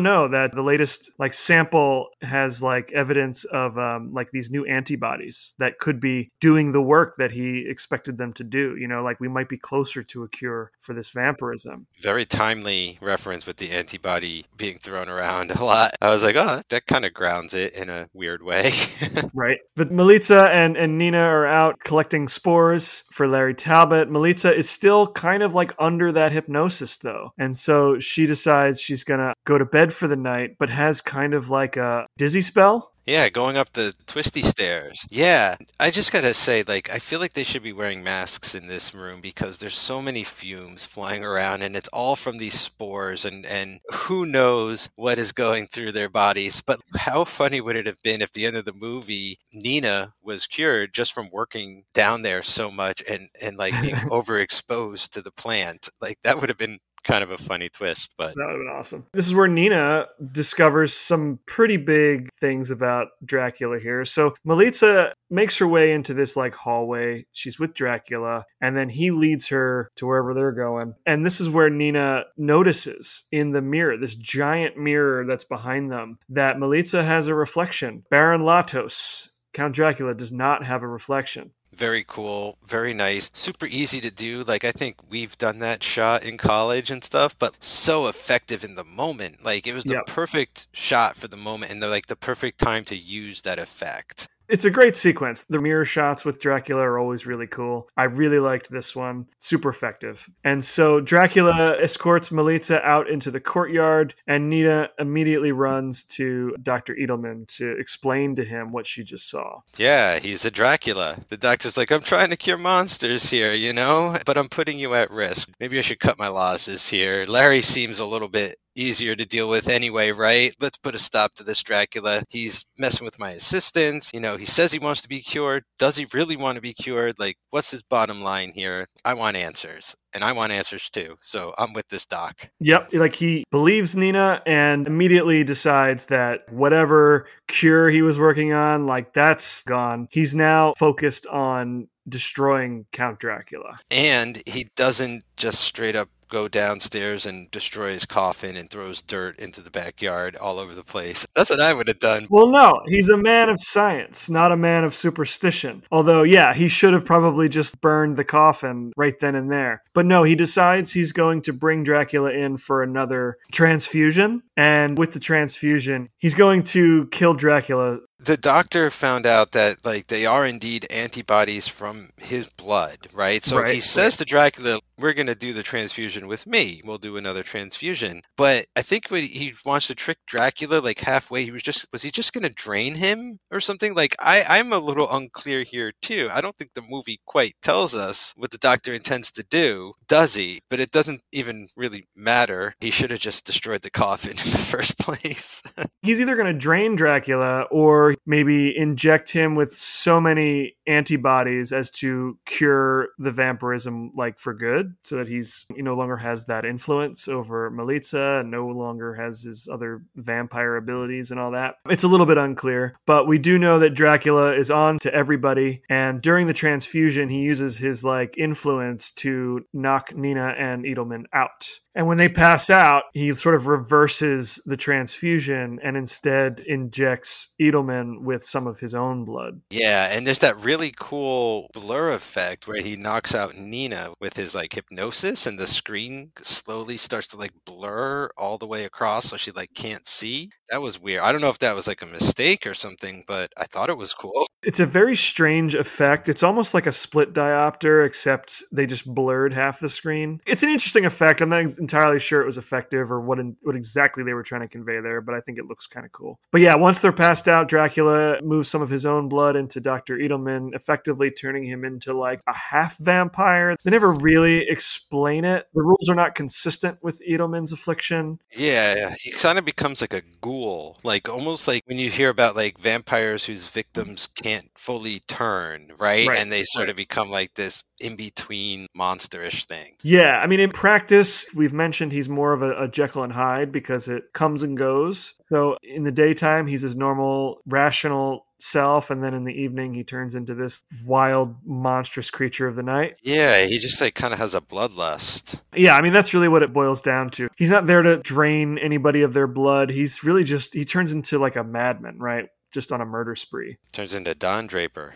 know 0.00 0.28
that 0.28 0.54
the 0.54 0.62
latest 0.62 1.10
like 1.18 1.34
sample 1.34 2.08
has 2.22 2.62
like 2.62 2.90
evidence 2.92 3.44
of 3.44 3.78
um, 3.78 4.12
like 4.12 4.30
these 4.32 4.50
new 4.50 4.64
antibodies 4.64 5.54
that 5.58 5.78
could 5.78 6.00
be 6.00 6.30
doing 6.40 6.70
the 6.70 6.80
work 6.82 7.16
that 7.18 7.30
he 7.30 7.66
expected 7.68 8.18
them 8.18 8.32
to 8.34 8.44
do. 8.44 8.76
You 8.78 8.88
know, 8.88 9.02
like 9.02 9.20
we 9.20 9.28
might 9.28 9.48
be 9.48 9.58
closer 9.58 10.02
to 10.02 10.22
a 10.22 10.28
cure 10.28 10.72
for 10.80 10.94
this 10.94 11.10
vampirism. 11.10 11.86
Very 12.00 12.24
timely 12.24 12.98
reference 13.00 13.46
with 13.46 13.56
the 13.56 13.70
antibody 13.70 14.46
being 14.56 14.78
thrown 14.78 15.08
around 15.08 15.50
a 15.50 15.64
lot. 15.64 15.94
I 16.00 16.10
was 16.10 16.22
like, 16.22 16.36
oh, 16.36 16.62
that 16.70 16.86
kind 16.86 17.04
of 17.04 17.12
grounds 17.12 17.54
it 17.54 17.74
in 17.74 17.90
a 17.90 18.08
weird 18.14 18.42
way. 18.42 18.53
Right. 19.34 19.58
But 19.74 19.90
Melitza 19.90 20.48
and, 20.50 20.76
and 20.76 20.96
Nina 20.96 21.18
are 21.18 21.46
out 21.46 21.78
collecting 21.84 22.28
spores 22.28 23.02
for 23.10 23.26
Larry 23.26 23.54
Talbot. 23.54 24.08
Melitza 24.08 24.54
is 24.54 24.70
still 24.70 25.08
kind 25.08 25.42
of 25.42 25.54
like 25.54 25.74
under 25.78 26.12
that 26.12 26.32
hypnosis 26.32 26.98
though. 26.98 27.30
And 27.38 27.56
so 27.56 27.98
she 27.98 28.26
decides 28.26 28.80
she's 28.80 29.02
going 29.02 29.20
to 29.20 29.34
go 29.44 29.58
to 29.58 29.64
bed 29.64 29.92
for 29.92 30.06
the 30.06 30.16
night, 30.16 30.56
but 30.58 30.68
has 30.68 31.00
kind 31.00 31.34
of 31.34 31.50
like 31.50 31.76
a 31.76 32.06
dizzy 32.16 32.40
spell. 32.40 32.93
Yeah, 33.06 33.28
going 33.28 33.58
up 33.58 33.72
the 33.74 33.92
twisty 34.06 34.40
stairs. 34.40 35.06
Yeah, 35.10 35.56
I 35.78 35.90
just 35.90 36.10
gotta 36.10 36.32
say, 36.32 36.62
like, 36.66 36.88
I 36.90 36.98
feel 36.98 37.20
like 37.20 37.34
they 37.34 37.44
should 37.44 37.62
be 37.62 37.72
wearing 37.72 38.02
masks 38.02 38.54
in 38.54 38.66
this 38.66 38.94
room 38.94 39.20
because 39.20 39.58
there's 39.58 39.74
so 39.74 40.00
many 40.00 40.24
fumes 40.24 40.86
flying 40.86 41.22
around, 41.22 41.62
and 41.62 41.76
it's 41.76 41.88
all 41.88 42.16
from 42.16 42.38
these 42.38 42.58
spores, 42.58 43.26
and 43.26 43.44
and 43.44 43.80
who 43.92 44.24
knows 44.24 44.88
what 44.96 45.18
is 45.18 45.32
going 45.32 45.66
through 45.66 45.92
their 45.92 46.08
bodies. 46.08 46.62
But 46.62 46.80
how 46.96 47.24
funny 47.24 47.60
would 47.60 47.76
it 47.76 47.86
have 47.86 48.00
been 48.02 48.22
if 48.22 48.32
the 48.32 48.46
end 48.46 48.56
of 48.56 48.64
the 48.64 48.72
movie 48.72 49.38
Nina 49.52 50.14
was 50.22 50.46
cured 50.46 50.94
just 50.94 51.12
from 51.12 51.28
working 51.30 51.84
down 51.92 52.22
there 52.22 52.42
so 52.42 52.70
much 52.70 53.02
and 53.08 53.28
and 53.40 53.58
like 53.58 53.78
being 53.82 53.96
overexposed 54.10 55.10
to 55.10 55.20
the 55.20 55.32
plant? 55.32 55.90
Like 56.00 56.18
that 56.22 56.40
would 56.40 56.48
have 56.48 56.58
been 56.58 56.78
kind 57.04 57.22
of 57.22 57.30
a 57.30 57.38
funny 57.38 57.68
twist, 57.68 58.14
but 58.18 58.34
That 58.34 58.46
would 58.46 58.52
have 58.52 58.60
been 58.60 58.74
awesome. 58.76 59.06
This 59.12 59.26
is 59.26 59.34
where 59.34 59.48
Nina 59.48 60.06
discovers 60.32 60.92
some 60.92 61.38
pretty 61.46 61.76
big 61.76 62.28
things 62.40 62.70
about 62.70 63.08
Dracula 63.24 63.78
here. 63.78 64.04
So 64.04 64.34
Melitza 64.46 65.12
makes 65.30 65.56
her 65.58 65.68
way 65.68 65.92
into 65.92 66.14
this 66.14 66.36
like 66.36 66.54
hallway. 66.54 67.26
She's 67.32 67.58
with 67.58 67.74
Dracula, 67.74 68.44
and 68.60 68.76
then 68.76 68.88
he 68.88 69.10
leads 69.10 69.48
her 69.48 69.90
to 69.96 70.06
wherever 70.06 70.34
they're 70.34 70.52
going. 70.52 70.94
And 71.06 71.24
this 71.24 71.40
is 71.40 71.48
where 71.48 71.70
Nina 71.70 72.24
notices 72.36 73.24
in 73.30 73.52
the 73.52 73.62
mirror, 73.62 73.96
this 73.96 74.14
giant 74.14 74.76
mirror 74.76 75.24
that's 75.26 75.44
behind 75.44 75.90
them, 75.90 76.18
that 76.30 76.56
Melitza 76.56 77.04
has 77.04 77.28
a 77.28 77.34
reflection. 77.34 78.04
Baron 78.10 78.42
Latos, 78.42 79.28
Count 79.52 79.74
Dracula, 79.74 80.14
does 80.14 80.32
not 80.32 80.64
have 80.64 80.82
a 80.82 80.88
reflection. 80.88 81.50
Very 81.76 82.04
cool, 82.06 82.56
very 82.64 82.94
nice, 82.94 83.30
super 83.34 83.66
easy 83.66 84.00
to 84.00 84.10
do. 84.10 84.44
Like 84.44 84.64
I 84.64 84.70
think 84.72 84.96
we've 85.10 85.36
done 85.36 85.58
that 85.58 85.82
shot 85.82 86.22
in 86.22 86.36
college 86.38 86.90
and 86.90 87.02
stuff, 87.02 87.36
but 87.38 87.62
so 87.62 88.06
effective 88.06 88.62
in 88.64 88.76
the 88.76 88.84
moment. 88.84 89.44
Like 89.44 89.66
it 89.66 89.74
was 89.74 89.84
the 89.84 89.96
Yep. 89.96 90.06
perfect 90.06 90.68
shot 90.72 91.16
for 91.16 91.26
the 91.28 91.36
moment 91.36 91.72
and 91.72 91.82
the 91.82 91.88
like 91.88 92.06
the 92.06 92.16
perfect 92.16 92.58
time 92.60 92.84
to 92.86 92.96
use 92.96 93.42
that 93.42 93.58
effect. 93.58 94.28
It's 94.48 94.64
a 94.66 94.70
great 94.70 94.94
sequence. 94.94 95.42
The 95.44 95.58
mirror 95.58 95.84
shots 95.84 96.24
with 96.24 96.40
Dracula 96.40 96.82
are 96.82 96.98
always 96.98 97.26
really 97.26 97.46
cool. 97.46 97.88
I 97.96 98.04
really 98.04 98.38
liked 98.38 98.70
this 98.70 98.94
one. 98.94 99.26
Super 99.38 99.70
effective. 99.70 100.28
And 100.44 100.62
so 100.62 101.00
Dracula 101.00 101.76
escorts 101.80 102.28
Melitza 102.28 102.84
out 102.84 103.08
into 103.08 103.30
the 103.30 103.40
courtyard, 103.40 104.14
and 104.26 104.50
Nina 104.50 104.90
immediately 104.98 105.52
runs 105.52 106.04
to 106.04 106.54
Dr. 106.62 106.94
Edelmann 106.94 107.46
to 107.56 107.70
explain 107.78 108.34
to 108.34 108.44
him 108.44 108.70
what 108.70 108.86
she 108.86 109.02
just 109.02 109.30
saw. 109.30 109.60
Yeah, 109.76 110.18
he's 110.18 110.44
a 110.44 110.50
Dracula. 110.50 111.18
The 111.28 111.36
doctor's 111.36 111.76
like, 111.76 111.90
I'm 111.90 112.02
trying 112.02 112.30
to 112.30 112.36
cure 112.36 112.58
monsters 112.58 113.30
here, 113.30 113.52
you 113.52 113.72
know, 113.72 114.16
but 114.26 114.36
I'm 114.36 114.48
putting 114.48 114.78
you 114.78 114.94
at 114.94 115.10
risk. 115.10 115.48
Maybe 115.58 115.78
I 115.78 115.82
should 115.82 116.00
cut 116.00 116.18
my 116.18 116.28
losses 116.28 116.88
here. 116.88 117.24
Larry 117.26 117.62
seems 117.62 117.98
a 117.98 118.04
little 118.04 118.28
bit 118.28 118.58
easier 118.74 119.16
to 119.16 119.24
deal 119.24 119.48
with 119.48 119.68
anyway, 119.68 120.10
right? 120.10 120.54
Let's 120.60 120.78
put 120.78 120.94
a 120.94 120.98
stop 120.98 121.34
to 121.34 121.44
this 121.44 121.62
Dracula. 121.62 122.22
He's 122.28 122.66
messing 122.78 123.04
with 123.04 123.18
my 123.18 123.30
assistants. 123.30 124.10
You 124.12 124.20
know, 124.20 124.36
he 124.36 124.46
says 124.46 124.72
he 124.72 124.78
wants 124.78 125.02
to 125.02 125.08
be 125.08 125.20
cured. 125.20 125.64
Does 125.78 125.96
he 125.96 126.06
really 126.12 126.36
want 126.36 126.56
to 126.56 126.62
be 126.62 126.74
cured? 126.74 127.18
Like, 127.18 127.36
what's 127.50 127.70
his 127.70 127.82
bottom 127.82 128.22
line 128.22 128.52
here? 128.54 128.88
I 129.04 129.14
want 129.14 129.36
answers. 129.36 129.94
And 130.12 130.22
I 130.22 130.32
want 130.32 130.52
answers 130.52 130.88
too. 130.90 131.16
So 131.20 131.54
I'm 131.58 131.72
with 131.72 131.88
this 131.88 132.06
doc. 132.06 132.48
Yep, 132.60 132.92
like 132.92 133.16
he 133.16 133.44
believes 133.50 133.96
Nina 133.96 134.42
and 134.46 134.86
immediately 134.86 135.42
decides 135.42 136.06
that 136.06 136.50
whatever 136.52 137.26
cure 137.48 137.90
he 137.90 138.02
was 138.02 138.18
working 138.18 138.52
on, 138.52 138.86
like 138.86 139.12
that's 139.12 139.64
gone. 139.64 140.06
He's 140.12 140.34
now 140.34 140.72
focused 140.78 141.26
on 141.26 141.88
destroying 142.08 142.86
Count 142.92 143.18
Dracula. 143.18 143.78
And 143.90 144.42
he 144.46 144.68
doesn't 144.76 145.24
just 145.36 145.60
straight 145.60 145.96
up 145.96 146.08
go 146.28 146.48
downstairs 146.48 147.26
and 147.26 147.50
destroy 147.50 147.92
his 147.92 148.06
coffin 148.06 148.56
and 148.56 148.70
throws 148.70 149.02
dirt 149.02 149.38
into 149.38 149.60
the 149.60 149.70
backyard 149.70 150.36
all 150.36 150.58
over 150.58 150.74
the 150.74 150.84
place. 150.84 151.26
That's 151.34 151.50
what 151.50 151.60
I 151.60 151.74
would 151.74 151.88
have 151.88 151.98
done. 151.98 152.26
Well, 152.30 152.48
no, 152.48 152.80
he's 152.86 153.08
a 153.08 153.16
man 153.16 153.48
of 153.48 153.60
science, 153.60 154.30
not 154.30 154.52
a 154.52 154.56
man 154.56 154.84
of 154.84 154.94
superstition. 154.94 155.82
Although, 155.90 156.22
yeah, 156.22 156.54
he 156.54 156.68
should 156.68 156.92
have 156.92 157.04
probably 157.04 157.48
just 157.48 157.80
burned 157.80 158.16
the 158.16 158.24
coffin 158.24 158.92
right 158.96 159.18
then 159.20 159.34
and 159.34 159.50
there. 159.50 159.82
But 159.94 160.06
no, 160.06 160.22
he 160.22 160.34
decides 160.34 160.92
he's 160.92 161.12
going 161.12 161.42
to 161.42 161.52
bring 161.52 161.84
Dracula 161.84 162.30
in 162.32 162.56
for 162.56 162.82
another 162.82 163.38
transfusion. 163.52 164.42
And 164.56 164.98
with 164.98 165.12
the 165.12 165.20
transfusion, 165.20 166.08
he's 166.18 166.34
going 166.34 166.62
to 166.64 167.06
kill 167.08 167.34
Dracula. 167.34 167.98
The 168.24 168.36
doctor 168.38 168.90
found 168.90 169.26
out 169.26 169.52
that 169.52 169.84
like 169.84 170.06
they 170.06 170.24
are 170.24 170.46
indeed 170.46 170.86
antibodies 170.90 171.68
from 171.68 172.08
his 172.16 172.46
blood, 172.46 173.08
right? 173.12 173.44
So 173.44 173.58
Right, 173.58 173.74
he 173.74 173.80
says 173.80 174.16
to 174.16 174.24
Dracula, 174.24 174.80
"We're 174.98 175.12
going 175.12 175.26
to 175.26 175.34
do 175.34 175.52
the 175.52 175.62
transfusion 175.62 176.26
with 176.26 176.46
me. 176.46 176.80
We'll 176.84 176.96
do 176.96 177.18
another 177.18 177.42
transfusion." 177.42 178.22
But 178.38 178.66
I 178.74 178.80
think 178.82 179.08
when 179.10 179.24
he 179.24 179.52
wants 179.66 179.88
to 179.88 179.94
trick 179.94 180.18
Dracula 180.26 180.80
like 180.80 181.00
halfway, 181.00 181.44
he 181.44 181.50
was 181.50 181.62
just 181.62 181.86
was 181.92 182.02
he 182.02 182.10
just 182.10 182.32
going 182.32 182.44
to 182.44 182.48
drain 182.48 182.94
him 182.94 183.40
or 183.50 183.60
something? 183.60 183.94
Like 183.94 184.16
I 184.18 184.42
I'm 184.48 184.72
a 184.72 184.78
little 184.78 185.14
unclear 185.14 185.62
here 185.62 185.92
too. 186.00 186.30
I 186.32 186.40
don't 186.40 186.56
think 186.56 186.72
the 186.72 186.82
movie 186.88 187.20
quite 187.26 187.54
tells 187.60 187.94
us 187.94 188.32
what 188.38 188.52
the 188.52 188.58
doctor 188.58 188.94
intends 188.94 189.30
to 189.32 189.44
do, 189.50 189.92
does 190.08 190.34
he? 190.34 190.60
But 190.70 190.80
it 190.80 190.92
doesn't 190.92 191.20
even 191.32 191.68
really 191.76 192.04
matter. 192.16 192.74
He 192.80 192.90
should 192.90 193.10
have 193.10 193.20
just 193.20 193.44
destroyed 193.44 193.82
the 193.82 193.90
coffin 193.90 194.30
in 194.44 194.50
the 194.50 194.58
first 194.58 194.98
place. 194.98 195.62
He's 196.02 196.20
either 196.22 196.36
going 196.36 196.46
to 196.46 196.58
drain 196.58 196.96
Dracula 196.96 197.62
or 197.70 198.13
maybe 198.26 198.76
inject 198.76 199.30
him 199.30 199.54
with 199.54 199.72
so 199.74 200.20
many 200.20 200.76
antibodies 200.86 201.72
as 201.72 201.90
to 201.90 202.38
cure 202.44 203.08
the 203.18 203.30
vampirism 203.30 204.12
like 204.16 204.38
for 204.38 204.54
good 204.54 204.94
so 205.02 205.16
that 205.16 205.28
he's 205.28 205.66
he 205.74 205.82
no 205.82 205.94
longer 205.94 206.16
has 206.16 206.44
that 206.46 206.64
influence 206.64 207.28
over 207.28 207.70
Melitza 207.70 208.40
and 208.40 208.50
no 208.50 208.66
longer 208.66 209.14
has 209.14 209.42
his 209.42 209.68
other 209.68 210.02
vampire 210.16 210.76
abilities 210.76 211.30
and 211.30 211.40
all 211.40 211.52
that. 211.52 211.76
It's 211.88 212.04
a 212.04 212.08
little 212.08 212.26
bit 212.26 212.38
unclear, 212.38 212.96
but 213.06 213.26
we 213.26 213.38
do 213.38 213.58
know 213.58 213.78
that 213.78 213.94
Dracula 213.94 214.54
is 214.54 214.70
on 214.70 214.98
to 215.00 215.14
everybody 215.14 215.82
and 215.88 216.20
during 216.20 216.46
the 216.46 216.52
transfusion 216.52 217.28
he 217.28 217.38
uses 217.38 217.76
his 217.78 218.04
like 218.04 218.36
influence 218.38 219.10
to 219.12 219.64
knock 219.72 220.14
Nina 220.14 220.54
and 220.58 220.84
Edelmann 220.84 221.24
out. 221.32 221.80
And 221.94 222.06
when 222.08 222.18
they 222.18 222.28
pass 222.28 222.70
out, 222.70 223.04
he 223.12 223.34
sort 223.34 223.54
of 223.54 223.66
reverses 223.66 224.60
the 224.66 224.76
transfusion 224.76 225.78
and 225.82 225.96
instead 225.96 226.60
injects 226.66 227.54
Edelmann 227.60 228.22
with 228.22 228.42
some 228.42 228.66
of 228.66 228.80
his 228.80 228.94
own 228.94 229.24
blood. 229.24 229.60
Yeah, 229.70 230.08
and 230.10 230.26
there's 230.26 230.40
that 230.40 230.58
really 230.58 230.92
cool 230.98 231.68
blur 231.72 232.10
effect 232.10 232.66
where 232.66 232.82
he 232.82 232.96
knocks 232.96 233.34
out 233.34 233.56
Nina 233.56 234.12
with 234.20 234.36
his 234.36 234.54
like 234.54 234.72
hypnosis 234.72 235.46
and 235.46 235.58
the 235.58 235.66
screen 235.66 236.32
slowly 236.42 236.96
starts 236.96 237.28
to 237.28 237.36
like 237.36 237.52
blur 237.64 238.30
all 238.36 238.58
the 238.58 238.66
way 238.66 238.84
across 238.84 239.26
so 239.26 239.36
she 239.36 239.52
like 239.52 239.74
can't 239.74 240.06
see. 240.06 240.50
That 240.74 240.82
was 240.82 241.00
weird. 241.00 241.20
I 241.20 241.30
don't 241.30 241.40
know 241.40 241.50
if 241.50 241.60
that 241.60 241.76
was 241.76 241.86
like 241.86 242.02
a 242.02 242.06
mistake 242.06 242.66
or 242.66 242.74
something, 242.74 243.22
but 243.28 243.52
I 243.56 243.62
thought 243.62 243.90
it 243.90 243.96
was 243.96 244.12
cool. 244.12 244.44
It's 244.64 244.80
a 244.80 244.86
very 244.86 245.14
strange 245.14 245.76
effect. 245.76 246.28
It's 246.28 246.42
almost 246.42 246.74
like 246.74 246.86
a 246.86 246.92
split 246.92 247.32
diopter, 247.32 248.04
except 248.04 248.60
they 248.72 248.84
just 248.84 249.06
blurred 249.06 249.52
half 249.52 249.78
the 249.78 249.88
screen. 249.88 250.40
It's 250.46 250.64
an 250.64 250.70
interesting 250.70 251.04
effect. 251.04 251.42
I'm 251.42 251.50
not 251.50 251.78
entirely 251.78 252.18
sure 252.18 252.40
it 252.40 252.46
was 252.46 252.58
effective 252.58 253.12
or 253.12 253.20
what 253.20 253.38
in, 253.38 253.56
what 253.62 253.76
exactly 253.76 254.24
they 254.24 254.32
were 254.32 254.42
trying 254.42 254.62
to 254.62 254.68
convey 254.68 255.00
there, 255.00 255.20
but 255.20 255.36
I 255.36 255.40
think 255.42 255.58
it 255.58 255.66
looks 255.66 255.86
kind 255.86 256.04
of 256.04 256.10
cool. 256.10 256.40
But 256.50 256.60
yeah, 256.60 256.74
once 256.74 256.98
they're 256.98 257.12
passed 257.12 257.46
out, 257.46 257.68
Dracula 257.68 258.42
moves 258.42 258.68
some 258.68 258.82
of 258.82 258.90
his 258.90 259.06
own 259.06 259.28
blood 259.28 259.54
into 259.54 259.78
Dr. 259.80 260.16
Edelmann, 260.16 260.74
effectively 260.74 261.30
turning 261.30 261.64
him 261.64 261.84
into 261.84 262.18
like 262.18 262.40
a 262.48 262.54
half 262.54 262.98
vampire. 262.98 263.76
They 263.84 263.90
never 263.92 264.10
really 264.10 264.66
explain 264.68 265.44
it. 265.44 265.68
The 265.72 265.82
rules 265.82 266.08
are 266.08 266.16
not 266.16 266.34
consistent 266.34 266.98
with 267.00 267.22
Edelmann's 267.28 267.70
affliction. 267.70 268.40
Yeah, 268.56 269.14
he 269.20 269.30
kind 269.30 269.58
of 269.58 269.64
becomes 269.64 270.00
like 270.00 270.14
a 270.14 270.22
ghoul, 270.40 270.63
like 271.02 271.28
almost 271.28 271.68
like 271.68 271.82
when 271.86 271.98
you 271.98 272.10
hear 272.10 272.28
about 272.28 272.56
like 272.56 272.78
vampires 272.78 273.44
whose 273.44 273.68
victims 273.68 274.26
can't 274.26 274.70
fully 274.74 275.20
turn, 275.20 275.92
right? 275.98 276.26
Right, 276.28 276.38
And 276.38 276.50
they 276.50 276.62
sort 276.64 276.88
of 276.88 276.96
become 276.96 277.30
like 277.30 277.54
this 277.54 277.84
in 278.00 278.16
between 278.16 278.86
monsterish 278.96 279.64
thing. 279.66 279.94
Yeah, 280.02 280.38
I 280.38 280.46
mean, 280.46 280.60
in 280.60 280.70
practice, 280.70 281.46
we've 281.54 281.72
mentioned 281.72 282.12
he's 282.12 282.28
more 282.28 282.52
of 282.52 282.62
a, 282.62 282.84
a 282.84 282.88
Jekyll 282.88 283.22
and 283.22 283.32
Hyde 283.32 283.72
because 283.72 284.08
it 284.08 284.32
comes 284.32 284.62
and 284.62 284.76
goes. 284.76 285.34
So 285.48 285.76
in 285.82 286.04
the 286.04 286.12
daytime, 286.12 286.66
he's 286.66 286.82
his 286.82 286.96
normal, 286.96 287.60
rational 287.66 288.46
self, 288.64 289.10
and 289.10 289.22
then 289.22 289.34
in 289.34 289.44
the 289.44 289.52
evening, 289.52 289.94
he 289.94 290.02
turns 290.02 290.34
into 290.34 290.54
this 290.54 290.82
wild, 291.06 291.54
monstrous 291.66 292.30
creature 292.30 292.66
of 292.66 292.76
the 292.76 292.82
night. 292.82 293.18
Yeah, 293.22 293.64
he 293.64 293.78
just 293.78 294.00
like 294.00 294.14
kind 294.14 294.32
of 294.32 294.38
has 294.38 294.54
a 294.54 294.60
bloodlust. 294.60 295.60
Yeah, 295.76 295.96
I 295.96 296.00
mean, 296.00 296.12
that's 296.12 296.32
really 296.32 296.48
what 296.48 296.62
it 296.62 296.72
boils 296.72 297.02
down 297.02 297.30
to. 297.30 297.48
He's 297.56 297.70
not 297.70 297.86
there 297.86 298.02
to 298.02 298.18
drain 298.18 298.78
anybody 298.78 299.22
of 299.22 299.34
their 299.34 299.46
blood. 299.46 299.90
He's 299.90 300.24
really 300.24 300.44
just, 300.44 300.74
he 300.74 300.84
turns 300.84 301.12
into 301.12 301.38
like 301.38 301.56
a 301.56 301.64
madman, 301.64 302.18
right? 302.18 302.48
Just 302.74 302.90
on 302.90 303.00
a 303.00 303.06
murder 303.06 303.36
spree. 303.36 303.76
Turns 303.92 304.14
into 304.14 304.34
Don 304.34 304.66
Draper. 304.66 305.14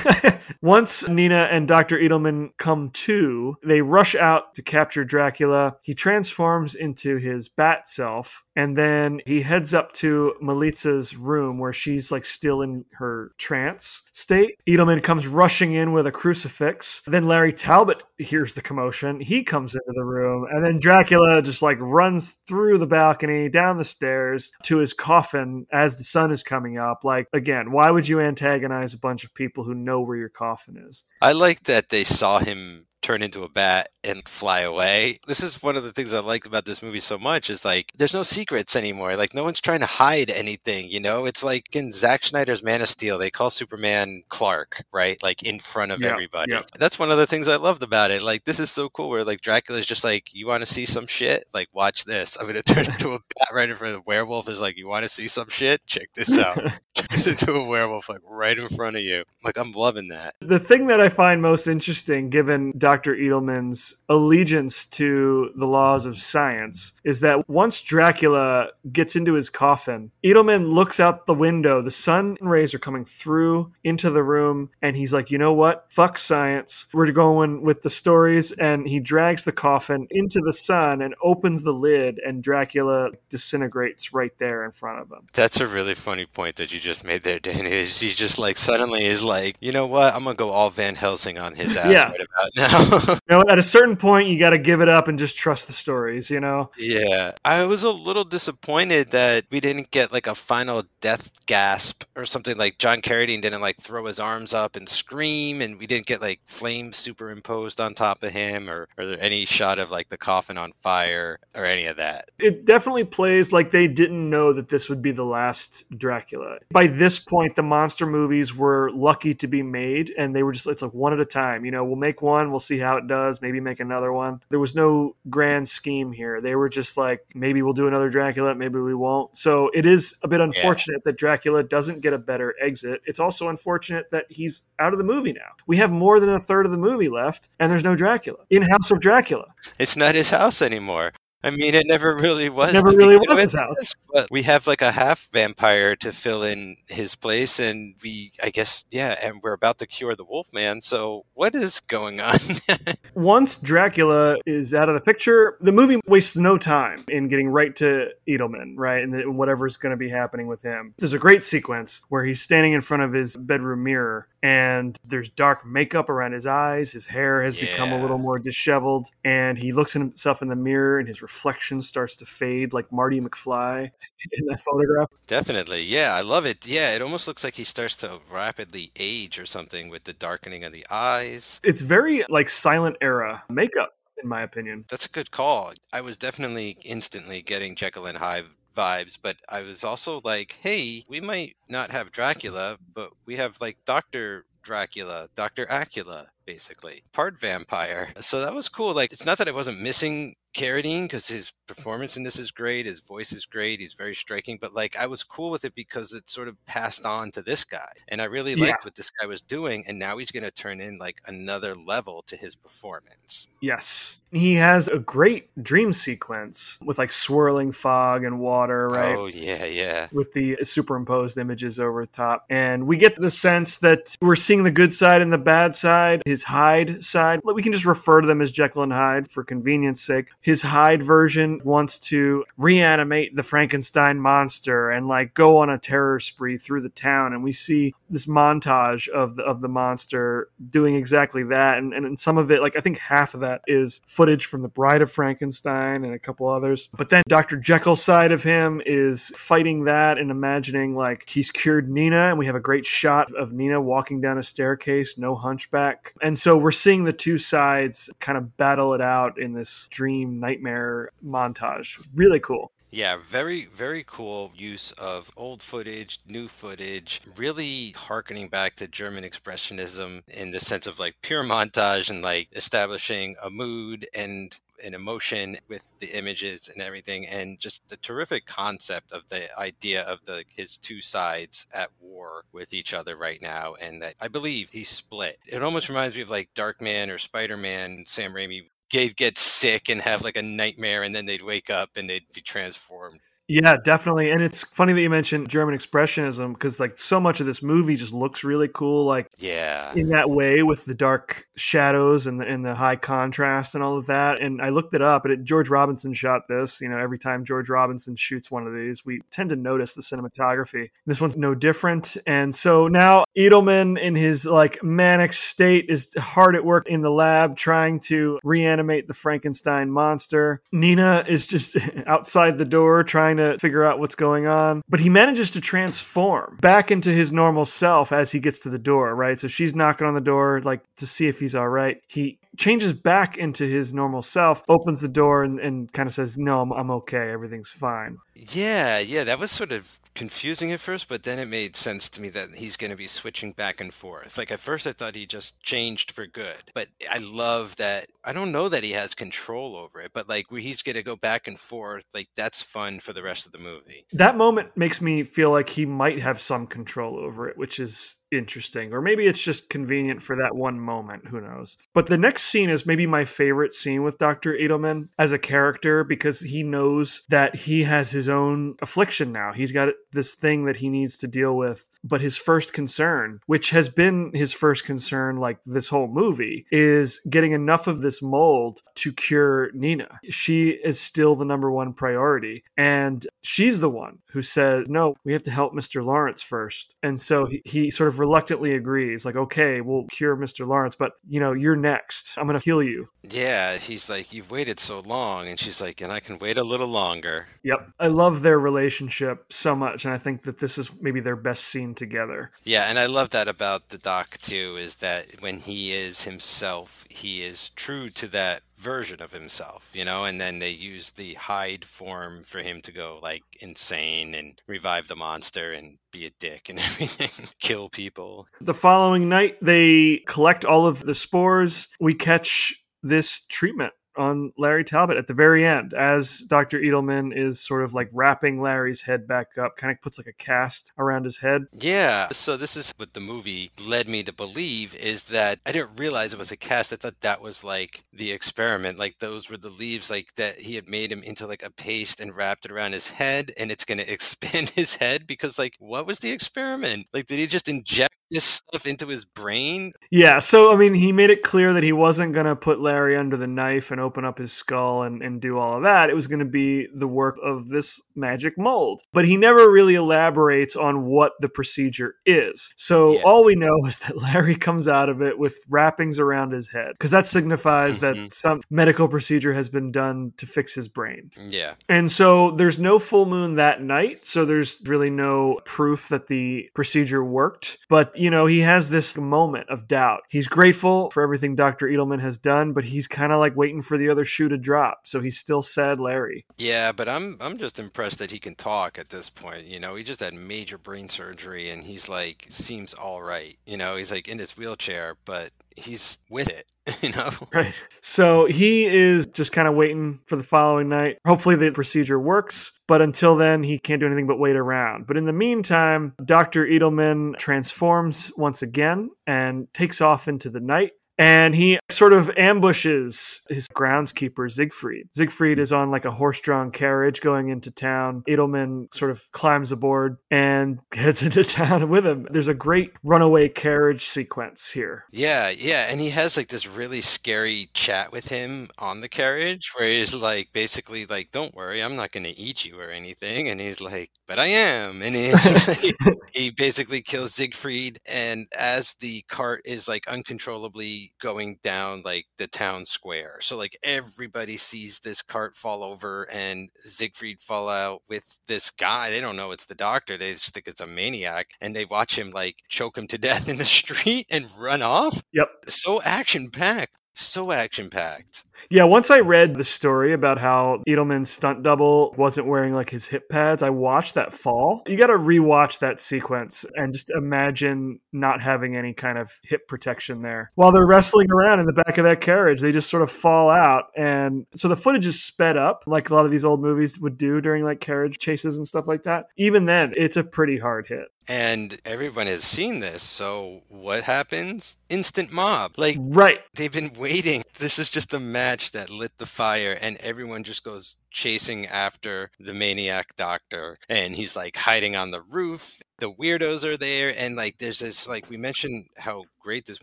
Once 0.62 1.08
Nina 1.08 1.48
and 1.50 1.66
Dr. 1.66 1.98
Edelmann 1.98 2.50
come 2.58 2.90
to, 2.90 3.56
they 3.64 3.80
rush 3.80 4.14
out 4.14 4.54
to 4.54 4.62
capture 4.62 5.02
Dracula. 5.02 5.74
He 5.82 5.94
transforms 5.94 6.76
into 6.76 7.16
his 7.16 7.48
bat 7.48 7.88
self, 7.88 8.44
and 8.54 8.78
then 8.78 9.20
he 9.26 9.42
heads 9.42 9.74
up 9.74 9.90
to 9.94 10.34
Melitza's 10.40 11.16
room 11.16 11.58
where 11.58 11.72
she's 11.72 12.12
like 12.12 12.24
still 12.24 12.62
in 12.62 12.84
her 12.92 13.32
trance 13.36 14.02
state. 14.12 14.60
Edelmann 14.68 15.02
comes 15.02 15.26
rushing 15.26 15.72
in 15.72 15.92
with 15.92 16.06
a 16.06 16.12
crucifix. 16.12 17.02
Then 17.08 17.26
Larry 17.26 17.52
Talbot 17.52 18.04
hears 18.18 18.54
the 18.54 18.62
commotion. 18.62 19.20
He 19.20 19.42
comes 19.42 19.74
into 19.74 19.92
the 19.92 20.04
room, 20.04 20.46
and 20.52 20.64
then 20.64 20.78
Dracula 20.78 21.42
just 21.42 21.62
like 21.62 21.78
runs 21.80 22.34
through 22.46 22.78
the 22.78 22.86
balcony, 22.86 23.48
down 23.48 23.78
the 23.78 23.84
stairs 23.84 24.52
to 24.62 24.78
his 24.78 24.92
coffin 24.92 25.66
as 25.72 25.96
the 25.96 26.04
sun 26.04 26.30
is 26.30 26.44
coming 26.44 26.78
up. 26.78 26.91
Like, 27.04 27.28
again, 27.32 27.72
why 27.72 27.90
would 27.90 28.06
you 28.06 28.20
antagonize 28.20 28.94
a 28.94 28.98
bunch 28.98 29.24
of 29.24 29.34
people 29.34 29.64
who 29.64 29.74
know 29.74 30.00
where 30.00 30.16
your 30.16 30.28
coffin 30.28 30.76
is? 30.88 31.04
I 31.20 31.32
like 31.32 31.64
that 31.64 31.88
they 31.88 32.04
saw 32.04 32.38
him 32.38 32.86
turn 33.02 33.22
into 33.22 33.42
a 33.42 33.48
bat 33.48 33.88
and 34.04 34.26
fly 34.28 34.60
away. 34.60 35.18
This 35.26 35.42
is 35.42 35.62
one 35.62 35.76
of 35.76 35.82
the 35.84 35.92
things 35.92 36.14
I 36.14 36.20
like 36.20 36.46
about 36.46 36.64
this 36.64 36.82
movie 36.82 37.00
so 37.00 37.18
much 37.18 37.50
is 37.50 37.64
like 37.64 37.92
there's 37.96 38.14
no 38.14 38.22
secrets 38.22 38.74
anymore. 38.76 39.16
Like 39.16 39.34
no 39.34 39.42
one's 39.44 39.60
trying 39.60 39.80
to 39.80 39.86
hide 39.86 40.30
anything, 40.30 40.88
you 40.88 41.00
know? 41.00 41.24
It's 41.26 41.42
like 41.44 41.74
in 41.74 41.92
Zack 41.92 42.24
Snyder's 42.24 42.62
Man 42.62 42.80
of 42.80 42.88
Steel, 42.88 43.18
they 43.18 43.30
call 43.30 43.50
Superman 43.50 44.22
Clark, 44.28 44.84
right? 44.92 45.22
Like 45.22 45.42
in 45.42 45.58
front 45.58 45.92
of 45.92 46.00
Yeah, 46.00 46.12
everybody. 46.12 46.52
yeah. 46.52 46.62
That's 46.78 46.98
one 46.98 47.10
of 47.10 47.18
the 47.18 47.26
things 47.26 47.48
I 47.48 47.56
loved 47.56 47.82
about 47.82 48.10
it. 48.10 48.22
Like 48.22 48.44
this 48.44 48.58
is 48.60 48.70
so 48.70 48.88
cool 48.88 49.08
where 49.10 49.24
like 49.24 49.40
Dracula's 49.40 49.86
just 49.86 50.04
like, 50.04 50.30
You 50.32 50.46
wanna 50.46 50.66
see 50.66 50.86
some 50.86 51.06
shit? 51.06 51.44
Like 51.52 51.68
watch 51.72 52.04
this. 52.04 52.36
I'm 52.40 52.46
gonna 52.46 52.62
turn 52.62 52.86
into 52.86 53.10
a 53.12 53.18
bat 53.18 53.48
right 53.52 53.68
in 53.68 53.76
front 53.76 53.94
of 53.94 54.00
the 54.00 54.04
werewolf 54.06 54.48
is 54.48 54.60
like, 54.60 54.76
You 54.76 54.88
wanna 54.88 55.08
see 55.08 55.26
some 55.28 55.48
shit? 55.48 55.84
Check 55.86 56.08
this 56.14 56.36
out. 56.38 56.58
Turns 57.12 57.26
into 57.26 57.52
a 57.52 57.64
werewolf 57.64 58.08
like 58.08 58.20
right 58.26 58.58
in 58.58 58.68
front 58.68 58.96
of 58.96 59.02
you. 59.02 59.24
Like 59.44 59.58
I'm 59.58 59.72
loving 59.72 60.08
that. 60.08 60.34
The 60.40 60.58
thing 60.58 60.86
that 60.86 61.00
I 61.00 61.08
find 61.08 61.42
most 61.42 61.66
interesting, 61.66 62.30
given 62.30 62.72
Dr. 62.78 63.14
Edelmann's 63.14 63.94
allegiance 64.08 64.86
to 64.86 65.50
the 65.56 65.66
laws 65.66 66.06
of 66.06 66.18
science, 66.18 66.94
is 67.04 67.20
that 67.20 67.48
once 67.48 67.80
Dracula 67.82 68.68
gets 68.92 69.16
into 69.16 69.34
his 69.34 69.50
coffin, 69.50 70.10
Edelmann 70.24 70.72
looks 70.72 71.00
out 71.00 71.26
the 71.26 71.34
window. 71.34 71.82
The 71.82 71.90
sun 71.90 72.36
rays 72.40 72.72
are 72.74 72.78
coming 72.78 73.04
through 73.04 73.72
into 73.84 74.10
the 74.10 74.22
room, 74.22 74.70
and 74.80 74.96
he's 74.96 75.12
like, 75.12 75.30
you 75.30 75.38
know 75.38 75.52
what? 75.52 75.86
Fuck 75.90 76.18
science. 76.18 76.86
We're 76.92 77.10
going 77.10 77.62
with 77.62 77.82
the 77.82 77.90
stories. 77.90 78.52
And 78.52 78.86
he 78.86 79.00
drags 79.00 79.44
the 79.44 79.52
coffin 79.52 80.06
into 80.10 80.40
the 80.40 80.52
sun 80.52 81.02
and 81.02 81.14
opens 81.22 81.62
the 81.62 81.72
lid, 81.72 82.20
and 82.24 82.42
Dracula 82.42 83.10
disintegrates 83.28 84.14
right 84.14 84.32
there 84.38 84.64
in 84.64 84.72
front 84.72 85.00
of 85.00 85.10
him. 85.10 85.26
That's 85.32 85.60
a 85.60 85.66
really 85.66 85.94
funny 85.94 86.26
point 86.26 86.56
that 86.56 86.72
you 86.72 86.80
just 86.80 87.01
made 87.04 87.22
there, 87.22 87.38
Danny. 87.38 87.70
Is 87.72 88.00
he 88.00 88.10
just 88.10 88.38
like 88.38 88.56
suddenly 88.56 89.04
is 89.04 89.22
like, 89.22 89.56
you 89.60 89.72
know 89.72 89.86
what? 89.86 90.14
I'm 90.14 90.24
gonna 90.24 90.36
go 90.36 90.50
all 90.50 90.70
Van 90.70 90.94
Helsing 90.94 91.38
on 91.38 91.54
his 91.54 91.76
ass 91.76 91.90
Yeah. 91.90 92.10
right 92.10 92.20
about 92.20 93.08
now. 93.08 93.14
You 93.32 93.38
know, 93.38 93.44
at 93.48 93.58
a 93.58 93.62
certain 93.62 93.96
point, 93.96 94.28
you 94.28 94.38
got 94.38 94.50
to 94.50 94.58
give 94.58 94.80
it 94.82 94.88
up 94.88 95.08
and 95.08 95.18
just 95.18 95.36
trust 95.38 95.66
the 95.66 95.72
stories, 95.72 96.30
you 96.30 96.40
know? 96.40 96.70
yeah, 96.78 97.32
I 97.44 97.64
was 97.64 97.82
a 97.82 97.90
little 97.90 98.24
disappointed 98.24 99.10
that 99.10 99.44
we 99.50 99.58
didn't 99.60 99.90
get 99.90 100.12
like 100.12 100.26
a 100.26 100.34
final 100.34 100.84
death 101.00 101.30
gasp 101.46 102.04
or 102.14 102.24
something 102.26 102.56
like 102.58 102.78
John 102.78 103.00
Carradine 103.00 103.40
didn't 103.42 103.60
like 103.62 103.78
throw 103.78 104.04
his 104.06 104.18
arms 104.20 104.52
up 104.52 104.76
and 104.76 104.88
scream, 104.88 105.60
and 105.62 105.78
we 105.78 105.86
didn't 105.86 106.06
get 106.06 106.20
like 106.20 106.40
flames 106.44 106.96
superimposed 106.96 107.80
on 107.80 107.94
top 107.94 108.22
of 108.22 108.32
him, 108.32 108.68
or, 108.68 108.88
or 108.98 109.04
any 109.14 109.44
shot 109.44 109.78
of 109.78 109.90
like 109.90 110.08
the 110.10 110.18
coffin 110.18 110.58
on 110.58 110.72
fire 110.82 111.38
or 111.54 111.64
any 111.64 111.86
of 111.86 111.96
that. 111.96 112.30
it 112.38 112.64
definitely 112.64 113.04
plays 113.04 113.52
like 113.52 113.70
they 113.70 113.86
didn't 113.88 114.28
know 114.28 114.52
that 114.52 114.68
this 114.68 114.88
would 114.88 115.00
be 115.00 115.12
the 115.12 115.24
last 115.24 115.84
Dracula. 115.96 116.58
By 116.70 116.86
this 116.98 117.18
point, 117.18 117.56
the 117.56 117.62
monster 117.62 118.06
movies 118.06 118.54
were 118.54 118.90
lucky 118.92 119.34
to 119.34 119.46
be 119.46 119.62
made, 119.62 120.12
and 120.16 120.34
they 120.34 120.42
were 120.42 120.52
just 120.52 120.66
it's 120.66 120.82
like 120.82 120.94
one 120.94 121.12
at 121.12 121.20
a 121.20 121.24
time. 121.24 121.64
You 121.64 121.70
know, 121.70 121.84
we'll 121.84 121.96
make 121.96 122.22
one, 122.22 122.50
we'll 122.50 122.60
see 122.60 122.78
how 122.78 122.96
it 122.96 123.06
does, 123.06 123.40
maybe 123.42 123.60
make 123.60 123.80
another 123.80 124.12
one. 124.12 124.42
There 124.48 124.58
was 124.58 124.74
no 124.74 125.16
grand 125.30 125.68
scheme 125.68 126.12
here. 126.12 126.40
They 126.40 126.54
were 126.54 126.68
just 126.68 126.96
like, 126.96 127.24
maybe 127.34 127.62
we'll 127.62 127.72
do 127.72 127.88
another 127.88 128.08
Dracula, 128.08 128.54
maybe 128.54 128.78
we 128.78 128.94
won't. 128.94 129.36
So 129.36 129.70
it 129.74 129.86
is 129.86 130.16
a 130.22 130.28
bit 130.28 130.40
unfortunate 130.40 131.04
that 131.04 131.16
Dracula 131.16 131.62
doesn't 131.62 132.00
get 132.00 132.12
a 132.12 132.18
better 132.18 132.54
exit. 132.60 133.02
It's 133.06 133.20
also 133.20 133.48
unfortunate 133.48 134.10
that 134.10 134.26
he's 134.28 134.62
out 134.78 134.92
of 134.92 134.98
the 134.98 135.04
movie 135.04 135.32
now. 135.32 135.52
We 135.66 135.76
have 135.78 135.92
more 135.92 136.20
than 136.20 136.30
a 136.30 136.40
third 136.40 136.66
of 136.66 136.72
the 136.72 136.78
movie 136.78 137.08
left, 137.08 137.48
and 137.58 137.70
there's 137.70 137.84
no 137.84 137.94
Dracula 137.94 138.38
in 138.50 138.62
House 138.62 138.90
of 138.90 139.00
Dracula. 139.00 139.46
It's 139.78 139.96
not 139.96 140.14
his 140.14 140.30
house 140.30 140.62
anymore. 140.62 141.12
I 141.44 141.50
mean, 141.50 141.74
it 141.74 141.86
never 141.86 142.16
really 142.16 142.48
was. 142.48 142.72
Never 142.72 142.90
really 142.90 143.16
was 143.16 143.38
his 143.38 143.54
house. 143.54 143.94
But 144.12 144.28
we 144.30 144.42
have 144.42 144.66
like 144.66 144.82
a 144.82 144.92
half 144.92 145.28
vampire 145.32 145.96
to 145.96 146.12
fill 146.12 146.42
in 146.42 146.76
his 146.86 147.14
place, 147.14 147.58
and 147.58 147.94
we, 148.02 148.32
I 148.42 148.50
guess, 148.50 148.84
yeah, 148.90 149.16
and 149.20 149.42
we're 149.42 149.52
about 149.52 149.78
to 149.78 149.86
cure 149.86 150.14
the 150.14 150.24
Wolfman. 150.24 150.82
So 150.82 151.24
what 151.34 151.54
is 151.54 151.80
going 151.80 152.20
on? 152.20 152.38
once 153.14 153.56
Dracula 153.56 154.36
is 154.46 154.74
out 154.74 154.88
of 154.88 154.94
the 154.94 155.00
picture, 155.00 155.56
the 155.60 155.72
movie 155.72 156.00
wastes 156.06 156.36
no 156.36 156.58
time 156.58 157.04
in 157.08 157.28
getting 157.28 157.48
right 157.48 157.74
to 157.76 158.10
Edelmann, 158.28 158.74
right, 158.76 159.02
and 159.02 159.36
whatever's 159.36 159.76
going 159.76 159.90
to 159.90 159.96
be 159.96 160.08
happening 160.08 160.46
with 160.46 160.62
him. 160.62 160.94
There's 160.98 161.12
a 161.12 161.18
great 161.18 161.42
sequence 161.42 162.02
where 162.08 162.24
he's 162.24 162.40
standing 162.40 162.72
in 162.72 162.80
front 162.80 163.02
of 163.02 163.12
his 163.12 163.36
bedroom 163.36 163.82
mirror, 163.82 164.28
and 164.42 164.98
there's 165.04 165.28
dark 165.30 165.64
makeup 165.64 166.08
around 166.08 166.32
his 166.32 166.46
eyes. 166.46 166.90
His 166.90 167.06
hair 167.06 167.42
has 167.42 167.56
become 167.56 167.92
a 167.92 168.00
little 168.00 168.18
more 168.18 168.38
disheveled, 168.38 169.08
and 169.24 169.56
he 169.56 169.72
looks 169.72 169.94
at 169.94 170.00
himself 170.00 170.42
in 170.42 170.48
the 170.48 170.56
mirror, 170.56 170.98
and 170.98 171.06
his 171.06 171.22
reflection 171.22 171.80
starts 171.80 172.16
to 172.16 172.26
fade 172.26 172.72
like 172.72 172.90
Marty 172.90 173.20
McFly 173.20 173.90
in 174.32 174.46
that 174.46 174.60
photograph. 174.60 175.08
Definitely, 175.26 175.82
yeah, 175.82 176.14
I 176.14 176.22
love 176.22 176.44
it. 176.44 176.66
Yeah, 176.66 176.94
it 176.94 177.02
almost 177.02 177.28
looks 177.28 177.44
like 177.44 177.54
he 177.54 177.64
starts 177.64 177.96
to 177.98 178.20
rapidly 178.30 178.90
age 178.98 179.38
or 179.38 179.46
something 179.46 179.88
with 179.88 180.04
the 180.04 180.12
darkening 180.12 180.64
of 180.64 180.72
the 180.72 180.86
eyes. 180.90 181.60
It's 181.62 181.80
very 181.80 182.24
like 182.28 182.48
silent 182.48 182.96
era 183.00 183.44
makeup, 183.48 183.94
in 184.20 184.28
my 184.28 184.42
opinion. 184.42 184.84
That's 184.88 185.06
a 185.06 185.10
good 185.10 185.30
call. 185.30 185.72
I 185.92 186.00
was 186.00 186.16
definitely 186.16 186.76
instantly 186.84 187.42
getting 187.42 187.76
Jekyll 187.76 188.06
and 188.06 188.18
Hyde 188.18 188.46
vibes, 188.74 189.18
but 189.20 189.36
I 189.48 189.62
was 189.62 189.84
also 189.84 190.20
like, 190.24 190.58
hey, 190.60 191.04
we 191.08 191.20
might 191.20 191.56
not 191.68 191.90
have 191.90 192.12
Dracula, 192.12 192.78
but 192.94 193.10
we 193.26 193.36
have 193.36 193.60
like 193.60 193.78
Dr. 193.84 194.46
Dracula, 194.62 195.28
Dr. 195.34 195.66
Acula, 195.66 196.26
basically, 196.46 197.02
part 197.12 197.38
vampire. 197.38 198.12
So 198.20 198.40
that 198.40 198.54
was 198.54 198.68
cool. 198.68 198.94
Like, 198.94 199.12
it's 199.12 199.26
not 199.26 199.38
that 199.38 199.48
I 199.48 199.52
wasn't 199.52 199.80
missing 199.80 200.36
Carradine 200.54 201.04
because 201.04 201.28
his 201.28 201.50
mm. 201.50 201.66
performance 201.66 202.16
in 202.16 202.22
this 202.22 202.38
is 202.38 202.50
great. 202.50 202.86
His 202.86 203.00
voice 203.00 203.32
is 203.32 203.46
great. 203.46 203.80
He's 203.80 203.94
very 203.94 204.14
striking. 204.14 204.58
But 204.60 204.74
like, 204.74 204.96
I 204.96 205.06
was 205.06 205.22
cool 205.22 205.50
with 205.50 205.64
it 205.64 205.74
because 205.74 206.12
it 206.12 206.28
sort 206.28 206.48
of 206.48 206.64
passed 206.66 207.04
on 207.04 207.30
to 207.32 207.42
this 207.42 207.64
guy, 207.64 207.92
and 208.08 208.20
I 208.20 208.24
really 208.24 208.54
Yeah. 208.54 208.66
liked 208.66 208.84
what 208.84 208.94
this 208.94 209.10
guy 209.10 209.26
was 209.26 209.40
doing. 209.42 209.84
And 209.86 209.98
now 209.98 210.18
he's 210.18 210.30
going 210.30 210.44
to 210.44 210.50
turn 210.50 210.80
in 210.80 210.98
like 210.98 211.20
another 211.26 211.74
level 211.74 212.22
to 212.26 212.36
his 212.36 212.54
performance. 212.54 213.48
Yes. 213.60 214.20
He 214.30 214.54
has 214.54 214.88
a 214.88 214.98
great 214.98 215.50
dream 215.62 215.92
sequence 215.92 216.78
with 216.82 216.98
like 216.98 217.12
swirling 217.12 217.70
fog 217.70 218.24
and 218.24 218.40
water, 218.40 218.88
right? 218.88 219.14
Oh 219.14 219.26
yeah, 219.26 219.66
yeah. 219.66 220.08
with 220.12 220.32
the 220.32 220.56
superimposed 220.62 221.36
images 221.36 221.78
over 221.78 222.06
the 222.06 222.12
top. 222.12 222.46
And 222.48 222.86
we 222.86 222.96
get 222.96 223.16
the 223.16 223.30
sense 223.30 223.78
that 223.78 224.16
we're 224.20 224.36
seeing 224.36 224.64
the 224.64 224.70
good 224.70 224.92
side 224.92 225.20
and 225.20 225.32
the 225.32 225.38
bad 225.38 225.74
side, 225.74 226.22
his 226.24 226.42
Hyde 226.42 227.04
side. 227.04 227.40
We 227.44 227.62
can 227.62 227.72
just 227.72 227.84
refer 227.84 228.20
to 228.20 228.26
them 228.26 228.40
as 228.40 228.50
Jekyll 228.50 228.82
and 228.82 228.92
Hyde 228.92 229.30
for 229.30 229.44
convenience 229.44 230.00
sake. 230.00 230.26
His 230.42 230.60
Hyde 230.60 231.02
version 231.02 231.60
wants 231.64 231.98
to 232.00 232.44
reanimate 232.58 233.36
the 233.36 233.44
Frankenstein 233.44 234.18
monster 234.18 234.90
and 234.90 235.06
like 235.06 235.34
go 235.34 235.58
on 235.58 235.70
a 235.70 235.78
terror 235.78 236.18
spree 236.18 236.58
through 236.58 236.82
the 236.82 236.88
town. 236.88 237.32
And 237.32 237.44
we 237.44 237.52
see 237.52 237.94
this 238.10 238.26
montage 238.26 239.08
of 239.08 239.36
the, 239.36 239.44
of 239.44 239.60
the 239.60 239.68
monster 239.68 240.48
doing 240.68 240.96
exactly 240.96 241.44
that. 241.44 241.78
And, 241.78 241.94
and 241.94 242.18
some 242.18 242.38
of 242.38 242.50
it, 242.50 242.60
like 242.60 242.76
I 242.76 242.80
think 242.80 242.98
half 242.98 243.34
of 243.34 243.40
that 243.40 243.62
is 243.68 244.00
footage 244.06 244.46
from 244.46 244.62
The 244.62 244.68
Bride 244.68 245.00
of 245.00 245.12
Frankenstein 245.12 246.04
and 246.04 246.12
a 246.12 246.18
couple 246.18 246.48
others. 246.48 246.88
But 246.96 247.10
then 247.10 247.22
Dr. 247.28 247.56
Jekyll's 247.56 248.02
side 248.02 248.32
of 248.32 248.42
him 248.42 248.82
is 248.84 249.32
fighting 249.36 249.84
that 249.84 250.18
and 250.18 250.30
imagining 250.30 250.96
like 250.96 251.28
he's 251.28 251.52
cured 251.52 251.88
Nina. 251.88 252.30
And 252.30 252.38
we 252.38 252.46
have 252.46 252.56
a 252.56 252.60
great 252.60 252.84
shot 252.84 253.32
of 253.34 253.52
Nina 253.52 253.80
walking 253.80 254.20
down 254.20 254.38
a 254.38 254.42
staircase, 254.42 255.16
no 255.16 255.36
hunchback. 255.36 256.14
And 256.20 256.36
so 256.36 256.56
we're 256.56 256.72
seeing 256.72 257.04
the 257.04 257.12
two 257.12 257.38
sides 257.38 258.10
kind 258.18 258.36
of 258.36 258.56
battle 258.56 258.94
it 258.94 259.00
out 259.00 259.38
in 259.38 259.52
this 259.52 259.86
dream 259.92 260.31
nightmare 260.40 261.10
montage. 261.24 262.04
Really 262.14 262.40
cool. 262.40 262.72
Yeah, 262.94 263.16
very, 263.16 263.64
very 263.64 264.04
cool 264.06 264.52
use 264.54 264.92
of 264.92 265.30
old 265.34 265.62
footage, 265.62 266.18
new 266.28 266.46
footage, 266.46 267.22
really 267.38 267.92
harkening 267.92 268.48
back 268.48 268.76
to 268.76 268.86
German 268.86 269.24
Expressionism 269.24 270.22
in 270.28 270.50
the 270.50 270.60
sense 270.60 270.86
of 270.86 270.98
like 270.98 271.16
pure 271.22 271.42
montage 271.42 272.10
and 272.10 272.22
like 272.22 272.48
establishing 272.52 273.36
a 273.42 273.48
mood 273.48 274.06
and 274.14 274.60
an 274.84 274.92
emotion 274.92 275.56
with 275.68 275.92
the 276.00 276.16
images 276.16 276.68
and 276.68 276.82
everything 276.82 277.26
and 277.26 277.58
just 277.58 277.88
the 277.88 277.96
terrific 277.96 278.44
concept 278.44 279.12
of 279.12 279.28
the 279.28 279.46
idea 279.58 280.02
of 280.02 280.18
the 280.24 280.44
his 280.48 280.76
two 280.76 281.00
sides 281.00 281.66
at 281.72 281.88
war 282.00 282.42
with 282.52 282.74
each 282.74 282.92
other 282.92 283.16
right 283.16 283.40
now 283.40 283.74
and 283.80 284.02
that 284.02 284.16
I 284.20 284.28
believe 284.28 284.70
he's 284.70 284.88
split. 284.88 285.38
It 285.46 285.62
almost 285.62 285.88
reminds 285.88 286.16
me 286.16 286.22
of 286.22 286.30
like 286.30 286.52
Darkman 286.54 287.14
or 287.14 287.18
Spider-Man, 287.18 288.04
Sam 288.06 288.34
Raimi 288.34 288.64
they'd 288.92 289.16
get 289.16 289.38
sick 289.38 289.88
and 289.88 290.00
have 290.02 290.22
like 290.22 290.36
a 290.36 290.42
nightmare 290.42 291.02
and 291.02 291.14
then 291.14 291.26
they'd 291.26 291.42
wake 291.42 291.70
up 291.70 291.90
and 291.96 292.08
they'd 292.08 292.30
be 292.34 292.40
transformed. 292.42 293.20
Yeah, 293.48 293.76
definitely. 293.82 294.30
And 294.30 294.42
it's 294.42 294.64
funny 294.64 294.92
that 294.92 295.00
you 295.00 295.10
mentioned 295.10 295.48
German 295.48 295.76
Expressionism 295.76 296.52
because, 296.54 296.80
like, 296.80 296.98
so 296.98 297.20
much 297.20 297.40
of 297.40 297.46
this 297.46 297.62
movie 297.62 297.96
just 297.96 298.12
looks 298.12 298.44
really 298.44 298.68
cool, 298.68 299.04
like, 299.04 299.26
Yeah. 299.38 299.92
in 299.94 300.08
that 300.08 300.30
way 300.30 300.62
with 300.62 300.84
the 300.84 300.94
dark 300.94 301.46
shadows 301.56 302.26
and 302.26 302.40
the, 302.40 302.44
and 302.46 302.64
the 302.64 302.74
high 302.74 302.96
contrast 302.96 303.74
and 303.74 303.82
all 303.82 303.98
of 303.98 304.06
that. 304.06 304.40
And 304.40 304.62
I 304.62 304.68
looked 304.70 304.94
it 304.94 305.02
up, 305.02 305.24
and 305.24 305.34
it, 305.34 305.44
George 305.44 305.68
Robinson 305.68 306.12
shot 306.12 306.42
this. 306.48 306.80
You 306.80 306.88
know, 306.88 306.98
every 306.98 307.18
time 307.18 307.44
George 307.44 307.68
Robinson 307.68 308.16
shoots 308.16 308.50
one 308.50 308.66
of 308.66 308.74
these, 308.74 309.04
we 309.04 309.20
tend 309.30 309.50
to 309.50 309.56
notice 309.56 309.94
the 309.94 310.02
cinematography. 310.02 310.90
This 311.06 311.20
one's 311.20 311.36
no 311.36 311.54
different. 311.54 312.16
And 312.26 312.54
so 312.54 312.88
now 312.88 313.24
Edelmann, 313.36 314.00
in 314.00 314.14
his 314.14 314.46
like 314.46 314.82
manic 314.82 315.32
state, 315.32 315.86
is 315.88 316.14
hard 316.14 316.54
at 316.56 316.64
work 316.64 316.88
in 316.88 317.02
the 317.02 317.10
lab 317.10 317.56
trying 317.56 318.00
to 318.00 318.38
reanimate 318.44 319.08
the 319.08 319.14
Frankenstein 319.14 319.90
monster. 319.90 320.62
Nina 320.72 321.24
is 321.28 321.46
just 321.46 321.76
outside 322.06 322.56
the 322.58 322.64
door 322.64 323.02
trying 323.02 323.31
to 323.38 323.58
figure 323.58 323.84
out 323.84 323.98
what's 323.98 324.14
going 324.14 324.46
on. 324.46 324.82
But 324.88 325.00
he 325.00 325.08
manages 325.08 325.50
to 325.52 325.60
transform 325.60 326.58
back 326.60 326.90
into 326.90 327.10
his 327.10 327.32
normal 327.32 327.64
self 327.64 328.12
as 328.12 328.30
he 328.30 328.40
gets 328.40 328.60
to 328.60 328.70
the 328.70 328.78
door, 328.78 329.14
right? 329.14 329.38
So 329.38 329.48
she's 329.48 329.74
knocking 329.74 330.06
on 330.06 330.14
the 330.14 330.20
door, 330.20 330.60
like 330.62 330.82
to 330.96 331.06
see 331.06 331.28
if 331.28 331.38
he's 331.38 331.54
all 331.54 331.68
right. 331.68 332.02
He 332.08 332.38
changes 332.56 332.92
back 332.92 333.38
into 333.38 333.66
his 333.66 333.94
normal 333.94 334.22
self, 334.22 334.62
opens 334.68 335.00
the 335.00 335.08
door, 335.08 335.42
and, 335.42 335.58
and 335.60 335.92
kind 335.92 336.06
of 336.06 336.14
says, 336.14 336.36
No, 336.36 336.60
I'm, 336.60 336.72
I'm 336.72 336.90
okay. 336.90 337.30
Everything's 337.30 337.72
fine. 337.72 338.18
Yeah, 338.34 338.98
yeah, 338.98 339.24
that 339.24 339.38
was 339.38 339.50
sort 339.50 339.72
of 339.72 339.98
confusing 340.14 340.72
at 340.72 340.80
first, 340.80 341.08
but 341.08 341.22
then 341.22 341.38
it 341.38 341.48
made 341.48 341.76
sense 341.76 342.08
to 342.10 342.20
me 342.20 342.28
that 342.30 342.54
he's 342.54 342.76
going 342.76 342.90
to 342.90 342.96
be 342.96 343.06
switching 343.06 343.52
back 343.52 343.80
and 343.80 343.92
forth. 343.92 344.36
Like 344.36 344.50
at 344.50 344.60
first 344.60 344.86
I 344.86 344.92
thought 344.92 345.16
he 345.16 345.26
just 345.26 345.62
changed 345.62 346.10
for 346.10 346.26
good, 346.26 346.70
but 346.74 346.88
I 347.10 347.18
love 347.18 347.76
that 347.76 348.06
I 348.24 348.32
don't 348.32 348.52
know 348.52 348.68
that 348.68 348.84
he 348.84 348.92
has 348.92 349.14
control 349.14 349.74
over 349.76 350.00
it, 350.00 350.12
but 350.12 350.28
like 350.28 350.46
he's 350.50 350.82
going 350.82 350.94
to 350.96 351.02
go 351.02 351.16
back 351.16 351.48
and 351.48 351.58
forth, 351.58 352.04
like 352.14 352.28
that's 352.36 352.62
fun 352.62 353.00
for 353.00 353.12
the 353.12 353.22
rest 353.22 353.46
of 353.46 353.52
the 353.52 353.58
movie. 353.58 354.06
That 354.12 354.36
moment 354.36 354.76
makes 354.76 355.00
me 355.00 355.24
feel 355.24 355.50
like 355.50 355.68
he 355.68 355.86
might 355.86 356.20
have 356.20 356.40
some 356.40 356.66
control 356.66 357.18
over 357.18 357.48
it, 357.48 357.56
which 357.56 357.80
is 357.80 358.16
interesting. 358.32 358.92
Or 358.92 359.00
maybe 359.00 359.26
it's 359.26 359.42
just 359.42 359.68
convenient 359.68 360.22
for 360.22 360.36
that 360.36 360.54
one 360.54 360.80
moment. 360.80 361.28
Who 361.28 361.40
knows? 361.40 361.76
But 361.92 362.06
the 362.06 362.16
next 362.16 362.44
scene 362.44 362.70
is 362.70 362.86
maybe 362.86 363.06
my 363.06 363.24
favorite 363.24 363.74
scene 363.74 364.02
with 364.02 364.18
Dr. 364.18 364.54
Edelmann 364.54 365.08
as 365.18 365.32
a 365.32 365.38
character 365.38 366.02
because 366.02 366.40
he 366.40 366.62
knows 366.62 367.24
that 367.28 367.54
he 367.54 367.82
has 367.82 368.10
his 368.10 368.21
own 368.28 368.76
affliction 368.82 369.32
now. 369.32 369.52
He's 369.52 369.72
got 369.72 369.90
this 370.12 370.34
thing 370.34 370.64
that 370.66 370.76
he 370.76 370.88
needs 370.88 371.16
to 371.18 371.28
deal 371.28 371.56
with. 371.56 371.88
But 372.04 372.20
his 372.20 372.36
first 372.36 372.72
concern, 372.72 373.40
which 373.46 373.70
has 373.70 373.88
been 373.88 374.32
his 374.34 374.52
first 374.52 374.84
concern 374.84 375.36
like 375.36 375.62
this 375.64 375.88
whole 375.88 376.08
movie, 376.08 376.66
is 376.72 377.20
getting 377.30 377.52
enough 377.52 377.86
of 377.86 378.00
this 378.00 378.20
mold 378.20 378.82
to 378.96 379.12
cure 379.12 379.70
Nina. 379.72 380.18
She 380.28 380.70
is 380.70 380.98
still 380.98 381.34
the 381.34 381.44
number 381.44 381.70
one 381.70 381.92
priority. 381.92 382.64
And 382.76 383.24
she's 383.42 383.80
the 383.80 383.90
one 383.90 384.18
who 384.26 384.42
says, 384.42 384.88
No, 384.88 385.14
we 385.24 385.32
have 385.32 385.44
to 385.44 385.50
help 385.50 385.74
Mr. 385.74 386.04
Lawrence 386.04 386.42
first. 386.42 386.96
And 387.02 387.20
so 387.20 387.46
he, 387.46 387.62
he 387.64 387.90
sort 387.90 388.08
of 388.08 388.18
reluctantly 388.18 388.74
agrees, 388.74 389.24
like, 389.24 389.36
okay, 389.36 389.80
we'll 389.80 390.06
cure 390.06 390.36
Mr. 390.36 390.66
Lawrence, 390.66 390.96
but 390.96 391.12
you 391.28 391.38
know, 391.38 391.52
you're 391.52 391.76
next. 391.76 392.34
I'm 392.36 392.46
gonna 392.46 392.58
heal 392.58 392.82
you. 392.82 393.08
Yeah, 393.30 393.76
he's 393.76 394.08
like, 394.10 394.32
You've 394.32 394.50
waited 394.50 394.80
so 394.80 395.00
long. 395.00 395.46
And 395.46 395.58
she's 395.58 395.80
like, 395.80 396.00
And 396.00 396.10
I 396.10 396.20
can 396.20 396.38
wait 396.38 396.58
a 396.58 396.64
little 396.64 396.88
longer. 396.88 397.46
Yep. 397.62 397.90
I 398.00 398.08
love 398.12 398.42
their 398.42 398.58
relationship 398.58 399.52
so 399.52 399.74
much, 399.74 400.04
and 400.04 400.14
I 400.14 400.18
think 400.18 400.42
that 400.42 400.58
this 400.58 400.78
is 400.78 400.90
maybe 401.00 401.20
their 401.20 401.36
best 401.36 401.64
scene 401.64 401.94
together. 401.94 402.50
Yeah, 402.64 402.84
and 402.84 402.98
I 402.98 403.06
love 403.06 403.30
that 403.30 403.48
about 403.48 403.88
the 403.88 403.98
doc 403.98 404.38
too, 404.38 404.76
is 404.78 404.96
that 404.96 405.40
when 405.40 405.58
he 405.58 405.92
is 405.92 406.24
himself, 406.24 407.04
he 407.10 407.42
is 407.42 407.70
true 407.70 408.08
to 408.10 408.26
that 408.28 408.62
version 408.78 409.22
of 409.22 409.32
himself, 409.32 409.90
you 409.94 410.04
know, 410.04 410.24
and 410.24 410.40
then 410.40 410.58
they 410.58 410.70
use 410.70 411.10
the 411.12 411.34
Hyde 411.34 411.84
form 411.84 412.42
for 412.44 412.60
him 412.60 412.80
to 412.82 412.92
go 412.92 413.20
like 413.22 413.42
insane 413.60 414.34
and 414.34 414.60
revive 414.66 415.08
the 415.08 415.16
monster 415.16 415.72
and 415.72 415.98
be 416.10 416.26
a 416.26 416.30
dick 416.40 416.68
and 416.68 416.78
everything, 416.78 417.48
kill 417.60 417.88
people. 417.88 418.46
The 418.60 418.74
following 418.74 419.28
night, 419.28 419.56
they 419.62 420.22
collect 420.26 420.64
all 420.64 420.86
of 420.86 421.00
the 421.00 421.14
spores. 421.14 421.88
We 422.00 422.14
catch 422.14 422.74
this 423.02 423.46
treatment 423.46 423.92
on 424.16 424.52
Larry 424.56 424.84
Talbot 424.84 425.16
at 425.16 425.26
the 425.26 425.34
very 425.34 425.66
end 425.66 425.94
as 425.94 426.40
Dr. 426.40 426.78
Edelmann 426.78 427.36
is 427.36 427.60
sort 427.60 427.82
of 427.82 427.94
like 427.94 428.08
wrapping 428.12 428.60
Larry's 428.60 429.02
head 429.02 429.26
back 429.26 429.58
up, 429.58 429.76
kind 429.76 429.92
of 429.92 430.00
puts 430.00 430.18
like 430.18 430.26
a 430.26 430.32
cast 430.32 430.92
around 430.98 431.24
his 431.24 431.38
head. 431.38 431.66
Yeah, 431.78 432.28
so 432.32 432.56
this 432.56 432.76
is 432.76 432.92
what 432.96 433.14
the 433.14 433.20
movie 433.20 433.70
led 433.84 434.08
me 434.08 434.22
to 434.24 434.32
believe 434.32 434.94
is 434.94 435.24
that 435.24 435.60
I 435.66 435.72
didn't 435.72 435.98
realize 435.98 436.32
it 436.32 436.38
was 436.38 436.52
a 436.52 436.56
cast. 436.56 436.92
I 436.92 436.96
thought 436.96 437.20
that 437.20 437.40
was 437.40 437.64
like 437.64 438.04
the 438.12 438.32
experiment. 438.32 438.98
Like 438.98 439.18
those 439.18 439.48
were 439.48 439.56
the 439.56 439.68
leaves 439.68 440.10
like 440.10 440.34
that 440.36 440.58
he 440.58 440.74
had 440.74 440.88
made 440.88 441.12
him 441.12 441.22
into 441.22 441.46
like 441.46 441.62
a 441.62 441.70
paste 441.70 442.20
and 442.20 442.34
wrapped 442.34 442.64
it 442.64 442.72
around 442.72 442.92
his 442.92 443.10
head 443.10 443.52
and 443.56 443.70
it's 443.70 443.84
going 443.84 443.98
to 444.04 444.12
expand 444.12 444.70
his 444.70 444.96
head 444.96 445.26
because 445.26 445.58
like 445.58 445.76
what 445.78 446.06
was 446.06 446.20
the 446.20 446.30
experiment? 446.30 447.06
Like 447.12 447.26
did 447.26 447.38
he 447.38 447.46
just 447.46 447.68
inject 447.68 448.16
this 448.32 448.44
stuff 448.44 448.86
into 448.86 449.06
his 449.06 449.24
brain? 449.24 449.92
Yeah, 450.10 450.38
so 450.38 450.72
I 450.72 450.76
mean, 450.76 450.94
he 450.94 451.12
made 451.12 451.30
it 451.30 451.42
clear 451.42 451.72
that 451.74 451.82
he 451.82 451.92
wasn't 451.92 452.32
going 452.32 452.46
to 452.46 452.56
put 452.56 452.80
Larry 452.80 453.16
under 453.16 453.36
the 453.36 453.46
knife 453.46 453.90
and 453.90 454.00
open 454.02 454.24
up 454.24 454.38
his 454.38 454.52
skull 454.52 455.02
and, 455.02 455.22
and 455.22 455.40
do 455.40 455.58
all 455.58 455.76
of 455.78 455.82
that. 455.84 456.10
It 456.10 456.14
was 456.14 456.26
going 456.26 456.40
to 456.40 456.44
be 456.44 456.88
the 456.94 457.06
work 457.08 457.36
of 457.42 457.68
this 457.68 458.00
magic 458.14 458.58
mold. 458.58 459.00
But 459.12 459.24
he 459.24 459.36
never 459.36 459.70
really 459.70 459.94
elaborates 459.94 460.76
on 460.76 461.04
what 461.06 461.32
the 461.40 461.48
procedure 461.48 462.16
is. 462.26 462.72
So 462.76 463.12
Yeah. 463.14 463.20
all 463.22 463.44
we 463.44 463.54
know 463.54 463.76
is 463.86 463.98
that 464.00 464.20
Larry 464.20 464.56
comes 464.56 464.88
out 464.88 465.08
of 465.08 465.22
it 465.22 465.38
with 465.38 465.56
wrappings 465.68 466.18
around 466.18 466.52
his 466.52 466.68
head 466.68 466.92
because 466.92 467.10
that 467.12 467.26
signifies 467.26 467.98
Mhm. 467.98 468.00
that 468.00 468.32
some 468.34 468.60
medical 468.70 469.08
procedure 469.08 469.52
has 469.54 469.68
been 469.68 469.90
done 469.92 470.32
to 470.38 470.46
fix 470.46 470.74
his 470.74 470.88
brain. 470.88 471.30
Yeah. 471.48 471.74
And 471.88 472.10
so 472.10 472.50
there's 472.52 472.78
no 472.78 472.98
full 472.98 473.26
moon 473.26 473.56
that 473.56 473.82
night, 473.82 474.24
so 474.24 474.44
there's 474.44 474.80
really 474.86 475.10
no 475.10 475.60
proof 475.64 476.08
that 476.08 476.26
the 476.26 476.68
procedure 476.74 477.24
worked. 477.24 477.78
But, 477.88 478.16
you 478.16 478.30
know, 478.30 478.46
he 478.46 478.60
has 478.60 478.90
this 478.90 479.16
moment 479.16 479.68
of 479.70 479.88
doubt. 479.88 480.20
He's 480.28 480.48
grateful 480.48 481.10
for 481.10 481.22
everything 481.22 481.54
Dr. 481.54 481.86
Edelmann 481.86 482.20
has 482.20 482.38
done, 482.38 482.72
but 482.72 482.84
he's 482.84 483.06
kind 483.06 483.32
of 483.32 483.40
like 483.40 483.56
waiting 483.56 483.82
for 483.82 483.91
the 483.98 484.08
other 484.08 484.24
shoe 484.24 484.48
to 484.48 484.58
drop. 484.58 485.06
So 485.06 485.20
he's 485.20 485.38
still 485.38 485.62
sad 485.62 486.00
Larry. 486.00 486.44
Yeah, 486.56 486.92
but 486.92 487.08
I'm 487.08 487.36
I'm 487.40 487.56
just 487.56 487.78
impressed 487.78 488.18
that 488.18 488.30
he 488.30 488.38
can 488.38 488.54
talk 488.54 488.98
at 488.98 489.08
this 489.08 489.30
point. 489.30 489.66
You 489.66 489.80
know, 489.80 489.94
he 489.94 490.04
just 490.04 490.20
had 490.20 490.34
major 490.34 490.78
brain 490.78 491.08
surgery 491.08 491.70
and 491.70 491.84
he's 491.84 492.08
like 492.08 492.46
seems 492.48 492.94
all 492.94 493.22
right. 493.22 493.56
You 493.66 493.76
know, 493.76 493.96
he's 493.96 494.10
like 494.10 494.28
in 494.28 494.38
his 494.38 494.56
wheelchair, 494.56 495.16
but 495.24 495.50
he's 495.76 496.18
with 496.30 496.48
it, 496.48 496.70
you 497.02 497.10
know? 497.10 497.30
Right. 497.52 497.74
So 498.00 498.46
he 498.46 498.84
is 498.84 499.26
just 499.26 499.52
kind 499.52 499.68
of 499.68 499.74
waiting 499.74 500.20
for 500.26 500.36
the 500.36 500.42
following 500.42 500.88
night. 500.88 501.18
Hopefully, 501.26 501.56
the 501.56 501.70
procedure 501.70 502.18
works. 502.18 502.72
But 502.88 503.00
until 503.00 503.36
then, 503.36 503.62
he 503.62 503.78
can't 503.78 504.00
do 504.00 504.06
anything 504.06 504.26
but 504.26 504.38
wait 504.38 504.56
around. 504.56 505.06
But 505.06 505.16
in 505.16 505.24
the 505.24 505.32
meantime, 505.32 506.14
Dr. 506.24 506.66
Edelmann 506.66 507.36
transforms 507.36 508.32
once 508.36 508.62
again 508.62 509.10
and 509.26 509.72
takes 509.72 510.00
off 510.00 510.28
into 510.28 510.50
the 510.50 510.60
night. 510.60 510.92
And 511.18 511.54
he 511.54 511.78
sort 511.90 512.12
of 512.12 512.30
ambushes 512.36 513.42
his 513.48 513.68
groundskeeper, 513.68 514.50
Siegfried. 514.50 515.08
Siegfried 515.12 515.58
is 515.58 515.72
on 515.72 515.90
like 515.90 516.04
a 516.04 516.10
horse 516.10 516.40
drawn 516.40 516.70
carriage 516.70 517.20
going 517.20 517.50
into 517.50 517.70
town. 517.70 518.22
Edelmann 518.28 518.92
sort 518.94 519.10
of 519.10 519.30
climbs 519.32 519.72
aboard 519.72 520.16
and 520.30 520.78
heads 520.94 521.22
into 521.22 521.44
town 521.44 521.88
with 521.90 522.06
him. 522.06 522.26
There's 522.30 522.48
a 522.48 522.54
great 522.54 522.92
runaway 523.02 523.48
carriage 523.48 524.06
sequence 524.06 524.70
here. 524.70 525.04
Yeah, 525.12 525.50
yeah. 525.50 525.86
And 525.88 526.00
he 526.00 526.10
has 526.10 526.36
like 526.36 526.48
this 526.48 526.66
really 526.66 527.00
scary 527.00 527.68
chat 527.74 528.12
with 528.12 528.28
him 528.28 528.68
on 528.78 529.00
the 529.00 529.08
carriage 529.08 529.72
where 529.76 529.88
he's 529.88 530.14
like, 530.14 530.52
basically, 530.52 531.06
like, 531.06 531.30
don't 531.30 531.54
worry, 531.54 531.82
I'm 531.82 531.96
not 531.96 532.12
going 532.12 532.24
to 532.24 532.38
eat 532.38 532.64
you 532.64 532.80
or 532.80 532.90
anything. 532.90 533.48
And 533.48 533.60
he's 533.60 533.80
like, 533.80 534.10
but 534.26 534.38
I 534.38 534.46
am. 534.46 535.02
And 535.02 535.14
he, 535.14 535.32
he 536.32 536.50
basically 536.50 537.02
kills 537.02 537.34
Siegfried. 537.34 537.98
And 538.06 538.46
as 538.56 538.94
the 538.94 539.22
cart 539.28 539.62
is 539.64 539.88
like 539.88 540.06
uncontrollably 540.08 541.01
going 541.20 541.58
down 541.62 542.02
like 542.04 542.26
the 542.38 542.46
town 542.46 542.84
square. 542.86 543.38
So 543.40 543.56
like 543.56 543.76
everybody 543.82 544.56
sees 544.56 545.00
this 545.00 545.22
cart 545.22 545.56
fall 545.56 545.82
over 545.82 546.28
and 546.32 546.70
Siegfried 546.80 547.40
fall 547.40 547.68
out 547.68 548.02
with 548.08 548.38
this 548.46 548.70
guy. 548.70 549.10
They 549.10 549.20
don't 549.20 549.36
know 549.36 549.50
it's 549.52 549.66
the 549.66 549.74
doctor. 549.74 550.16
They 550.16 550.32
just 550.32 550.52
think 550.54 550.68
it's 550.68 550.80
a 550.80 550.86
maniac 550.86 551.50
and 551.60 551.74
they 551.74 551.84
watch 551.84 552.18
him 552.18 552.30
like 552.30 552.56
choke 552.68 552.98
him 552.98 553.06
to 553.08 553.18
death 553.32 553.48
in 553.48 553.58
the 553.58 553.64
street 553.64 554.26
and 554.30 554.46
run 554.58 554.82
off. 554.82 555.22
Yep. 555.32 555.48
So 555.68 556.00
action 556.02 556.50
packed. 556.50 556.96
So 557.14 557.52
action 557.52 557.90
packed. 557.90 558.44
Yeah, 558.70 558.84
once 558.84 559.10
I 559.10 559.20
read 559.20 559.56
the 559.56 559.64
story 559.64 560.12
about 560.12 560.38
how 560.38 560.82
Edelmann's 560.88 561.30
stunt 561.30 561.62
double 561.62 562.14
wasn't 562.16 562.46
wearing 562.46 562.74
like 562.74 562.90
his 562.90 563.06
hip 563.06 563.28
pads, 563.28 563.62
I 563.62 563.70
watched 563.70 564.14
that 564.14 564.32
fall. 564.32 564.82
You 564.86 564.96
got 564.96 565.08
to 565.08 565.14
rewatch 565.14 565.78
that 565.80 566.00
sequence 566.00 566.64
and 566.74 566.92
just 566.92 567.10
imagine 567.10 568.00
not 568.12 568.40
having 568.40 568.76
any 568.76 568.94
kind 568.94 569.18
of 569.18 569.32
hip 569.44 569.66
protection 569.68 570.22
there. 570.22 570.50
While 570.54 570.72
they're 570.72 570.86
wrestling 570.86 571.30
around 571.30 571.60
in 571.60 571.66
the 571.66 571.72
back 571.72 571.98
of 571.98 572.04
that 572.04 572.20
carriage, 572.20 572.60
they 572.60 572.72
just 572.72 572.90
sort 572.90 573.02
of 573.02 573.10
fall 573.10 573.50
out. 573.50 573.84
And 573.96 574.46
so 574.54 574.68
the 574.68 574.76
footage 574.76 575.06
is 575.06 575.22
sped 575.22 575.56
up, 575.56 575.84
like 575.86 576.10
a 576.10 576.14
lot 576.14 576.24
of 576.24 576.30
these 576.30 576.44
old 576.44 576.60
movies 576.62 576.98
would 576.98 577.18
do 577.18 577.40
during 577.40 577.64
like 577.64 577.80
carriage 577.80 578.18
chases 578.18 578.56
and 578.56 578.66
stuff 578.66 578.86
like 578.86 579.04
that. 579.04 579.26
Even 579.36 579.66
then, 579.66 579.92
it's 579.96 580.16
a 580.16 580.24
pretty 580.24 580.58
hard 580.58 580.86
hit. 580.86 581.08
And 581.28 581.80
everyone 581.84 582.26
has 582.26 582.42
seen 582.42 582.80
this. 582.80 583.00
So 583.02 583.62
what 583.68 584.02
happens? 584.02 584.76
Instant 584.90 585.30
mob. 585.32 585.74
Like, 585.76 585.96
Right. 586.00 586.40
they've 586.56 586.72
been 586.72 586.92
waiting. 586.98 587.44
This 587.60 587.78
is 587.78 587.88
just 587.88 588.12
a 588.12 588.18
match 588.52 588.72
that 588.72 588.90
lit 588.90 589.16
the 589.16 589.24
fire, 589.24 589.78
and 589.80 589.96
everyone 589.96 590.44
just 590.44 590.62
goes 590.62 590.96
chasing 591.12 591.66
after 591.66 592.30
the 592.40 592.52
maniac 592.54 593.14
doctor. 593.16 593.78
And 593.88 594.14
he's 594.14 594.36
like 594.36 594.56
hiding 594.56 594.96
on 594.96 595.10
the 595.10 595.22
roof. 595.22 595.80
The 595.98 596.12
weirdos 596.12 596.64
are 596.64 596.76
there. 596.76 597.14
And 597.16 597.36
like, 597.36 597.58
there's 597.58 597.78
this, 597.78 598.08
like, 598.08 598.28
we 598.28 598.36
mentioned 598.36 598.86
how 598.98 599.24
great 599.40 599.66
this 599.66 599.82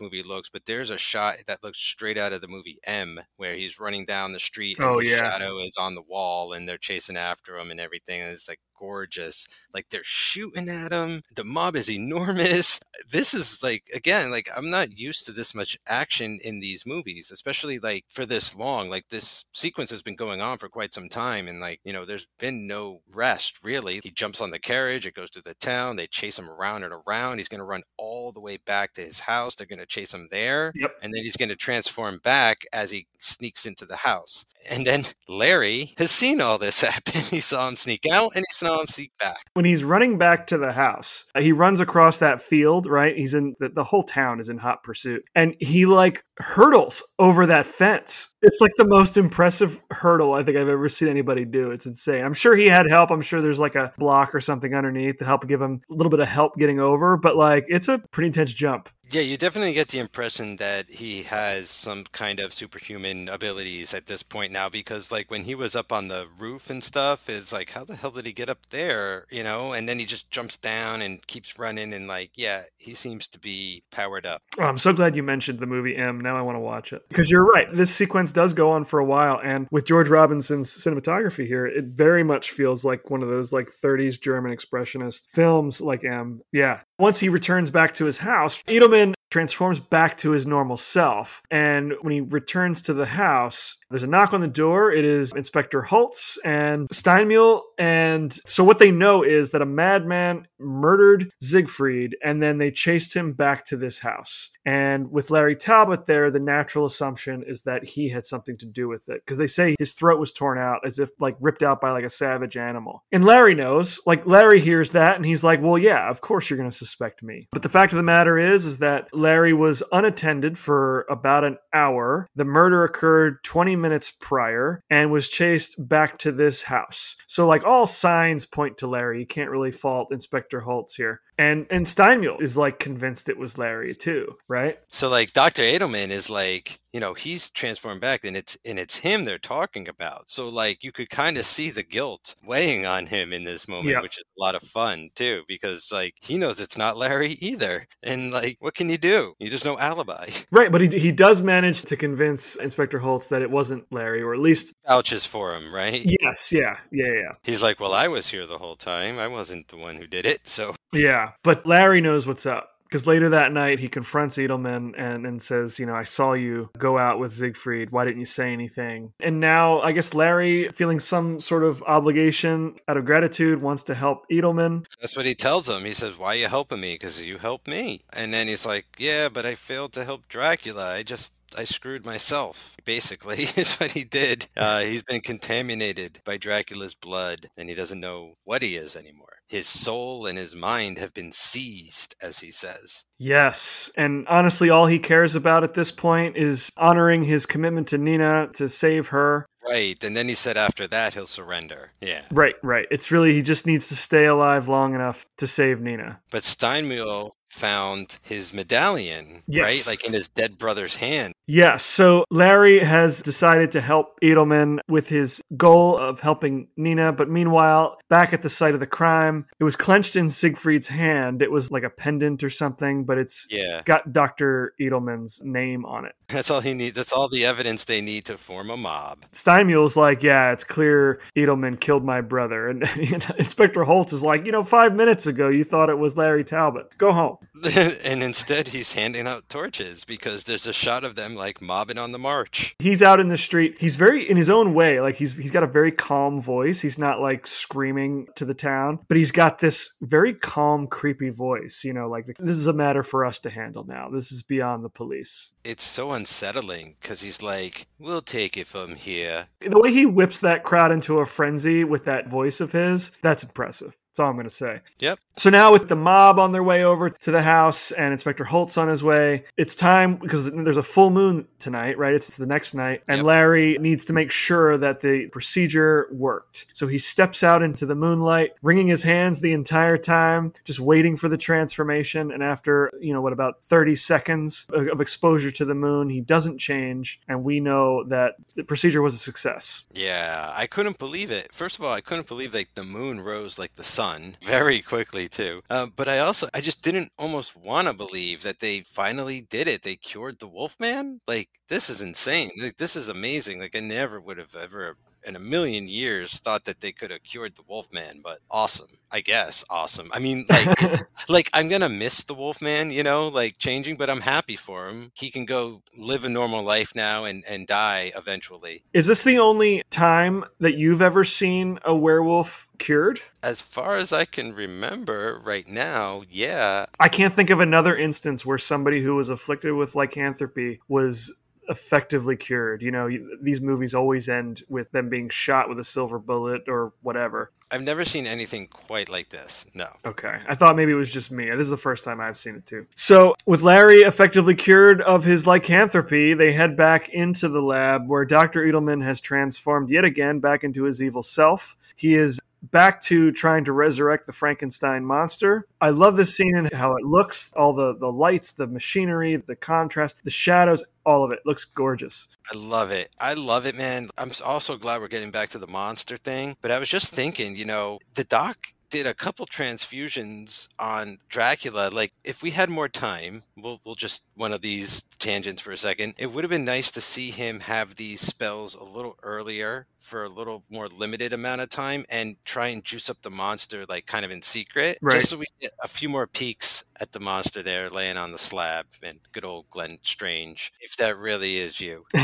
movie 0.00 0.22
looks, 0.22 0.50
but 0.50 0.66
there's 0.66 0.90
a 0.90 0.98
shot 0.98 1.36
that 1.46 1.62
looks 1.62 1.78
straight 1.78 2.18
out 2.18 2.32
of 2.32 2.40
the 2.40 2.48
movie 2.48 2.78
M, 2.86 3.20
where 3.36 3.54
he's 3.54 3.80
running 3.80 4.04
down 4.04 4.32
the 4.32 4.40
street 4.40 4.78
and 4.78 4.86
Oh, 4.86 4.98
his 4.98 5.10
yeah. 5.10 5.18
shadow 5.18 5.58
is 5.58 5.76
on 5.78 5.94
the 5.94 6.02
wall 6.02 6.52
and 6.52 6.68
they're 6.68 6.78
chasing 6.78 7.16
after 7.16 7.56
him 7.58 7.70
and 7.70 7.80
everything. 7.80 8.20
And 8.20 8.30
it's 8.32 8.48
like 8.48 8.60
gorgeous. 8.78 9.46
Like 9.74 9.86
they're 9.90 10.02
shooting 10.04 10.68
at 10.68 10.92
him. 10.92 11.22
The 11.34 11.44
mob 11.44 11.76
is 11.76 11.90
enormous. 11.90 12.80
This 13.10 13.34
is 13.34 13.60
like 13.62 13.84
again, 13.94 14.30
like 14.30 14.48
I'm 14.54 14.70
not 14.70 14.98
used 14.98 15.24
to 15.26 15.32
this 15.32 15.54
much 15.54 15.76
action 15.88 16.38
in 16.44 16.60
these 16.60 16.84
movies, 16.86 17.30
especially 17.32 17.78
like 17.78 18.04
for 18.08 18.24
this 18.26 18.54
long. 18.54 18.88
Like 18.90 19.08
this 19.08 19.44
sequence 19.52 19.90
has 19.90 20.02
been 20.02 20.14
going 20.16 20.40
on 20.40 20.58
for 20.58 20.68
quite 20.68 20.92
some 20.94 21.08
time, 21.08 21.19
and 21.20 21.60
like 21.60 21.80
you 21.84 21.92
know, 21.92 22.04
there's 22.04 22.26
been 22.38 22.66
no 22.66 23.00
rest 23.14 23.64
really. 23.64 24.00
He 24.02 24.10
jumps 24.10 24.40
on 24.40 24.50
the 24.50 24.58
carriage, 24.58 25.06
it 25.06 25.14
goes 25.14 25.30
through 25.30 25.42
the 25.42 25.54
town. 25.54 25.96
They 25.96 26.06
chase 26.06 26.38
him 26.38 26.48
around 26.48 26.84
and 26.84 26.92
around. 27.06 27.38
He's 27.38 27.48
going 27.48 27.60
to 27.60 27.64
run 27.64 27.82
all 27.96 28.32
the 28.32 28.40
way 28.40 28.56
back 28.56 28.94
to 28.94 29.02
his 29.02 29.20
house. 29.20 29.54
They're 29.54 29.66
going 29.66 29.78
to 29.78 29.86
chase 29.86 30.12
him 30.14 30.28
there, 30.30 30.72
Yep. 30.74 30.90
and 31.02 31.12
then 31.14 31.22
he's 31.22 31.36
going 31.36 31.48
to 31.50 31.56
transform 31.56 32.18
back 32.18 32.64
as 32.72 32.90
he 32.90 33.06
sneaks 33.18 33.66
into 33.66 33.84
the 33.84 33.96
house. 33.96 34.46
And 34.70 34.86
then 34.86 35.04
Larry 35.28 35.94
has 35.98 36.10
seen 36.10 36.40
all 36.40 36.58
this 36.58 36.80
happen. 36.80 37.20
He 37.30 37.40
saw 37.40 37.68
him 37.68 37.76
sneak 37.76 38.06
out, 38.10 38.32
and 38.34 38.44
he 38.48 38.52
saw 38.54 38.80
him 38.80 38.86
sneak 38.86 39.12
back. 39.18 39.36
when 39.54 39.64
he's 39.64 39.84
running 39.84 40.18
back 40.18 40.46
to 40.48 40.58
the 40.58 40.72
house, 40.72 41.24
uh, 41.34 41.40
he 41.40 41.52
runs 41.52 41.80
across 41.80 42.18
that 42.18 42.42
field, 42.42 42.86
right? 42.86 43.16
He's 43.16 43.34
in 43.34 43.54
the, 43.60 43.68
the 43.68 43.84
whole 43.84 44.02
town 44.02 44.40
is 44.40 44.48
in 44.48 44.58
hot 44.58 44.82
pursuit. 44.82 45.22
And 45.34 45.54
he 45.60 45.86
like 45.86 46.24
hurdles 46.38 47.02
over 47.18 47.46
that 47.46 47.66
fence. 47.66 48.34
It's 48.42 48.60
like 48.60 48.72
the 48.76 48.86
most 48.86 49.16
impressive 49.16 49.80
hurdle 49.90 50.32
I 50.32 50.42
think 50.42 50.56
I've 50.56 50.68
ever 50.68 50.88
seen 50.88 51.08
anybody 51.10 51.44
do. 51.44 51.70
It's 51.70 51.86
insane. 51.86 52.24
I'm 52.24 52.34
sure 52.34 52.56
he 52.56 52.66
had 52.66 52.88
help. 52.88 53.10
I'm 53.10 53.20
sure 53.20 53.42
there's 53.42 53.60
like 53.60 53.74
a 53.74 53.92
block 53.98 54.34
or 54.34 54.40
something 54.40 54.74
underneath 54.74 55.18
to 55.18 55.24
help 55.24 55.46
give 55.46 55.60
him 55.60 55.82
a 55.90 55.94
little 55.94 56.10
bit 56.10 56.20
of 56.20 56.28
help 56.28 56.56
getting 56.56 56.80
over, 56.80 57.16
but 57.16 57.36
like 57.36 57.64
it's 57.68 57.88
a 57.88 57.98
pretty 58.10 58.28
intense 58.28 58.52
jump. 58.52 58.88
Yeah, 59.12 59.22
you 59.22 59.36
definitely 59.36 59.72
get 59.72 59.88
the 59.88 59.98
impression 59.98 60.56
that 60.56 60.88
he 60.88 61.24
has 61.24 61.68
some 61.68 62.04
kind 62.12 62.38
of 62.38 62.54
superhuman 62.54 63.28
abilities 63.28 63.92
at 63.92 64.06
this 64.06 64.22
point 64.22 64.52
now 64.52 64.68
because 64.68 65.10
like 65.10 65.32
when 65.32 65.42
he 65.42 65.56
was 65.56 65.74
up 65.74 65.92
on 65.92 66.06
the 66.06 66.28
roof 66.38 66.70
and 66.70 66.84
stuff, 66.84 67.28
it's 67.28 67.52
like 67.52 67.70
how 67.70 67.84
the 67.84 67.96
hell 67.96 68.12
did 68.12 68.24
he 68.24 68.32
get 68.32 68.48
up 68.48 68.66
there, 68.70 69.26
you 69.28 69.42
know? 69.42 69.72
And 69.72 69.88
then 69.88 69.98
he 69.98 70.06
just 70.06 70.30
jumps 70.30 70.56
down 70.56 71.02
and 71.02 71.26
keeps 71.26 71.58
running 71.58 71.92
and 71.92 72.06
like, 72.06 72.30
yeah, 72.36 72.62
he 72.76 72.94
seems 72.94 73.26
to 73.28 73.40
be 73.40 73.82
powered 73.90 74.26
up. 74.26 74.42
Oh, 74.58 74.62
I'm 74.62 74.78
so 74.78 74.92
glad 74.92 75.16
you 75.16 75.24
mentioned 75.24 75.58
the 75.58 75.66
movie 75.66 75.96
M. 75.96 76.20
Now 76.20 76.36
I 76.36 76.42
want 76.42 76.54
to 76.54 76.60
watch 76.60 76.92
it. 76.92 77.02
Because 77.08 77.32
you're 77.32 77.44
right. 77.44 77.66
This 77.74 77.92
sequence 77.92 78.32
does 78.32 78.52
go 78.52 78.70
on 78.70 78.84
for 78.84 79.00
a 79.00 79.04
while. 79.04 79.40
And 79.42 79.66
with 79.72 79.86
George 79.86 80.08
Robinson's 80.08 80.72
cinematography 80.72 81.48
here, 81.48 81.66
it 81.66 81.86
very 81.86 82.22
much 82.22 82.52
feels 82.52 82.84
like 82.84 83.10
one 83.10 83.24
of 83.24 83.28
those 83.28 83.52
like 83.52 83.66
30s 83.66 84.20
German 84.20 84.56
expressionist 84.56 85.30
films 85.30 85.80
like 85.80 86.04
M. 86.04 86.42
Yeah. 86.52 86.80
Once 87.00 87.18
he 87.18 87.28
returns 87.28 87.70
back 87.70 87.94
to 87.94 88.04
his 88.04 88.18
house, 88.18 88.62
Edelmann 88.68 88.99
transforms 89.30 89.80
back 89.80 90.18
to 90.18 90.32
his 90.32 90.46
normal 90.46 90.76
self. 90.76 91.42
And 91.50 91.94
when 92.02 92.12
he 92.12 92.20
returns 92.20 92.82
to 92.82 92.94
the 92.94 93.06
house, 93.06 93.76
there's 93.90 94.04
a 94.04 94.06
knock 94.06 94.32
on 94.32 94.40
the 94.40 94.48
door. 94.48 94.92
It 94.92 95.04
is 95.04 95.32
Inspector 95.34 95.80
Holtz 95.82 96.38
and 96.44 96.88
Steinmühl. 96.90 97.62
And 97.78 98.32
so 98.46 98.62
what 98.62 98.78
they 98.78 98.92
know 98.92 99.24
is 99.24 99.50
that 99.50 99.62
a 99.62 99.66
madman 99.66 100.46
murdered 100.60 101.30
Siegfried 101.42 102.16
and 102.22 102.40
then 102.42 102.58
they 102.58 102.70
chased 102.70 103.14
him 103.14 103.32
back 103.32 103.64
to 103.66 103.76
this 103.76 103.98
house. 103.98 104.50
And 104.66 105.10
with 105.10 105.30
Larry 105.30 105.56
Talbot 105.56 106.06
there, 106.06 106.30
the 106.30 106.38
natural 106.38 106.84
assumption 106.84 107.42
is 107.46 107.62
that 107.62 107.84
he 107.84 108.10
had 108.10 108.26
something 108.26 108.56
to 108.58 108.66
do 108.66 108.88
with 108.88 109.08
it 109.08 109.22
because 109.24 109.38
they 109.38 109.46
say 109.46 109.74
his 109.78 109.94
throat 109.94 110.20
was 110.20 110.32
torn 110.32 110.58
out 110.58 110.80
as 110.84 110.98
if 110.98 111.10
like 111.18 111.36
ripped 111.40 111.62
out 111.62 111.80
by 111.80 111.90
like 111.90 112.04
a 112.04 112.10
savage 112.10 112.56
animal. 112.56 113.02
And 113.10 113.24
Larry 113.24 113.54
knows, 113.54 114.00
like 114.06 114.26
Larry 114.26 114.60
hears 114.60 114.90
that 114.90 115.16
and 115.16 115.24
he's 115.24 115.42
like, 115.42 115.62
"Well, 115.62 115.78
yeah, 115.78 116.10
of 116.10 116.20
course 116.20 116.48
you're 116.48 116.58
going 116.58 116.70
to 116.70 116.76
suspect 116.76 117.22
me." 117.22 117.48
But 117.52 117.62
the 117.62 117.68
fact 117.70 117.92
of 117.92 117.96
the 117.96 118.02
matter 118.02 118.38
is 118.38 118.66
is 118.66 118.78
that 118.78 119.08
Larry 119.14 119.54
was 119.54 119.82
unattended 119.92 120.58
for 120.58 121.06
about 121.08 121.44
an 121.44 121.56
hour. 121.72 122.28
The 122.36 122.44
murder 122.44 122.84
occurred 122.84 123.42
20 123.44 123.76
minutes 123.80 124.10
prior 124.10 124.82
and 124.90 125.10
was 125.10 125.28
chased 125.28 125.88
back 125.88 126.18
to 126.18 126.32
this 126.32 126.62
house. 126.64 127.16
So 127.26 127.46
like 127.46 127.64
all 127.64 127.86
signs 127.86 128.46
point 128.46 128.78
to 128.78 128.86
Larry. 128.86 129.20
You 129.20 129.26
can't 129.26 129.50
really 129.50 129.72
fault 129.72 130.12
Inspector 130.12 130.58
Holtz 130.60 130.94
here. 130.94 131.20
And 131.40 131.66
and 131.70 131.86
Steinmühl 131.86 132.42
is 132.42 132.58
like 132.58 132.78
convinced 132.78 133.30
it 133.30 133.38
was 133.38 133.56
Larry 133.56 133.94
too, 133.94 134.36
right? 134.46 134.78
So 134.88 135.08
like 135.08 135.32
Dr. 135.32 135.62
Edelmann 135.62 136.10
is 136.10 136.28
like, 136.28 136.78
you 136.92 137.00
know, 137.00 137.14
he's 137.14 137.48
transformed 137.50 138.02
back 138.02 138.24
and 138.24 138.36
it's 138.36 138.58
and 138.66 138.78
it's 138.78 138.98
him 138.98 139.24
they're 139.24 139.38
talking 139.38 139.88
about. 139.88 140.28
So 140.28 140.50
like 140.50 140.84
you 140.84 140.92
could 140.92 141.08
kind 141.08 141.38
of 141.38 141.46
see 141.46 141.70
the 141.70 141.82
guilt 141.82 142.34
weighing 142.44 142.84
on 142.84 143.06
him 143.06 143.32
in 143.32 143.44
this 143.44 143.66
moment, 143.68 143.86
Yeah. 143.86 144.02
which 144.02 144.18
is 144.18 144.24
a 144.36 144.40
lot 144.42 144.54
of 144.54 144.62
fun 144.62 145.08
too, 145.14 145.42
because 145.48 145.90
like 145.90 146.16
he 146.20 146.36
knows 146.36 146.60
it's 146.60 146.76
not 146.76 146.98
Larry 146.98 147.38
either. 147.40 147.86
And 148.02 148.32
like 148.32 148.58
what 148.60 148.74
can 148.74 148.90
you 148.90 148.98
do? 148.98 149.32
You 149.38 149.48
just 149.48 149.64
no 149.64 149.78
alibi. 149.78 150.26
Right, 150.50 150.70
but 150.70 150.82
he 150.82 150.88
he 150.98 151.10
does 151.12 151.40
manage 151.40 151.82
to 151.82 151.96
convince 151.96 152.56
Inspector 152.56 152.98
Holtz 152.98 153.28
that 153.30 153.40
it 153.40 153.50
wasn't 153.50 153.90
Larry, 153.90 154.20
or 154.20 154.34
at 154.34 154.40
least 154.40 154.74
Vouches 154.86 155.24
for 155.24 155.54
him, 155.54 155.72
right? 155.72 156.02
yes, 156.04 156.52
yeah, 156.52 156.76
yeah, 156.92 157.06
yeah, 157.14 157.32
He's 157.44 157.62
like, 157.62 157.80
Well, 157.80 157.94
I 157.94 158.08
was 158.08 158.28
here 158.28 158.44
the 158.46 158.58
whole 158.58 158.76
time. 158.76 159.18
I 159.18 159.28
wasn't 159.28 159.68
the 159.68 159.78
one 159.78 159.96
who 159.96 160.06
did 160.06 160.26
it. 160.26 160.40
So 160.46 160.74
yeah. 160.92 161.29
But 161.42 161.66
Larry 161.66 162.00
knows 162.00 162.26
what's 162.26 162.46
up 162.46 162.70
because 162.90 163.06
later 163.06 163.28
that 163.28 163.52
night 163.52 163.78
he 163.78 163.88
confronts 163.88 164.36
Edelmann 164.36 164.92
and 164.98 165.24
and 165.24 165.40
says, 165.40 165.78
you 165.78 165.86
know, 165.86 165.94
I 165.94 166.02
saw 166.02 166.32
you 166.32 166.70
go 166.76 166.98
out 166.98 167.18
with 167.18 167.32
Siegfried. 167.32 167.90
Why 167.90 168.04
didn't 168.04 168.20
you 168.20 168.26
say 168.26 168.52
anything? 168.52 169.12
And 169.20 169.38
now 169.40 169.80
I 169.80 169.92
guess 169.92 170.12
Larry, 170.12 170.68
feeling 170.70 170.98
some 170.98 171.40
sort 171.40 171.62
of 171.62 171.82
obligation 171.84 172.74
out 172.88 172.96
of 172.96 173.04
gratitude, 173.04 173.62
wants 173.62 173.84
to 173.84 173.94
help 173.94 174.28
Edelmann. 174.30 174.86
That's 175.00 175.16
what 175.16 175.26
he 175.26 175.34
tells 175.34 175.68
him. 175.68 175.84
He 175.84 175.92
says, 175.92 176.18
"Why 176.18 176.28
are 176.28 176.36
you 176.36 176.48
helping 176.48 176.80
me? 176.80 176.94
Because 176.94 177.24
you 177.24 177.38
helped 177.38 177.68
me." 177.68 178.02
And 178.12 178.34
then 178.34 178.48
he's 178.48 178.66
like, 178.66 178.86
"Yeah, 178.98 179.28
but 179.28 179.46
I 179.46 179.54
failed 179.54 179.92
to 179.92 180.04
help 180.04 180.28
Dracula. 180.28 180.94
I 180.94 181.02
just." 181.02 181.34
I 181.58 181.64
screwed 181.64 182.06
myself, 182.06 182.76
basically, 182.84 183.42
is 183.56 183.74
what 183.74 183.90
he 183.90 184.04
did. 184.04 184.46
Uh, 184.56 184.82
he's 184.82 185.02
been 185.02 185.20
contaminated 185.20 186.20
by 186.24 186.36
Dracula's 186.36 186.94
blood, 186.94 187.50
and 187.56 187.68
he 187.68 187.74
doesn't 187.74 187.98
know 187.98 188.36
what 188.44 188.62
he 188.62 188.76
is 188.76 188.94
anymore. 188.94 189.39
His 189.50 189.66
soul 189.66 190.26
and 190.26 190.38
his 190.38 190.54
mind 190.54 190.96
have 190.98 191.12
been 191.12 191.32
seized, 191.32 192.14
as 192.22 192.38
he 192.38 192.52
says. 192.52 193.04
Yes. 193.18 193.90
And 193.96 194.26
honestly, 194.28 194.70
all 194.70 194.86
he 194.86 195.00
cares 195.00 195.34
about 195.34 195.64
at 195.64 195.74
this 195.74 195.90
point 195.90 196.36
is 196.36 196.70
honoring 196.76 197.24
his 197.24 197.46
commitment 197.46 197.88
to 197.88 197.98
Nina 197.98 198.48
to 198.54 198.68
save 198.68 199.08
her. 199.08 199.46
Right. 199.66 200.02
And 200.04 200.16
then 200.16 200.28
he 200.28 200.34
said 200.34 200.56
after 200.56 200.86
that 200.86 201.14
he'll 201.14 201.26
surrender. 201.26 201.90
Yeah. 202.00 202.22
Right, 202.30 202.54
right. 202.62 202.86
It's 202.92 203.10
really, 203.10 203.32
he 203.32 203.42
just 203.42 203.66
needs 203.66 203.88
to 203.88 203.96
stay 203.96 204.26
alive 204.26 204.68
long 204.68 204.94
enough 204.94 205.26
to 205.38 205.48
save 205.48 205.80
Nina. 205.80 206.20
But 206.30 206.44
Steinmühl 206.44 207.32
found 207.50 208.18
his 208.22 208.54
medallion, 208.54 209.42
Yes. 209.46 209.86
right? 209.86 209.92
Like 209.92 210.06
in 210.06 210.12
his 210.12 210.28
dead 210.28 210.56
brother's 210.58 210.96
hand. 210.96 211.34
Yes. 211.46 211.84
So 211.84 212.24
Larry 212.30 212.78
has 212.84 213.22
decided 213.22 213.72
to 213.72 213.80
help 213.80 214.18
Edelmann 214.22 214.78
with 214.88 215.08
his 215.08 215.42
goal 215.56 215.98
of 215.98 216.20
helping 216.20 216.68
Nina. 216.76 217.12
But 217.12 217.28
meanwhile, 217.28 217.98
back 218.08 218.32
at 218.32 218.42
the 218.42 218.48
site 218.48 218.74
of 218.74 218.80
the 218.80 218.86
crime, 218.86 219.46
it 219.58 219.64
was 219.64 219.74
clenched 219.76 220.14
in 220.16 220.28
Siegfried's 220.28 220.86
hand. 220.86 221.42
It 221.42 221.50
was 221.50 221.70
like 221.72 221.82
a 221.82 221.90
pendant 221.90 222.44
or 222.44 222.50
something, 222.50 223.04
but 223.04 223.18
it's 223.18 223.46
Yeah. 223.50 223.82
got 223.84 224.12
Dr. 224.12 224.74
Edelmann's 224.80 225.42
name 225.44 225.84
on 225.84 226.04
it. 226.04 226.12
That's 226.28 226.50
all 226.50 226.60
he 226.60 226.72
needs. 226.74 226.94
That's 226.96 227.12
all 227.12 227.28
the 227.28 227.44
evidence 227.44 227.84
they 227.84 228.00
need 228.00 228.24
to 228.26 228.38
form 228.38 228.70
a 228.70 228.76
mob. 228.76 229.26
Steinmuhl's 229.32 229.96
like, 229.96 230.22
yeah, 230.22 230.52
it's 230.52 230.62
clear 230.64 231.20
Edelman 231.36 231.80
killed 231.80 232.04
my 232.04 232.20
brother. 232.20 232.68
And 232.70 232.86
you 232.96 233.18
know, 233.18 233.34
Inspector 233.38 233.82
Holtz 233.82 234.12
is 234.12 234.22
like, 234.22 234.46
you 234.46 234.52
know, 234.52 234.62
five 234.62 234.94
minutes 234.94 235.26
ago 235.26 235.48
you 235.48 235.64
thought 235.64 235.90
it 235.90 235.98
was 235.98 236.16
Larry 236.16 236.44
Talbot. 236.44 236.96
Go 236.98 237.12
home. 237.12 237.38
and 238.04 238.22
instead 238.22 238.68
he's 238.68 238.92
handing 238.92 239.26
out 239.26 239.48
torches 239.48 240.04
because 240.04 240.44
there's 240.44 240.66
a 240.66 240.72
shot 240.72 241.04
of 241.04 241.14
them 241.14 241.34
like 241.34 241.60
mobbing 241.60 241.98
on 241.98 242.12
the 242.12 242.18
march. 242.18 242.74
He's 242.78 243.02
out 243.02 243.20
in 243.20 243.28
the 243.28 243.36
street. 243.36 243.76
He's 243.78 243.96
very 243.96 244.28
in 244.28 244.36
his 244.36 244.50
own 244.50 244.74
way. 244.74 245.00
Like 245.00 245.16
he's 245.16 245.34
he's 245.34 245.50
got 245.50 245.62
a 245.62 245.66
very 245.66 245.92
calm 245.92 246.40
voice. 246.40 246.80
He's 246.80 246.98
not 246.98 247.20
like 247.20 247.46
screaming 247.46 248.28
to 248.36 248.44
the 248.44 248.54
town, 248.54 248.98
but 249.08 249.16
he's 249.16 249.30
got 249.30 249.58
this 249.58 249.94
very 250.00 250.34
calm, 250.34 250.86
creepy 250.86 251.30
voice. 251.30 251.82
You 251.84 251.92
know, 251.92 252.08
like 252.08 252.26
this 252.38 252.56
is 252.56 252.66
a 252.66 252.72
matter 252.72 253.02
for 253.02 253.24
us 253.24 253.40
to 253.40 253.50
handle 253.50 253.84
now. 253.84 254.08
This 254.08 254.32
is 254.32 254.42
beyond 254.42 254.84
the 254.84 254.88
police. 254.88 255.52
It's 255.64 255.84
so 255.84 256.12
unsettling 256.12 256.96
because 257.00 257.20
he's 257.20 257.42
like, 257.42 257.86
we'll 257.98 258.22
take 258.22 258.56
it 258.56 258.66
from 258.66 258.96
here. 258.96 259.46
The 259.60 259.78
way 259.78 259.92
he 259.92 260.06
whips 260.06 260.40
that 260.40 260.64
crowd 260.64 260.92
into 260.92 261.18
a 261.18 261.26
frenzy 261.26 261.84
with 261.84 262.04
that 262.06 262.28
voice 262.28 262.60
of 262.60 262.72
his, 262.72 263.10
that's 263.22 263.42
impressive. 263.42 263.94
That's 264.10 264.20
all 264.20 264.28
I'm 264.28 264.34
going 264.34 264.44
to 264.48 264.50
say. 264.50 264.80
Yep. 264.98 265.18
So 265.38 265.50
now 265.50 265.72
with 265.72 265.88
the 265.88 265.96
mob 265.96 266.38
on 266.38 266.52
their 266.52 266.62
way 266.64 266.84
over 266.84 267.08
to 267.08 267.30
the 267.30 267.42
house 267.42 267.92
and 267.92 268.12
Inspector 268.12 268.42
Holtz 268.44 268.76
on 268.76 268.88
his 268.88 269.02
way, 269.02 269.44
it's 269.56 269.76
time 269.76 270.16
because 270.16 270.50
there's 270.50 270.76
a 270.76 270.82
full 270.82 271.10
moon 271.10 271.46
tonight, 271.58 271.96
right? 271.96 272.12
It's 272.12 272.36
the 272.36 272.46
next 272.46 272.74
night. 272.74 273.02
And 273.08 273.18
Yep. 273.18 273.26
Larry 273.26 273.78
needs 273.78 274.04
to 274.06 274.12
make 274.12 274.30
sure 274.30 274.76
that 274.78 275.00
the 275.00 275.26
procedure 275.28 276.08
worked. 276.10 276.66
So 276.74 276.86
he 276.86 276.98
steps 276.98 277.42
out 277.42 277.62
into 277.62 277.86
the 277.86 277.94
moonlight, 277.94 278.50
wringing 278.62 278.88
his 278.88 279.02
hands 279.02 279.40
the 279.40 279.52
entire 279.52 279.96
time, 279.96 280.52
just 280.64 280.80
waiting 280.80 281.16
for 281.16 281.28
the 281.28 281.38
transformation. 281.38 282.32
And 282.32 282.42
after, 282.42 282.90
you 283.00 283.12
know, 283.12 283.20
what, 283.20 283.32
about 283.32 283.62
30 283.64 283.94
seconds 283.94 284.66
of 284.72 284.88
of 284.88 285.00
exposure 285.00 285.50
to 285.50 285.64
the 285.64 285.74
moon, 285.74 286.08
he 286.08 286.20
doesn't 286.20 286.58
change. 286.58 287.20
And 287.28 287.44
we 287.44 287.60
know 287.60 288.04
that 288.04 288.36
the 288.56 288.64
procedure 288.64 289.02
was 289.02 289.14
a 289.14 289.18
success. 289.18 289.84
Yeah, 289.92 290.50
I 290.54 290.66
couldn't 290.66 290.98
believe 290.98 291.30
it. 291.30 291.52
First 291.52 291.78
of 291.78 291.84
all, 291.84 291.92
I 291.92 292.00
couldn't 292.00 292.26
believe 292.26 292.54
like 292.54 292.74
the 292.74 292.82
moon 292.82 293.20
rose 293.20 293.58
like 293.58 293.76
the 293.76 293.84
sun 293.84 293.99
very 294.42 294.80
quickly 294.80 295.28
too. 295.28 295.60
Uh, 295.68 295.86
but 295.96 296.08
I 296.08 296.18
also, 296.20 296.48
I 296.54 296.60
just 296.60 296.82
didn't 296.82 297.12
almost 297.18 297.56
want 297.56 297.88
to 297.88 297.94
believe 297.94 298.42
that 298.42 298.58
they 298.60 298.80
finally 298.80 299.42
did 299.42 299.68
it. 299.68 299.82
They 299.82 299.96
cured 299.96 300.38
the 300.38 300.48
Wolfman. 300.48 301.20
Like 301.26 301.48
this 301.68 301.90
is 301.90 302.00
insane. 302.02 302.50
Like 302.60 302.76
this 302.76 302.96
is 302.96 303.08
amazing. 303.08 303.60
Like 303.60 303.76
I 303.76 303.80
never 303.80 304.20
would 304.20 304.38
have 304.38 304.54
ever. 304.54 304.96
In 305.26 305.36
a 305.36 305.40
million 305.40 305.88
years, 305.88 306.38
thought 306.38 306.64
that 306.64 306.80
they 306.80 306.92
could 306.92 307.10
have 307.10 307.22
cured 307.22 307.56
the 307.56 307.62
Wolfman, 307.68 308.20
but 308.22 308.38
awesome, 308.50 308.98
I 309.10 309.20
guess. 309.20 309.64
Awesome. 309.68 310.10
I 310.12 310.18
mean, 310.18 310.46
like, 310.48 310.80
like 311.28 311.50
I'm 311.52 311.68
gonna 311.68 311.88
miss 311.88 312.22
the 312.24 312.34
Wolfman, 312.34 312.90
you 312.90 313.02
know, 313.02 313.28
like 313.28 313.58
changing, 313.58 313.96
but 313.96 314.08
I'm 314.08 314.22
happy 314.22 314.56
for 314.56 314.88
him. 314.88 315.12
He 315.14 315.30
can 315.30 315.44
go 315.44 315.82
live 315.96 316.24
a 316.24 316.28
normal 316.28 316.62
life 316.62 316.94
now 316.94 317.24
and 317.24 317.44
and 317.46 317.66
die 317.66 318.12
eventually. 318.16 318.82
Is 318.92 319.06
this 319.06 319.24
the 319.24 319.38
only 319.38 319.82
time 319.90 320.44
that 320.60 320.74
you've 320.74 321.02
ever 321.02 321.24
seen 321.24 321.78
a 321.84 321.94
werewolf 321.94 322.68
cured? 322.78 323.20
As 323.42 323.60
far 323.60 323.96
as 323.96 324.12
I 324.12 324.24
can 324.24 324.54
remember 324.54 325.40
right 325.42 325.66
now, 325.66 326.22
yeah. 326.28 326.86
I 326.98 327.08
can't 327.08 327.32
think 327.32 327.50
of 327.50 327.60
another 327.60 327.96
instance 327.96 328.44
where 328.44 328.58
somebody 328.58 329.02
who 329.02 329.16
was 329.16 329.30
afflicted 329.30 329.74
with 329.74 329.94
lycanthropy 329.94 330.80
was 330.88 331.32
effectively 331.70 332.36
cured. 332.36 332.82
You 332.82 332.90
know, 332.90 333.06
you- 333.06 333.38
these 333.40 333.60
movies 333.60 333.94
always 333.94 334.28
end 334.28 334.62
with 334.68 334.90
them 334.92 335.08
being 335.08 335.28
shot 335.28 335.68
with 335.68 335.78
a 335.78 335.84
silver 335.84 336.18
bullet 336.18 336.62
or 336.68 336.92
whatever. 337.02 337.52
I've 337.72 337.82
never 337.82 338.04
seen 338.04 338.26
anything 338.26 338.66
quite 338.66 339.08
like 339.08 339.28
this. 339.28 339.64
No. 339.74 339.86
Okay. 340.04 340.38
I 340.48 340.56
thought 340.56 340.74
maybe 340.74 340.90
it 340.90 340.96
was 340.96 341.12
just 341.12 341.30
me. 341.30 341.48
This 341.50 341.60
is 341.66 341.70
the 341.70 341.76
first 341.76 342.04
time 342.04 342.20
I've 342.20 342.36
seen 342.36 342.56
it 342.56 342.66
too. 342.66 342.84
So, 342.96 343.36
with 343.46 343.62
Larry 343.62 343.98
effectively 343.98 344.56
cured 344.56 345.00
of 345.02 345.22
his 345.22 345.46
lycanthropy, 345.46 346.34
they 346.34 346.50
head 346.52 346.76
back 346.76 347.10
into 347.10 347.48
the 347.48 347.62
lab 347.62 348.08
where 348.08 348.24
Dr. 348.24 348.64
Edelmann 348.64 349.02
has 349.04 349.20
transformed 349.20 349.88
yet 349.88 350.04
again 350.04 350.40
back 350.40 350.64
into 350.64 350.82
his 350.82 351.00
evil 351.00 351.22
self. 351.22 351.76
He 351.94 352.16
is 352.16 352.40
back 352.62 353.00
to 353.02 353.32
trying 353.32 353.64
to 353.64 353.72
resurrect 353.72 354.26
the 354.26 354.32
Frankenstein 354.32 355.04
monster. 355.04 355.66
I 355.80 355.90
love 355.90 356.16
this 356.16 356.36
scene 356.36 356.56
and 356.56 356.72
how 356.72 356.96
it 356.96 357.04
looks, 357.04 357.52
all 357.54 357.72
the 357.72 357.96
the 357.96 358.10
lights, 358.10 358.52
the 358.52 358.66
machinery, 358.66 359.36
the 359.36 359.56
contrast, 359.56 360.16
the 360.24 360.30
shadows, 360.30 360.84
all 361.04 361.24
of 361.24 361.30
it 361.30 361.40
looks 361.44 361.64
gorgeous. 361.64 362.28
I 362.52 362.56
love 362.56 362.90
it. 362.90 363.10
I 363.18 363.34
love 363.34 363.66
it, 363.66 363.74
man. 363.74 364.10
I'm 364.18 364.30
also 364.44 364.76
glad 364.76 365.00
we're 365.00 365.08
getting 365.08 365.30
back 365.30 365.50
to 365.50 365.58
the 365.58 365.66
monster 365.66 366.16
thing. 366.16 366.56
But 366.60 366.70
I 366.70 366.78
was 366.78 366.88
just 366.88 367.12
thinking, 367.12 367.56
you 367.56 367.64
know, 367.64 367.98
the 368.14 368.24
doc 368.24 368.68
did 368.90 369.06
a 369.06 369.14
couple 369.14 369.46
transfusions 369.46 370.68
on 370.78 371.18
Dracula. 371.28 371.90
Like, 371.92 372.12
if 372.24 372.42
we 372.42 372.50
had 372.50 372.68
more 372.68 372.88
time, 372.88 373.42
we'll, 373.56 373.80
we'll 373.84 373.94
just 373.94 374.26
one 374.34 374.52
of 374.52 374.60
these 374.62 375.02
tangents 375.18 375.62
for 375.62 375.70
a 375.72 375.76
second. 375.76 376.14
It 376.18 376.32
would 376.32 376.44
have 376.44 376.50
been 376.50 376.64
nice 376.64 376.90
to 376.92 377.00
see 377.00 377.30
him 377.30 377.60
have 377.60 377.94
these 377.96 378.20
spells 378.20 378.74
a 378.74 378.82
little 378.84 379.16
earlier 379.22 379.86
for 379.98 380.24
a 380.24 380.28
little 380.28 380.64
more 380.70 380.88
limited 380.88 381.32
amount 381.32 381.60
of 381.60 381.68
time 381.68 382.04
and 382.08 382.36
try 382.46 382.68
and 382.68 382.82
juice 382.82 383.10
up 383.10 383.20
the 383.22 383.30
monster, 383.30 383.84
like 383.88 384.06
kind 384.06 384.24
of 384.24 384.30
in 384.30 384.40
secret, 384.40 384.98
Right. 385.02 385.12
just 385.14 385.28
so 385.28 385.36
we 385.36 385.44
get 385.60 385.72
a 385.82 385.88
few 385.88 386.08
more 386.08 386.26
peeks 386.26 386.84
at 386.98 387.12
the 387.12 387.20
monster 387.20 387.62
there 387.62 387.90
laying 387.90 388.16
on 388.16 388.32
the 388.32 388.38
slab 388.38 388.86
and 389.02 389.18
good 389.32 389.44
old 389.44 389.68
Glenn 389.68 389.98
Strange, 390.02 390.72
if 390.80 390.96
that 390.96 391.18
really 391.18 391.56
is 391.58 391.80
you. 391.80 392.06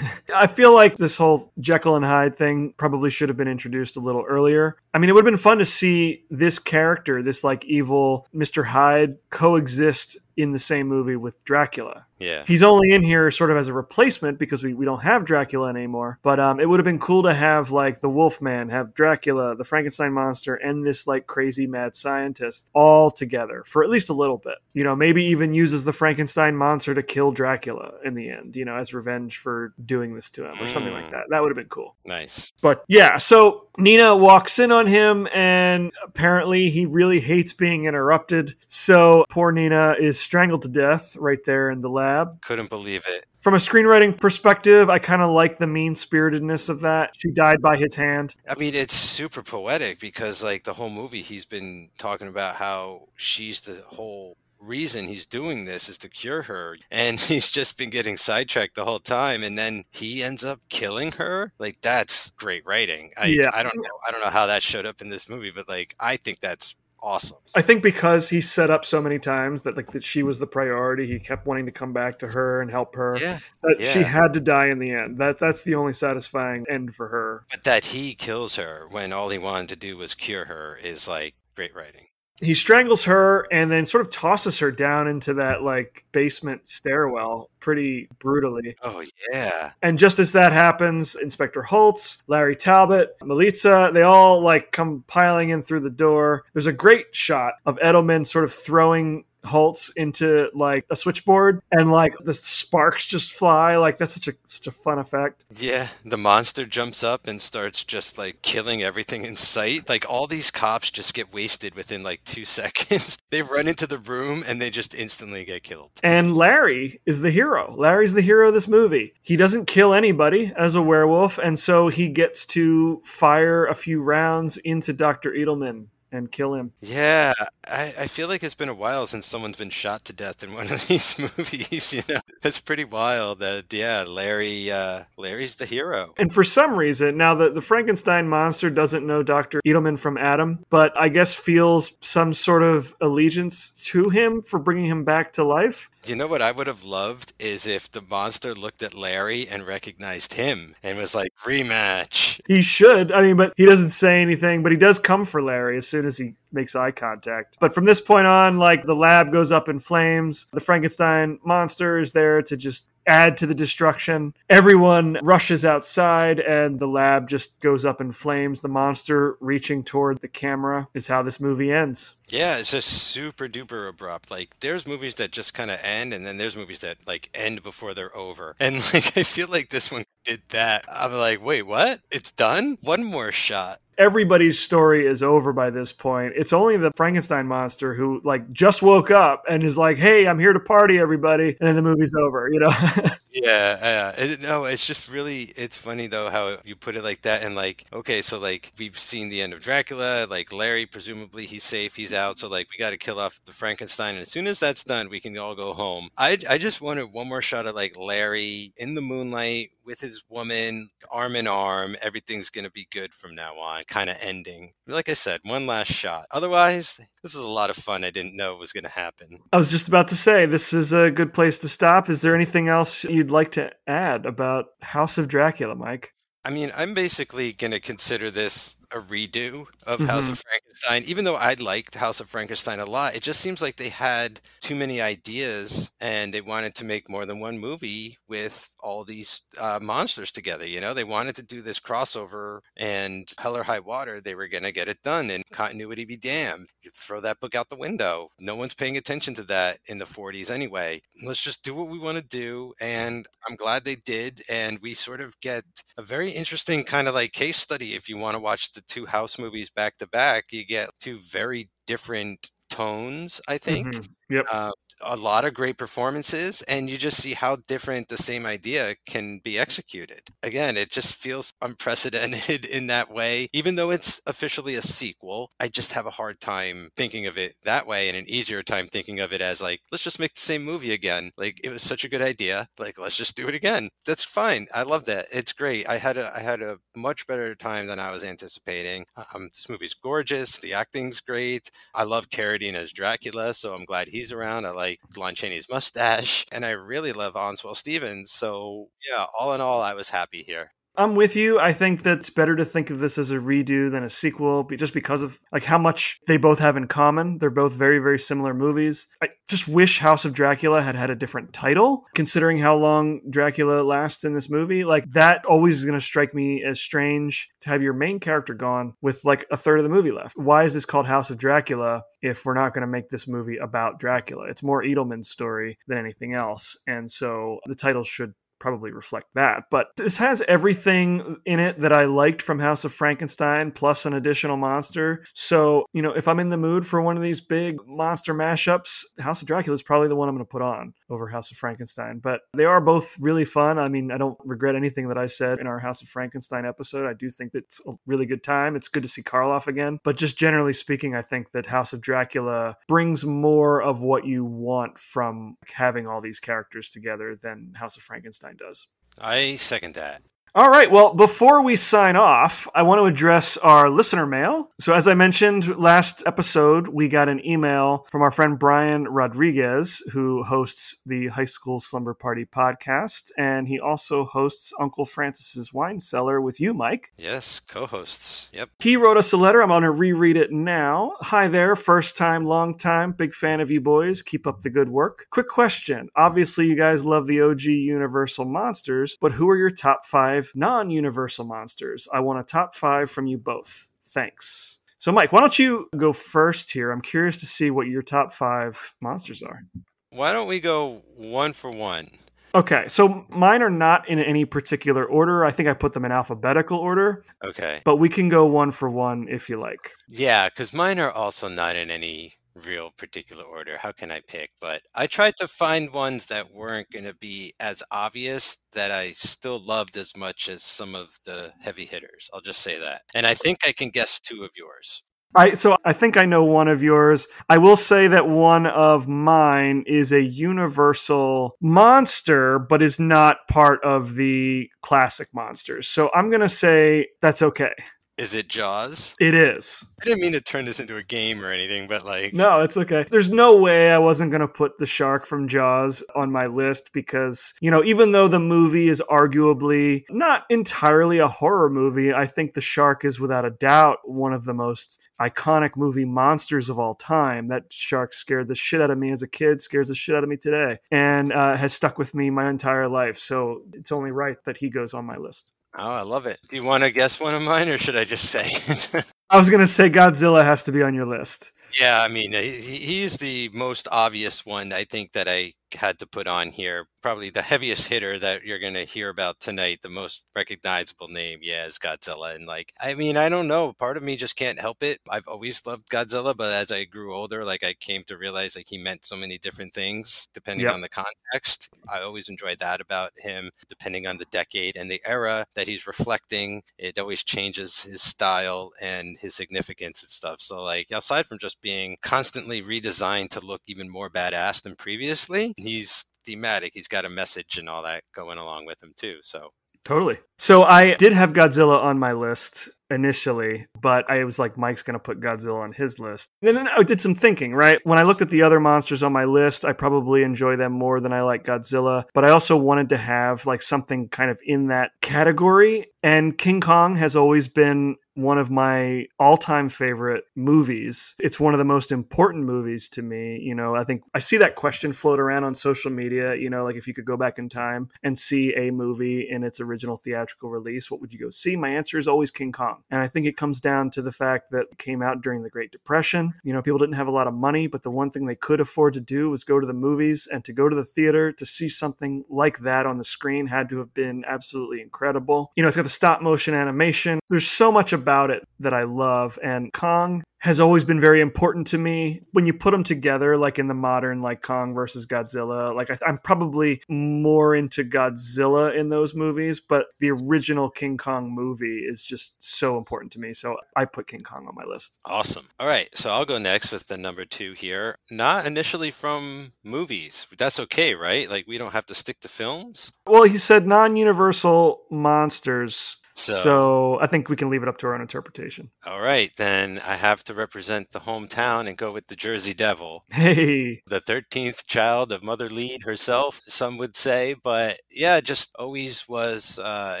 I 0.34 0.48
feel 0.48 0.74
like 0.74 0.96
this 0.96 1.16
whole 1.16 1.52
Jekyll 1.60 1.94
and 1.96 2.04
Hyde 2.04 2.36
thing 2.36 2.74
probably 2.76 3.08
should 3.08 3.28
have 3.28 3.38
been 3.38 3.48
introduced 3.48 3.96
a 3.96 4.00
little 4.00 4.24
earlier. 4.28 4.76
I 4.94 4.98
mean, 4.98 5.10
it 5.10 5.12
would 5.12 5.24
have 5.24 5.30
been 5.30 5.38
fun 5.38 5.58
to 5.58 5.64
see 5.64 6.24
this 6.30 6.58
character, 6.58 7.22
this 7.22 7.44
like 7.44 7.64
evil 7.64 8.26
Mr. 8.34 8.64
Hyde, 8.64 9.16
coexist 9.30 10.16
in 10.38 10.52
the 10.52 10.58
same 10.58 10.86
movie 10.86 11.16
with 11.16 11.44
Dracula. 11.44 12.06
Yeah. 12.18 12.42
He's 12.46 12.62
only 12.62 12.92
in 12.92 13.02
here 13.02 13.30
sort 13.30 13.50
of 13.50 13.56
as 13.56 13.68
a 13.68 13.72
replacement 13.72 14.38
because 14.38 14.62
we, 14.64 14.72
we 14.74 14.84
don't 14.84 15.02
have 15.02 15.24
Dracula 15.24 15.68
anymore. 15.68 16.18
But 16.22 16.40
um, 16.40 16.58
it 16.60 16.68
would 16.68 16.80
have 16.80 16.84
been 16.84 16.98
cool 16.98 17.24
to 17.24 17.34
have 17.34 17.70
like 17.70 18.00
the 18.00 18.08
Wolfman, 18.08 18.68
have 18.70 18.94
Dracula, 18.94 19.54
the 19.56 19.64
Frankenstein 19.64 20.12
monster, 20.12 20.54
and 20.54 20.84
this 20.84 21.06
like 21.06 21.26
crazy 21.26 21.66
mad 21.66 21.94
scientist 21.94 22.70
all 22.72 23.10
together 23.10 23.62
for 23.66 23.84
at 23.84 23.90
least 23.90 24.10
a 24.10 24.14
little 24.14 24.38
bit. 24.38 24.56
You 24.72 24.84
know, 24.84 24.96
maybe 24.96 25.24
even 25.26 25.54
uses 25.54 25.84
the 25.84 25.92
Frankenstein 25.92 26.56
monster 26.56 26.94
to 26.94 27.02
kill 27.02 27.30
Dracula 27.32 27.94
in 28.04 28.14
the 28.14 28.30
end, 28.30 28.56
you 28.56 28.64
know, 28.64 28.76
as 28.76 28.94
revenge 28.94 29.38
for 29.38 29.74
doing 29.84 30.14
this 30.14 30.30
to 30.30 30.44
him 30.48 30.54
or 30.60 30.68
something 30.68 30.92
like 30.92 31.06
Mm. 31.08 31.10
that. 31.12 31.24
That 31.30 31.42
would 31.42 31.50
have 31.50 31.56
been 31.56 31.66
cool. 31.68 31.94
Nice. 32.04 32.52
But 32.60 32.84
yeah, 32.88 33.16
so 33.18 33.66
Nina 33.76 34.16
walks 34.16 34.58
in 34.58 34.72
on 34.72 34.86
him, 34.88 35.28
and 35.32 35.92
apparently 36.04 36.68
he 36.70 36.84
really 36.86 37.20
hates 37.20 37.52
being 37.52 37.84
interrupted. 37.84 38.54
So 38.66 39.24
poor 39.30 39.52
Nina 39.52 39.94
is 40.00 40.18
strangled 40.28 40.60
to 40.60 40.68
death 40.68 41.16
right 41.16 41.42
there 41.46 41.70
in 41.70 41.80
the 41.80 41.88
lab. 41.88 42.42
Couldn't 42.42 42.68
believe 42.68 43.02
it. 43.08 43.24
From 43.40 43.54
a 43.54 43.56
screenwriting 43.56 44.14
perspective, 44.14 44.90
I 44.90 44.98
kind 44.98 45.22
of 45.22 45.30
like 45.30 45.56
the 45.56 45.66
mean 45.66 45.94
spiritedness 45.94 46.68
of 46.68 46.80
that. 46.80 47.16
She 47.16 47.30
died 47.30 47.62
by 47.62 47.78
his 47.78 47.94
hand. 47.94 48.34
I 48.46 48.54
mean, 48.56 48.74
it's 48.74 48.92
super 48.92 49.42
poetic 49.42 49.98
because, 49.98 50.44
like, 50.44 50.64
the 50.64 50.74
whole 50.74 50.90
movie, 50.90 51.22
he's 51.22 51.46
been 51.46 51.88
talking 51.96 52.28
about 52.28 52.56
how 52.56 53.08
she's 53.16 53.60
the 53.60 53.82
whole 53.86 54.36
reason 54.60 55.06
he's 55.06 55.24
doing 55.24 55.64
this 55.64 55.88
is 55.88 55.96
to 55.98 56.10
cure 56.10 56.42
her. 56.42 56.76
And 56.90 57.18
he's 57.30 57.50
just 57.50 57.78
been 57.78 57.88
getting 57.88 58.18
sidetracked 58.18 58.74
the 58.74 58.84
whole 58.84 58.98
time. 58.98 59.42
And 59.42 59.56
then 59.56 59.84
he 59.92 60.22
ends 60.22 60.44
up 60.44 60.60
killing 60.68 61.12
her. 61.12 61.54
Like, 61.58 61.80
that's 61.80 62.32
great 62.32 62.66
writing. 62.66 63.12
I, 63.16 63.28
Yeah. 63.28 63.50
I 63.54 63.62
don't 63.62 63.76
know. 63.76 63.98
I 64.06 64.10
don't 64.10 64.20
know 64.20 64.28
how 64.28 64.44
that 64.44 64.62
showed 64.62 64.84
up 64.84 65.00
in 65.00 65.08
this 65.08 65.26
movie, 65.26 65.52
but, 65.52 65.70
like, 65.70 65.94
I 65.98 66.18
think 66.18 66.40
that's 66.40 66.76
awesome. 67.02 67.38
I 67.54 67.62
think 67.62 67.82
because 67.82 68.28
he 68.28 68.40
set 68.40 68.70
up 68.70 68.84
so 68.84 69.00
many 69.00 69.18
times 69.18 69.62
that 69.62 69.76
like 69.76 69.92
that 69.92 70.04
she 70.04 70.22
was 70.22 70.38
the 70.38 70.46
priority, 70.46 71.06
he 71.06 71.18
kept 71.18 71.46
wanting 71.46 71.66
to 71.66 71.72
come 71.72 71.92
back 71.92 72.18
to 72.20 72.28
her 72.28 72.60
and 72.60 72.70
help 72.70 72.94
her. 72.96 73.18
Yeah. 73.20 73.38
That 73.62 73.82
she 73.82 74.02
had 74.02 74.32
to 74.34 74.40
die 74.40 74.66
in 74.66 74.78
the 74.78 74.92
end. 74.92 75.18
That 75.18 75.38
that's 75.38 75.62
the 75.62 75.74
only 75.74 75.92
satisfying 75.92 76.66
end 76.70 76.94
for 76.94 77.08
her. 77.08 77.44
But 77.50 77.64
that 77.64 77.86
he 77.86 78.14
kills 78.14 78.56
her 78.56 78.86
when 78.90 79.12
all 79.12 79.28
he 79.28 79.38
wanted 79.38 79.68
to 79.70 79.76
do 79.76 79.96
was 79.96 80.14
cure 80.14 80.44
her 80.44 80.78
is, 80.82 81.08
like, 81.08 81.34
great 81.54 81.74
writing. 81.74 82.06
He 82.40 82.54
strangles 82.54 83.04
her 83.04 83.46
and 83.50 83.70
then 83.70 83.84
sort 83.86 84.06
of 84.06 84.12
tosses 84.12 84.58
her 84.60 84.70
down 84.70 85.08
into 85.08 85.34
that 85.34 85.62
like 85.62 86.04
basement 86.12 86.68
stairwell 86.68 87.50
pretty 87.60 88.08
brutally. 88.18 88.76
Oh 88.82 89.02
yeah. 89.32 89.72
And 89.82 89.98
just 89.98 90.18
as 90.18 90.32
that 90.32 90.52
happens, 90.52 91.16
Inspector 91.16 91.60
Holtz, 91.62 92.22
Larry 92.26 92.56
Talbot, 92.56 93.18
Melitza, 93.20 93.92
they 93.92 94.02
all 94.02 94.40
like 94.40 94.72
come 94.72 95.04
piling 95.06 95.50
in 95.50 95.62
through 95.62 95.80
the 95.80 95.90
door. 95.90 96.44
There's 96.52 96.66
a 96.66 96.72
great 96.72 97.14
shot 97.14 97.54
of 97.66 97.76
Edelmann 97.78 98.26
sort 98.26 98.44
of 98.44 98.52
throwing 98.52 99.24
Holtz 99.44 99.90
into 99.90 100.48
like 100.54 100.84
a 100.90 100.96
switchboard 100.96 101.62
and 101.70 101.90
like 101.90 102.14
the 102.24 102.34
sparks 102.34 103.06
just 103.06 103.32
fly. 103.32 103.76
Like 103.76 103.96
that's 103.96 104.14
such 104.14 104.28
a 104.28 104.34
such 104.46 104.66
a 104.66 104.72
fun 104.72 104.98
effect. 104.98 105.44
Yeah, 105.56 105.88
the 106.04 106.18
monster 106.18 106.66
jumps 106.66 107.02
up 107.02 107.26
and 107.26 107.40
starts 107.40 107.84
just 107.84 108.18
like 108.18 108.42
killing 108.42 108.82
everything 108.82 109.24
in 109.24 109.36
sight. 109.36 109.88
Like 109.88 110.08
all 110.08 110.26
these 110.26 110.50
cops 110.50 110.90
just 110.90 111.14
get 111.14 111.32
wasted 111.32 111.74
within 111.74 112.02
like 112.02 112.24
two 112.24 112.44
seconds. 112.58 113.18
they 113.30 113.42
run 113.42 113.68
into 113.68 113.86
the 113.86 113.98
room 113.98 114.44
and 114.46 114.60
they 114.60 114.70
just 114.70 114.94
instantly 114.94 115.44
get 115.44 115.62
killed. 115.62 115.90
And 116.02 116.36
Larry 116.36 117.00
is 117.06 117.20
the 117.20 117.30
hero. 117.30 117.74
Larry's 117.76 118.14
the 118.14 118.22
hero 118.22 118.48
of 118.48 118.54
this 118.54 118.68
movie. 118.68 119.12
He 119.22 119.36
doesn't 119.36 119.66
kill 119.66 119.94
anybody 119.94 120.52
as 120.56 120.74
a 120.74 120.82
werewolf, 120.82 121.38
and 121.38 121.58
so 121.58 121.88
he 121.88 122.08
gets 122.08 122.44
to 122.46 123.00
fire 123.04 123.66
a 123.66 123.74
few 123.74 124.02
rounds 124.02 124.56
into 124.58 124.92
Dr. 124.92 125.32
Edelmann 125.32 125.86
and 126.12 126.30
kill 126.30 126.54
him. 126.54 126.72
Yeah, 126.80 127.34
I, 127.66 127.94
I 127.98 128.06
feel 128.06 128.28
like 128.28 128.42
it's 128.42 128.54
been 128.54 128.68
a 128.68 128.74
while 128.74 129.06
since 129.06 129.26
someone's 129.26 129.56
been 129.56 129.70
shot 129.70 130.04
to 130.06 130.12
death 130.12 130.42
in 130.42 130.54
one 130.54 130.70
of 130.70 130.86
these 130.88 131.18
movies. 131.18 131.92
You 131.92 132.02
know, 132.08 132.20
it's 132.42 132.60
pretty 132.60 132.84
wild 132.84 133.40
that 133.40 133.72
yeah, 133.72 134.04
Larry 134.06 134.70
uh, 134.70 135.04
Larry's 135.16 135.56
the 135.56 135.66
hero. 135.66 136.14
And 136.18 136.32
for 136.32 136.44
some 136.44 136.76
reason, 136.76 137.16
now 137.16 137.34
the, 137.34 137.50
the 137.50 137.60
Frankenstein 137.60 138.28
monster 138.28 138.70
doesn't 138.70 139.06
know 139.06 139.22
Dr. 139.22 139.60
Edelmann 139.66 139.98
from 139.98 140.16
Adam, 140.18 140.64
but 140.70 140.96
I 140.98 141.08
guess 141.08 141.34
feels 141.34 141.96
some 142.00 142.32
sort 142.32 142.62
of 142.62 142.94
allegiance 143.00 143.70
to 143.86 144.08
him 144.08 144.42
for 144.42 144.58
bringing 144.58 144.86
him 144.86 145.04
back 145.04 145.32
to 145.34 145.44
life. 145.44 145.90
You 146.04 146.16
know 146.16 146.26
what 146.26 146.40
I 146.40 146.52
would 146.52 146.68
have 146.68 146.84
loved 146.84 147.32
is 147.38 147.66
if 147.66 147.90
the 147.90 148.00
monster 148.00 148.54
looked 148.54 148.82
at 148.82 148.94
Larry 148.94 149.48
and 149.48 149.66
recognized 149.66 150.34
him 150.34 150.74
and 150.82 150.96
was 150.96 151.14
like, 151.14 151.34
rematch. 151.44 152.40
He 152.46 152.62
should. 152.62 153.12
I 153.12 153.22
mean, 153.22 153.36
but 153.36 153.52
he 153.56 153.66
doesn't 153.66 153.90
say 153.90 154.22
anything, 154.22 154.62
but 154.62 154.72
he 154.72 154.78
does 154.78 154.98
come 154.98 155.24
for 155.24 155.42
Larry 155.42 155.76
as 155.76 155.86
soon 155.86 155.97
as 156.04 156.16
he 156.16 156.34
makes 156.52 156.74
eye 156.74 156.90
contact. 156.90 157.56
But 157.60 157.74
from 157.74 157.84
this 157.84 158.00
point 158.00 158.26
on, 158.26 158.58
like 158.58 158.84
the 158.84 158.96
lab 158.96 159.32
goes 159.32 159.52
up 159.52 159.68
in 159.68 159.80
flames. 159.80 160.46
The 160.52 160.60
Frankenstein 160.60 161.38
monster 161.44 161.98
is 161.98 162.12
there 162.12 162.42
to 162.42 162.56
just 162.56 162.90
add 163.06 163.36
to 163.38 163.46
the 163.46 163.54
destruction. 163.54 164.34
Everyone 164.50 165.18
rushes 165.22 165.64
outside 165.64 166.38
and 166.40 166.78
the 166.78 166.86
lab 166.86 167.26
just 167.26 167.58
goes 167.60 167.84
up 167.84 168.00
in 168.00 168.12
flames. 168.12 168.60
The 168.60 168.68
monster 168.68 169.36
reaching 169.40 169.82
toward 169.82 170.20
the 170.20 170.28
camera 170.28 170.86
is 170.94 171.06
how 171.06 171.22
this 171.22 171.40
movie 171.40 171.72
ends. 171.72 172.14
Yeah, 172.28 172.58
it's 172.58 172.70
just 172.70 172.88
super 172.88 173.48
duper 173.48 173.88
abrupt. 173.88 174.30
Like 174.30 174.60
there's 174.60 174.86
movies 174.86 175.14
that 175.16 175.32
just 175.32 175.54
kind 175.54 175.70
of 175.70 175.80
end 175.82 176.12
and 176.12 176.26
then 176.26 176.36
there's 176.36 176.56
movies 176.56 176.80
that 176.80 176.98
like 177.06 177.30
end 177.34 177.62
before 177.62 177.94
they're 177.94 178.16
over. 178.16 178.54
And 178.68 178.76
like 178.92 179.16
I 179.16 179.22
feel 179.22 179.48
like 179.48 179.70
this 179.70 179.90
one 179.90 180.04
did 180.24 180.42
that. 180.50 180.84
I'm 180.92 181.12
like, 181.12 181.42
"Wait, 181.42 181.62
what? 181.62 182.00
It's 182.10 182.30
done? 182.30 182.76
One 182.82 183.02
more 183.02 183.32
shot." 183.32 183.78
Everybody's 183.98 184.58
story 184.58 185.06
is 185.06 185.22
over 185.22 185.52
by 185.52 185.70
this 185.70 185.92
point. 185.92 186.32
It's 186.36 186.52
only 186.52 186.76
the 186.76 186.92
Frankenstein 186.92 187.46
monster 187.46 187.94
who 187.94 188.20
like 188.24 188.50
just 188.52 188.82
woke 188.82 189.10
up 189.10 189.44
and 189.48 189.64
is 189.64 189.76
like, 189.76 189.98
"Hey, 189.98 190.26
I'm 190.26 190.38
here 190.38 190.52
to 190.52 190.60
party, 190.60 190.98
everybody," 190.98 191.56
and 191.60 191.68
then 191.68 191.74
the 191.76 191.82
movie's 191.82 192.14
over. 192.14 192.48
You 192.50 192.60
know? 192.60 192.70
yeah, 193.30 193.78
yeah. 193.82 194.10
It, 194.16 194.42
no, 194.42 194.64
it's 194.64 194.86
just 194.86 195.08
really 195.08 195.52
it's 195.56 195.76
funny 195.76 196.06
though 196.06 196.30
how 196.30 196.58
you 196.64 196.76
put 196.76 196.96
it 196.96 197.04
like 197.04 197.22
that, 197.22 197.42
and 197.42 197.54
like, 197.54 197.84
okay, 197.92 198.22
so 198.22 198.38
like 198.38 198.72
we've 198.78 198.98
seen 198.98 199.28
the 199.28 199.42
end 199.42 199.52
of 199.52 199.60
Dracula. 199.60 200.26
Like 200.28 200.52
Larry, 200.52 200.86
presumably 200.86 201.46
he's 201.46 201.64
safe, 201.64 201.96
he's 201.96 202.12
out. 202.12 202.38
So 202.38 202.48
like 202.48 202.68
we 202.70 202.78
got 202.78 202.90
to 202.90 202.96
kill 202.96 203.18
off 203.18 203.40
the 203.44 203.52
Frankenstein, 203.52 204.14
and 204.14 204.22
as 204.22 204.30
soon 204.30 204.46
as 204.46 204.60
that's 204.60 204.84
done, 204.84 205.08
we 205.10 205.20
can 205.20 205.36
all 205.36 205.54
go 205.54 205.72
home. 205.72 206.08
I 206.16 206.38
I 206.48 206.58
just 206.58 206.80
wanted 206.80 207.12
one 207.12 207.28
more 207.28 207.42
shot 207.42 207.66
of 207.66 207.74
like 207.74 207.96
Larry 207.96 208.72
in 208.76 208.94
the 208.94 209.02
moonlight 209.02 209.72
with 209.88 210.00
his 210.00 210.22
woman, 210.28 210.90
arm 211.10 211.34
in 211.34 211.48
arm. 211.48 211.96
Everything's 212.00 212.50
gonna 212.50 212.70
be 212.70 212.86
good 212.92 213.12
from 213.12 213.34
now 213.34 213.58
on 213.58 213.82
kind 213.88 214.10
of 214.10 214.16
ending. 214.20 214.74
Like 214.86 215.08
I 215.08 215.14
said, 215.14 215.40
one 215.44 215.66
last 215.66 215.90
shot. 215.90 216.26
Otherwise, 216.30 217.00
this 217.22 217.34
was 217.34 217.44
a 217.44 217.48
lot 217.48 217.70
of 217.70 217.76
fun. 217.76 218.04
I 218.04 218.10
didn't 218.10 218.36
know 218.36 218.52
it 218.52 218.58
was 218.58 218.72
going 218.72 218.84
to 218.84 218.90
happen. 218.90 219.40
I 219.52 219.56
was 219.56 219.70
just 219.70 219.88
about 219.88 220.08
to 220.08 220.16
say 220.16 220.46
this 220.46 220.72
is 220.72 220.92
a 220.92 221.10
good 221.10 221.32
place 221.32 221.58
to 221.60 221.68
stop. 221.68 222.08
Is 222.08 222.20
there 222.20 222.34
anything 222.34 222.68
else 222.68 223.04
you'd 223.04 223.30
like 223.30 223.52
to 223.52 223.72
add 223.86 224.26
about 224.26 224.66
House 224.80 225.18
of 225.18 225.28
Dracula, 225.28 225.74
Mike? 225.74 226.12
I 226.44 226.50
mean, 226.50 226.72
I'm 226.76 226.94
basically 226.94 227.52
going 227.52 227.72
to 227.72 227.80
consider 227.80 228.30
this 228.30 228.76
a 228.90 228.98
redo 228.98 229.66
of 229.86 229.98
mm-hmm. 229.98 230.08
House 230.08 230.28
of 230.28 230.38
Frankenstein. 230.38 231.02
Even 231.04 231.24
though 231.24 231.34
I 231.34 231.54
liked 231.54 231.94
House 231.94 232.20
of 232.20 232.30
Frankenstein 232.30 232.80
a 232.80 232.86
lot, 232.86 233.14
it 233.14 233.22
just 233.22 233.40
seems 233.40 233.60
like 233.60 233.76
they 233.76 233.90
had 233.90 234.40
too 234.60 234.74
many 234.74 235.00
ideas 235.00 235.92
and 236.00 236.32
they 236.32 236.40
wanted 236.40 236.74
to 236.76 236.84
make 236.84 237.10
more 237.10 237.26
than 237.26 237.40
one 237.40 237.58
movie 237.58 238.16
with 238.28 238.70
all 238.80 239.04
these 239.04 239.42
uh, 239.60 239.78
monsters 239.82 240.32
together. 240.32 240.66
You 240.66 240.80
know, 240.80 240.94
they 240.94 241.04
wanted 241.04 241.36
to 241.36 241.42
do 241.42 241.62
this 241.62 241.80
crossover 241.80 242.60
and 242.76 243.30
Hell 243.38 243.56
or 243.56 243.62
High 243.62 243.80
Water, 243.80 244.20
they 244.20 244.34
were 244.34 244.48
going 244.48 244.62
to 244.62 244.72
get 244.72 244.88
it 244.88 245.02
done 245.02 245.30
and 245.30 245.44
continuity 245.52 246.04
be 246.04 246.16
damned. 246.16 246.68
You 246.82 246.90
throw 246.94 247.20
that 247.20 247.40
book 247.40 247.54
out 247.54 247.68
the 247.68 247.76
window. 247.76 248.28
No 248.38 248.56
one's 248.56 248.74
paying 248.74 248.96
attention 248.96 249.34
to 249.34 249.42
that 249.44 249.78
in 249.86 249.98
the 249.98 250.04
40s 250.04 250.50
anyway. 250.50 251.00
Let's 251.24 251.42
just 251.42 251.62
do 251.62 251.74
what 251.74 251.88
we 251.88 251.98
want 251.98 252.16
to 252.16 252.22
do. 252.22 252.74
And 252.80 253.26
I'm 253.48 253.56
glad 253.56 253.84
they 253.84 253.96
did. 253.96 254.42
And 254.48 254.78
we 254.82 254.94
sort 254.94 255.20
of 255.20 255.38
get 255.40 255.64
a 255.96 256.02
very 256.02 256.30
interesting 256.30 256.84
kind 256.84 257.08
of 257.08 257.14
like 257.14 257.32
case 257.32 257.56
study 257.56 257.94
if 257.94 258.08
you 258.08 258.16
want 258.16 258.34
to 258.34 258.40
watch 258.40 258.72
the 258.72 258.82
two 258.82 259.06
house 259.06 259.38
movies 259.38 259.70
back 259.70 259.98
to 259.98 260.06
back. 260.06 260.46
You 260.52 260.64
get 260.64 260.90
two 261.00 261.18
very 261.20 261.68
different 261.86 262.50
tones, 262.68 263.40
I 263.48 263.58
think. 263.58 263.88
Mm-hmm. 263.88 264.34
Yep. 264.34 264.46
Uh, 264.50 264.70
a 265.02 265.16
lot 265.16 265.44
of 265.44 265.54
great 265.54 265.78
performances 265.78 266.62
and 266.62 266.88
you 266.90 266.98
just 266.98 267.20
see 267.20 267.34
how 267.34 267.56
different 267.66 268.08
the 268.08 268.16
same 268.16 268.46
idea 268.46 268.94
can 269.06 269.40
be 269.42 269.58
executed. 269.58 270.20
Again, 270.42 270.76
it 270.76 270.90
just 270.90 271.14
feels 271.16 271.52
unprecedented 271.60 272.64
in 272.64 272.86
that 272.88 273.10
way. 273.10 273.48
Even 273.52 273.74
though 273.76 273.90
it's 273.90 274.20
officially 274.26 274.74
a 274.74 274.82
sequel, 274.82 275.50
I 275.60 275.68
just 275.68 275.92
have 275.92 276.06
a 276.06 276.10
hard 276.10 276.40
time 276.40 276.90
thinking 276.96 277.26
of 277.26 277.38
it 277.38 277.54
that 277.64 277.86
way 277.86 278.08
and 278.08 278.16
an 278.16 278.28
easier 278.28 278.62
time 278.62 278.88
thinking 278.88 279.20
of 279.20 279.32
it 279.32 279.40
as 279.40 279.60
like, 279.60 279.80
let's 279.92 280.04
just 280.04 280.20
make 280.20 280.34
the 280.34 280.40
same 280.40 280.64
movie 280.64 280.92
again. 280.92 281.30
Like 281.36 281.60
it 281.62 281.70
was 281.70 281.82
such 281.82 282.04
a 282.04 282.08
good 282.08 282.22
idea. 282.22 282.68
Like 282.78 282.98
let's 282.98 283.16
just 283.16 283.36
do 283.36 283.48
it 283.48 283.54
again. 283.54 283.88
That's 284.06 284.24
fine. 284.24 284.66
I 284.74 284.82
love 284.82 285.04
that. 285.06 285.26
It's 285.32 285.52
great. 285.52 285.88
I 285.88 285.98
had 285.98 286.16
a 286.16 286.32
I 286.34 286.40
had 286.40 286.62
a 286.62 286.78
much 286.96 287.26
better 287.26 287.54
time 287.54 287.86
than 287.86 287.98
I 287.98 288.10
was 288.10 288.24
anticipating. 288.24 289.04
Um, 289.34 289.48
this 289.52 289.68
movie's 289.68 289.94
gorgeous. 289.94 290.58
The 290.58 290.74
acting's 290.74 291.20
great. 291.20 291.70
I 291.94 292.04
love 292.04 292.30
Carradine 292.30 292.74
as 292.74 292.92
Dracula, 292.92 293.54
so 293.54 293.74
I'm 293.74 293.84
glad 293.84 294.08
he's 294.08 294.32
around. 294.32 294.66
I 294.66 294.70
like 294.70 294.87
like 294.90 295.00
Lon 295.16 295.34
Chaney's 295.34 295.68
mustache, 295.68 296.44
and 296.52 296.64
I 296.64 296.70
really 296.70 297.12
love 297.12 297.36
Onslow 297.36 297.74
Stevens. 297.74 298.30
So 298.32 298.90
yeah, 299.08 299.26
all 299.38 299.54
in 299.54 299.60
all, 299.60 299.80
I 299.82 299.94
was 299.94 300.10
happy 300.10 300.42
here. 300.42 300.72
I'm 300.98 301.14
with 301.14 301.36
you. 301.36 301.60
I 301.60 301.72
think 301.72 302.02
that 302.02 302.18
it's 302.18 302.28
better 302.28 302.56
to 302.56 302.64
think 302.64 302.90
of 302.90 302.98
this 302.98 303.18
as 303.18 303.30
a 303.30 303.36
redo 303.36 303.88
than 303.88 304.02
a 304.02 304.10
sequel, 304.10 304.64
just 304.64 304.92
because 304.92 305.22
of 305.22 305.38
like 305.52 305.62
how 305.62 305.78
much 305.78 306.18
they 306.26 306.36
both 306.36 306.58
have 306.58 306.76
in 306.76 306.88
common. 306.88 307.38
They're 307.38 307.50
both 307.50 307.74
very, 307.74 308.00
very 308.00 308.18
similar 308.18 308.52
movies. 308.52 309.06
I 309.22 309.28
just 309.48 309.68
wish 309.68 310.00
House 310.00 310.24
of 310.24 310.32
Dracula 310.32 310.82
had 310.82 310.96
had 310.96 311.10
a 311.10 311.14
different 311.14 311.52
title, 311.52 312.04
considering 312.16 312.58
how 312.58 312.74
long 312.76 313.20
Dracula 313.30 313.82
lasts 313.82 314.24
in 314.24 314.34
this 314.34 314.50
movie. 314.50 314.82
Like 314.84 315.08
that 315.12 315.44
always 315.44 315.78
is 315.78 315.84
going 315.84 315.98
to 315.98 316.04
strike 316.04 316.34
me 316.34 316.64
as 316.64 316.80
strange 316.80 317.48
to 317.60 317.70
have 317.70 317.80
your 317.80 317.92
main 317.92 318.18
character 318.18 318.54
gone 318.54 318.94
with 319.00 319.24
like 319.24 319.46
a 319.52 319.56
third 319.56 319.78
of 319.78 319.84
the 319.84 319.88
movie 319.88 320.10
left. 320.10 320.36
Why 320.36 320.64
is 320.64 320.74
this 320.74 320.84
called 320.84 321.06
House 321.06 321.30
of 321.30 321.38
Dracula 321.38 322.02
if 322.22 322.44
we're 322.44 322.54
not 322.54 322.74
going 322.74 322.82
to 322.82 322.88
make 322.88 323.08
this 323.08 323.28
movie 323.28 323.58
about 323.58 324.00
Dracula? 324.00 324.48
It's 324.48 324.64
more 324.64 324.82
Edelmann's 324.82 325.28
story 325.28 325.78
than 325.86 325.98
anything 325.98 326.34
else, 326.34 326.76
and 326.88 327.08
so 327.08 327.60
the 327.66 327.76
title 327.76 328.02
should 328.02 328.34
probably 328.58 328.90
reflect 328.90 329.28
that. 329.34 329.64
But 329.70 329.88
this 329.96 330.16
has 330.18 330.42
everything 330.48 331.36
in 331.44 331.60
it 331.60 331.80
that 331.80 331.92
I 331.92 332.04
liked 332.04 332.42
from 332.42 332.58
House 332.58 332.84
of 332.84 332.92
Frankenstein, 332.92 333.72
plus 333.72 334.06
an 334.06 334.14
additional 334.14 334.56
monster. 334.56 335.24
So, 335.34 335.86
you 335.92 336.02
know, 336.02 336.12
if 336.12 336.28
I'm 336.28 336.40
in 336.40 336.48
the 336.48 336.56
mood 336.56 336.86
for 336.86 337.00
one 337.00 337.16
of 337.16 337.22
these 337.22 337.40
big 337.40 337.76
monster 337.86 338.34
mashups, 338.34 339.04
House 339.18 339.42
of 339.42 339.48
Dracula 339.48 339.74
is 339.74 339.82
probably 339.82 340.08
the 340.08 340.16
one 340.16 340.28
I'm 340.28 340.34
going 340.34 340.46
to 340.46 340.50
put 340.50 340.62
on 340.62 340.94
over 341.10 341.28
House 341.28 341.50
of 341.50 341.56
Frankenstein. 341.56 342.18
But 342.18 342.42
they 342.54 342.64
are 342.64 342.80
both 342.80 343.16
really 343.18 343.44
fun. 343.44 343.78
I 343.78 343.88
mean, 343.88 344.10
I 344.10 344.18
don't 344.18 344.38
regret 344.44 344.76
anything 344.76 345.08
that 345.08 345.18
I 345.18 345.26
said 345.26 345.58
in 345.58 345.66
our 345.66 345.78
House 345.78 346.02
of 346.02 346.08
Frankenstein 346.08 346.66
episode. 346.66 347.08
I 347.08 347.14
do 347.14 347.30
think 347.30 347.52
it's 347.54 347.80
a 347.86 347.92
really 348.06 348.26
good 348.26 348.42
time. 348.42 348.76
It's 348.76 348.88
good 348.88 349.02
to 349.02 349.08
see 349.08 349.22
Karloff 349.22 349.66
again. 349.66 349.98
But 350.04 350.16
just 350.16 350.38
generally 350.38 350.72
speaking, 350.72 351.14
I 351.14 351.22
think 351.22 351.52
that 351.52 351.66
House 351.66 351.92
of 351.92 352.00
Dracula 352.00 352.76
brings 352.88 353.24
more 353.24 353.82
of 353.82 354.00
what 354.00 354.26
you 354.26 354.44
want 354.44 354.98
from 354.98 355.56
having 355.72 356.06
all 356.06 356.20
these 356.20 356.40
characters 356.40 356.90
together 356.90 357.38
than 357.40 357.72
House 357.74 357.96
of 357.96 358.02
Frankenstein 358.02 358.56
does. 358.56 358.86
I 359.20 359.56
second 359.56 359.94
that. 359.94 360.22
All 360.54 360.70
right. 360.70 360.90
Well, 360.90 361.14
before 361.14 361.62
we 361.62 361.76
sign 361.76 362.16
off, 362.16 362.66
I 362.74 362.82
want 362.82 363.00
to 363.00 363.04
address 363.04 363.56
our 363.58 363.90
listener 363.90 364.26
mail. 364.26 364.70
So, 364.80 364.94
as 364.94 365.06
I 365.06 365.14
mentioned 365.14 365.76
last 365.78 366.22
episode, 366.26 366.88
we 366.88 367.08
got 367.08 367.28
an 367.28 367.44
email 367.44 368.06
from 368.10 368.22
our 368.22 368.30
friend 368.30 368.58
Brian 368.58 369.04
Rodriguez, 369.04 370.02
who 370.12 370.42
hosts 370.42 371.02
the 371.04 371.28
High 371.28 371.44
School 371.44 371.80
Slumber 371.80 372.14
Party 372.14 372.46
podcast. 372.46 373.30
And 373.36 373.68
he 373.68 373.78
also 373.78 374.24
hosts 374.24 374.72
Uncle 374.80 375.04
Francis's 375.04 375.72
Wine 375.74 376.00
Cellar 376.00 376.40
with 376.40 376.60
you, 376.60 376.72
Mike. 376.72 377.12
Yes, 377.16 377.60
co-hosts. 377.60 378.48
Yep. 378.52 378.70
He 378.80 378.96
wrote 378.96 379.18
us 379.18 379.32
a 379.32 379.36
letter. 379.36 379.62
I'm 379.62 379.68
going 379.68 379.82
to 379.82 379.90
reread 379.90 380.36
it 380.36 380.50
now. 380.50 381.12
Hi 381.20 381.48
there. 381.48 381.76
First 381.76 382.16
time, 382.16 382.46
long 382.46 382.78
time. 382.78 383.12
Big 383.12 383.34
fan 383.34 383.60
of 383.60 383.70
you 383.70 383.80
boys. 383.80 384.22
Keep 384.22 384.46
up 384.46 384.60
the 384.60 384.70
good 384.70 384.88
work. 384.88 385.26
Quick 385.30 385.48
question. 385.48 386.08
Obviously, 386.16 386.66
you 386.66 386.76
guys 386.76 387.04
love 387.04 387.26
the 387.26 387.42
OG 387.42 387.62
Universal 387.62 388.46
monsters, 388.46 389.18
but 389.20 389.32
who 389.32 389.48
are 389.48 389.56
your 389.56 389.70
top 389.70 390.06
five 390.06 390.37
non 390.54 390.90
universal 390.90 391.44
monsters. 391.44 392.08
I 392.12 392.20
want 392.20 392.40
a 392.40 392.42
top 392.42 392.74
five 392.74 393.10
from 393.10 393.26
you 393.26 393.38
both. 393.38 393.88
Thanks. 394.04 394.78
So, 394.98 395.12
Mike, 395.12 395.32
why 395.32 395.40
don't 395.40 395.58
you 395.58 395.88
go 395.96 396.12
first 396.12 396.72
here? 396.72 396.90
I'm 396.90 397.00
curious 397.00 397.38
to 397.38 397.46
see 397.46 397.70
what 397.70 397.86
your 397.86 398.02
top 398.02 398.32
five 398.32 398.94
monsters 399.00 399.42
are. 399.42 399.62
Why 400.10 400.32
don't 400.32 400.48
we 400.48 400.58
go 400.58 401.02
one 401.16 401.52
for 401.52 401.70
one? 401.70 402.08
Okay, 402.54 402.86
so 402.88 403.26
mine 403.28 403.62
are 403.62 403.70
not 403.70 404.08
in 404.08 404.18
any 404.18 404.46
particular 404.46 405.04
order. 405.04 405.44
I 405.44 405.50
think 405.50 405.68
I 405.68 405.74
put 405.74 405.92
them 405.92 406.06
in 406.06 406.12
alphabetical 406.12 406.78
order, 406.78 407.22
Okay. 407.44 407.82
but 407.84 407.96
we 407.96 408.08
can 408.08 408.30
go 408.30 408.46
one 408.46 408.70
for 408.70 408.88
one 408.88 409.26
if 409.28 409.50
you 409.50 409.60
like. 409.60 409.92
Yeah, 410.08 410.48
because 410.48 410.72
mine 410.72 410.98
are 410.98 411.10
also 411.10 411.48
not 411.48 411.76
in 411.76 411.90
any 411.90 412.37
real 412.58 412.90
particular 412.96 413.44
order. 413.44 413.78
How 413.78 413.92
can 413.92 414.10
I 414.10 414.20
pick? 414.20 414.50
But 414.60 414.82
I 414.94 415.06
tried 415.06 415.36
to 415.36 415.48
find 415.48 415.92
ones 415.92 416.26
that 416.26 416.52
weren't 416.52 416.90
going 416.90 417.04
to 417.04 417.14
be 417.14 417.54
as 417.60 417.82
obvious 417.90 418.58
that 418.72 418.90
I 418.90 419.12
still 419.12 419.62
loved 419.62 419.96
as 419.96 420.16
much 420.16 420.48
as 420.48 420.62
some 420.62 420.94
of 420.94 421.18
the 421.24 421.52
heavy 421.60 421.86
hitters. 421.86 422.28
I'll 422.32 422.40
just 422.40 422.60
say 422.60 422.78
that. 422.78 423.02
And 423.14 423.26
I 423.26 423.34
think 423.34 423.60
I 423.66 423.72
can 423.72 423.90
guess 423.90 424.20
two 424.20 424.44
of 424.44 424.50
yours. 424.56 425.02
I 425.34 425.56
so 425.56 425.76
I 425.84 425.92
think 425.92 426.16
I 426.16 426.24
know 426.24 426.42
one 426.42 426.68
of 426.68 426.82
yours. 426.82 427.28
I 427.48 427.58
will 427.58 427.76
say 427.76 428.08
that 428.08 428.28
one 428.28 428.66
of 428.66 429.08
mine 429.08 429.84
is 429.86 430.10
a 430.10 430.22
universal 430.22 431.54
monster, 431.60 432.58
but 432.58 432.82
is 432.82 432.98
not 432.98 433.36
part 433.48 433.84
of 433.84 434.14
the 434.14 434.70
classic 434.82 435.28
monsters. 435.34 435.86
So 435.86 436.10
I'm 436.14 436.30
gonna 436.30 436.48
say 436.48 437.08
that's 437.20 437.42
okay. 437.42 437.74
Is 438.18 438.34
it 438.34 438.48
Jaws? 438.48 439.14
It 439.20 439.32
is. 439.32 439.84
I 440.02 440.04
didn't 440.04 440.20
mean 440.20 440.32
to 440.32 440.40
turn 440.40 440.64
this 440.64 440.80
into 440.80 440.96
a 440.96 441.04
game 441.04 441.44
or 441.44 441.52
anything, 441.52 441.86
but 441.86 442.04
like, 442.04 442.34
No, 442.34 442.60
it's 442.60 442.76
okay. 442.76 443.06
There's 443.08 443.30
no 443.30 443.56
way 443.56 443.92
I 443.92 443.98
wasn't 443.98 444.32
going 444.32 444.40
to 444.40 444.48
put 444.48 444.78
the 444.78 444.86
shark 444.86 445.24
from 445.24 445.46
Jaws 445.46 446.02
on 446.16 446.32
my 446.32 446.46
list 446.46 446.92
because, 446.92 447.54
you 447.60 447.70
know, 447.70 447.84
even 447.84 448.10
though 448.10 448.26
the 448.26 448.40
movie 448.40 448.88
is 448.88 449.00
arguably 449.08 450.04
not 450.10 450.44
entirely 450.50 451.18
a 451.18 451.28
horror 451.28 451.70
movie, 451.70 452.12
I 452.12 452.26
think 452.26 452.54
the 452.54 452.60
shark 452.60 453.04
is 453.04 453.20
without 453.20 453.44
a 453.44 453.50
doubt 453.50 453.98
one 454.04 454.32
of 454.32 454.44
the 454.44 454.54
most 454.54 455.00
iconic 455.20 455.76
movie 455.76 456.04
monsters 456.04 456.68
of 456.68 456.78
all 456.78 456.94
time. 456.94 457.46
That 457.48 457.72
shark 457.72 458.12
scared 458.12 458.48
the 458.48 458.56
shit 458.56 458.80
out 458.80 458.90
of 458.90 458.98
me 458.98 459.12
as 459.12 459.22
a 459.22 459.28
kid, 459.28 459.60
scares 459.60 459.88
the 459.88 459.94
shit 459.94 460.16
out 460.16 460.24
of 460.24 460.28
me 460.28 460.36
today, 460.36 460.78
and 460.90 461.32
uh, 461.32 461.56
has 461.56 461.72
stuck 461.72 461.98
with 461.98 462.14
me 462.14 462.30
my 462.30 462.50
entire 462.50 462.88
life. 462.88 463.18
So 463.18 463.62
it's 463.72 463.92
only 463.92 464.10
right 464.10 464.36
that 464.44 464.56
he 464.56 464.70
goes 464.70 464.92
on 464.92 465.04
my 465.04 465.16
list. 465.16 465.52
Oh, 465.76 465.90
I 465.92 466.02
love 466.02 466.26
it. 466.26 466.38
Do 466.48 466.56
you 466.56 466.64
want 466.64 466.84
to 466.84 466.90
guess 466.90 467.20
one 467.20 467.34
of 467.34 467.42
mine 467.42 467.68
or 467.68 467.78
should 467.78 467.96
I 467.96 468.04
just 468.04 468.26
say 468.26 468.46
it? 468.50 469.04
I 469.30 469.36
was 469.38 469.50
going 469.50 469.60
to 469.60 469.66
say 469.66 469.90
Godzilla 469.90 470.42
has 470.44 470.64
to 470.64 470.72
be 470.72 470.82
on 470.82 470.94
your 470.94 471.06
list. 471.06 471.52
Yeah, 471.78 472.00
I 472.02 472.08
mean, 472.08 472.32
he, 472.32 472.52
he- 472.60 472.78
he's 472.78 473.18
the 473.18 473.50
most 473.52 473.86
obvious 473.92 474.46
one 474.46 474.72
I 474.72 474.84
think 474.84 475.12
that 475.12 475.28
I 475.28 475.52
had 475.74 475.98
to 476.00 476.06
put 476.06 476.26
on 476.26 476.50
here. 476.50 476.86
Probably 477.02 477.30
the 477.30 477.42
heaviest 477.42 477.88
hitter 477.88 478.18
that 478.18 478.42
you're 478.44 478.58
going 478.58 478.74
to 478.74 478.84
hear 478.84 479.08
about 479.08 479.40
tonight, 479.40 479.80
the 479.82 479.88
most 479.88 480.26
recognizable 480.34 481.08
name, 481.08 481.40
yeah, 481.42 481.64
is 481.64 481.78
Godzilla. 481.78 482.34
And 482.34 482.46
like, 482.46 482.72
I 482.80 482.94
mean, 482.94 483.16
I 483.16 483.28
don't 483.28 483.48
know. 483.48 483.72
Part 483.72 483.96
of 483.96 484.02
me 484.02 484.16
just 484.16 484.36
can't 484.36 484.58
help 484.60 484.82
it. 484.82 485.00
I've 485.08 485.28
always 485.28 485.64
loved 485.66 485.88
Godzilla, 485.90 486.36
but 486.36 486.52
as 486.52 486.72
I 486.72 486.84
grew 486.84 487.14
older, 487.14 487.44
like 487.44 487.62
I 487.64 487.74
came 487.74 488.02
to 488.04 488.16
realize 488.18 488.56
like 488.56 488.66
he 488.68 488.78
meant 488.78 489.04
so 489.04 489.16
many 489.16 489.38
different 489.38 489.74
things 489.74 490.28
depending 490.34 490.66
Yep. 490.66 490.74
on 490.74 490.80
the 490.80 490.88
context. 490.88 491.70
I 491.88 492.00
always 492.00 492.28
enjoyed 492.28 492.58
that 492.58 492.80
about 492.80 493.12
him, 493.16 493.50
depending 493.68 494.06
on 494.06 494.18
the 494.18 494.24
decade 494.26 494.76
and 494.76 494.90
the 494.90 495.00
era 495.06 495.46
that 495.54 495.68
he's 495.68 495.86
reflecting. 495.86 496.62
It 496.78 496.98
always 496.98 497.22
changes 497.24 497.82
his 497.82 498.02
style 498.02 498.72
and 498.80 499.16
his 499.18 499.34
significance 499.34 500.02
and 500.02 500.10
stuff. 500.10 500.40
So, 500.40 500.62
like, 500.62 500.88
aside 500.90 501.26
from 501.26 501.38
just 501.38 501.60
being 501.60 501.96
constantly 502.02 502.62
redesigned 502.62 503.30
to 503.30 503.40
look 503.40 503.62
even 503.66 503.88
more 503.88 504.10
badass 504.10 504.62
than 504.62 504.74
previously, 504.76 505.54
he's 505.64 506.04
thematic. 506.24 506.72
He's 506.74 506.88
got 506.88 507.04
a 507.04 507.08
message 507.08 507.58
and 507.58 507.68
all 507.68 507.82
that 507.82 508.04
going 508.14 508.38
along 508.38 508.66
with 508.66 508.82
him, 508.82 508.92
too. 508.96 509.18
So, 509.22 509.52
Totally. 509.84 510.18
So 510.38 510.64
I 510.64 510.94
did 510.94 511.12
have 511.12 511.32
Godzilla 511.32 511.82
on 511.82 511.98
my 511.98 512.12
list 512.12 512.68
initially, 512.90 513.66
but 513.80 514.10
I 514.10 514.24
was 514.24 514.38
like, 514.38 514.58
Mike's 514.58 514.82
going 514.82 514.94
to 514.94 514.98
put 514.98 515.20
Godzilla 515.20 515.62
on 515.62 515.72
his 515.72 515.98
list. 515.98 516.30
And 516.42 516.56
then 516.56 516.68
I 516.68 516.82
did 516.82 517.00
some 517.00 517.14
thinking, 517.14 517.54
right? 517.54 517.78
When 517.84 517.98
I 517.98 518.02
looked 518.02 518.22
at 518.22 518.30
the 518.30 518.42
other 518.42 518.60
monsters 518.60 519.02
on 519.02 519.12
my 519.12 519.24
list, 519.24 519.64
I 519.64 519.72
probably 519.72 520.22
enjoy 520.22 520.56
them 520.56 520.72
more 520.72 521.00
than 521.00 521.12
I 521.12 521.22
like 521.22 521.44
Godzilla, 521.44 522.04
but 522.12 522.24
I 522.24 522.30
also 522.30 522.56
wanted 522.56 522.90
to 522.90 522.98
have 522.98 523.46
like 523.46 523.62
something 523.62 524.08
kind 524.08 524.30
of 524.30 524.38
in 524.44 524.68
that 524.68 524.92
category. 525.00 525.86
And 526.02 526.36
King 526.36 526.60
Kong 526.60 526.94
has 526.96 527.16
always 527.16 527.48
been 527.48 527.96
one 528.18 528.36
of 528.36 528.50
my 528.50 529.06
all-time 529.20 529.68
favorite 529.68 530.24
movies. 530.34 531.14
It's 531.20 531.38
one 531.38 531.54
of 531.54 531.58
the 531.58 531.64
most 531.64 531.92
important 531.92 532.44
movies 532.44 532.88
to 532.88 533.02
me. 533.02 533.38
You 533.38 533.54
know, 533.54 533.76
I 533.76 533.84
think 533.84 534.02
I 534.12 534.18
see 534.18 534.38
that 534.38 534.56
question 534.56 534.92
float 534.92 535.20
around 535.20 535.44
on 535.44 535.54
social 535.54 535.92
media, 535.92 536.34
you 536.34 536.50
know, 536.50 536.64
like 536.64 536.74
if 536.74 536.88
you 536.88 536.94
could 536.94 537.04
go 537.04 537.16
back 537.16 537.38
in 537.38 537.48
time 537.48 537.90
and 538.02 538.18
see 538.18 538.52
a 538.56 538.72
movie 538.72 539.28
in 539.30 539.44
its 539.44 539.60
original 539.60 539.96
theatrical 539.96 540.50
release, 540.50 540.90
what 540.90 541.00
would 541.00 541.12
you 541.12 541.20
go 541.20 541.30
see? 541.30 541.54
My 541.54 541.68
answer 541.68 541.96
is 541.96 542.08
always 542.08 542.32
King 542.32 542.50
Kong. 542.50 542.82
And 542.90 543.00
I 543.00 543.06
think 543.06 543.26
it 543.26 543.36
comes 543.36 543.60
down 543.60 543.90
to 543.92 544.02
the 544.02 544.10
fact 544.10 544.50
that 544.50 544.66
it 544.72 544.78
came 544.78 545.00
out 545.00 545.22
during 545.22 545.44
the 545.44 545.50
Great 545.50 545.70
Depression. 545.70 546.34
You 546.42 546.52
know, 546.52 546.60
people 546.60 546.78
didn't 546.78 546.96
have 546.96 547.06
a 547.06 547.12
lot 547.12 547.28
of 547.28 547.34
money, 547.34 547.68
but 547.68 547.84
the 547.84 547.90
one 547.90 548.10
thing 548.10 548.26
they 548.26 548.34
could 548.34 548.58
afford 548.58 548.94
to 548.94 549.00
do 549.00 549.30
was 549.30 549.44
go 549.44 549.60
to 549.60 549.66
the 549.66 549.72
movies 549.72 550.26
and 550.26 550.44
to 550.44 550.52
go 550.52 550.68
to 550.68 550.74
the 550.74 550.84
theater 550.84 551.30
to 551.30 551.46
see 551.46 551.68
something 551.68 552.24
like 552.28 552.58
that 552.60 552.84
on 552.84 552.98
the 552.98 553.04
screen 553.04 553.46
had 553.46 553.68
to 553.68 553.78
have 553.78 553.94
been 553.94 554.24
absolutely 554.26 554.80
incredible. 554.80 555.52
You 555.54 555.62
know, 555.62 555.68
it's 555.68 555.76
got 555.76 555.84
the 555.84 555.88
stop 555.88 556.20
motion 556.20 556.52
animation. 556.52 557.20
There's 557.28 557.46
so 557.46 557.70
much 557.70 557.92
about 557.92 558.07
it 558.30 558.42
that 558.60 558.74
I 558.74 558.84
love. 558.84 559.38
And 559.42 559.72
Kong 559.72 560.24
has 560.40 560.60
always 560.60 560.84
been 560.84 561.00
very 561.00 561.20
important 561.20 561.66
to 561.68 561.78
me. 561.78 562.22
When 562.32 562.46
you 562.46 562.52
put 562.52 562.70
them 562.70 562.84
together, 562.84 563.36
like 563.36 563.58
in 563.58 563.66
the 563.66 563.74
modern, 563.74 564.22
like 564.22 564.40
Kong 564.42 564.72
versus 564.72 565.04
Godzilla, 565.06 565.74
like 565.74 565.90
I, 565.90 565.98
I'm 566.06 566.18
probably 566.18 566.80
more 566.88 567.56
into 567.56 567.84
Godzilla 567.84 568.74
in 568.74 568.88
those 568.88 569.14
movies, 569.14 569.60
but 569.60 569.86
the 569.98 570.10
original 570.10 570.70
King 570.70 570.96
Kong 570.96 571.30
movie 571.32 571.84
is 571.88 572.04
just 572.04 572.36
so 572.38 572.78
important 572.78 573.12
to 573.12 573.20
me. 573.20 573.34
So 573.34 573.56
I 573.76 573.84
put 573.84 574.06
King 574.06 574.22
Kong 574.22 574.46
on 574.46 574.54
my 574.54 574.64
list. 574.64 574.98
awesome. 575.04 575.48
All 575.58 575.66
right. 575.66 575.88
So, 575.94 576.10
I'll 576.10 576.24
go 576.24 576.38
next 576.38 576.72
with 576.72 576.86
the 576.88 576.96
number 576.96 577.24
two 577.24 577.52
here. 577.52 577.96
Not 578.10 578.46
initially 578.46 578.90
from 578.90 579.52
movies. 579.62 580.26
That's 580.36 580.58
okay, 580.60 580.94
right? 580.94 581.28
Like, 581.28 581.46
we 581.46 581.58
don't 581.58 581.72
have 581.72 581.86
to 581.86 581.94
stick 581.94 582.20
to 582.20 582.28
films. 582.28 582.92
Well, 583.06 583.24
he 583.24 583.38
said 583.38 583.66
non 583.66 583.96
universal 583.96 584.82
monsters. 584.90 585.96
So- 586.18 586.34
So, 586.34 586.98
I 587.00 587.06
think 587.06 587.28
we 587.28 587.36
can 587.36 587.48
leave 587.48 587.62
it 587.62 587.68
up 587.68 587.78
to 587.78 587.86
our 587.86 587.94
own 587.94 588.00
interpretation. 588.00 588.70
All 588.84 589.00
right. 589.00 589.30
Then 589.36 589.78
I 589.78 589.96
have 589.96 590.24
to 590.24 590.34
represent 590.34 590.90
the 590.90 591.00
hometown 591.00 591.68
and 591.68 591.76
go 591.76 591.92
with 591.92 592.08
the 592.08 592.16
Jersey 592.16 592.54
Devil. 592.54 593.04
Hey, 593.12 593.82
the 593.86 594.00
13th 594.00 594.66
child 594.66 595.12
of 595.12 595.22
Mother 595.22 595.48
Leeds 595.48 595.84
herself, 595.84 596.40
some 596.48 596.76
would 596.78 596.96
say. 596.96 597.34
But 597.42 597.80
yeah, 597.90 598.20
just 598.20 598.54
always 598.58 599.08
was 599.08 599.58
uh, 599.58 600.00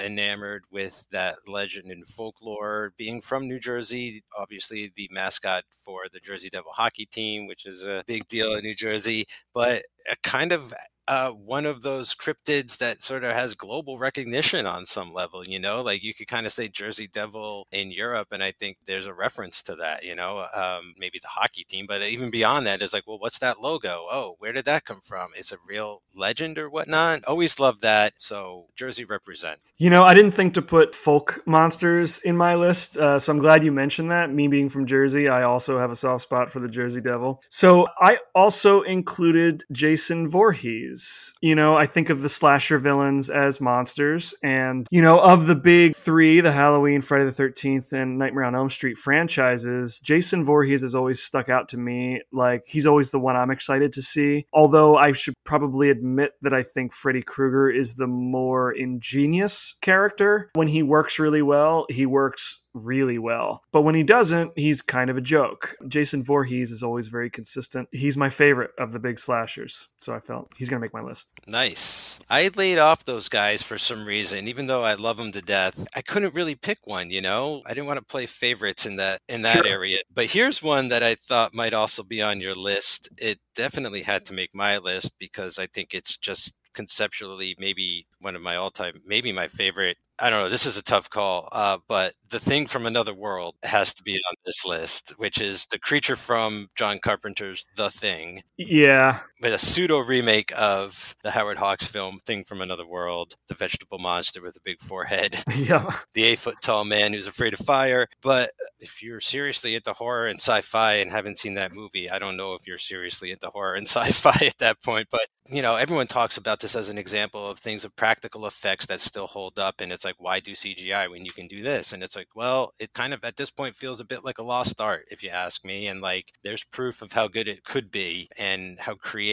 enamored 0.04 0.64
with 0.70 1.06
that 1.12 1.38
legend 1.46 1.90
and 1.90 2.06
folklore. 2.06 2.92
Being 2.96 3.20
from 3.20 3.46
New 3.48 3.60
Jersey, 3.60 4.22
obviously 4.36 4.92
the 4.96 5.08
mascot 5.12 5.64
for 5.84 6.02
the 6.12 6.20
Jersey 6.20 6.48
Devil 6.50 6.72
hockey 6.74 7.06
team, 7.06 7.46
which 7.46 7.66
is 7.66 7.82
a 7.84 8.02
big 8.06 8.26
deal 8.28 8.54
in 8.54 8.62
New 8.64 8.74
Jersey, 8.74 9.24
but 9.54 9.82
a 10.10 10.16
kind 10.22 10.52
of 10.52 10.72
uh, 11.08 11.30
one 11.30 11.64
of 11.64 11.80
those 11.80 12.14
cryptids 12.14 12.76
that 12.76 13.02
sort 13.02 13.24
of 13.24 13.32
has 13.32 13.54
global 13.54 13.96
recognition 13.96 14.66
on 14.66 14.84
some 14.84 15.12
level, 15.14 15.42
you 15.42 15.58
know, 15.58 15.80
like 15.80 16.02
you 16.02 16.12
could 16.12 16.28
kind 16.28 16.44
of 16.44 16.52
say 16.52 16.68
Jersey 16.68 17.08
Devil 17.08 17.66
in 17.72 17.90
Europe, 17.90 18.28
and 18.30 18.44
I 18.44 18.52
think 18.52 18.76
there's 18.86 19.06
a 19.06 19.14
reference 19.14 19.62
to 19.62 19.76
that, 19.76 20.04
you 20.04 20.14
know, 20.14 20.46
um, 20.54 20.92
maybe 20.98 21.18
the 21.18 21.28
hockey 21.28 21.64
team, 21.64 21.86
but 21.88 22.02
even 22.02 22.28
beyond 22.30 22.66
that 22.66 22.82
is 22.82 22.92
like, 22.92 23.06
well, 23.06 23.18
what's 23.18 23.38
that 23.38 23.60
logo? 23.60 24.04
Oh, 24.10 24.36
where 24.38 24.52
did 24.52 24.66
that 24.66 24.84
come 24.84 25.00
from? 25.02 25.30
It's 25.34 25.50
a 25.50 25.56
real 25.66 26.02
legend 26.14 26.58
or 26.58 26.68
whatnot. 26.68 27.24
Always 27.24 27.58
loved 27.58 27.80
that. 27.80 28.12
So 28.18 28.66
Jersey 28.76 29.06
represent. 29.06 29.60
You 29.78 29.88
know, 29.88 30.02
I 30.02 30.12
didn't 30.12 30.32
think 30.32 30.52
to 30.54 30.62
put 30.62 30.94
folk 30.94 31.42
monsters 31.46 32.18
in 32.18 32.36
my 32.36 32.54
list, 32.54 32.98
uh, 32.98 33.18
so 33.18 33.32
I'm 33.32 33.38
glad 33.38 33.64
you 33.64 33.72
mentioned 33.72 34.10
that. 34.10 34.30
Me 34.30 34.46
being 34.46 34.68
from 34.68 34.84
Jersey, 34.84 35.26
I 35.26 35.44
also 35.44 35.78
have 35.78 35.90
a 35.90 35.96
soft 35.96 36.24
spot 36.24 36.50
for 36.52 36.60
the 36.60 36.68
Jersey 36.68 37.00
Devil. 37.00 37.42
So 37.48 37.88
I 37.98 38.18
also 38.34 38.82
included 38.82 39.64
Jason 39.72 40.28
Voorhees. 40.28 40.97
You 41.40 41.54
know, 41.54 41.76
I 41.76 41.86
think 41.86 42.10
of 42.10 42.22
the 42.22 42.28
slasher 42.28 42.78
villains 42.78 43.30
as 43.30 43.60
monsters. 43.60 44.34
And, 44.42 44.86
you 44.90 45.02
know, 45.02 45.18
of 45.18 45.46
the 45.46 45.54
big 45.54 45.94
three, 45.94 46.40
the 46.40 46.52
Halloween, 46.52 47.00
Friday 47.00 47.24
the 47.24 47.30
13th, 47.30 47.92
and 47.92 48.18
Nightmare 48.18 48.44
on 48.44 48.54
Elm 48.54 48.70
Street 48.70 48.98
franchises, 48.98 50.00
Jason 50.00 50.44
Voorhees 50.44 50.82
has 50.82 50.94
always 50.94 51.22
stuck 51.22 51.48
out 51.48 51.68
to 51.70 51.78
me. 51.78 52.22
Like, 52.32 52.64
he's 52.66 52.86
always 52.86 53.10
the 53.10 53.20
one 53.20 53.36
I'm 53.36 53.50
excited 53.50 53.92
to 53.92 54.02
see. 54.02 54.46
Although 54.52 54.96
I 54.96 55.12
should 55.12 55.34
probably 55.44 55.90
admit 55.90 56.32
that 56.42 56.54
I 56.54 56.62
think 56.62 56.92
Freddy 56.92 57.22
Krueger 57.22 57.70
is 57.70 57.96
the 57.96 58.06
more 58.06 58.72
ingenious 58.72 59.76
character. 59.80 60.50
When 60.54 60.68
he 60.68 60.82
works 60.82 61.18
really 61.18 61.42
well, 61.42 61.86
he 61.88 62.06
works 62.06 62.60
really 62.74 63.18
well. 63.18 63.62
But 63.72 63.82
when 63.82 63.94
he 63.94 64.02
doesn't, 64.02 64.52
he's 64.56 64.82
kind 64.82 65.10
of 65.10 65.16
a 65.16 65.20
joke. 65.20 65.76
Jason 65.88 66.22
Voorhees 66.22 66.70
is 66.70 66.82
always 66.82 67.08
very 67.08 67.30
consistent. 67.30 67.88
He's 67.92 68.16
my 68.16 68.30
favorite 68.30 68.70
of 68.78 68.92
the 68.92 68.98
big 68.98 69.18
slashers. 69.18 69.88
So 70.00 70.14
I 70.14 70.20
felt 70.20 70.50
he's 70.56 70.68
going 70.68 70.80
to 70.80 70.84
make 70.84 70.94
my 70.94 71.02
list. 71.02 71.32
Nice. 71.46 72.20
I 72.30 72.50
laid 72.54 72.78
off 72.78 73.04
those 73.04 73.28
guys 73.28 73.62
for 73.62 73.78
some 73.78 74.04
reason, 74.04 74.46
even 74.48 74.66
though 74.66 74.84
I 74.84 74.94
love 74.94 75.16
them 75.16 75.32
to 75.32 75.42
death. 75.42 75.86
I 75.96 76.02
couldn't 76.02 76.34
really 76.34 76.54
pick 76.54 76.78
one, 76.84 77.10
you 77.10 77.20
know? 77.20 77.62
I 77.66 77.70
didn't 77.74 77.86
want 77.86 77.98
to 77.98 78.04
play 78.04 78.26
favorites 78.26 78.86
in 78.86 78.96
that 78.96 79.20
in 79.28 79.42
that 79.42 79.56
Sure. 79.56 79.66
area. 79.66 79.98
But 80.14 80.26
here's 80.26 80.62
one 80.62 80.88
that 80.88 81.02
I 81.02 81.14
thought 81.14 81.54
might 81.54 81.74
also 81.74 82.02
be 82.02 82.22
on 82.22 82.40
your 82.40 82.54
list. 82.54 83.08
It 83.18 83.40
definitely 83.54 84.02
had 84.02 84.24
to 84.26 84.32
make 84.34 84.54
my 84.54 84.78
list 84.78 85.14
because 85.18 85.58
I 85.58 85.66
think 85.66 85.94
it's 85.94 86.16
just 86.16 86.54
conceptually 86.74 87.56
maybe 87.58 88.06
one 88.20 88.36
of 88.36 88.42
my 88.42 88.54
all-time 88.54 89.00
maybe 89.04 89.32
my 89.32 89.48
favorite 89.48 89.96
I 90.20 90.30
don't 90.30 90.42
know. 90.42 90.48
This 90.48 90.66
is 90.66 90.76
a 90.76 90.82
tough 90.82 91.08
call, 91.08 91.48
uh, 91.52 91.78
but 91.86 92.14
the 92.28 92.40
thing 92.40 92.66
from 92.66 92.86
another 92.86 93.14
world 93.14 93.54
has 93.62 93.94
to 93.94 94.02
be 94.02 94.14
on 94.14 94.34
this 94.44 94.64
list, 94.64 95.14
which 95.16 95.40
is 95.40 95.66
the 95.66 95.78
creature 95.78 96.16
from 96.16 96.68
John 96.74 96.98
Carpenter's 96.98 97.66
The 97.76 97.90
Thing, 97.90 98.42
Yeah. 98.56 99.20
With 99.40 99.54
a 99.54 99.58
pseudo 99.58 99.98
remake 99.98 100.52
of 100.56 101.14
the 101.22 101.30
Howard 101.30 101.58
Hawks 101.58 101.86
film 101.86 102.18
Thing 102.26 102.42
from 102.44 102.60
Another 102.60 102.86
World, 102.86 103.34
the 103.46 103.54
vegetable 103.54 103.98
monster 103.98 104.42
with 104.42 104.56
a 104.56 104.60
big 104.64 104.80
forehead, 104.80 105.42
Yeah. 105.56 105.94
the 106.14 106.24
eight 106.24 106.38
foot 106.40 106.56
tall 106.60 106.84
man 106.84 107.12
who's 107.12 107.28
afraid 107.28 107.52
of 107.52 107.60
fire. 107.60 108.08
But 108.20 108.50
if 108.80 109.00
you're 109.02 109.20
seriously 109.20 109.74
into 109.76 109.92
horror 109.92 110.26
and 110.26 110.40
sci 110.40 110.60
fi 110.62 110.94
and 110.94 111.10
haven't 111.10 111.38
seen 111.38 111.54
that 111.54 111.72
movie, 111.72 112.10
I 112.10 112.18
don't 112.18 112.36
know 112.36 112.54
if 112.54 112.66
you're 112.66 112.78
seriously 112.78 113.30
into 113.30 113.48
horror 113.50 113.74
and 113.74 113.86
sci 113.88 114.10
fi 114.10 114.46
at 114.46 114.58
that 114.58 114.82
point. 114.82 115.06
But, 115.10 115.26
you 115.48 115.62
know, 115.62 115.76
everyone 115.76 116.08
talks 116.08 116.36
about 116.36 116.58
this 116.60 116.74
as 116.74 116.88
an 116.90 116.98
example 116.98 117.48
of 117.48 117.58
things 117.60 117.84
of 117.84 117.94
practical 117.94 118.44
effects 118.46 118.86
that 118.86 119.00
still 119.00 119.28
hold 119.28 119.58
up. 119.58 119.80
And 119.80 119.92
it's 119.92 120.04
like, 120.04 120.16
why 120.18 120.40
do 120.40 120.52
CGI 120.52 121.08
when 121.08 121.24
you 121.24 121.32
can 121.32 121.46
do 121.46 121.62
this? 121.62 121.92
And 121.92 122.02
it's 122.02 122.16
like, 122.16 122.28
well, 122.34 122.72
it 122.80 122.92
kind 122.92 123.14
of 123.14 123.24
at 123.24 123.36
this 123.36 123.50
point 123.50 123.76
feels 123.76 124.00
a 124.00 124.04
bit 124.04 124.24
like 124.24 124.38
a 124.38 124.44
lost 124.44 124.80
art, 124.80 125.04
if 125.10 125.22
you 125.22 125.30
ask 125.30 125.64
me. 125.64 125.86
And 125.86 126.00
like, 126.00 126.32
there's 126.42 126.64
proof 126.64 127.02
of 127.02 127.12
how 127.12 127.28
good 127.28 127.46
it 127.46 127.62
could 127.62 127.90
be 127.92 128.28
and 128.36 128.78
how 128.80 128.94
creative 128.94 129.27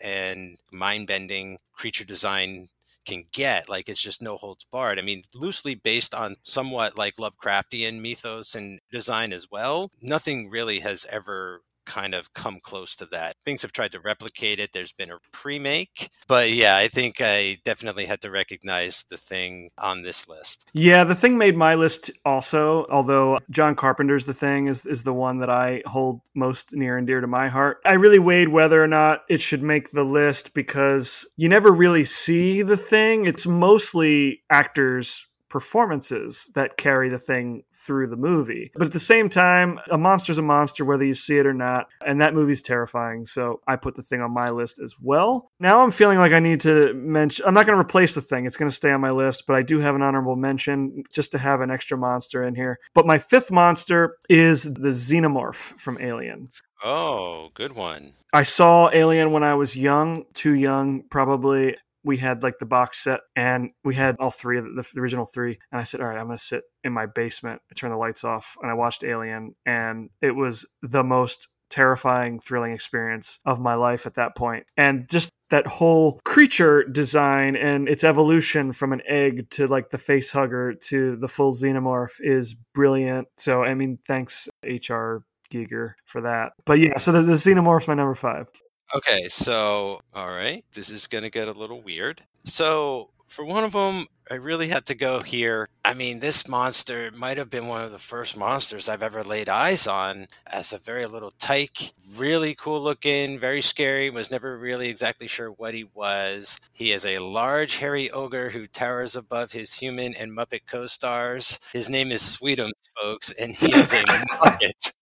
and 0.00 0.58
mind 0.72 1.06
bending 1.06 1.58
creature 1.72 2.04
design 2.04 2.68
can 3.06 3.24
get. 3.32 3.68
Like 3.68 3.88
it's 3.88 4.02
just 4.02 4.20
no 4.20 4.36
holds 4.36 4.64
barred. 4.64 4.98
I 4.98 5.02
mean, 5.02 5.22
loosely 5.34 5.74
based 5.74 6.14
on 6.14 6.36
somewhat 6.42 6.98
like 6.98 7.16
Lovecraftian 7.16 8.00
mythos 8.00 8.54
and 8.54 8.80
design 8.90 9.32
as 9.32 9.50
well. 9.50 9.90
Nothing 10.02 10.50
really 10.50 10.80
has 10.80 11.06
ever 11.08 11.62
kind 11.86 12.14
of 12.14 12.34
come 12.34 12.60
close 12.60 12.96
to 12.96 13.06
that. 13.06 13.36
Things 13.44 13.62
have 13.62 13.72
tried 13.72 13.92
to 13.92 14.00
replicate 14.00 14.58
it. 14.58 14.72
There's 14.72 14.92
been 14.92 15.10
a 15.10 15.18
pre-make, 15.32 16.10
but 16.28 16.50
yeah, 16.50 16.76
I 16.76 16.88
think 16.88 17.16
I 17.20 17.58
definitely 17.64 18.06
had 18.06 18.20
to 18.22 18.30
recognize 18.30 19.04
the 19.08 19.16
thing 19.16 19.70
on 19.78 20.02
this 20.02 20.28
list. 20.28 20.66
Yeah, 20.72 21.04
the 21.04 21.14
thing 21.14 21.38
made 21.38 21.56
my 21.56 21.74
list 21.74 22.10
also, 22.24 22.86
although 22.90 23.38
John 23.50 23.74
Carpenter's 23.74 24.26
The 24.26 24.34
Thing 24.34 24.66
is, 24.66 24.84
is 24.84 25.04
the 25.04 25.14
one 25.14 25.38
that 25.38 25.50
I 25.50 25.82
hold 25.86 26.20
most 26.34 26.74
near 26.74 26.98
and 26.98 27.06
dear 27.06 27.20
to 27.20 27.26
my 27.26 27.48
heart. 27.48 27.78
I 27.84 27.92
really 27.92 28.18
weighed 28.18 28.48
whether 28.48 28.82
or 28.82 28.88
not 28.88 29.22
it 29.28 29.40
should 29.40 29.62
make 29.62 29.90
the 29.90 30.04
list 30.04 30.54
because 30.54 31.26
you 31.36 31.48
never 31.48 31.72
really 31.72 32.04
see 32.04 32.62
the 32.62 32.76
thing. 32.76 33.26
It's 33.26 33.46
mostly 33.46 34.42
actors' 34.50 35.26
performances 35.48 36.50
that 36.54 36.76
carry 36.76 37.08
the 37.08 37.18
thing 37.18 37.62
through 37.72 38.08
the 38.08 38.16
movie. 38.16 38.70
But 38.74 38.86
at 38.86 38.92
the 38.92 39.00
same 39.00 39.28
time, 39.28 39.78
a 39.90 39.98
monster's 39.98 40.38
a 40.38 40.42
monster 40.42 40.84
whether 40.84 41.04
you 41.04 41.14
see 41.14 41.38
it 41.38 41.46
or 41.46 41.54
not, 41.54 41.86
and 42.04 42.20
that 42.20 42.34
movie's 42.34 42.62
terrifying. 42.62 43.24
So 43.24 43.60
I 43.66 43.76
put 43.76 43.94
the 43.94 44.02
thing 44.02 44.20
on 44.20 44.32
my 44.32 44.50
list 44.50 44.78
as 44.78 44.94
well. 45.00 45.50
Now 45.60 45.80
I'm 45.80 45.90
feeling 45.90 46.18
like 46.18 46.32
I 46.32 46.40
need 46.40 46.60
to 46.62 46.92
mention 46.94 47.44
I'm 47.46 47.54
not 47.54 47.66
going 47.66 47.76
to 47.76 47.80
replace 47.80 48.14
the 48.14 48.20
thing. 48.20 48.46
It's 48.46 48.56
going 48.56 48.70
to 48.70 48.76
stay 48.76 48.90
on 48.90 49.00
my 49.00 49.10
list, 49.10 49.44
but 49.46 49.56
I 49.56 49.62
do 49.62 49.80
have 49.80 49.94
an 49.94 50.02
honorable 50.02 50.36
mention 50.36 51.04
just 51.12 51.32
to 51.32 51.38
have 51.38 51.60
an 51.60 51.70
extra 51.70 51.96
monster 51.96 52.44
in 52.44 52.54
here. 52.54 52.78
But 52.94 53.06
my 53.06 53.18
fifth 53.18 53.50
monster 53.50 54.16
is 54.28 54.64
the 54.64 54.90
xenomorph 54.90 55.78
from 55.78 55.98
Alien. 56.00 56.50
Oh, 56.82 57.50
good 57.54 57.72
one. 57.72 58.12
I 58.32 58.42
saw 58.42 58.90
Alien 58.92 59.32
when 59.32 59.42
I 59.42 59.54
was 59.54 59.76
young, 59.76 60.24
too 60.34 60.54
young 60.54 61.04
probably. 61.10 61.76
We 62.06 62.16
had 62.16 62.42
like 62.42 62.58
the 62.58 62.66
box 62.66 63.02
set 63.02 63.20
and 63.34 63.70
we 63.84 63.94
had 63.94 64.16
all 64.18 64.30
three 64.30 64.58
of 64.58 64.64
the, 64.64 64.88
the 64.94 65.00
original 65.00 65.26
three. 65.26 65.58
And 65.72 65.80
I 65.80 65.84
said, 65.84 66.00
All 66.00 66.06
right, 66.06 66.18
I'm 66.18 66.26
going 66.26 66.38
to 66.38 66.44
sit 66.44 66.64
in 66.84 66.92
my 66.92 67.06
basement, 67.06 67.60
I 67.70 67.74
turned 67.74 67.92
the 67.92 67.98
lights 67.98 68.24
off, 68.24 68.56
and 68.62 68.70
I 68.70 68.74
watched 68.74 69.04
Alien. 69.04 69.54
And 69.66 70.10
it 70.22 70.30
was 70.30 70.66
the 70.82 71.02
most 71.02 71.48
terrifying, 71.68 72.38
thrilling 72.38 72.72
experience 72.72 73.40
of 73.44 73.60
my 73.60 73.74
life 73.74 74.06
at 74.06 74.14
that 74.14 74.36
point. 74.36 74.66
And 74.76 75.08
just 75.08 75.30
that 75.50 75.66
whole 75.66 76.20
creature 76.24 76.84
design 76.84 77.56
and 77.56 77.88
its 77.88 78.04
evolution 78.04 78.72
from 78.72 78.92
an 78.92 79.02
egg 79.06 79.48
to 79.50 79.66
like 79.66 79.90
the 79.90 79.98
face 79.98 80.32
hugger 80.32 80.74
to 80.74 81.16
the 81.16 81.28
full 81.28 81.52
xenomorph 81.52 82.14
is 82.20 82.54
brilliant. 82.74 83.28
So, 83.36 83.62
I 83.62 83.74
mean, 83.74 83.98
thanks, 84.06 84.48
HR 84.64 85.18
Giger, 85.52 85.94
for 86.04 86.20
that. 86.22 86.52
But 86.64 86.80
yeah, 86.80 86.98
so 86.98 87.12
the, 87.12 87.22
the 87.22 87.34
xenomorph's 87.34 87.88
my 87.88 87.94
number 87.94 88.14
five. 88.14 88.48
Okay, 88.94 89.28
so 89.28 90.00
all 90.14 90.28
right, 90.28 90.64
this 90.74 90.90
is 90.90 91.06
going 91.06 91.24
to 91.24 91.30
get 91.30 91.48
a 91.48 91.52
little 91.52 91.82
weird. 91.82 92.22
So, 92.44 93.10
for 93.26 93.44
one 93.44 93.64
of 93.64 93.72
them, 93.72 94.06
I 94.30 94.34
really 94.34 94.68
had 94.68 94.86
to 94.86 94.94
go 94.94 95.20
here. 95.20 95.68
I 95.84 95.94
mean, 95.94 96.20
this 96.20 96.46
monster 96.48 97.10
might 97.12 97.36
have 97.36 97.50
been 97.50 97.66
one 97.66 97.82
of 97.84 97.90
the 97.90 97.98
first 97.98 98.36
monsters 98.36 98.88
I've 98.88 99.02
ever 99.02 99.24
laid 99.24 99.48
eyes 99.48 99.86
on 99.88 100.28
as 100.46 100.72
a 100.72 100.78
very 100.78 101.06
little 101.06 101.32
tyke. 101.32 101.92
Really 102.16 102.54
cool 102.54 102.80
looking, 102.80 103.38
very 103.40 103.60
scary, 103.60 104.08
was 104.10 104.30
never 104.30 104.56
really 104.56 104.88
exactly 104.88 105.26
sure 105.26 105.50
what 105.50 105.74
he 105.74 105.84
was. 105.92 106.56
He 106.72 106.92
is 106.92 107.04
a 107.04 107.18
large, 107.18 107.76
hairy 107.78 108.10
ogre 108.12 108.50
who 108.50 108.68
towers 108.68 109.16
above 109.16 109.50
his 109.52 109.74
human 109.74 110.14
and 110.14 110.30
Muppet 110.30 110.62
co 110.68 110.86
stars. 110.86 111.58
His 111.72 111.88
name 111.90 112.12
is 112.12 112.22
Sweetums, 112.22 112.70
folks, 113.00 113.32
and 113.32 113.54
he 113.54 113.74
is 113.74 113.92
a 113.92 114.02
Muppet. 114.04 114.92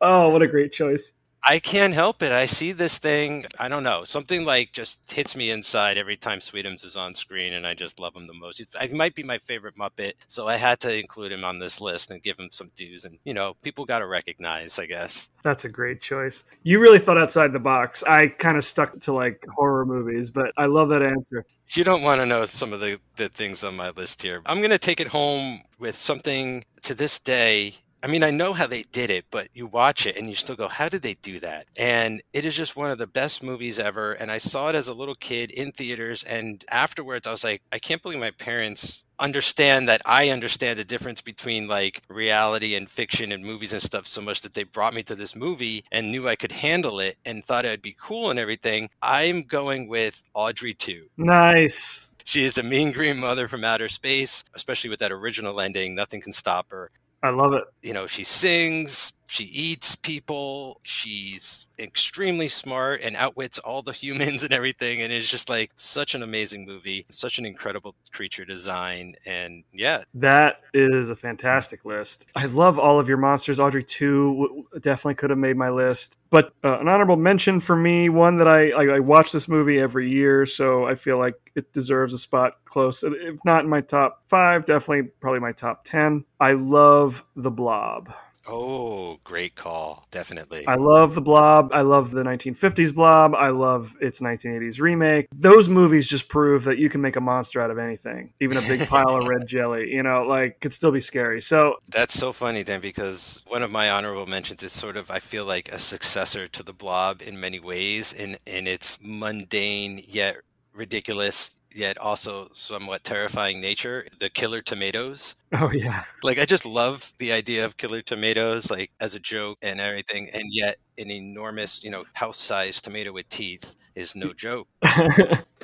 oh, 0.00 0.30
what 0.30 0.40
a 0.42 0.46
great 0.48 0.72
choice. 0.72 1.12
I 1.44 1.58
can't 1.58 1.92
help 1.92 2.22
it. 2.22 2.30
I 2.30 2.46
see 2.46 2.70
this 2.70 2.98
thing. 2.98 3.46
I 3.58 3.68
don't 3.68 3.82
know. 3.82 4.04
Something 4.04 4.44
like 4.44 4.72
just 4.72 5.00
hits 5.10 5.34
me 5.34 5.50
inside 5.50 5.98
every 5.98 6.16
time 6.16 6.38
Sweetums 6.38 6.84
is 6.84 6.96
on 6.96 7.14
screen, 7.14 7.54
and 7.54 7.66
I 7.66 7.74
just 7.74 7.98
love 7.98 8.14
him 8.14 8.28
the 8.28 8.34
most. 8.34 8.62
He 8.80 8.94
might 8.94 9.14
be 9.14 9.24
my 9.24 9.38
favorite 9.38 9.76
Muppet, 9.76 10.12
so 10.28 10.46
I 10.46 10.56
had 10.56 10.78
to 10.80 10.96
include 10.96 11.32
him 11.32 11.44
on 11.44 11.58
this 11.58 11.80
list 11.80 12.10
and 12.10 12.22
give 12.22 12.38
him 12.38 12.48
some 12.52 12.70
dues. 12.76 13.04
And 13.04 13.18
you 13.24 13.34
know, 13.34 13.54
people 13.62 13.84
got 13.84 13.98
to 13.98 14.06
recognize, 14.06 14.78
I 14.78 14.86
guess. 14.86 15.30
That's 15.42 15.64
a 15.64 15.68
great 15.68 16.00
choice. 16.00 16.44
You 16.62 16.78
really 16.78 17.00
thought 17.00 17.18
outside 17.18 17.52
the 17.52 17.58
box. 17.58 18.04
I 18.04 18.28
kind 18.28 18.56
of 18.56 18.64
stuck 18.64 18.92
to 19.00 19.12
like 19.12 19.44
horror 19.52 19.84
movies, 19.84 20.30
but 20.30 20.52
I 20.56 20.66
love 20.66 20.90
that 20.90 21.02
answer. 21.02 21.44
You 21.70 21.82
don't 21.82 22.02
want 22.02 22.20
to 22.20 22.26
know 22.26 22.44
some 22.44 22.72
of 22.72 22.80
the, 22.80 23.00
the 23.16 23.28
things 23.28 23.64
on 23.64 23.76
my 23.76 23.90
list 23.90 24.22
here. 24.22 24.42
I'm 24.46 24.58
going 24.58 24.70
to 24.70 24.78
take 24.78 25.00
it 25.00 25.08
home 25.08 25.62
with 25.78 25.96
something 25.96 26.64
to 26.82 26.94
this 26.94 27.18
day 27.18 27.76
I 28.02 28.08
mean, 28.08 28.24
I 28.24 28.30
know 28.30 28.52
how 28.52 28.66
they 28.66 28.82
did 28.82 29.10
it, 29.10 29.26
but 29.30 29.48
you 29.54 29.66
watch 29.66 30.06
it 30.06 30.16
and 30.16 30.28
you 30.28 30.34
still 30.34 30.56
go, 30.56 30.68
how 30.68 30.88
did 30.88 31.02
they 31.02 31.14
do 31.14 31.38
that? 31.38 31.66
And 31.76 32.20
it 32.32 32.44
is 32.44 32.56
just 32.56 32.74
one 32.74 32.90
of 32.90 32.98
the 32.98 33.06
best 33.06 33.42
movies 33.44 33.78
ever. 33.78 34.12
And 34.12 34.30
I 34.30 34.38
saw 34.38 34.68
it 34.70 34.74
as 34.74 34.88
a 34.88 34.94
little 34.94 35.14
kid 35.14 35.52
in 35.52 35.70
theaters. 35.70 36.24
And 36.24 36.64
afterwards, 36.68 37.28
I 37.28 37.30
was 37.30 37.44
like, 37.44 37.62
I 37.70 37.78
can't 37.78 38.02
believe 38.02 38.18
my 38.18 38.32
parents 38.32 39.04
understand 39.20 39.88
that 39.88 40.02
I 40.04 40.30
understand 40.30 40.80
the 40.80 40.84
difference 40.84 41.20
between 41.20 41.68
like 41.68 42.02
reality 42.08 42.74
and 42.74 42.90
fiction 42.90 43.30
and 43.30 43.44
movies 43.44 43.72
and 43.72 43.80
stuff 43.80 44.08
so 44.08 44.20
much 44.20 44.40
that 44.40 44.54
they 44.54 44.64
brought 44.64 44.94
me 44.94 45.04
to 45.04 45.14
this 45.14 45.36
movie 45.36 45.84
and 45.92 46.10
knew 46.10 46.28
I 46.28 46.34
could 46.34 46.50
handle 46.50 46.98
it 46.98 47.18
and 47.24 47.44
thought 47.44 47.64
it'd 47.64 47.82
be 47.82 47.96
cool 48.00 48.30
and 48.30 48.38
everything. 48.38 48.90
I'm 49.00 49.42
going 49.42 49.86
with 49.86 50.24
Audrey 50.34 50.74
2. 50.74 51.06
Nice. 51.18 52.08
She 52.24 52.42
is 52.44 52.58
a 52.58 52.62
mean 52.64 52.90
green 52.90 53.18
mother 53.18 53.46
from 53.46 53.64
outer 53.64 53.88
space, 53.88 54.44
especially 54.54 54.90
with 54.90 55.00
that 55.00 55.12
original 55.12 55.60
ending. 55.60 55.94
Nothing 55.94 56.20
can 56.20 56.32
stop 56.32 56.70
her 56.70 56.90
I 57.22 57.30
love 57.30 57.52
it. 57.54 57.64
you 57.82 57.92
know, 57.92 58.06
she 58.06 58.24
sings, 58.24 59.12
she 59.32 59.44
eats 59.44 59.96
people, 59.96 60.78
she's 60.82 61.66
extremely 61.78 62.48
smart 62.48 63.00
and 63.02 63.16
outwits 63.16 63.58
all 63.58 63.80
the 63.80 63.92
humans 64.02 64.42
and 64.42 64.52
everything. 64.52 65.00
And 65.00 65.10
it's 65.10 65.28
just 65.28 65.48
like 65.48 65.70
such 65.76 66.14
an 66.14 66.22
amazing 66.22 66.66
movie, 66.66 67.06
such 67.10 67.38
an 67.38 67.46
incredible 67.46 67.94
creature 68.12 68.44
design. 68.44 69.14
And 69.24 69.64
yeah, 69.72 70.04
That 70.12 70.60
is 70.74 71.08
a 71.08 71.16
fantastic 71.16 71.86
list. 71.86 72.26
I 72.36 72.44
love 72.44 72.78
all 72.78 73.00
of 73.00 73.08
your 73.08 73.16
monsters. 73.16 73.58
Audrey 73.58 73.82
2 73.82 74.66
definitely 74.82 75.14
could 75.14 75.30
have 75.30 75.38
made 75.38 75.56
my 75.56 75.70
list. 75.70 76.18
But 76.28 76.52
uh, 76.62 76.78
an 76.80 76.88
honorable 76.88 77.16
mention 77.16 77.58
for 77.58 77.74
me, 77.74 78.10
one 78.10 78.36
that 78.36 78.48
I, 78.48 78.68
I, 78.72 78.96
I 78.96 78.98
watch 78.98 79.32
this 79.32 79.48
movie 79.48 79.80
every 79.80 80.10
year, 80.10 80.44
so 80.44 80.84
I 80.84 80.94
feel 80.94 81.18
like 81.18 81.36
it 81.54 81.72
deserves 81.72 82.12
a 82.12 82.18
spot 82.18 82.58
close. 82.66 83.02
If 83.02 83.42
not 83.46 83.64
in 83.64 83.70
my 83.70 83.80
top 83.80 84.24
five, 84.28 84.66
definitely 84.66 85.10
probably 85.20 85.40
my 85.40 85.52
top 85.52 85.84
10. 85.84 86.26
I 86.38 86.52
love 86.52 87.24
The 87.34 87.50
Blob. 87.50 88.12
Oh, 88.48 89.18
great 89.24 89.54
call. 89.54 90.06
Definitely. 90.10 90.66
I 90.66 90.74
love 90.74 91.14
the 91.14 91.20
Blob. 91.20 91.70
I 91.72 91.82
love 91.82 92.10
the 92.10 92.22
1950s 92.22 92.94
Blob. 92.94 93.34
I 93.34 93.48
love 93.48 93.94
its 94.00 94.20
1980s 94.20 94.80
remake. 94.80 95.26
Those 95.32 95.68
movies 95.68 96.08
just 96.08 96.28
prove 96.28 96.64
that 96.64 96.78
you 96.78 96.88
can 96.88 97.00
make 97.00 97.16
a 97.16 97.20
monster 97.20 97.60
out 97.60 97.70
of 97.70 97.78
anything, 97.78 98.32
even 98.40 98.56
a 98.56 98.62
big 98.62 98.80
pile 98.88 99.16
of 99.16 99.28
red 99.28 99.46
jelly. 99.46 99.90
You 99.90 100.02
know, 100.02 100.22
like 100.22 100.60
could 100.60 100.72
still 100.72 100.90
be 100.90 101.00
scary. 101.00 101.40
So 101.40 101.76
That's 101.88 102.14
so 102.14 102.32
funny 102.32 102.62
then 102.62 102.80
because 102.80 103.42
one 103.46 103.62
of 103.62 103.70
my 103.70 103.90
honorable 103.90 104.26
mentions 104.26 104.62
is 104.62 104.72
sort 104.72 104.96
of 104.96 105.10
I 105.10 105.18
feel 105.18 105.44
like 105.44 105.70
a 105.70 105.78
successor 105.78 106.48
to 106.48 106.62
the 106.62 106.72
blob 106.72 107.22
in 107.22 107.38
many 107.38 107.60
ways 107.60 108.12
in 108.12 108.38
in 108.46 108.66
its 108.66 108.98
mundane 109.02 110.02
yet 110.06 110.36
ridiculous 110.74 111.56
yet 111.76 111.98
also 111.98 112.48
somewhat 112.52 113.04
terrifying 113.04 113.60
nature 113.60 114.06
the 114.20 114.28
killer 114.30 114.60
tomatoes 114.60 115.34
Oh 115.52 115.70
yeah. 115.72 116.04
like 116.22 116.38
i 116.38 116.44
just 116.44 116.64
love 116.66 117.12
the 117.18 117.32
idea 117.32 117.64
of 117.64 117.76
killer 117.76 118.02
tomatoes 118.02 118.70
like 118.70 118.90
as 119.00 119.14
a 119.14 119.20
joke 119.20 119.58
and 119.62 119.80
everything 119.80 120.28
and 120.32 120.44
yet 120.50 120.76
an 120.98 121.10
enormous 121.10 121.82
you 121.82 121.90
know 121.90 122.04
house-sized 122.14 122.84
tomato 122.84 123.12
with 123.12 123.28
teeth 123.28 123.74
is 123.94 124.14
no 124.16 124.32
joke 124.32 124.68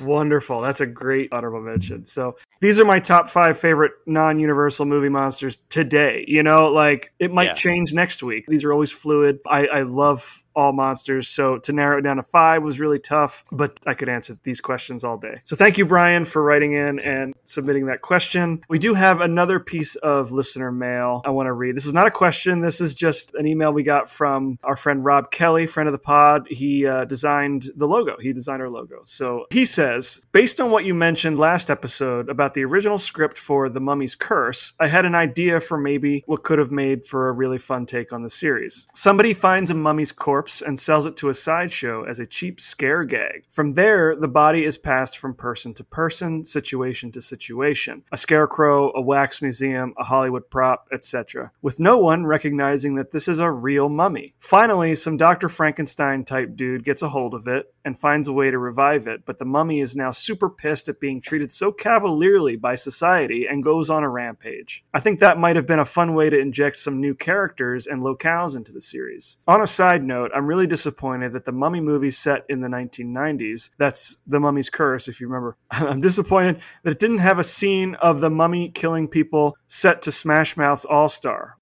Wonderful. 0.01 0.61
That's 0.61 0.81
a 0.81 0.87
great 0.87 1.33
honorable 1.33 1.61
mention. 1.61 2.07
So 2.07 2.37
these 2.61 2.79
are 2.79 2.85
my 2.85 3.01
top 3.01 3.29
five 3.29 3.59
favorite 3.59 3.91
non-universal 4.07 4.87
movie 4.87 5.09
monsters 5.09 5.59
today. 5.71 6.25
You 6.29 6.43
know, 6.45 6.69
like 6.69 7.13
it 7.19 7.33
might 7.33 7.47
Yeah. 7.49 7.55
change 7.55 7.93
next 7.93 8.23
week. 8.23 8.45
These 8.47 8.63
are 8.65 8.73
always 8.73 8.93
fluid. 8.93 9.41
I, 9.47 9.67
I 9.67 9.83
love 9.83 10.45
all 10.59 10.73
monsters. 10.73 11.29
So 11.29 11.59
to 11.59 11.73
narrow 11.73 11.99
it 11.99 12.03
down 12.03 12.17
to 12.17 12.23
five 12.25 12.65
was 12.65 12.81
really 12.81 12.99
tough, 12.99 13.45
but 13.53 13.79
I 13.87 13.95
could 13.95 14.09
answer 14.09 14.37
these 14.43 14.61
questions 14.61 15.05
all 15.05 15.17
day. 15.17 15.41
So 15.45 15.55
thank 15.55 15.79
you, 15.79 15.87
Brian, 15.87 16.25
for 16.25 16.43
writing 16.43 16.73
in 16.73 16.99
and 16.99 17.33
submitting 17.45 17.87
that 17.87 18.03
question. 18.03 18.65
We 18.69 18.81
do 18.81 18.95
have 18.95 19.21
another 19.21 19.61
piece 19.61 19.95
of 19.97 20.33
listener 20.33 20.73
mail 20.73 21.23
I 21.25 21.31
want 21.31 21.47
to 21.47 21.53
read. 21.53 21.77
This 21.77 21.87
is 21.87 21.95
not 21.95 22.09
a 22.09 22.11
question. 22.11 22.61
This 22.61 22.81
is 22.81 22.97
just 22.97 23.35
an 23.37 23.47
email 23.47 23.73
we 23.73 23.85
got 23.85 24.11
from 24.11 24.59
our 24.65 24.77
friend 24.77 25.05
Rob 25.05 25.31
Kelly, 25.31 25.69
friend 25.69 25.89
of 25.89 25.93
the 25.93 25.99
pod. 25.99 26.49
He 26.51 26.85
uh, 26.85 27.05
designed 27.05 27.71
the 27.77 27.87
logo. 27.87 28.17
He 28.19 28.33
designed 28.33 28.61
our 28.61 28.69
logo. 28.69 29.03
So 29.05 29.47
he 29.51 29.65
says, 29.65 30.21
based 30.33 30.61
on 30.61 30.73
what 30.73 30.85
you 30.85 30.93
mentioned 30.93 31.39
last 31.39 31.71
episode 31.71 32.29
about 32.29 32.55
the 32.55 32.65
original 32.65 32.99
script 32.99 33.39
for 33.39 33.69
The 33.69 33.81
Mummy's 33.81 34.17
Curse, 34.17 34.73
I 34.81 34.89
had 34.89 35.05
an 35.05 35.15
idea 35.15 35.61
for 35.61 35.79
maybe 35.79 36.25
what 36.27 36.43
could 36.43 36.59
have 36.59 36.73
made 36.73 37.07
for 37.07 37.29
a 37.29 37.33
really 37.33 37.59
fun 37.59 37.87
take 37.87 38.13
on 38.13 38.25
the 38.25 38.31
series. 38.31 38.87
Somebody 38.93 39.33
finds 39.35 39.71
a 39.71 39.75
mummy's 39.75 40.11
corpse 40.49 40.63
and 40.63 40.79
sells 40.79 41.07
it 41.07 41.17
to 41.17 41.29
a 41.29 41.35
sideshow 41.35 42.05
as 42.05 42.19
a 42.19 42.27
cheap 42.27 42.61
scare 42.61 43.05
gag. 43.05 43.45
From 43.51 43.75
there, 43.75 44.17
the 44.17 44.29
body 44.29 44.65
is 44.65 44.79
passed 44.79 45.19
from 45.19 45.35
person 45.35 45.75
to 45.75 45.85
person, 45.85 46.45
situation 46.45 47.13
to 47.13 47.21
situation. 47.21 48.05
A 48.13 48.17
scarecrow, 48.17 48.93
a 48.95 49.01
wax 49.01 49.43
museum, 49.43 49.95
a 49.99 50.05
Hollywood 50.05 50.49
prop, 50.51 50.89
etc. 50.93 51.51
With 51.61 51.79
no 51.79 51.99
one 51.99 52.27
recognizing 52.27 52.95
that 52.95 53.13
this 53.13 53.29
is 53.29 53.39
a 53.39 53.51
real 53.51 53.89
mummy. 53.89 54.35
Finally, 54.41 54.95
some 54.95 55.17
Dr. 55.17 55.49
Frankenstein 55.49 56.25
type 56.25 56.57
dude 56.57 56.85
gets 56.85 57.03
a 57.03 57.11
hold 57.11 57.35
of 57.35 57.47
it 57.47 57.75
and 57.89 57.99
finds 57.99 58.29
a 58.29 58.33
way 58.35 58.51
to 58.51 58.59
revive 58.59 59.07
it, 59.07 59.25
but 59.25 59.39
the 59.39 59.47
mummy 59.47 59.81
is 59.81 59.97
now 59.97 60.11
super 60.11 60.51
pissed 60.51 60.91
at 60.91 61.01
being 61.01 61.23
treated 61.23 61.51
so 61.51 61.73
cavalierly 61.73 62.55
by 62.55 62.75
society 62.75 63.47
and 63.51 63.65
goes 63.65 63.89
on 63.89 64.05
a 64.05 64.09
rampage. 64.11 64.85
I 64.93 65.01
think 65.01 65.21
that 65.21 65.39
might 65.39 65.57
have 65.57 65.67
been 65.67 65.79
a 65.79 65.87
fun 65.87 66.15
way 66.15 66.29
to 66.29 66.39
inject 66.39 66.77
some 66.77 67.01
new 67.01 67.15
characters 67.15 67.87
and 67.87 68.03
locales 68.03 68.55
into 68.55 68.73
the 68.73 68.83
series. 68.83 69.39
On 69.49 69.63
a 69.63 69.67
side 69.67 70.05
note, 70.05 70.31
I'm 70.35 70.47
really 70.47 70.67
disappointed 70.67 71.33
that 71.33 71.47
the 71.47 71.53
mummy 71.53 71.81
movie 71.81 72.11
set 72.11 72.45
in 72.51 72.61
the 72.61 72.69
1990s, 72.69 73.71
that's 73.79 74.19
The 74.27 74.39
Mummy's 74.39 74.69
Curse, 74.69 75.09
if 75.09 75.19
you 75.19 75.27
remember, 75.27 75.57
I'm 75.71 76.03
disappointed 76.03 76.61
that 76.85 76.93
it 76.93 76.99
didn't 76.99 77.19
have 77.19 77.39
a 77.39 77.45
scene 77.45 77.95
of 77.95 78.21
the 78.21 78.31
mummy 78.31 78.69
killing 78.69 79.09
people 79.09 79.57
set 79.67 80.03
to 80.03 80.13
Smash 80.13 80.59
Mouth's 80.59 80.85
All 80.85 81.09
Star. 81.09 81.58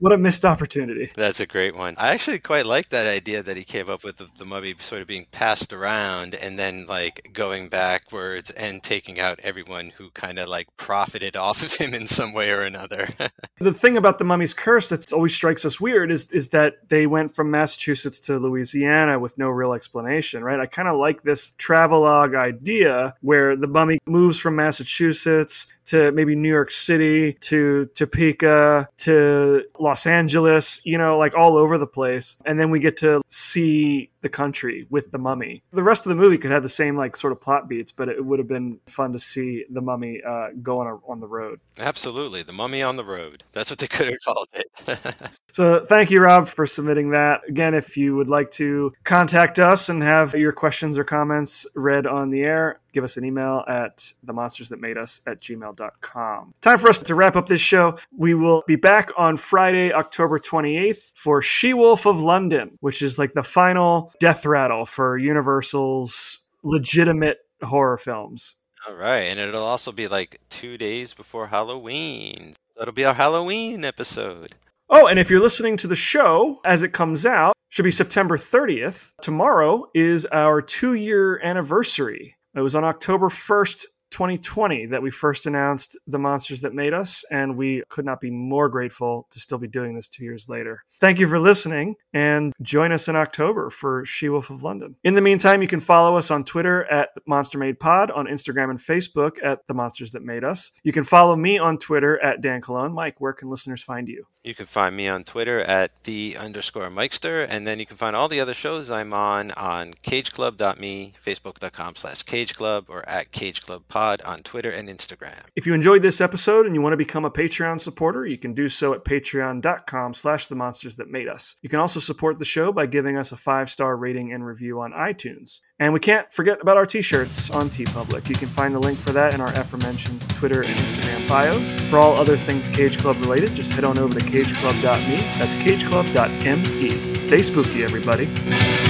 What 0.00 0.12
a 0.12 0.18
missed 0.18 0.44
opportunity. 0.44 1.10
That's 1.14 1.40
a 1.40 1.46
great 1.46 1.74
one. 1.74 1.94
I 1.98 2.12
actually 2.12 2.38
quite 2.38 2.66
like 2.66 2.90
that 2.90 3.06
idea 3.06 3.42
that 3.42 3.56
he 3.56 3.64
came 3.64 3.90
up 3.90 4.04
with 4.04 4.18
the, 4.18 4.28
the 4.38 4.44
mummy 4.44 4.74
sort 4.78 5.02
of 5.02 5.08
being 5.08 5.26
passed 5.30 5.72
around 5.72 6.34
and 6.34 6.58
then 6.58 6.86
like 6.86 7.30
going 7.32 7.68
backwards 7.68 8.50
and 8.50 8.82
taking 8.82 9.18
out 9.18 9.40
everyone 9.42 9.92
who 9.96 10.10
kind 10.10 10.38
of 10.38 10.48
like 10.48 10.68
profited 10.76 11.36
off 11.36 11.62
of 11.62 11.74
him 11.74 11.94
in 11.94 12.06
some 12.06 12.32
way 12.32 12.50
or 12.50 12.62
another. 12.62 13.08
The 13.62 13.74
thing 13.74 13.98
about 13.98 14.18
the 14.18 14.24
Mummy's 14.24 14.54
Curse 14.54 14.88
that 14.88 15.12
always 15.12 15.34
strikes 15.34 15.66
us 15.66 15.78
weird 15.78 16.10
is 16.10 16.32
is 16.32 16.48
that 16.48 16.88
they 16.88 17.06
went 17.06 17.34
from 17.34 17.50
Massachusetts 17.50 18.18
to 18.20 18.38
Louisiana 18.38 19.18
with 19.18 19.36
no 19.36 19.50
real 19.50 19.74
explanation, 19.74 20.42
right? 20.42 20.58
I 20.58 20.64
kind 20.64 20.88
of 20.88 20.96
like 20.96 21.24
this 21.24 21.52
travelogue 21.58 22.34
idea 22.34 23.14
where 23.20 23.56
the 23.56 23.66
mummy 23.66 23.98
moves 24.06 24.38
from 24.38 24.56
Massachusetts 24.56 25.70
to 25.90 26.12
maybe 26.12 26.34
New 26.34 26.48
York 26.48 26.70
City 26.70 27.34
to 27.34 27.86
Topeka 27.94 28.88
to 28.98 29.64
Los 29.78 30.06
Angeles, 30.06 30.80
you 30.84 30.96
know, 30.96 31.18
like 31.18 31.34
all 31.34 31.56
over 31.56 31.78
the 31.78 31.86
place. 31.86 32.36
And 32.46 32.58
then 32.58 32.70
we 32.70 32.78
get 32.78 32.96
to 32.98 33.22
see 33.28 34.10
the 34.22 34.28
country 34.28 34.86
with 34.90 35.10
the 35.10 35.18
mummy. 35.18 35.62
The 35.72 35.82
rest 35.82 36.06
of 36.06 36.10
the 36.10 36.16
movie 36.16 36.38
could 36.38 36.52
have 36.52 36.62
the 36.62 36.68
same 36.68 36.96
like 36.96 37.16
sort 37.16 37.32
of 37.32 37.40
plot 37.40 37.68
beats, 37.68 37.90
but 37.90 38.08
it 38.08 38.24
would 38.24 38.38
have 38.38 38.48
been 38.48 38.78
fun 38.86 39.12
to 39.12 39.18
see 39.18 39.64
the 39.68 39.80
mummy 39.80 40.20
uh, 40.26 40.48
go 40.62 40.80
on, 40.80 40.86
a, 40.86 40.96
on 41.10 41.20
the 41.20 41.26
road. 41.26 41.60
Absolutely. 41.78 42.42
The 42.42 42.52
mummy 42.52 42.82
on 42.82 42.96
the 42.96 43.04
road. 43.04 43.42
That's 43.52 43.70
what 43.70 43.78
they 43.78 43.88
could 43.88 44.06
have 44.06 44.18
called 44.24 44.48
it. 44.54 45.16
So 45.52 45.84
thank 45.84 46.10
you, 46.10 46.20
Rob, 46.20 46.48
for 46.48 46.66
submitting 46.66 47.10
that. 47.10 47.40
Again, 47.48 47.74
if 47.74 47.96
you 47.96 48.16
would 48.16 48.28
like 48.28 48.50
to 48.52 48.92
contact 49.04 49.58
us 49.58 49.88
and 49.88 50.02
have 50.02 50.34
your 50.34 50.52
questions 50.52 50.96
or 50.96 51.04
comments 51.04 51.66
read 51.74 52.06
on 52.06 52.30
the 52.30 52.42
air, 52.42 52.80
give 52.92 53.04
us 53.04 53.16
an 53.16 53.24
email 53.24 53.64
at 53.68 54.12
the 54.22 54.32
monsters 54.32 54.68
that 54.70 54.80
made 54.80 54.98
us 54.98 55.20
at 55.26 55.40
gmail.com. 55.40 56.54
Time 56.60 56.78
for 56.78 56.88
us 56.88 56.98
to 56.98 57.14
wrap 57.14 57.36
up 57.36 57.46
this 57.46 57.60
show. 57.60 57.96
We 58.16 58.34
will 58.34 58.62
be 58.66 58.76
back 58.76 59.10
on 59.16 59.36
Friday, 59.36 59.92
October 59.92 60.38
28th 60.38 61.12
for 61.14 61.42
She 61.42 61.74
Wolf 61.74 62.06
of 62.06 62.20
London, 62.20 62.78
which 62.80 63.02
is 63.02 63.18
like 63.18 63.32
the 63.32 63.42
final 63.42 64.12
death 64.20 64.46
rattle 64.46 64.86
for 64.86 65.18
Universal's 65.18 66.44
legitimate 66.62 67.38
horror 67.62 67.98
films. 67.98 68.56
All 68.88 68.94
right. 68.94 69.20
And 69.20 69.38
it'll 69.38 69.62
also 69.62 69.92
be 69.92 70.06
like 70.06 70.40
two 70.48 70.78
days 70.78 71.14
before 71.14 71.48
Halloween. 71.48 72.54
That'll 72.76 72.94
be 72.94 73.04
our 73.04 73.14
Halloween 73.14 73.84
episode. 73.84 74.54
Oh, 74.88 75.06
and 75.06 75.18
if 75.18 75.30
you're 75.30 75.40
listening 75.40 75.76
to 75.78 75.86
the 75.86 75.94
show 75.94 76.60
as 76.64 76.82
it 76.82 76.92
comes 76.92 77.24
out, 77.24 77.54
should 77.68 77.84
be 77.84 77.92
September 77.92 78.36
30th. 78.36 79.12
Tomorrow 79.22 79.88
is 79.94 80.26
our 80.26 80.60
two 80.60 80.94
year 80.94 81.40
anniversary. 81.44 82.36
It 82.54 82.60
was 82.60 82.74
on 82.74 82.82
October 82.82 83.28
1st, 83.28 83.84
2020, 84.10 84.86
that 84.86 85.02
we 85.02 85.10
first 85.12 85.46
announced 85.46 85.96
The 86.08 86.18
Monsters 86.18 86.62
That 86.62 86.74
Made 86.74 86.92
Us, 86.92 87.24
and 87.30 87.56
we 87.56 87.84
could 87.88 88.04
not 88.04 88.20
be 88.20 88.28
more 88.28 88.68
grateful 88.68 89.28
to 89.30 89.38
still 89.38 89.58
be 89.58 89.68
doing 89.68 89.94
this 89.94 90.08
two 90.08 90.24
years 90.24 90.48
later. 90.48 90.82
Thank 90.98 91.20
you 91.20 91.28
for 91.28 91.38
listening, 91.38 91.94
and 92.12 92.52
join 92.60 92.90
us 92.90 93.06
in 93.06 93.14
October 93.14 93.70
for 93.70 94.04
She 94.04 94.28
Wolf 94.28 94.50
of 94.50 94.64
London. 94.64 94.96
In 95.04 95.14
the 95.14 95.20
meantime, 95.20 95.62
you 95.62 95.68
can 95.68 95.78
follow 95.78 96.16
us 96.16 96.28
on 96.32 96.42
Twitter 96.42 96.84
at 96.90 97.10
Monster 97.24 97.56
Made 97.56 97.78
Pod, 97.78 98.10
on 98.10 98.26
Instagram 98.26 98.70
and 98.70 98.80
Facebook 98.80 99.36
at 99.44 99.64
The 99.68 99.74
Monsters 99.74 100.10
That 100.10 100.24
Made 100.24 100.42
Us. 100.42 100.72
You 100.82 100.92
can 100.92 101.04
follow 101.04 101.36
me 101.36 101.58
on 101.58 101.78
Twitter 101.78 102.20
at 102.20 102.40
Dan 102.40 102.60
Cologne. 102.60 102.92
Mike, 102.92 103.20
where 103.20 103.32
can 103.32 103.48
listeners 103.48 103.80
find 103.80 104.08
you? 104.08 104.26
You 104.42 104.54
can 104.54 104.64
find 104.64 104.96
me 104.96 105.06
on 105.06 105.24
Twitter 105.24 105.60
at 105.60 105.90
the 106.04 106.38
underscore 106.38 106.88
Mikester, 106.88 107.46
and 107.46 107.66
then 107.66 107.78
you 107.78 107.84
can 107.84 107.98
find 107.98 108.16
all 108.16 108.26
the 108.26 108.40
other 108.40 108.54
shows 108.54 108.90
I'm 108.90 109.12
on 109.12 109.50
on 109.50 109.92
cageclub.me, 110.02 111.12
facebook.com 111.24 111.96
slash 111.96 112.22
cageclub, 112.24 112.86
or 112.88 113.06
at 113.06 113.32
cageclubpod 113.32 114.26
on 114.26 114.40
Twitter 114.40 114.70
and 114.70 114.88
Instagram. 114.88 115.42
If 115.56 115.66
you 115.66 115.74
enjoyed 115.74 116.00
this 116.00 116.22
episode 116.22 116.64
and 116.64 116.74
you 116.74 116.80
want 116.80 116.94
to 116.94 116.96
become 116.96 117.26
a 117.26 117.30
Patreon 117.30 117.80
supporter, 117.80 118.24
you 118.24 118.38
can 118.38 118.54
do 118.54 118.70
so 118.70 118.94
at 118.94 119.04
patreon.com 119.04 120.14
slash 120.14 120.46
the 120.46 120.56
monsters 120.56 120.96
that 120.96 121.10
made 121.10 121.28
us. 121.28 121.56
You 121.60 121.68
can 121.68 121.80
also 121.80 122.00
support 122.00 122.38
the 122.38 122.46
show 122.46 122.72
by 122.72 122.86
giving 122.86 123.18
us 123.18 123.32
a 123.32 123.36
five-star 123.36 123.94
rating 123.94 124.32
and 124.32 124.46
review 124.46 124.80
on 124.80 124.92
iTunes. 124.92 125.60
And 125.80 125.94
we 125.94 125.98
can't 125.98 126.30
forget 126.30 126.60
about 126.60 126.76
our 126.76 126.84
t-shirts 126.84 127.50
on 127.50 127.70
TeePublic. 127.70 128.28
You 128.28 128.34
can 128.34 128.48
find 128.48 128.74
the 128.74 128.78
link 128.78 128.98
for 128.98 129.12
that 129.12 129.32
in 129.32 129.40
our 129.40 129.50
aforementioned 129.54 130.20
Twitter 130.28 130.62
and 130.62 130.78
Instagram 130.78 131.26
bios. 131.26 131.72
For 131.88 131.96
all 131.98 132.20
other 132.20 132.36
things 132.36 132.68
Cage 132.68 132.98
Club 132.98 133.16
related, 133.20 133.54
just 133.54 133.72
head 133.72 133.84
on 133.84 133.98
over 133.98 134.20
to 134.20 134.24
cageclub.me. 134.24 135.16
That's 135.38 135.54
cageclub.me. 135.54 137.14
Stay 137.18 137.42
spooky, 137.42 137.82
everybody. 137.82 138.89